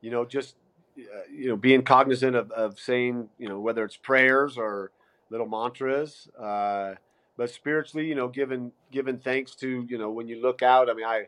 you 0.01 0.11
know, 0.11 0.25
just 0.25 0.55
uh, 0.97 1.21
you 1.31 1.49
know, 1.49 1.55
being 1.55 1.83
cognizant 1.83 2.35
of, 2.35 2.51
of 2.51 2.79
saying, 2.79 3.29
you 3.37 3.47
know, 3.47 3.59
whether 3.59 3.83
it's 3.85 3.97
prayers 3.97 4.57
or 4.57 4.91
little 5.29 5.47
mantras, 5.47 6.27
uh, 6.39 6.95
but 7.37 7.49
spiritually, 7.49 8.07
you 8.07 8.15
know, 8.15 8.27
giving 8.27 8.71
giving 8.91 9.17
thanks 9.17 9.55
to, 9.55 9.85
you 9.89 9.97
know, 9.97 10.09
when 10.09 10.27
you 10.27 10.41
look 10.41 10.61
out. 10.61 10.89
I 10.89 10.93
mean, 10.93 11.05
I 11.05 11.27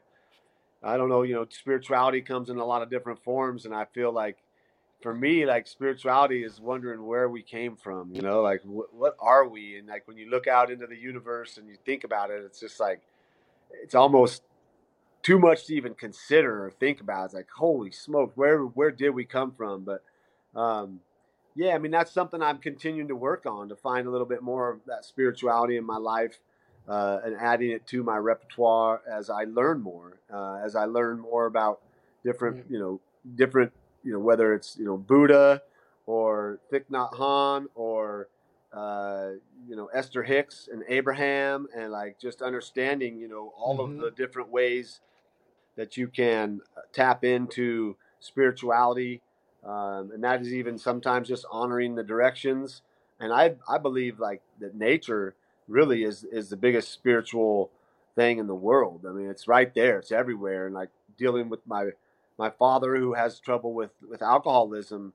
I 0.84 0.97
don't 0.97 1.09
know, 1.09 1.22
you 1.22 1.36
know, 1.36 1.45
spirituality 1.49 2.22
comes 2.22 2.49
in 2.49 2.57
a 2.57 2.66
lot 2.66 2.82
of 2.82 2.89
different 2.89 3.24
forms, 3.24 3.66
and 3.66 3.74
I 3.74 3.86
feel 3.93 4.12
like 4.12 4.38
for 5.01 5.13
me, 5.13 5.45
like 5.45 5.67
spirituality 5.67 6.43
is 6.43 6.59
wondering 6.59 7.05
where 7.05 7.29
we 7.29 7.41
came 7.41 7.75
from, 7.75 8.13
you 8.13 8.21
know, 8.21 8.41
like 8.41 8.61
wh- 8.63 8.93
what 8.93 9.15
are 9.19 9.47
we? 9.47 9.77
And 9.77 9.87
like 9.87 10.07
when 10.07 10.17
you 10.17 10.29
look 10.29 10.47
out 10.47 10.71
into 10.71 10.87
the 10.87 10.97
universe 10.97 11.57
and 11.57 11.67
you 11.67 11.75
think 11.85 12.03
about 12.03 12.31
it, 12.31 12.43
it's 12.45 12.59
just 12.59 12.79
like 12.79 13.01
it's 13.83 13.95
almost 13.95 14.43
too 15.23 15.39
much 15.39 15.65
to 15.67 15.75
even 15.75 15.93
consider 15.93 16.65
or 16.65 16.71
think 16.71 17.01
about. 17.01 17.25
It's 17.25 17.33
like 17.33 17.49
holy 17.49 17.91
smoke, 17.91 18.33
where 18.35 18.59
where 18.61 18.91
did 18.91 19.11
we 19.11 19.25
come 19.25 19.51
from? 19.51 19.83
But 19.83 20.03
um, 20.59 21.01
yeah, 21.55 21.73
I 21.75 21.77
mean 21.77 21.91
that's 21.91 22.11
something 22.11 22.41
I'm 22.41 22.59
continuing 22.59 23.07
to 23.09 23.15
work 23.15 23.45
on 23.45 23.69
to 23.69 23.75
find 23.75 24.07
a 24.07 24.11
little 24.11 24.27
bit 24.27 24.41
more 24.41 24.69
of 24.69 24.79
that 24.87 25.05
spirituality 25.05 25.77
in 25.77 25.85
my 25.85 25.97
life 25.97 26.39
uh, 26.87 27.19
and 27.23 27.35
adding 27.39 27.71
it 27.71 27.87
to 27.87 28.03
my 28.03 28.17
repertoire 28.17 29.01
as 29.09 29.29
I 29.29 29.43
learn 29.43 29.81
more, 29.81 30.17
uh, 30.33 30.59
as 30.63 30.75
I 30.75 30.85
learn 30.85 31.19
more 31.19 31.45
about 31.45 31.81
different, 32.23 32.65
you 32.69 32.79
know, 32.79 32.99
different, 33.35 33.71
you 34.03 34.11
know, 34.13 34.19
whether 34.19 34.53
it's 34.53 34.77
you 34.77 34.85
know 34.85 34.97
Buddha 34.97 35.61
or 36.05 36.59
Thich 36.71 36.85
Nhat 36.91 37.13
Hanh 37.13 37.65
or 37.75 38.29
uh, 38.73 39.31
you 39.67 39.75
know 39.75 39.87
Esther 39.93 40.23
Hicks 40.23 40.69
and 40.71 40.83
Abraham, 40.87 41.67
and 41.75 41.91
like 41.91 42.19
just 42.19 42.41
understanding, 42.41 43.17
you 43.19 43.27
know, 43.27 43.53
all 43.57 43.77
Mhm. 43.79 43.93
of 43.95 43.97
the 43.99 44.11
different 44.11 44.49
ways 44.49 44.99
that 45.75 45.97
you 45.97 46.07
can 46.07 46.61
uh, 46.77 46.81
tap 46.93 47.23
into 47.23 47.95
spirituality, 48.19 49.21
um, 49.63 50.11
and 50.13 50.23
that 50.23 50.41
is 50.41 50.53
even 50.53 50.77
sometimes 50.77 51.27
just 51.27 51.45
honoring 51.51 51.95
the 51.95 52.03
directions. 52.03 52.81
And 53.19 53.31
I 53.33 53.55
I 53.69 53.77
believe 53.77 54.19
like 54.19 54.41
that 54.59 54.75
nature 54.75 55.35
really 55.67 56.03
is 56.03 56.23
is 56.25 56.49
the 56.49 56.57
biggest 56.57 56.91
spiritual 56.91 57.71
thing 58.15 58.39
in 58.39 58.47
the 58.47 58.55
world. 58.55 59.05
I 59.07 59.11
mean, 59.11 59.29
it's 59.29 59.47
right 59.47 59.73
there, 59.73 59.99
it's 59.99 60.11
everywhere, 60.11 60.65
and 60.65 60.75
like 60.75 60.89
dealing 61.17 61.49
with 61.49 61.65
my 61.67 61.91
my 62.41 62.51
father 62.51 62.97
who 62.97 63.15
has 63.15 63.39
trouble 63.41 63.73
with 63.73 63.91
with 64.09 64.23
alcoholism. 64.23 65.13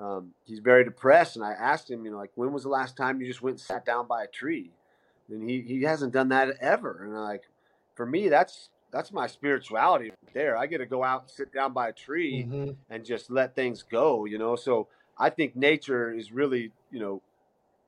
Um, 0.00 0.32
he's 0.46 0.60
very 0.60 0.84
depressed, 0.84 1.36
and 1.36 1.46
I 1.46 1.52
asked 1.52 1.90
him, 1.90 2.06
you 2.06 2.12
know, 2.12 2.18
like 2.18 2.32
when 2.36 2.52
was 2.52 2.64
the 2.64 2.70
last 2.70 2.96
time 2.98 3.20
you 3.22 3.28
just 3.28 3.42
went 3.42 3.56
and 3.56 3.62
sat 3.62 3.86
down 3.86 4.08
by 4.08 4.24
a 4.24 4.28
tree? 4.28 4.72
And 5.30 5.48
he 5.50 5.62
he 5.62 5.82
hasn't 5.84 6.14
done 6.14 6.30
that 6.30 6.56
ever. 6.60 7.04
And 7.04 7.16
I'm 7.16 7.24
like, 7.24 7.44
for 7.96 8.06
me, 8.06 8.30
that's 8.30 8.70
that's 8.92 9.12
my 9.12 9.28
spirituality 9.28 10.06
right 10.10 10.34
there. 10.34 10.58
I 10.58 10.66
get 10.66 10.78
to 10.80 10.86
go 10.86 11.04
out 11.04 11.22
and 11.24 11.30
sit 11.30 11.54
down 11.54 11.74
by 11.74 11.90
a 11.90 11.94
tree 11.94 12.48
Mhm. 12.48 12.76
and 12.90 13.04
just 13.06 13.30
let 13.30 13.56
things 13.56 13.84
go, 13.84 14.26
you 14.26 14.38
know. 14.38 14.56
So 14.56 14.88
I 15.18 15.30
think 15.30 15.56
nature 15.56 16.14
is 16.14 16.32
really, 16.32 16.72
you 16.92 17.00
know, 17.00 17.22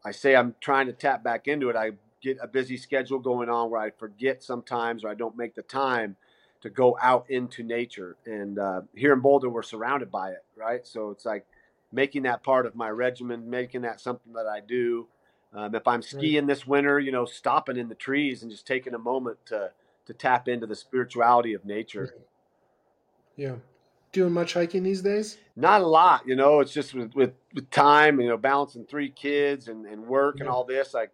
I 0.04 0.12
say 0.12 0.36
I'm 0.36 0.54
trying 0.60 0.86
to 0.86 0.92
tap 0.92 1.22
back 1.24 1.48
into 1.48 1.68
it. 1.70 1.76
I 1.76 1.92
get 2.22 2.38
a 2.42 2.48
busy 2.48 2.76
schedule 2.76 3.18
going 3.18 3.48
on 3.50 3.70
where 3.70 3.80
I 3.80 3.90
forget 3.90 4.42
sometimes 4.42 5.04
or 5.04 5.10
I 5.10 5.14
don't 5.14 5.36
make 5.36 5.54
the 5.54 5.62
time 5.62 6.16
to 6.62 6.70
go 6.70 6.96
out 7.00 7.26
into 7.28 7.62
nature. 7.62 8.16
And 8.26 8.58
uh, 8.58 8.82
here 8.94 9.12
in 9.12 9.20
Boulder, 9.20 9.48
we're 9.48 9.62
surrounded 9.62 10.10
by 10.10 10.30
it, 10.30 10.44
right? 10.56 10.86
So 10.86 11.10
it's 11.10 11.24
like 11.24 11.46
making 11.92 12.22
that 12.22 12.42
part 12.42 12.66
of 12.66 12.74
my 12.74 12.90
regimen, 12.90 13.48
making 13.48 13.82
that 13.82 14.00
something 14.00 14.32
that 14.34 14.46
I 14.46 14.60
do. 14.60 15.06
Um, 15.52 15.74
if 15.74 15.88
I'm 15.88 16.02
skiing 16.02 16.46
this 16.46 16.66
winter, 16.66 17.00
you 17.00 17.10
know, 17.10 17.24
stopping 17.24 17.76
in 17.76 17.88
the 17.88 17.94
trees 17.94 18.42
and 18.42 18.50
just 18.50 18.66
taking 18.66 18.94
a 18.94 18.98
moment 18.98 19.38
to 19.46 19.72
to 20.06 20.14
tap 20.14 20.48
into 20.48 20.66
the 20.66 20.76
spirituality 20.76 21.54
of 21.54 21.64
nature. 21.64 22.14
Yeah. 23.36 23.56
Doing 24.12 24.32
much 24.32 24.54
hiking 24.54 24.82
these 24.82 25.02
days? 25.02 25.38
Not 25.54 25.82
a 25.82 25.86
lot, 25.86 26.26
you 26.26 26.34
know. 26.34 26.60
It's 26.60 26.72
just 26.72 26.94
with, 26.94 27.14
with, 27.14 27.32
with 27.54 27.70
time, 27.70 28.20
you 28.20 28.28
know, 28.28 28.36
balancing 28.36 28.84
three 28.84 29.10
kids 29.10 29.68
and, 29.68 29.86
and 29.86 30.04
work 30.04 30.40
and 30.40 30.48
all 30.48 30.64
this. 30.64 30.94
Like, 30.94 31.12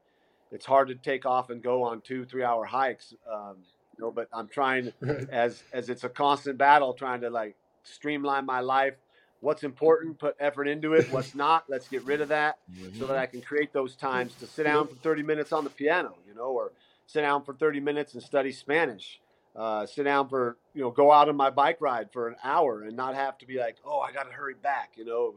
it's 0.50 0.64
hard 0.64 0.88
to 0.88 0.94
take 0.94 1.26
off 1.26 1.50
and 1.50 1.62
go 1.62 1.82
on 1.82 2.00
two, 2.00 2.24
three 2.24 2.42
hour 2.42 2.64
hikes. 2.64 3.12
Um, 3.30 3.56
you 3.98 4.04
know, 4.04 4.10
but 4.10 4.28
I'm 4.32 4.48
trying 4.48 4.92
Right. 5.00 5.28
as 5.30 5.62
as 5.72 5.88
it's 5.88 6.04
a 6.04 6.08
constant 6.08 6.58
battle, 6.58 6.92
trying 6.94 7.20
to 7.22 7.30
like 7.30 7.56
streamline 7.82 8.46
my 8.46 8.60
life. 8.60 8.94
What's 9.40 9.64
important, 9.64 10.18
put 10.18 10.34
effort 10.40 10.66
into 10.66 10.94
it. 10.94 11.10
What's 11.10 11.34
not, 11.44 11.64
let's 11.68 11.88
get 11.88 12.04
rid 12.04 12.20
of 12.20 12.28
that, 12.28 12.58
so 12.98 13.06
that 13.06 13.16
I 13.16 13.26
can 13.26 13.42
create 13.42 13.72
those 13.72 13.94
times 13.94 14.34
to 14.36 14.46
sit 14.46 14.64
down 14.64 14.88
for 14.88 14.94
30 14.96 15.22
minutes 15.22 15.52
on 15.52 15.64
the 15.64 15.70
piano, 15.70 16.14
you 16.26 16.34
know, 16.34 16.48
or 16.52 16.72
sit 17.06 17.20
down 17.20 17.44
for 17.44 17.54
30 17.54 17.80
minutes 17.80 18.14
and 18.14 18.22
study 18.22 18.50
Spanish. 18.52 19.20
Uh, 19.54 19.86
sit 19.86 20.02
down 20.02 20.28
for 20.28 20.58
you 20.74 20.82
know, 20.82 20.90
go 20.90 21.10
out 21.10 21.30
on 21.30 21.36
my 21.36 21.48
bike 21.48 21.78
ride 21.80 22.10
for 22.12 22.28
an 22.28 22.36
hour 22.44 22.82
and 22.82 22.94
not 22.94 23.14
have 23.14 23.38
to 23.38 23.46
be 23.46 23.58
like, 23.58 23.76
oh, 23.86 24.00
I 24.00 24.12
got 24.12 24.24
to 24.24 24.32
hurry 24.32 24.54
back, 24.54 24.92
you 24.96 25.04
know, 25.04 25.36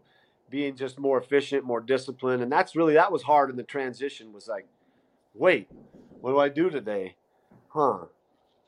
being 0.50 0.76
just 0.76 1.00
more 1.00 1.18
efficient, 1.18 1.64
more 1.64 1.80
disciplined, 1.80 2.42
and 2.44 2.52
that's 2.52 2.76
really 2.76 2.96
that 2.96 3.12
was 3.12 3.24
hard 3.24 3.50
in 3.50 3.56
the 3.56 3.64
transition. 3.64 4.34
Was 4.34 4.48
like, 4.48 4.68
wait, 5.34 5.70
what 6.22 6.32
do 6.32 6.40
I 6.40 6.50
do 6.50 6.70
today? 6.70 7.16
Huh? 7.70 8.06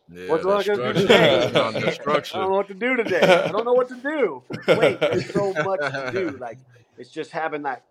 Yeah, 0.09 0.27
What 0.29 0.41
do 0.41 0.51
I 0.51 0.63
that 0.63 0.67
gotta 0.67 0.93
do 0.93 0.99
structure. 1.01 1.01
today? 1.01 1.45
I 1.45 2.41
don't 2.41 2.49
know 2.49 2.55
what 2.55 2.67
to 2.67 2.73
do 2.73 2.95
today. 2.97 3.21
I 3.21 3.47
don't 3.51 3.65
know 3.65 3.73
what 3.73 3.87
to 3.89 3.95
do. 3.95 4.43
Wait, 4.67 4.99
there's 4.99 5.33
so 5.33 5.53
much 5.53 5.79
to 5.79 6.11
do. 6.13 6.37
Like 6.37 6.57
it's 6.97 7.09
just 7.11 7.31
having 7.31 7.63
that 7.63 7.83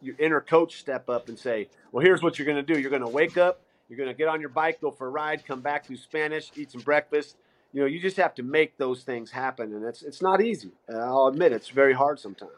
your 0.00 0.14
inner 0.18 0.40
coach 0.40 0.78
step 0.78 1.08
up 1.08 1.28
and 1.28 1.38
say, 1.38 1.68
"Well, 1.92 2.04
here's 2.04 2.22
what 2.22 2.38
you're 2.38 2.46
going 2.46 2.64
to 2.64 2.74
do. 2.74 2.80
You're 2.80 2.90
going 2.90 3.02
to 3.02 3.08
wake 3.08 3.36
up. 3.36 3.60
You're 3.88 3.96
going 3.96 4.08
to 4.08 4.14
get 4.14 4.28
on 4.28 4.40
your 4.40 4.50
bike, 4.50 4.80
go 4.80 4.90
for 4.90 5.06
a 5.06 5.10
ride, 5.10 5.46
come 5.46 5.60
back, 5.60 5.86
do 5.88 5.96
Spanish, 5.96 6.52
eat 6.56 6.70
some 6.70 6.82
breakfast. 6.82 7.36
You 7.72 7.80
know, 7.80 7.86
you 7.86 8.00
just 8.00 8.16
have 8.18 8.34
to 8.36 8.42
make 8.42 8.76
those 8.76 9.02
things 9.02 9.30
happen, 9.30 9.72
and 9.74 9.84
it's 9.84 10.02
it's 10.02 10.20
not 10.22 10.42
easy. 10.42 10.72
And 10.88 10.98
I'll 10.98 11.26
admit 11.28 11.52
it's 11.52 11.68
very 11.68 11.94
hard 11.94 12.18
sometimes. 12.18 12.52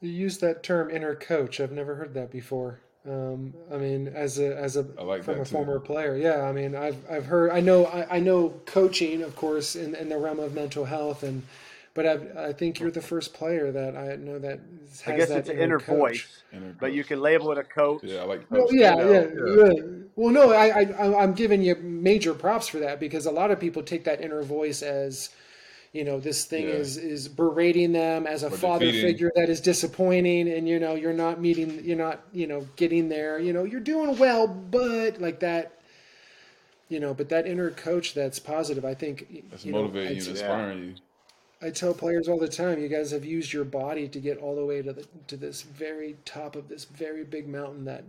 You 0.00 0.10
use 0.10 0.38
that 0.38 0.62
term 0.62 0.90
inner 0.90 1.14
coach. 1.14 1.60
I've 1.60 1.72
never 1.72 1.94
heard 1.96 2.14
that 2.14 2.30
before. 2.30 2.80
Um, 3.08 3.54
I 3.72 3.78
mean, 3.78 4.08
as 4.08 4.38
a 4.38 4.56
as 4.56 4.76
a 4.76 4.86
I 4.96 5.02
like 5.02 5.24
from 5.24 5.40
a 5.40 5.44
too. 5.44 5.44
former 5.44 5.80
player, 5.80 6.16
yeah. 6.16 6.42
I 6.42 6.52
mean, 6.52 6.76
I've 6.76 7.04
I've 7.10 7.26
heard. 7.26 7.50
I 7.50 7.60
know 7.60 7.86
I, 7.86 8.16
I 8.16 8.20
know 8.20 8.50
coaching, 8.64 9.22
of 9.22 9.34
course, 9.34 9.74
in, 9.74 9.94
in 9.96 10.08
the 10.08 10.18
realm 10.18 10.38
of 10.38 10.54
mental 10.54 10.84
health, 10.84 11.24
and 11.24 11.42
but 11.94 12.06
I've, 12.06 12.36
I 12.36 12.52
think 12.52 12.78
you're 12.78 12.92
the 12.92 13.02
first 13.02 13.34
player 13.34 13.72
that 13.72 13.96
I 13.96 14.16
know 14.16 14.38
that 14.38 14.60
has 15.04 15.04
I 15.06 15.12
guess 15.12 15.32
that 15.32 15.38
it's 15.38 15.48
an 15.48 15.58
inner 15.58 15.80
coach. 15.80 16.28
voice, 16.28 16.42
Inner 16.52 16.74
but 16.78 16.92
you 16.92 17.04
can 17.04 17.20
label 17.20 17.50
it 17.52 17.58
a 17.58 17.64
coach. 17.64 18.02
Yeah, 18.02 18.20
I 18.20 18.24
like 18.24 18.48
Well, 18.50 18.66
coach. 18.66 18.70
yeah, 18.70 18.96
yeah, 19.00 19.26
know, 19.32 19.32
yeah. 19.42 19.72
Well, 20.14 20.32
no, 20.32 20.52
I, 20.52 20.82
I, 20.82 21.22
I'm 21.22 21.32
giving 21.32 21.62
you 21.62 21.74
major 21.76 22.34
props 22.34 22.68
for 22.68 22.78
that 22.80 23.00
because 23.00 23.26
a 23.26 23.30
lot 23.30 23.50
of 23.50 23.58
people 23.58 23.82
take 23.82 24.04
that 24.04 24.20
inner 24.20 24.42
voice 24.42 24.82
as, 24.82 25.30
you 25.92 26.04
know, 26.04 26.18
this 26.20 26.44
thing 26.46 26.68
Yeah. 26.68 26.74
is 26.74 26.96
is 26.96 27.28
berating 27.28 27.92
them 27.92 28.26
as 28.26 28.42
a 28.42 28.46
Or 28.46 28.50
father 28.50 28.86
defeating. 28.86 29.08
figure 29.12 29.32
that 29.36 29.48
is 29.50 29.60
disappointing, 29.60 30.48
and 30.50 30.68
you 30.68 30.78
know, 30.80 30.94
you're 30.94 31.12
not 31.12 31.40
meeting, 31.40 31.82
you're 31.84 31.96
not, 31.96 32.20
you 32.32 32.46
know, 32.46 32.66
getting 32.76 33.08
there. 33.08 33.38
You 33.38 33.52
know, 33.52 33.64
you're 33.64 33.80
doing 33.80 34.16
well, 34.18 34.46
but 34.46 35.20
like 35.20 35.40
that, 35.40 35.72
you 36.88 37.00
know, 37.00 37.14
but 37.14 37.28
that 37.30 37.46
inner 37.46 37.70
coach 37.70 38.14
that's 38.14 38.38
positive, 38.38 38.84
I 38.84 38.94
think, 38.94 39.44
That's 39.50 39.64
you 39.64 39.72
know, 39.72 39.80
motivating 39.82 40.12
I, 40.12 40.20
you, 40.20 40.30
inspiring 40.30 40.84
you. 40.84 40.94
I 41.62 41.70
tell 41.70 41.94
players 41.94 42.28
all 42.28 42.38
the 42.38 42.48
time, 42.48 42.80
you 42.80 42.88
guys 42.88 43.10
have 43.12 43.24
used 43.24 43.52
your 43.52 43.64
body 43.64 44.08
to 44.08 44.20
get 44.20 44.38
all 44.38 44.54
the 44.56 44.64
way 44.64 44.82
to 44.82 44.92
the 44.92 45.06
to 45.28 45.36
this 45.36 45.62
very 45.62 46.16
top 46.24 46.56
of 46.56 46.68
this 46.68 46.84
very 46.84 47.24
big 47.24 47.48
mountain 47.48 47.84
that 47.86 48.04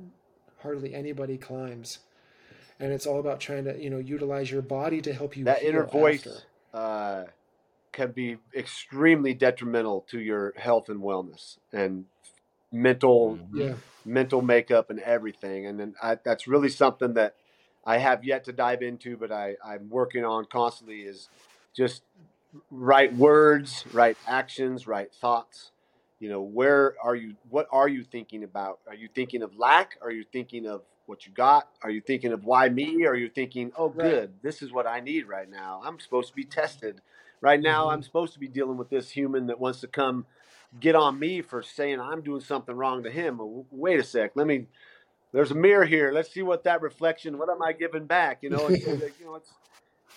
hardly 0.62 0.94
anybody 0.94 1.38
climbs. 1.38 2.00
And 2.80 2.92
it's 2.92 3.06
all 3.08 3.20
about 3.20 3.40
trying 3.40 3.66
to, 3.66 3.82
you 3.82 3.90
know, 3.90 4.00
utilize 4.00 4.52
your 4.52 4.62
body 4.62 5.02
to 5.02 5.14
help 5.14 5.38
you 5.38 5.46
that 5.46 5.60
heal 5.62 5.70
inner 5.70 5.84
voice 5.86 6.26
after. 6.28 6.44
uh, 6.74 7.26
can 7.94 8.12
be 8.12 8.38
extremely 8.56 9.34
detrimental 9.36 10.02
to 10.12 10.20
your 10.20 10.54
health 10.58 10.90
and 10.90 11.02
wellness 11.02 11.58
and 11.74 12.06
mental 12.72 13.38
Mhm. 13.38 13.50
Yeah. 13.54 13.76
mental 14.06 14.42
makeup 14.42 14.90
and 14.90 15.00
everything. 15.02 15.66
And 15.68 15.80
then 15.80 15.96
I, 16.02 16.18
that's 16.24 16.48
really 16.48 16.70
something 16.70 17.14
that 17.16 17.36
I 17.86 17.98
have 18.00 18.24
yet 18.26 18.46
to 18.46 18.54
dive 18.54 18.82
into, 18.82 19.18
but 19.18 19.32
I, 19.32 19.56
I'm 19.66 19.90
working 19.90 20.26
on 20.26 20.46
constantly 20.46 21.02
is 21.02 21.30
just 21.76 22.04
right 22.72 23.14
words, 23.16 23.86
right 23.92 24.18
actions, 24.28 24.88
right 24.88 25.14
thoughts. 25.14 25.72
You 26.20 26.30
know, 26.30 26.42
where 26.42 26.96
are 27.04 27.16
you? 27.16 27.36
What 27.50 27.68
are 27.72 27.88
you 27.90 28.04
thinking 28.04 28.44
about? 28.44 28.80
Are 28.88 28.96
you 28.96 29.10
thinking 29.14 29.44
of 29.44 29.58
lack? 29.58 29.98
Are 30.02 30.12
you 30.12 30.24
thinking 30.32 30.68
of 30.68 30.84
what 31.06 31.26
you 31.26 31.34
got? 31.34 31.70
Are 31.84 31.90
you 31.92 32.02
thinking 32.02 32.34
of 32.34 32.46
why 32.46 32.70
me? 32.70 33.06
Are 33.06 33.16
you 33.16 33.30
thinking, 33.30 33.72
oh, 33.78 33.90
Right. 33.90 34.10
good, 34.10 34.34
this 34.42 34.62
is 34.62 34.72
what 34.74 34.88
I 34.88 35.02
need 35.02 35.28
right 35.28 35.50
now? 35.50 35.82
I'm 35.86 36.00
supposed 36.00 36.30
to 36.30 36.36
be 36.36 36.46
tested. 36.46 37.02
Right 37.44 37.62
now. 37.62 37.90
I'm 37.90 37.98
mm-hmm. 38.00 38.06
supposed 38.06 38.34
to 38.34 38.40
be 38.40 38.48
dealing 38.48 38.78
with 38.78 38.90
this 38.90 39.12
human 39.12 39.48
that 39.48 39.60
wants 39.60 39.82
to 39.82 39.88
come 39.88 40.26
get 40.80 40.96
on 40.96 41.20
me 41.20 41.42
for 41.42 41.62
saying 41.62 42.00
I'm 42.00 42.22
doing 42.22 42.40
something 42.40 42.74
wrong 42.74 43.04
to 43.04 43.12
him. 43.12 43.38
Well, 43.38 43.66
Wait 43.70 44.00
a 44.00 44.04
sec. 44.04 44.32
Let 44.36 44.48
me. 44.48 44.68
There's 45.34 45.52
a 45.52 45.56
mirror 45.56 45.84
here. 45.84 46.12
Let's 46.14 46.32
see 46.32 46.42
what 46.42 46.64
that 46.64 46.82
reflection. 46.82 47.38
What 47.38 47.50
am 47.50 47.62
I 47.62 47.74
giving 47.74 48.06
back? 48.06 48.40
You 48.42 48.52
know. 48.52 48.68
It's, 48.68 48.88
you 49.20 49.26
know. 49.26 49.36
It's. 49.36 49.50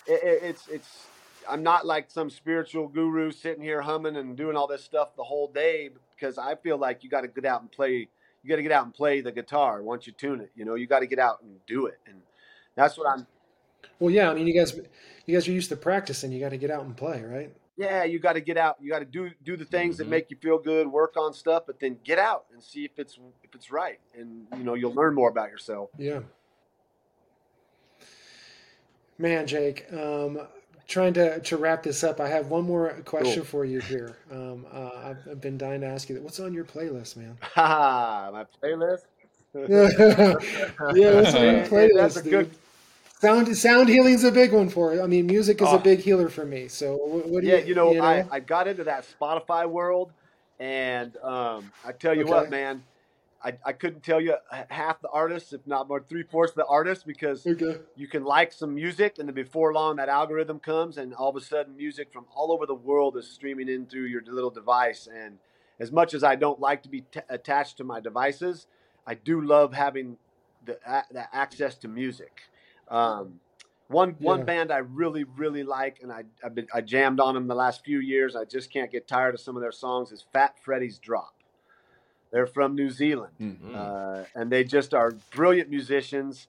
It, 0.07 0.23
it- 0.23 0.43
it's. 0.43 0.67
It's. 0.69 1.07
I'm 1.49 1.63
not 1.63 1.85
like 1.85 2.09
some 2.09 2.29
spiritual 2.29 2.87
guru 2.87 3.31
sitting 3.31 3.63
here 3.63 3.81
humming 3.81 4.15
and 4.17 4.35
doing 4.35 4.55
all 4.57 4.67
this 4.67 4.83
stuff 4.83 5.15
the 5.15 5.23
whole 5.23 5.49
day 5.49 5.89
because 6.15 6.37
I 6.37 6.55
feel 6.55 6.77
like 6.77 7.03
you 7.03 7.09
got 7.09 7.21
to 7.21 7.27
get 7.27 7.45
out 7.45 7.61
and 7.61 7.71
play. 7.71 8.07
You 8.43 8.49
got 8.49 8.57
to 8.57 8.63
get 8.63 8.71
out 8.71 8.85
and 8.85 8.93
play 8.93 9.19
the 9.19 9.33
guitar 9.33 9.81
once 9.81 10.07
you 10.07 10.13
tune 10.13 10.39
it. 10.39 10.51
You 10.55 10.63
know, 10.63 10.75
you 10.75 10.87
got 10.87 10.99
to 10.99 11.07
get 11.07 11.19
out 11.19 11.41
and 11.41 11.57
do 11.65 11.87
it, 11.87 11.99
and 12.07 12.21
that's 12.75 12.97
what 12.97 13.09
I'm. 13.09 13.27
Well, 13.99 14.11
yeah. 14.11 14.29
I 14.29 14.33
mean, 14.33 14.47
you 14.47 14.53
guys, 14.53 14.79
you 15.27 15.35
guys 15.35 15.47
are 15.47 15.51
used 15.51 15.69
to 15.69 15.75
practicing. 15.75 16.31
You 16.31 16.39
got 16.39 16.49
to 16.49 16.57
get 16.57 16.71
out 16.71 16.83
and 16.85 16.97
play, 16.97 17.21
right? 17.23 17.53
yeah, 17.79 18.03
you 18.03 18.17
got 18.17 18.33
to 18.33 18.41
get 18.41 18.57
out. 18.57 18.77
You 18.81 18.89
got 18.89 18.99
to 18.99 19.05
do 19.05 19.29
do 19.43 19.55
the 19.55 19.63
things 19.65 19.97
that 19.97 20.07
Mhm. 20.07 20.11
make 20.11 20.31
you 20.31 20.37
feel 20.37 20.57
good, 20.57 20.87
work 20.87 21.15
on 21.15 21.31
stuff, 21.31 21.63
but 21.67 21.79
then 21.79 21.99
get 22.03 22.17
out 22.17 22.45
and 22.51 22.63
see 22.63 22.85
if 22.85 22.97
it's 22.97 23.19
if 23.43 23.53
it's 23.53 23.69
right, 23.71 23.99
and 24.17 24.47
you 24.57 24.63
know 24.63 24.73
you'll 24.73 24.95
learn 24.95 25.13
more 25.13 25.29
about 25.29 25.51
yourself. 25.51 25.91
Yeah. 25.97 26.21
Man, 29.19 29.45
Jake, 29.47 29.91
um, 29.93 30.39
trying 30.87 31.13
to, 31.13 31.39
to 31.39 31.57
wrap 31.57 31.81
this 31.83 32.03
up, 32.03 32.19
I 32.19 32.29
have 32.29 32.47
one 32.49 32.63
more 32.65 32.89
question 33.05 33.37
Cool. 33.41 33.45
for 33.45 33.65
you 33.65 33.79
here. 33.79 34.15
Um, 34.31 34.65
uh, 34.71 34.91
I've, 35.05 35.27
I've 35.31 35.41
been 35.41 35.57
dying 35.57 35.81
to 35.81 35.87
ask 35.87 36.07
you 36.07 36.15
that. 36.15 36.21
What's 36.23 36.39
on 36.39 36.53
your 36.53 36.65
playlist, 36.65 37.15
man? 37.17 37.35
Ha! 37.41 38.29
My 38.31 38.45
playlist. 38.61 39.05
yeah, 39.55 41.15
what's 41.15 41.33
on 41.33 41.41
your 41.43 41.53
Hey, 41.63 41.67
playlist, 41.69 41.89
that's 41.95 42.15
a 42.17 42.21
dude? 42.23 42.31
good. 42.31 42.51
Sound 43.19 43.57
sound 43.57 43.89
healing's 43.89 44.23
a 44.23 44.31
big 44.31 44.53
one 44.53 44.69
for 44.69 44.93
it. 44.93 45.01
I 45.01 45.07
mean, 45.07 45.25
music 45.25 45.59
is 45.59 45.67
Oh. 45.67 45.77
a 45.77 45.79
big 45.79 45.99
healer 46.01 46.29
for 46.29 46.45
me. 46.45 46.67
So 46.67 46.97
what, 46.97 47.27
what 47.27 47.41
do 47.41 47.47
Yeah, 47.47 47.57
you, 47.57 47.69
you 47.69 47.75
know, 47.75 47.99
I, 47.99 48.27
I 48.29 48.39
got 48.39 48.67
into 48.67 48.83
that 48.83 49.07
Spotify 49.19 49.67
world, 49.67 50.11
and 50.59 51.17
um, 51.17 51.71
I 51.83 51.93
tell 51.93 52.15
you 52.15 52.27
what, 52.27 52.51
man, 52.51 52.83
I, 53.43 53.53
I 53.65 53.73
couldn't 53.73 54.03
tell 54.03 54.21
you 54.21 54.35
half 54.69 55.01
the 55.01 55.09
artists, 55.09 55.51
if 55.51 55.65
not 55.65 55.87
more 55.87 55.99
three 55.99 56.21
fourths 56.21 56.51
of 56.51 56.57
the 56.57 56.67
artists, 56.67 57.03
because 57.03 57.47
okay. 57.47 57.79
you 57.95 58.07
can 58.07 58.23
like 58.23 58.53
some 58.53 58.75
music, 58.75 59.17
and 59.17 59.27
then 59.27 59.33
before 59.33 59.73
long, 59.73 59.95
that 59.95 60.09
algorithm 60.09 60.59
comes, 60.59 60.99
and 60.99 61.15
all 61.15 61.29
of 61.29 61.35
a 61.35 61.41
sudden, 61.41 61.75
music 61.75 62.13
from 62.13 62.25
all 62.35 62.51
over 62.51 62.67
the 62.67 62.75
world 62.75 63.17
is 63.17 63.27
streaming 63.27 63.67
in 63.67 63.87
through 63.87 64.05
your 64.05 64.21
little 64.27 64.51
device. 64.51 65.07
And 65.11 65.39
as 65.79 65.91
much 65.91 66.13
as 66.13 66.23
I 66.23 66.35
don't 66.35 66.59
like 66.59 66.83
to 66.83 66.89
be 66.89 67.01
t- 67.01 67.19
attached 67.29 67.77
to 67.77 67.83
my 67.83 67.99
devices, 67.99 68.67
I 69.07 69.15
do 69.15 69.41
love 69.41 69.73
having 69.73 70.17
the, 70.65 70.77
the 71.11 71.35
access 71.35 71.73
to 71.77 71.87
music. 71.87 72.41
Um, 72.89 73.39
one 73.89 74.15
one 74.19 74.43
band 74.43 74.71
I 74.71 74.79
really 74.79 75.23
really 75.23 75.63
like, 75.63 75.99
and 76.01 76.11
I 76.11 76.23
I've 76.43 76.53
been, 76.55 76.67
I 76.73 76.81
jammed 76.81 77.19
on 77.19 77.33
them 77.35 77.47
the 77.47 77.55
last 77.55 77.85
few 77.85 77.99
years. 77.99 78.35
I 78.35 78.43
just 78.43 78.71
can't 78.71 78.91
get 78.91 79.07
tired 79.07 79.33
of 79.33 79.39
some 79.39 79.55
of 79.55 79.61
their 79.61 79.71
songs. 79.71 80.11
Is 80.11 80.25
Fat 80.33 80.55
Freddy's 80.61 80.97
Drop. 80.99 81.33
They're 82.31 82.47
from 82.47 82.75
New 82.75 82.89
Zealand, 82.89 83.33
Mm. 83.39 83.73
uh, 83.73 84.25
and 84.35 84.51
they 84.51 84.65
just 84.65 84.93
are 84.93 85.11
brilliant 85.31 85.69
musicians. 85.69 86.47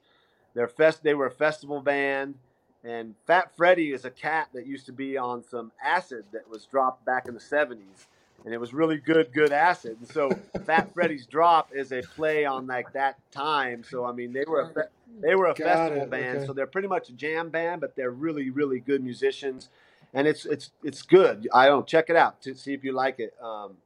They're 0.54 0.66
fest. 0.68 1.04
They 1.04 1.14
were 1.14 1.26
a 1.26 1.30
festival 1.30 1.80
band, 1.80 2.34
and 2.82 3.14
Fat 3.26 3.54
Freddy 3.56 3.92
is 3.92 4.04
a 4.04 4.10
cat 4.10 4.48
that 4.54 4.66
used 4.66 4.86
to 4.86 4.92
be 4.92 5.16
on 5.16 5.44
some 5.44 5.70
acid 5.80 6.24
that 6.32 6.48
was 6.50 6.66
dropped 6.66 7.04
back 7.04 7.28
in 7.28 7.34
the 7.34 7.40
'70s, 7.40 8.06
and 8.44 8.54
it 8.54 8.58
was 8.58 8.72
really 8.72 8.96
good, 8.98 9.32
good 9.32 9.52
acid. 9.52 9.96
And 10.00 10.08
so 10.08 10.30
Fat 10.64 10.90
Freddy's 10.94 11.26
Drop 11.26 11.70
is 11.74 11.92
a 11.92 12.02
play 12.02 12.44
on 12.44 12.66
like 12.66 12.92
that 12.92 13.16
time. 13.30 13.82
So 13.84 14.04
I 14.04 14.12
mean, 14.12 14.32
they 14.32 14.44
were 14.46 14.62
a 14.62 14.68
fe- 14.68 14.90
they 15.20 15.34
were 15.34 15.46
a 15.46 15.54
Got 15.54 15.64
festival 15.64 16.02
it, 16.04 16.10
band, 16.10 16.38
okay. 16.38 16.46
so 16.46 16.52
they're 16.52 16.66
pretty 16.66 16.88
much 16.88 17.08
a 17.08 17.12
jam 17.12 17.50
band, 17.50 17.80
but 17.80 17.96
they're 17.96 18.10
really, 18.10 18.50
really 18.50 18.78
good 18.80 19.02
musicians, 19.02 19.68
and 20.14 20.26
it's 20.28 20.44
it's 20.46 20.70
it's 20.84 21.02
good. 21.02 21.48
I 21.52 21.66
don't 21.66 21.86
check 21.86 22.10
it 22.10 22.16
out 22.16 22.40
to 22.42 22.54
see 22.54 22.72
if 22.74 22.84
you 22.84 22.92
like 22.92 23.18
it. 23.18 23.34
Um, 23.42 23.76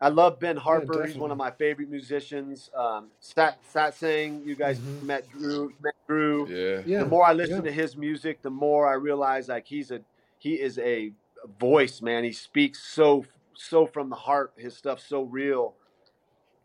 I 0.00 0.08
love 0.08 0.38
Ben 0.38 0.56
Harper. 0.56 1.06
He's 1.06 1.16
one 1.16 1.30
of 1.30 1.38
my 1.38 1.50
favorite 1.50 1.88
musicians. 1.88 2.70
Um, 2.76 3.06
Sat 3.20 3.58
Satsang, 3.72 4.44
you 4.44 4.54
guys 4.54 4.78
Mhm. 4.78 5.02
met 5.04 5.28
Drew. 5.30 5.72
Met 5.82 5.94
Drew. 6.06 6.46
Yeah. 6.48 6.82
Yeah. 6.84 6.98
The 7.04 7.06
more 7.08 7.24
I 7.24 7.32
listen 7.32 7.56
yeah. 7.56 7.70
to 7.70 7.72
his 7.72 7.96
music, 7.96 8.42
the 8.42 8.50
more 8.50 8.86
I 8.86 8.94
realize 8.94 9.48
like 9.48 9.66
he's 9.66 9.90
a 9.90 10.00
he 10.38 10.54
is 10.60 10.78
a 10.78 11.12
voice, 11.58 12.02
man. 12.02 12.22
He 12.24 12.32
speaks 12.32 12.82
so 12.82 13.24
so 13.56 13.86
from 13.86 14.08
the 14.10 14.16
heart. 14.16 14.52
His 14.56 14.76
stuff's 14.76 15.04
so 15.04 15.22
real. 15.22 15.74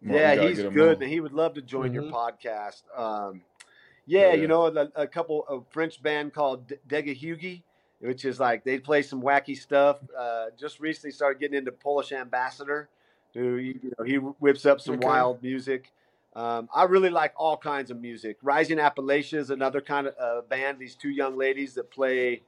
Martin, 0.01 0.21
yeah, 0.41 0.47
he's 0.47 0.57
good, 0.61 0.93
on. 0.95 0.99
man. 0.99 1.09
He 1.09 1.19
would 1.19 1.33
love 1.33 1.53
to 1.55 1.61
join 1.61 1.93
your 1.93 2.03
Mhm. 2.03 2.11
podcast. 2.11 2.83
Um, 2.97 3.41
yeah, 4.05 4.29
Yeah. 4.29 4.33
you 4.35 4.47
know, 4.47 4.67
a, 4.67 4.89
a 4.95 5.07
couple 5.07 5.45
of 5.47 5.65
French 5.69 6.01
band 6.01 6.33
called 6.33 6.67
D- 6.67 6.75
Dega 6.87 7.15
Hugi, 7.19 7.63
which 7.99 8.23
is 8.25 8.39
like 8.39 8.63
they 8.63 8.79
play 8.79 9.01
some 9.01 9.21
wacky 9.21 9.57
stuff. 9.57 9.99
Uh, 10.17 10.47
just 10.57 10.79
recently 10.79 11.11
started 11.11 11.39
getting 11.39 11.57
into 11.57 11.71
Polish 11.73 12.11
Ambassador, 12.13 12.87
who 13.33 13.55
you 13.57 13.93
know, 13.97 14.05
he 14.05 14.15
whips 14.15 14.65
up 14.65 14.79
some 14.79 14.95
Okay. 14.95 15.05
wild 15.05 15.43
music. 15.43 15.91
Um, 16.35 16.69
I 16.73 16.83
really 16.83 17.09
like 17.09 17.33
all 17.35 17.57
kinds 17.57 17.91
of 17.91 17.99
music. 17.99 18.37
Rising 18.41 18.77
Appalachia 18.77 19.39
is 19.39 19.49
another 19.49 19.81
kind 19.81 20.07
of 20.07 20.15
uh, 20.17 20.41
band. 20.47 20.79
These 20.79 20.95
two 20.95 21.09
young 21.09 21.35
ladies 21.37 21.73
that 21.73 21.89
play, 21.91 22.43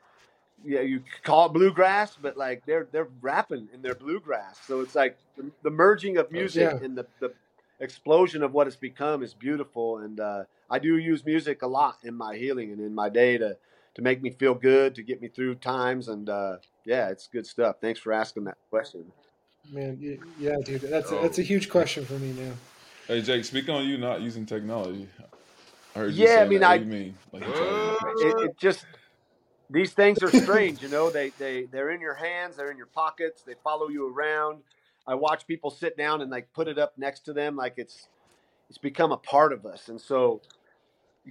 yeah, 0.66 0.82
you 0.82 1.03
call 1.24 1.47
it 1.47 1.53
bluegrass, 1.53 2.16
but 2.22 2.38
like 2.38 2.66
they're 2.66 2.88
they're 2.91 3.07
rapping 3.22 3.68
in 3.74 3.82
their 3.82 3.95
bluegrass. 3.95 4.59
So 4.68 4.82
it's 4.82 4.95
like 4.95 5.18
the, 5.38 5.49
the 5.64 5.70
merging 5.70 6.18
of 6.18 6.32
music 6.32 6.62
Yeah. 6.72 6.86
and 6.86 6.97
the, 6.97 7.05
the 7.20 7.34
explosion 7.80 8.43
of 8.43 8.53
what 8.53 8.68
it's 8.68 8.76
become 8.76 9.24
is 9.24 9.34
beautiful. 9.34 9.99
And 9.99 10.20
uh, 10.20 10.43
I 10.70 10.80
do 10.80 10.97
use 10.97 11.26
music 11.26 11.62
a 11.64 11.68
lot 11.68 11.97
in 12.03 12.14
my 12.16 12.36
healing 12.36 12.72
and 12.72 12.80
in 12.80 12.93
my 12.93 13.09
day 13.09 13.38
to 13.38 13.57
to 13.95 14.01
make 14.01 14.22
me 14.22 14.30
feel 14.30 14.53
good, 14.53 14.95
to 14.95 15.03
get 15.03 15.22
me 15.22 15.28
through 15.28 15.55
times. 15.55 16.07
And 16.07 16.30
uh, 16.30 16.57
yeah, 16.86 17.09
it's 17.09 17.28
good 17.28 17.45
stuff. 17.45 17.78
Thanks 17.82 17.99
for 17.99 18.14
asking 18.14 18.45
that 18.45 18.57
question. 18.70 19.03
Man, 19.72 19.97
yeah, 20.39 20.55
dude, 20.66 20.82
that's 20.82 21.12
a, 21.12 21.18
Oh. 21.20 21.22
that's 21.22 21.38
a 21.39 21.43
huge 21.43 21.70
question 21.70 22.03
for 22.05 22.14
me 22.14 22.32
now. 22.34 22.51
Hey 23.07 23.22
Jake, 23.22 23.45
speaking 23.45 23.74
on 23.76 23.86
you 23.88 23.97
not 23.97 24.22
using 24.22 24.45
technology, 24.45 25.07
I 25.95 25.99
heard 25.99 26.14
you 26.14 26.26
Yeah, 26.26 26.41
I 26.41 26.47
mean, 26.47 26.62
that. 26.62 26.70
I- 26.70 26.78
What 26.78 26.89
do 26.89 26.95
you 26.95 27.03
mean? 27.03 27.18
Like 27.32 27.45
you 27.45 27.53
trying 27.53 27.97
to- 28.22 28.28
it, 28.28 28.45
it 28.49 28.57
just 28.57 28.86
these 29.72 29.93
things 29.93 30.22
are 30.24 30.32
strange 30.43 30.82
you 30.82 30.89
know 30.89 31.09
they 31.09 31.30
they 31.39 31.63
they're 31.65 31.91
in 31.91 32.01
your 32.01 32.15
hands 32.15 32.55
they're 32.57 32.72
in 32.72 32.78
your 32.78 32.88
pockets 32.88 33.41
they 33.43 33.55
follow 33.63 33.89
you 33.89 34.13
around. 34.13 34.61
I 35.07 35.15
watch 35.15 35.47
people 35.47 35.72
sit 35.72 35.97
down 35.97 36.22
and 36.22 36.30
like 36.30 36.53
put 36.53 36.67
it 36.67 36.78
up 36.78 36.93
next 36.97 37.22
to 37.22 37.34
them 37.34 37.55
like 37.55 37.76
it's 37.78 38.07
it's 38.69 38.78
become 38.78 39.11
a 39.11 39.17
part 39.17 39.51
of 39.53 39.65
us. 39.65 39.89
And 39.89 39.99
so 39.99 40.41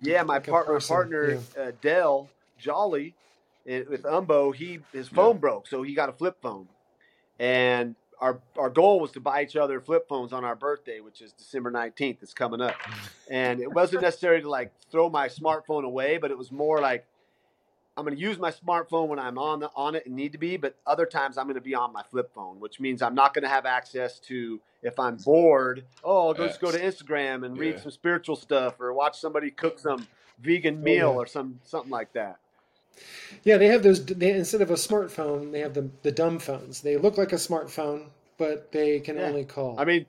yeah 0.03 0.23
my 0.23 0.35
Like 0.35 0.47
partner 0.47 0.75
person, 0.75 0.95
partner 0.95 1.39
uh, 1.59 1.73
del 1.81 2.29
jolly 2.59 3.15
eh, 3.67 3.83
with 3.89 4.03
umbo 4.05 4.55
he 4.55 4.81
his 4.93 5.09
phone 5.09 5.39
broke 5.39 5.67
so 5.67 5.83
he 5.83 5.95
got 5.95 6.09
a 6.09 6.13
flip 6.13 6.39
phone. 6.43 6.69
And 7.39 7.95
our 8.21 8.41
our 8.59 8.71
goal 8.71 9.01
was 9.01 9.13
to 9.13 9.21
buy 9.21 9.43
each 9.43 9.57
other 9.57 9.81
flip 9.81 10.09
phones 10.09 10.33
on 10.33 10.45
our 10.45 10.55
birthday 10.57 11.01
which 11.01 11.23
is 11.23 11.33
december 11.33 11.71
19th 11.71 12.23
it's 12.23 12.35
coming 12.35 12.61
up. 12.61 12.75
And 13.31 13.61
it 13.61 13.73
wasn't 13.73 14.03
necessary 14.03 14.43
to 14.43 14.51
like 14.51 14.73
throw 14.91 15.09
my 15.09 15.29
smartphone 15.29 15.85
away 15.85 16.19
but 16.19 16.31
it 16.31 16.39
was 16.39 16.51
more 16.51 16.81
like 16.81 17.07
i'm 17.97 18.05
going 18.05 18.15
to 18.17 18.21
use 18.21 18.39
my 18.39 18.51
smartphone 18.51 19.09
when 19.09 19.19
i'm 19.19 19.39
on 19.39 19.61
the, 19.61 19.71
on 19.75 19.95
it 19.95 20.07
and 20.07 20.15
need 20.15 20.33
to 20.33 20.39
be 20.39 20.57
but 20.57 20.77
other 20.87 21.07
times 21.07 21.37
i'm 21.39 21.47
going 21.47 21.55
to 21.55 21.61
be 21.61 21.75
on 21.75 21.93
my 21.93 22.03
flip 22.11 22.33
phone 22.35 22.59
which 22.61 22.81
means 22.81 23.03
i'm 23.03 23.15
not 23.15 23.35
going 23.35 23.43
to 23.43 23.49
have 23.49 23.67
access 23.67 24.19
to 24.19 24.61
if 24.83 24.99
i'm 24.99 25.17
bored 25.17 25.85
oh 26.05 26.29
i'll 26.29 26.35
go 26.35 26.47
just 26.47 26.61
go 26.61 26.71
to 26.71 26.79
instagram 26.81 27.45
and 27.45 27.59
read 27.59 27.79
some 27.79 27.91
spiritual 27.91 28.37
stuff 28.37 28.81
or 28.81 28.93
watch 28.93 29.19
somebody 29.21 29.51
cook 29.51 29.79
some 29.79 30.07
vegan 30.41 30.77
Oh, 30.81 30.83
meal 30.83 30.95
yeah. 31.09 31.15
or 31.15 31.27
some 31.27 31.61
something 31.65 31.91
like 31.91 32.13
that 32.15 32.37
Yeah, 33.45 33.57
they 33.59 33.69
have 33.69 33.83
those. 33.83 34.05
They, 34.05 34.33
instead 34.33 34.61
of 34.63 34.71
a 34.71 34.75
smartphone, 34.75 35.53
they 35.53 35.61
have 35.61 35.75
the 35.75 35.91
the 36.03 36.13
dumb 36.13 36.39
phones. 36.39 36.81
They 36.83 36.97
look 36.97 37.17
like 37.17 37.33
a 37.33 37.37
smartphone, 37.37 38.09
but 38.39 38.73
they 38.73 39.01
can 39.01 39.17
Yeah. 39.17 39.27
only 39.29 39.45
call. 39.45 39.79
I 39.79 39.85
mean, 39.85 40.07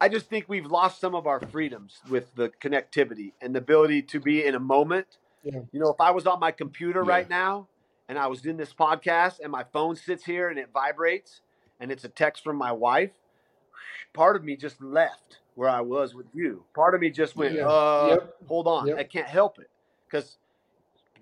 I 0.00 0.08
just 0.08 0.28
think 0.28 0.44
we've 0.48 0.66
lost 0.66 1.00
some 1.00 1.14
of 1.14 1.26
our 1.26 1.40
freedoms 1.40 1.98
with 2.08 2.34
the 2.34 2.50
connectivity 2.60 3.32
and 3.40 3.54
the 3.54 3.58
ability 3.58 4.02
to 4.02 4.20
be 4.20 4.44
in 4.44 4.54
a 4.54 4.60
moment. 4.60 5.18
Yeah. 5.42 5.60
You 5.72 5.80
know, 5.80 5.88
if 5.90 6.00
I 6.00 6.10
was 6.10 6.26
on 6.26 6.40
my 6.40 6.50
computer 6.50 7.02
Yeah. 7.04 7.10
right 7.10 7.28
now 7.30 7.68
and 8.08 8.18
I 8.18 8.26
was 8.26 8.40
doing 8.42 8.56
this 8.56 8.72
podcast 8.74 9.40
and 9.40 9.50
my 9.50 9.64
phone 9.64 9.96
sits 9.96 10.24
here 10.24 10.48
and 10.48 10.58
it 10.58 10.70
vibrates 10.72 11.40
and 11.78 11.90
it's 11.90 12.04
a 12.04 12.08
text 12.08 12.44
from 12.44 12.56
my 12.56 12.72
wife, 12.72 13.10
part 14.12 14.36
of 14.36 14.44
me 14.44 14.56
just 14.56 14.80
left 14.82 15.38
where 15.54 15.68
I 15.68 15.80
was 15.80 16.14
with 16.14 16.26
you. 16.34 16.64
Part 16.74 16.94
of 16.94 17.00
me 17.00 17.10
just 17.10 17.36
went, 17.36 17.54
Yeah. 17.54 17.68
uh, 17.68 18.06
Yep. 18.10 18.36
hold 18.48 18.66
on, 18.66 18.86
Yep. 18.88 18.98
I 18.98 19.04
can't 19.04 19.26
help 19.26 19.58
it 19.58 19.70
because 20.06 20.38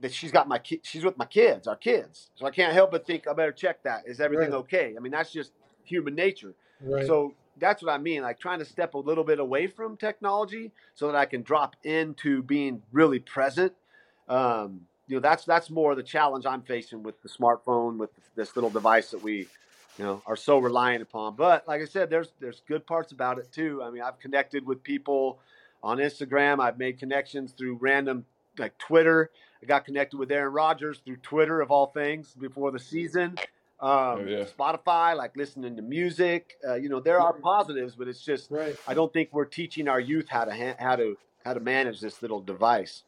that 0.00 0.12
she's 0.12 0.30
got 0.30 0.46
my 0.46 0.58
ki- 0.58 0.80
she's 0.84 1.04
with 1.04 1.16
my 1.18 1.24
kids, 1.24 1.66
our 1.66 1.74
kids. 1.76 2.30
So 2.36 2.46
I 2.46 2.50
can't 2.50 2.72
help 2.72 2.92
but 2.92 3.04
think 3.06 3.26
I 3.26 3.32
better 3.32 3.52
check 3.52 3.82
that. 3.82 4.06
Is 4.06 4.20
everything 4.20 4.50
Right. 4.52 4.58
okay? 4.58 4.94
I 4.96 5.00
mean, 5.00 5.10
that's 5.12 5.32
just 5.32 5.52
human 5.84 6.14
nature. 6.14 6.54
Right. 6.80 7.04
So 7.06 7.34
that's 7.56 7.82
what 7.82 7.92
I 7.92 7.98
mean, 7.98 8.22
like 8.22 8.38
trying 8.38 8.60
to 8.60 8.64
step 8.64 8.94
a 8.94 8.98
little 8.98 9.24
bit 9.24 9.40
away 9.40 9.66
from 9.66 9.96
technology 9.96 10.70
so 10.94 11.06
that 11.08 11.16
I 11.16 11.26
can 11.26 11.42
drop 11.42 11.74
into 11.82 12.42
being 12.44 12.82
really 12.92 13.18
present. 13.18 13.74
Um, 14.28 14.82
you 15.06 15.16
know, 15.16 15.20
that's 15.20 15.44
that's 15.44 15.70
more 15.70 15.94
the 15.94 16.02
challenge 16.02 16.44
I'm 16.46 16.62
facing 16.62 17.02
with 17.02 17.20
the 17.22 17.28
smartphone, 17.28 17.96
with 17.98 18.10
this 18.34 18.54
little 18.56 18.70
device 18.70 19.10
that 19.12 19.22
we, 19.22 19.46
you 19.98 20.04
know, 20.04 20.22
are 20.26 20.36
so 20.36 20.58
reliant 20.58 21.02
upon. 21.02 21.34
But 21.34 21.66
like 21.66 21.80
I 21.80 21.86
said, 21.86 22.10
there's 22.10 22.28
there's 22.40 22.62
good 22.68 22.86
parts 22.86 23.12
about 23.12 23.38
it 23.38 23.50
too. 23.52 23.82
I 23.82 23.90
mean, 23.90 24.02
I've 24.02 24.18
connected 24.20 24.66
with 24.66 24.82
people 24.82 25.38
on 25.82 25.98
Instagram. 25.98 26.60
I've 26.60 26.78
made 26.78 26.98
connections 26.98 27.52
through 27.52 27.76
random 27.80 28.26
like 28.58 28.76
Twitter. 28.78 29.30
I 29.62 29.66
got 29.66 29.84
connected 29.84 30.18
with 30.18 30.30
Aaron 30.30 30.52
Rodgers 30.52 31.00
through 31.04 31.16
Twitter 31.16 31.60
of 31.60 31.70
all 31.70 31.86
things 31.86 32.34
before 32.38 32.70
the 32.70 32.78
season. 32.78 33.36
Um, 33.80 33.88
Oh, 33.90 34.24
yeah. 34.26 34.44
Spotify, 34.44 35.16
like 35.16 35.36
listening 35.36 35.76
to 35.76 35.82
music. 35.82 36.58
Uh, 36.66 36.74
you 36.74 36.88
know, 36.88 36.98
there 36.98 37.20
are 37.20 37.32
positives, 37.32 37.94
but 37.94 38.08
it's 38.08 38.20
just 38.24 38.50
right. 38.50 38.76
I 38.88 38.94
don't 38.94 39.12
think 39.12 39.28
we're 39.32 39.44
teaching 39.44 39.86
our 39.88 40.00
youth 40.00 40.28
how 40.28 40.44
to 40.44 40.54
ha- 40.54 40.74
how 40.78 40.96
to 40.96 41.16
how 41.44 41.54
to 41.54 41.60
manage 41.60 42.00
this 42.00 42.20
little 42.20 42.40
device. 42.40 43.04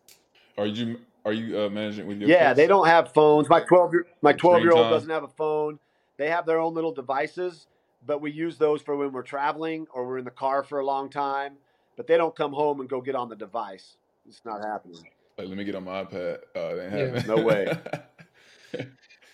Are 0.56 0.66
you 0.66 1.00
are 1.24 1.32
you 1.32 1.60
uh, 1.60 1.68
managing 1.68 2.06
with 2.06 2.18
your? 2.18 2.28
Yeah, 2.28 2.48
kids? 2.48 2.56
they 2.56 2.66
don't 2.66 2.86
have 2.86 3.12
phones. 3.12 3.48
My 3.48 3.60
twelve 3.60 3.92
year 3.92 4.06
my 4.22 4.32
twelve 4.32 4.62
year 4.62 4.72
old 4.72 4.90
doesn't 4.90 5.10
have 5.10 5.24
a 5.24 5.28
phone. 5.28 5.78
They 6.16 6.28
have 6.28 6.46
their 6.46 6.58
own 6.58 6.74
little 6.74 6.92
devices, 6.92 7.66
but 8.06 8.20
we 8.20 8.30
use 8.30 8.58
those 8.58 8.82
for 8.82 8.96
when 8.96 9.12
we're 9.12 9.22
traveling 9.22 9.86
or 9.92 10.06
we're 10.06 10.18
in 10.18 10.24
the 10.24 10.30
car 10.30 10.62
for 10.62 10.80
a 10.80 10.84
long 10.84 11.08
time. 11.10 11.54
But 11.96 12.06
they 12.06 12.16
don't 12.16 12.34
come 12.34 12.52
home 12.52 12.80
and 12.80 12.88
go 12.88 13.00
get 13.00 13.14
on 13.14 13.28
the 13.28 13.36
device. 13.36 13.96
It's 14.28 14.40
not 14.44 14.64
happening. 14.64 15.02
Like, 15.38 15.48
let 15.48 15.56
me 15.56 15.64
get 15.64 15.74
on 15.74 15.84
my 15.84 16.04
iPad. 16.04 16.38
Uh, 16.54 16.74
they 16.74 16.84
ain't 16.86 17.14
Yeah. 17.16 17.22
No 17.26 17.42
way. 17.42 17.78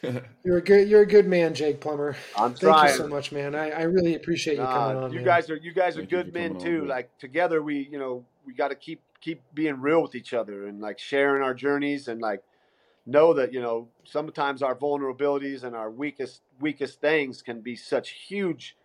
You're 0.45 0.59
a 0.59 0.63
good. 0.63 0.89
You're 0.89 1.03
a 1.03 1.07
good 1.07 1.27
man, 1.27 1.55
Jake 1.55 1.81
Plummer. 1.81 2.17
I'm 2.37 2.55
Thank 2.55 2.61
trying. 2.61 2.91
you 2.91 2.97
so 2.97 3.09
much, 3.09 3.33
man. 3.33 3.55
I, 3.55 3.71
I 3.71 3.83
really 3.83 4.15
appreciate 4.15 4.59
you 4.59 4.65
coming 4.65 4.97
Uh, 4.97 5.01
on. 5.01 5.11
you 5.13 5.17
man. 5.19 5.25
guys 5.25 5.51
are 5.51 5.57
you 5.57 5.73
guys 5.73 5.97
are 5.97 6.01
Thank 6.01 6.11
good 6.11 6.33
men 6.35 6.51
coming 6.55 6.63
on, 6.63 6.81
too. 6.81 6.87
Like 6.87 7.17
together, 7.19 7.63
we 7.63 7.89
you 7.91 7.99
know 7.99 8.25
we 8.47 8.53
got 8.55 8.69
to 8.69 8.75
keep 8.77 9.01
keep 9.21 9.43
being 9.55 9.81
real 9.81 10.03
with 10.03 10.15
each 10.15 10.35
other 10.35 10.67
and 10.67 10.81
like 10.81 10.99
sharing 10.99 11.43
our 11.43 11.55
journeys 11.55 12.09
and 12.09 12.21
like 12.21 12.43
know 13.07 13.33
that 13.33 13.53
you 13.53 13.61
know 13.61 13.89
sometimes 14.05 14.63
our 14.63 14.75
vulnerabilities 14.75 15.63
and 15.63 15.77
our 15.77 15.91
weakest 15.91 16.43
weakest 16.61 17.01
things 17.01 17.43
can 17.43 17.61
be 17.61 17.77
such 17.77 18.11
huge 18.11 18.77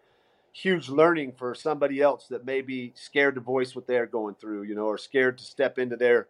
huge 0.53 0.89
learning 0.89 1.32
for 1.32 1.55
somebody 1.55 2.01
else 2.01 2.27
that 2.27 2.45
may 2.45 2.61
be 2.61 2.91
scared 2.95 3.36
to 3.36 3.41
voice 3.41 3.75
what 3.75 3.88
they're 3.88 4.05
going 4.05 4.36
through 4.36 4.63
you 4.63 4.75
know 4.75 4.86
or 4.86 4.97
scared 4.97 5.38
to 5.38 5.43
step 5.43 5.79
into 5.79 5.95
their 5.95 6.27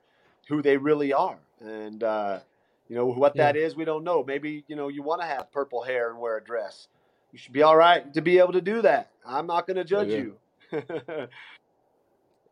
who 0.47 0.61
they 0.61 0.77
really 0.77 1.13
are. 1.13 1.39
And 1.59 2.03
uh 2.03 2.39
you 2.87 2.95
know 2.95 3.05
what 3.05 3.35
that 3.35 3.55
is 3.55 3.75
we 3.75 3.85
don't 3.85 4.03
know. 4.03 4.23
Maybe 4.23 4.65
you 4.67 4.75
know 4.75 4.89
you 4.89 5.01
want 5.01 5.21
to 5.21 5.27
have 5.27 5.51
purple 5.51 5.81
hair 5.81 6.09
and 6.09 6.19
wear 6.19 6.37
a 6.37 6.43
dress. 6.43 6.87
You 7.31 7.39
should 7.39 7.53
be 7.53 7.63
all 7.63 7.77
right 7.77 8.13
to 8.13 8.21
be 8.21 8.39
able 8.39 8.53
to 8.53 8.61
do 8.61 8.81
that. 8.81 9.11
I'm 9.25 9.47
not 9.47 9.65
going 9.65 9.77
to 9.77 9.85
judge 9.85 10.09
yeah. 10.09 10.17
you 10.17 10.37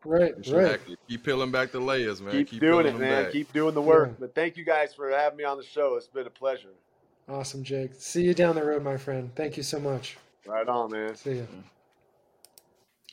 right, 0.05 0.35
For 0.37 0.43
sure. 0.43 0.63
right. 0.63 0.79
Keep 1.07 1.23
peeling 1.23 1.51
back 1.51 1.71
the 1.71 1.79
layers, 1.79 2.21
man. 2.21 2.45
keep, 2.45 2.59
doing 2.61 2.85
it 2.85 2.97
man 2.97 3.23
back. 3.25 3.31
keep 3.31 3.51
doing 3.53 3.73
the 3.73 3.81
work 3.81 4.09
Yeah. 4.09 4.15
but 4.19 4.35
thank 4.35 4.57
you 4.57 4.65
guys 4.65 4.93
for 4.93 5.09
having 5.09 5.37
me 5.37 5.43
on 5.43 5.57
the 5.57 5.63
show 5.63 5.95
it's 5.95 6.07
been 6.07 6.27
a 6.27 6.31
pleasure 6.31 6.69
Awesome, 7.27 7.63
Jake. 7.63 7.91
See 7.99 8.23
you 8.23 8.33
down 8.33 8.55
the 8.55 8.63
road, 8.65 8.81
my 8.83 8.97
friend. 8.97 9.29
Thank 9.35 9.55
you 9.55 9.61
so 9.61 9.79
much. 9.79 10.17
right 10.47 10.67
on 10.67 10.89
man 10.91 11.15
See 11.15 11.33
you. 11.35 11.47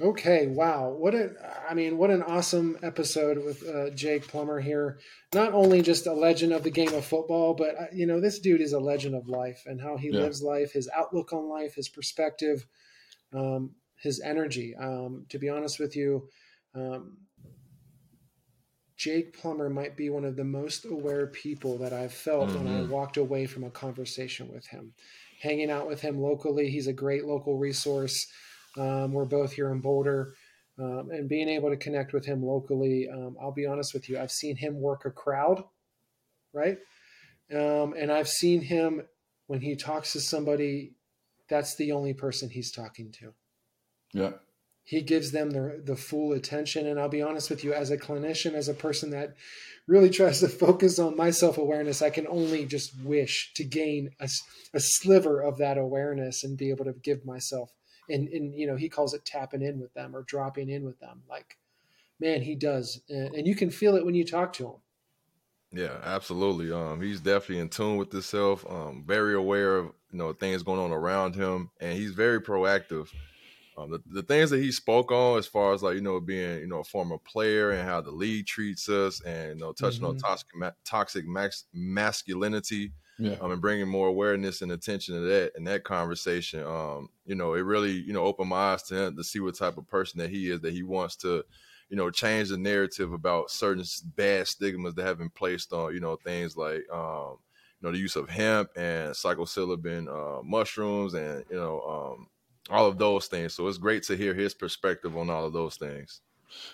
Okay, 0.01 0.47
wow. 0.47 0.91
What 0.91 1.15
a 1.15 1.31
I 1.69 1.73
mean, 1.75 1.97
what 1.97 2.11
an 2.11 2.23
awesome 2.23 2.79
episode 2.83 3.43
with 3.43 3.67
uh, 3.67 3.91
Jake 3.91 4.29
Plummer 4.29 4.61
here. 4.61 4.99
Not 5.35 5.55
only 5.55 5.81
just 5.81 6.07
a 6.07 6.13
legend 6.13 6.53
of 6.53 6.63
the 6.63 6.71
game 6.71 6.93
of 6.93 7.05
football, 7.05 7.55
but 7.55 7.75
uh, 7.81 7.85
you 7.95 8.07
know, 8.07 8.21
this 8.21 8.39
dude 8.39 8.61
is 8.61 8.73
a 8.75 8.81
legend 8.81 9.15
of 9.15 9.29
life 9.29 9.63
and 9.67 9.81
how 9.81 9.97
he 9.97 10.09
Yeah. 10.11 10.21
lives 10.21 10.43
life, 10.43 10.73
his 10.73 10.89
outlook 10.95 11.33
on 11.33 11.49
life, 11.49 11.75
his 11.75 11.89
perspective, 11.89 12.67
um, 13.33 13.71
his 13.99 14.21
energy. 14.21 14.75
Um, 14.79 15.25
to 15.31 15.39
be 15.39 15.49
honest 15.49 15.79
with 15.81 15.97
you, 15.97 16.29
um, 16.77 17.19
Jake 18.97 19.37
Plummer 19.37 19.69
might 19.69 19.97
be 19.97 20.09
one 20.09 20.25
of 20.25 20.37
the 20.37 20.45
most 20.45 20.85
aware 20.87 21.27
people 21.27 21.79
that 21.79 21.93
I've 21.93 22.15
felt 22.15 22.55
when 22.55 22.67
I 22.67 22.81
Mhm. 22.81 22.89
walked 22.89 23.17
away 23.19 23.47
from 23.47 23.65
a 23.65 23.71
conversation 23.71 24.49
with 24.53 24.67
him. 24.69 24.95
Hanging 25.41 25.71
out 25.71 25.87
with 25.87 26.01
him 26.01 26.19
locally, 26.19 26.71
he's 26.71 26.87
a 26.87 26.93
great 26.95 27.27
local 27.27 27.59
resource. 27.59 28.27
Um, 28.77 29.13
we're 29.13 29.27
both 29.27 29.53
here 29.53 29.71
in 29.71 29.81
Boulder. 29.81 30.35
Um, 30.79 31.11
and 31.11 31.29
being 31.29 31.49
able 31.49 31.71
to 31.71 31.77
connect 31.77 32.13
with 32.13 32.25
him 32.25 32.43
locally, 32.43 33.09
um, 33.09 33.37
I'll 33.41 33.53
be 33.53 33.67
honest 33.67 33.95
with 33.95 34.09
you, 34.09 34.19
I've 34.19 34.31
seen 34.33 34.57
him 34.57 34.81
work 34.81 35.05
a 35.07 35.11
crowd, 35.11 35.65
right? 36.53 36.79
Um, 37.51 37.95
and 37.95 38.11
I've 38.13 38.29
seen 38.29 38.63
him 38.63 39.09
when 39.47 39.61
he 39.61 39.77
talks 39.77 40.13
to 40.13 40.21
somebody, 40.21 40.97
that's 41.49 41.77
the 41.77 41.93
only 41.93 42.15
person 42.15 42.51
he's 42.51 42.73
talking 42.73 43.13
to 43.13 43.35
Yeah. 44.13 44.39
He 44.87 45.03
gives 45.03 45.33
them 45.33 45.51
the, 45.51 45.83
the 45.85 45.97
full 45.97 46.33
attention 46.33 46.87
and 46.87 46.99
i'll 46.99 47.09
be 47.09 47.21
honest 47.21 47.51
with 47.51 47.63
you 47.63 47.75
as 47.75 47.91
a 47.91 47.99
clinician 47.99 48.55
as 48.55 48.69
a 48.69 48.75
person 48.75 49.11
that 49.11 49.35
really 49.87 50.09
tries 50.09 50.41
to 50.41 50.49
focus 50.49 50.99
on 50.99 51.17
my 51.17 51.31
self-awareness 51.31 52.01
i 52.01 52.09
can 52.09 52.27
only 52.29 52.65
just 52.65 52.99
wish 53.03 53.53
to 53.55 53.65
gain 53.65 54.11
a 54.21 54.81
sliver 54.81 55.43
of 55.43 55.59
that 55.59 55.77
awareness 55.77 56.43
and 56.43 56.57
be 56.57 56.71
able 56.71 56.85
to 56.85 56.95
give 56.95 57.27
myself 57.27 57.73
and, 58.09 58.29
and 58.29 58.55
you 58.55 58.67
know 58.67 58.77
he 58.77 58.89
calls 58.89 59.13
it 59.13 59.25
tapping 59.25 59.63
in 59.63 59.79
with 59.81 59.93
them 59.93 60.17
or 60.17 60.23
dropping 60.23 60.71
in 60.71 60.85
with 60.85 60.99
them 61.01 61.23
like 61.29 61.59
man 62.21 62.41
he 62.41 62.55
does 62.55 63.03
and 63.09 63.47
you 63.47 63.55
can 63.55 63.71
feel 63.71 63.97
it 63.97 64.05
when 64.05 64.15
you 64.15 64.25
talk 64.25 64.53
to 64.53 64.67
him 64.67 64.77
Yeah, 65.73 65.99
absolutely. 66.05 66.73
Um, 66.73 67.03
he's 67.03 67.21
definitely 67.21 67.59
in 67.59 67.69
tune 67.69 67.97
with 67.97 68.13
himself. 68.13 68.65
Um, 68.71 69.05
very 69.07 69.35
aware 69.35 69.77
of 69.77 69.87
you 70.11 70.19
know 70.19 70.33
things 70.33 70.63
going 70.63 70.81
on 70.81 70.93
around 70.93 71.35
him, 71.35 71.71
and 71.81 71.93
he's 71.99 72.13
very 72.13 72.41
proactive. 72.41 73.09
Um, 73.77 73.91
the, 73.91 74.03
the 74.07 74.23
things 74.23 74.51
that 74.51 74.61
he 74.63 74.73
spoke 74.73 75.13
on, 75.13 75.39
as 75.39 75.47
far 75.47 75.73
as 75.75 75.83
like 75.83 75.95
you 75.97 76.01
know 76.01 76.21
being 76.21 76.61
you 76.61 76.67
know 76.67 76.81
a 76.81 76.85
former 76.85 77.19
player 77.19 77.73
and 77.73 77.87
how 77.87 78.01
the 78.01 78.11
league 78.11 78.47
treats 78.47 78.89
us, 78.89 79.21
and 79.23 79.51
you 79.51 79.57
know 79.65 79.73
touching 79.73 80.07
on 80.07 80.15
Mhm. 80.15 80.27
toxic 80.27 80.49
ma- 80.55 80.71
toxic 80.85 81.27
max, 81.27 81.65
masculinity, 81.75 82.93
Yeah. 83.19 83.41
um, 83.41 83.51
and 83.53 83.61
bringing 83.61 83.89
more 83.89 84.09
awareness 84.09 84.63
and 84.63 84.73
attention 84.73 85.15
to 85.15 85.21
that 85.21 85.53
in 85.57 85.65
that 85.65 85.85
conversation. 85.85 86.63
Um, 86.65 87.11
you 87.27 87.35
know, 87.35 87.55
it 87.55 87.61
really 87.61 87.93
you 87.93 88.13
know 88.13 88.25
opened 88.25 88.49
my 88.49 88.73
eyes 88.73 88.83
to 88.85 88.95
him 88.97 89.17
to 89.17 89.25
see 89.25 89.41
what 89.41 89.57
type 89.57 89.77
of 89.77 89.87
person 89.87 90.19
that 90.21 90.31
he 90.31 90.51
is. 90.51 90.61
That 90.61 90.73
he 90.73 90.83
wants 90.83 91.17
to, 91.17 91.45
you 91.89 91.97
know, 91.97 92.11
change 92.11 92.49
the 92.49 92.57
narrative 92.59 93.13
about 93.13 93.51
certain 93.51 93.85
bad 94.15 94.47
stigmas 94.49 94.95
that 94.95 95.05
have 95.07 95.19
been 95.19 95.31
placed 95.31 95.73
on 95.73 95.93
you 95.95 96.01
know 96.01 96.17
things 96.17 96.57
like 96.57 96.89
um, 96.91 97.39
you 97.81 97.89
know 97.89 97.93
the 97.93 97.99
use 97.99 98.17
of 98.17 98.29
hemp 98.29 98.71
and 98.77 99.13
psilocybin 99.15 100.09
uh, 100.09 100.43
mushrooms 100.43 101.15
and 101.15 101.45
you 101.51 101.57
know 101.57 101.81
um, 101.83 102.29
all 102.71 102.87
of 102.87 102.99
those 102.99 103.27
things. 103.29 103.55
So 103.55 103.67
it's 103.69 103.79
great 103.79 104.03
to 104.05 104.17
hear 104.17 104.35
his 104.35 104.55
perspective 104.55 105.17
on 105.17 105.31
all 105.31 105.45
of 105.47 105.53
those 105.53 105.77
things. 105.77 106.21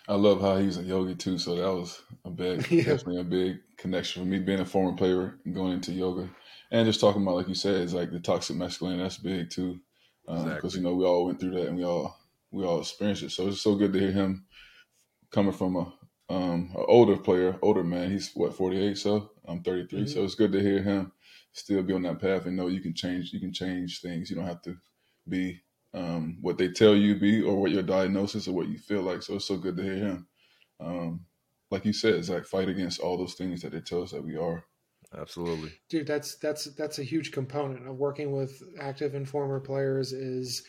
I 0.09 0.15
love 0.15 0.41
how 0.41 0.59
he's 0.59 0.79
a 0.79 0.83
yogi 0.83 1.15
too. 1.15 1.39
So 1.39 1.57
that 1.57 1.73
was 1.81 2.03
a 2.25 2.31
big, 2.31 2.67
Yeah. 2.71 2.85
definitely 2.85 3.21
a 3.21 3.25
big 3.25 3.59
connection 3.77 4.23
for 4.23 4.29
me 4.29 4.39
being 4.39 4.61
a 4.61 4.65
former 4.67 4.97
player 4.97 5.39
and 5.45 5.55
going 5.55 5.73
into 5.73 5.93
yoga, 5.93 6.29
and 6.71 6.87
just 6.87 7.01
talking 7.01 7.23
about 7.23 7.37
like 7.37 7.49
you 7.49 7.55
said, 7.55 7.81
it's 7.81 7.93
like 7.95 8.11
the 8.11 8.21
toxic 8.21 8.57
masculinity. 8.57 9.03
That's 9.03 9.19
big 9.19 9.51
too, 9.51 9.81
because 10.27 10.47
Exactly. 10.47 10.81
you 10.81 10.83
know 10.83 10.95
we 10.95 11.05
all 11.05 11.27
went 11.27 11.41
through 11.41 11.53
that 11.53 11.69
and 11.69 11.77
we 11.77 11.85
all 11.85 12.17
we 12.51 12.65
all 12.65 12.81
experienced 12.81 13.23
it. 13.23 13.31
So 13.31 13.49
it's 13.49 13.61
so 13.61 13.75
good 13.77 13.93
to 13.93 13.99
hear 13.99 14.13
him 14.13 14.47
coming 15.31 15.53
from 15.53 15.77
a 15.77 15.93
um 16.29 16.73
an 16.77 16.85
older 16.89 17.17
player, 17.17 17.59
older 17.63 17.85
man. 17.85 18.11
He's 18.11 18.33
what 18.35 18.55
forty 18.55 18.79
eight, 18.79 18.99
so 18.99 19.31
I'm 19.47 19.63
33. 19.63 20.07
So 20.07 20.25
it's 20.25 20.35
good 20.35 20.53
to 20.53 20.61
hear 20.61 20.83
him 20.83 21.13
still 21.53 21.83
be 21.83 21.93
on 21.93 22.03
that 22.03 22.19
path 22.21 22.47
and 22.47 22.57
know 22.57 22.69
you 22.69 22.81
can 22.81 22.95
change. 22.95 23.33
You 23.33 23.41
can 23.41 23.53
change 23.53 24.01
things. 24.01 24.31
You 24.31 24.37
don't 24.37 24.47
have 24.47 24.63
to 24.63 24.77
be 25.29 25.61
um, 25.95 26.39
what 26.41 26.59
they 26.59 26.69
tell 26.69 26.95
you 26.97 27.17
be 27.19 27.43
or 27.43 27.57
what 27.61 27.71
your 27.71 27.83
diagnosis 27.83 28.49
or 28.49 28.53
what 28.53 28.69
you 28.69 28.79
feel 28.79 29.03
like. 29.03 29.23
So 29.23 29.35
it's 29.37 29.45
so 29.47 29.57
good 29.57 29.77
to 29.77 29.83
hear 29.83 29.97
him. 29.97 30.27
Um, 30.81 31.27
like 31.71 31.85
you 31.85 31.93
said, 31.93 32.15
it's 32.15 32.29
like 32.29 32.45
fight 32.45 32.69
against 32.69 33.01
all 33.01 33.17
those 33.17 33.35
things 33.35 33.63
that 33.63 33.73
they 33.73 33.81
tell 33.81 34.03
us 34.03 34.11
that 34.13 34.25
we 34.25 34.37
are. 34.37 34.65
Absolutely. 35.15 35.71
dude 35.91 36.07
that's 36.07 36.37
that's 36.37 36.65
that's 36.75 36.99
a 36.99 37.03
huge 37.05 37.33
component 37.33 37.87
of 37.87 37.97
working 37.97 38.33
with 38.33 38.63
active 38.81 39.15
and 39.15 39.29
former 39.29 39.61
players 39.61 40.13
is 40.15 40.63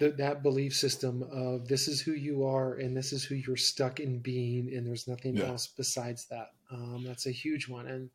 that 0.00 0.16
that 0.16 0.42
belief 0.42 0.74
system 0.74 1.22
of 1.30 1.68
this 1.68 1.86
is 1.86 2.00
who 2.00 2.12
you 2.12 2.44
are 2.44 2.74
and 2.74 2.96
this 2.96 3.12
is 3.12 3.24
who 3.24 3.36
you're 3.36 3.56
stuck 3.56 4.00
in 4.00 4.18
being 4.18 4.74
and 4.74 4.84
there's 4.86 5.06
nothing 5.06 5.36
Yeah. 5.36 5.44
else 5.44 5.68
besides 5.68 6.26
that 6.26 6.48
um, 6.72 7.04
that's 7.06 7.26
a 7.26 7.30
huge 7.30 7.68
one 7.68 7.86
and 7.86 8.10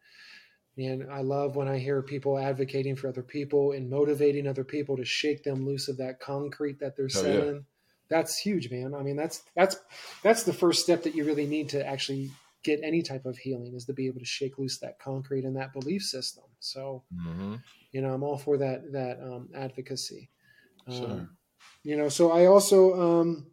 man 0.77 1.07
i 1.11 1.21
love 1.21 1.55
when 1.55 1.67
i 1.67 1.77
hear 1.77 2.01
people 2.01 2.37
advocating 2.37 2.95
for 2.95 3.07
other 3.07 3.21
people 3.23 3.71
and 3.73 3.89
motivating 3.89 4.47
other 4.47 4.63
people 4.63 4.95
to 4.97 5.05
shake 5.05 5.43
them 5.43 5.65
loose 5.65 5.87
of 5.89 5.97
that 5.97 6.19
concrete 6.19 6.79
that 6.79 6.95
they're 6.95 7.09
Oh, 7.15 7.25
yeah. 7.25 7.49
in 7.49 7.65
that's 8.09 8.37
huge 8.37 8.69
man. 8.69 8.93
I 8.93 9.03
mean 9.03 9.15
that's 9.15 9.41
that's 9.55 9.77
that's 10.21 10.43
the 10.43 10.51
first 10.53 10.83
step 10.83 11.03
that 11.03 11.15
you 11.15 11.23
really 11.23 11.47
need 11.47 11.69
to 11.69 11.85
actually 11.87 12.29
get 12.61 12.81
any 12.83 13.01
type 13.01 13.25
of 13.25 13.37
healing 13.37 13.73
is 13.73 13.85
to 13.85 13.93
be 13.93 14.05
able 14.07 14.19
to 14.19 14.25
shake 14.25 14.59
loose 14.59 14.77
that 14.79 14.99
concrete 14.99 15.45
and 15.45 15.55
that 15.55 15.71
belief 15.73 16.03
system. 16.03 16.43
So 16.59 17.03
hmm 17.11 17.55
you 17.91 18.01
know 18.01 18.13
i'm 18.13 18.23
all 18.23 18.37
for 18.37 18.57
that 18.57 18.91
that 18.91 19.19
um, 19.21 19.49
advocacy. 19.55 20.29
Um, 20.87 20.93
Sure. 20.93 21.29
you 21.83 21.95
know 21.97 22.09
so 22.09 22.31
i 22.31 22.45
also 22.47 22.99
um 23.21 23.50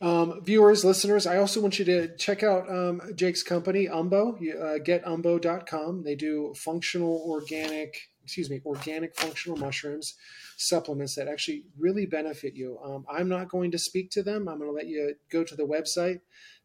Um, 0.00 0.42
viewers, 0.44 0.84
listeners, 0.84 1.26
I 1.26 1.38
also 1.38 1.60
want 1.60 1.78
you 1.78 1.84
to 1.86 2.16
check 2.16 2.42
out 2.42 2.68
um, 2.70 3.00
Jake's 3.14 3.42
company, 3.42 3.86
Umbo, 3.86 4.36
uh, 4.36 4.78
getumbo.com. 4.78 6.02
They 6.02 6.14
do 6.14 6.52
functional 6.56 7.24
organic, 7.26 8.10
excuse 8.22 8.50
me, 8.50 8.60
organic 8.66 9.14
functional 9.16 9.56
mushrooms 9.56 10.14
supplements 10.56 11.14
that 11.14 11.28
actually 11.28 11.64
really 11.78 12.06
benefit 12.06 12.54
you. 12.54 12.78
Um, 12.82 13.04
I'm 13.10 13.28
not 13.28 13.48
going 13.48 13.70
to 13.72 13.78
speak 13.78 14.10
to 14.12 14.22
them. 14.22 14.48
I'm 14.48 14.58
going 14.58 14.70
to 14.70 14.74
let 14.74 14.86
you 14.86 15.14
go 15.30 15.44
to 15.44 15.56
the 15.56 15.66
website, 15.66 16.20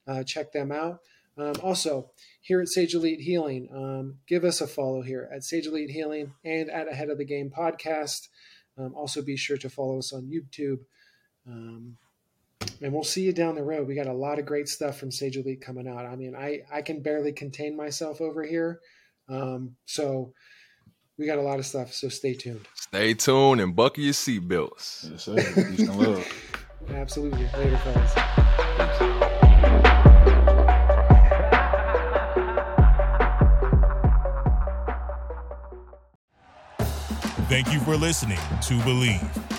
uh, 0.08 0.24
check 0.24 0.52
them 0.52 0.72
out. 0.72 1.00
Um, 1.38 1.54
also, 1.64 2.12
here 2.42 2.60
at 2.60 2.68
Sage 2.68 2.94
Elite 2.94 3.22
Healing, 3.22 3.70
um, 3.74 4.18
give 4.28 4.44
us 4.44 4.60
a 4.60 4.68
follow 4.68 5.02
here 5.02 5.30
at 5.34 5.44
Sage 5.44 5.68
Elite 5.68 5.92
Healing 5.92 6.34
and 6.44 6.70
at 6.70 6.92
Ahead 6.92 7.10
of 7.10 7.18
the 7.18 7.26
Game 7.26 7.50
podcast. 7.50 8.28
Um, 8.78 8.94
also, 8.96 9.22
be 9.22 9.38
sure 9.38 9.58
to 9.58 9.70
follow 9.70 10.00
us 10.00 10.12
on 10.12 10.30
YouTube. 10.30 10.80
And 12.82 12.94
we'll 12.94 13.04
see 13.04 13.24
you 13.24 13.34
down 13.34 13.56
the 13.56 13.64
road. 13.64 13.88
We 13.88 13.96
got 13.96 14.08
a 14.08 14.14
lot 14.14 14.40
of 14.40 14.46
great 14.46 14.68
stuff 14.68 14.98
from 14.98 15.12
Sage 15.12 15.38
Elite 15.38 15.62
coming 15.62 15.88
out. 15.88 16.06
I 16.06 16.16
mean, 16.16 16.36
I, 16.36 16.62
I 16.72 16.82
can 16.82 17.02
barely 17.02 17.34
contain 17.34 17.76
myself 17.76 18.22
over 18.22 18.44
here. 18.44 18.80
Um, 19.28 19.76
so 19.86 20.34
we 21.18 21.26
got 21.26 21.38
a 21.38 21.42
lot 21.42 21.60
of 21.60 21.66
stuff. 21.66 21.94
So 21.94 22.08
stay 22.10 22.34
tuned. 22.34 22.66
Stay 22.76 23.14
tuned 23.14 23.60
and 23.62 23.76
buckle 23.76 24.04
your 24.04 24.14
seatbelts. 24.14 25.12
Yes, 25.12 25.24
sir. 25.24 25.36
Peace 25.36 25.88
and 25.88 25.98
love. 25.98 26.26
Absolutely. 26.90 27.44
Later, 27.58 27.78
fellas. 27.78 28.14
Thank 37.50 37.74
you 37.74 37.80
for 37.80 37.98
listening 37.98 38.38
to 38.38 38.74
Bleav. 38.86 39.59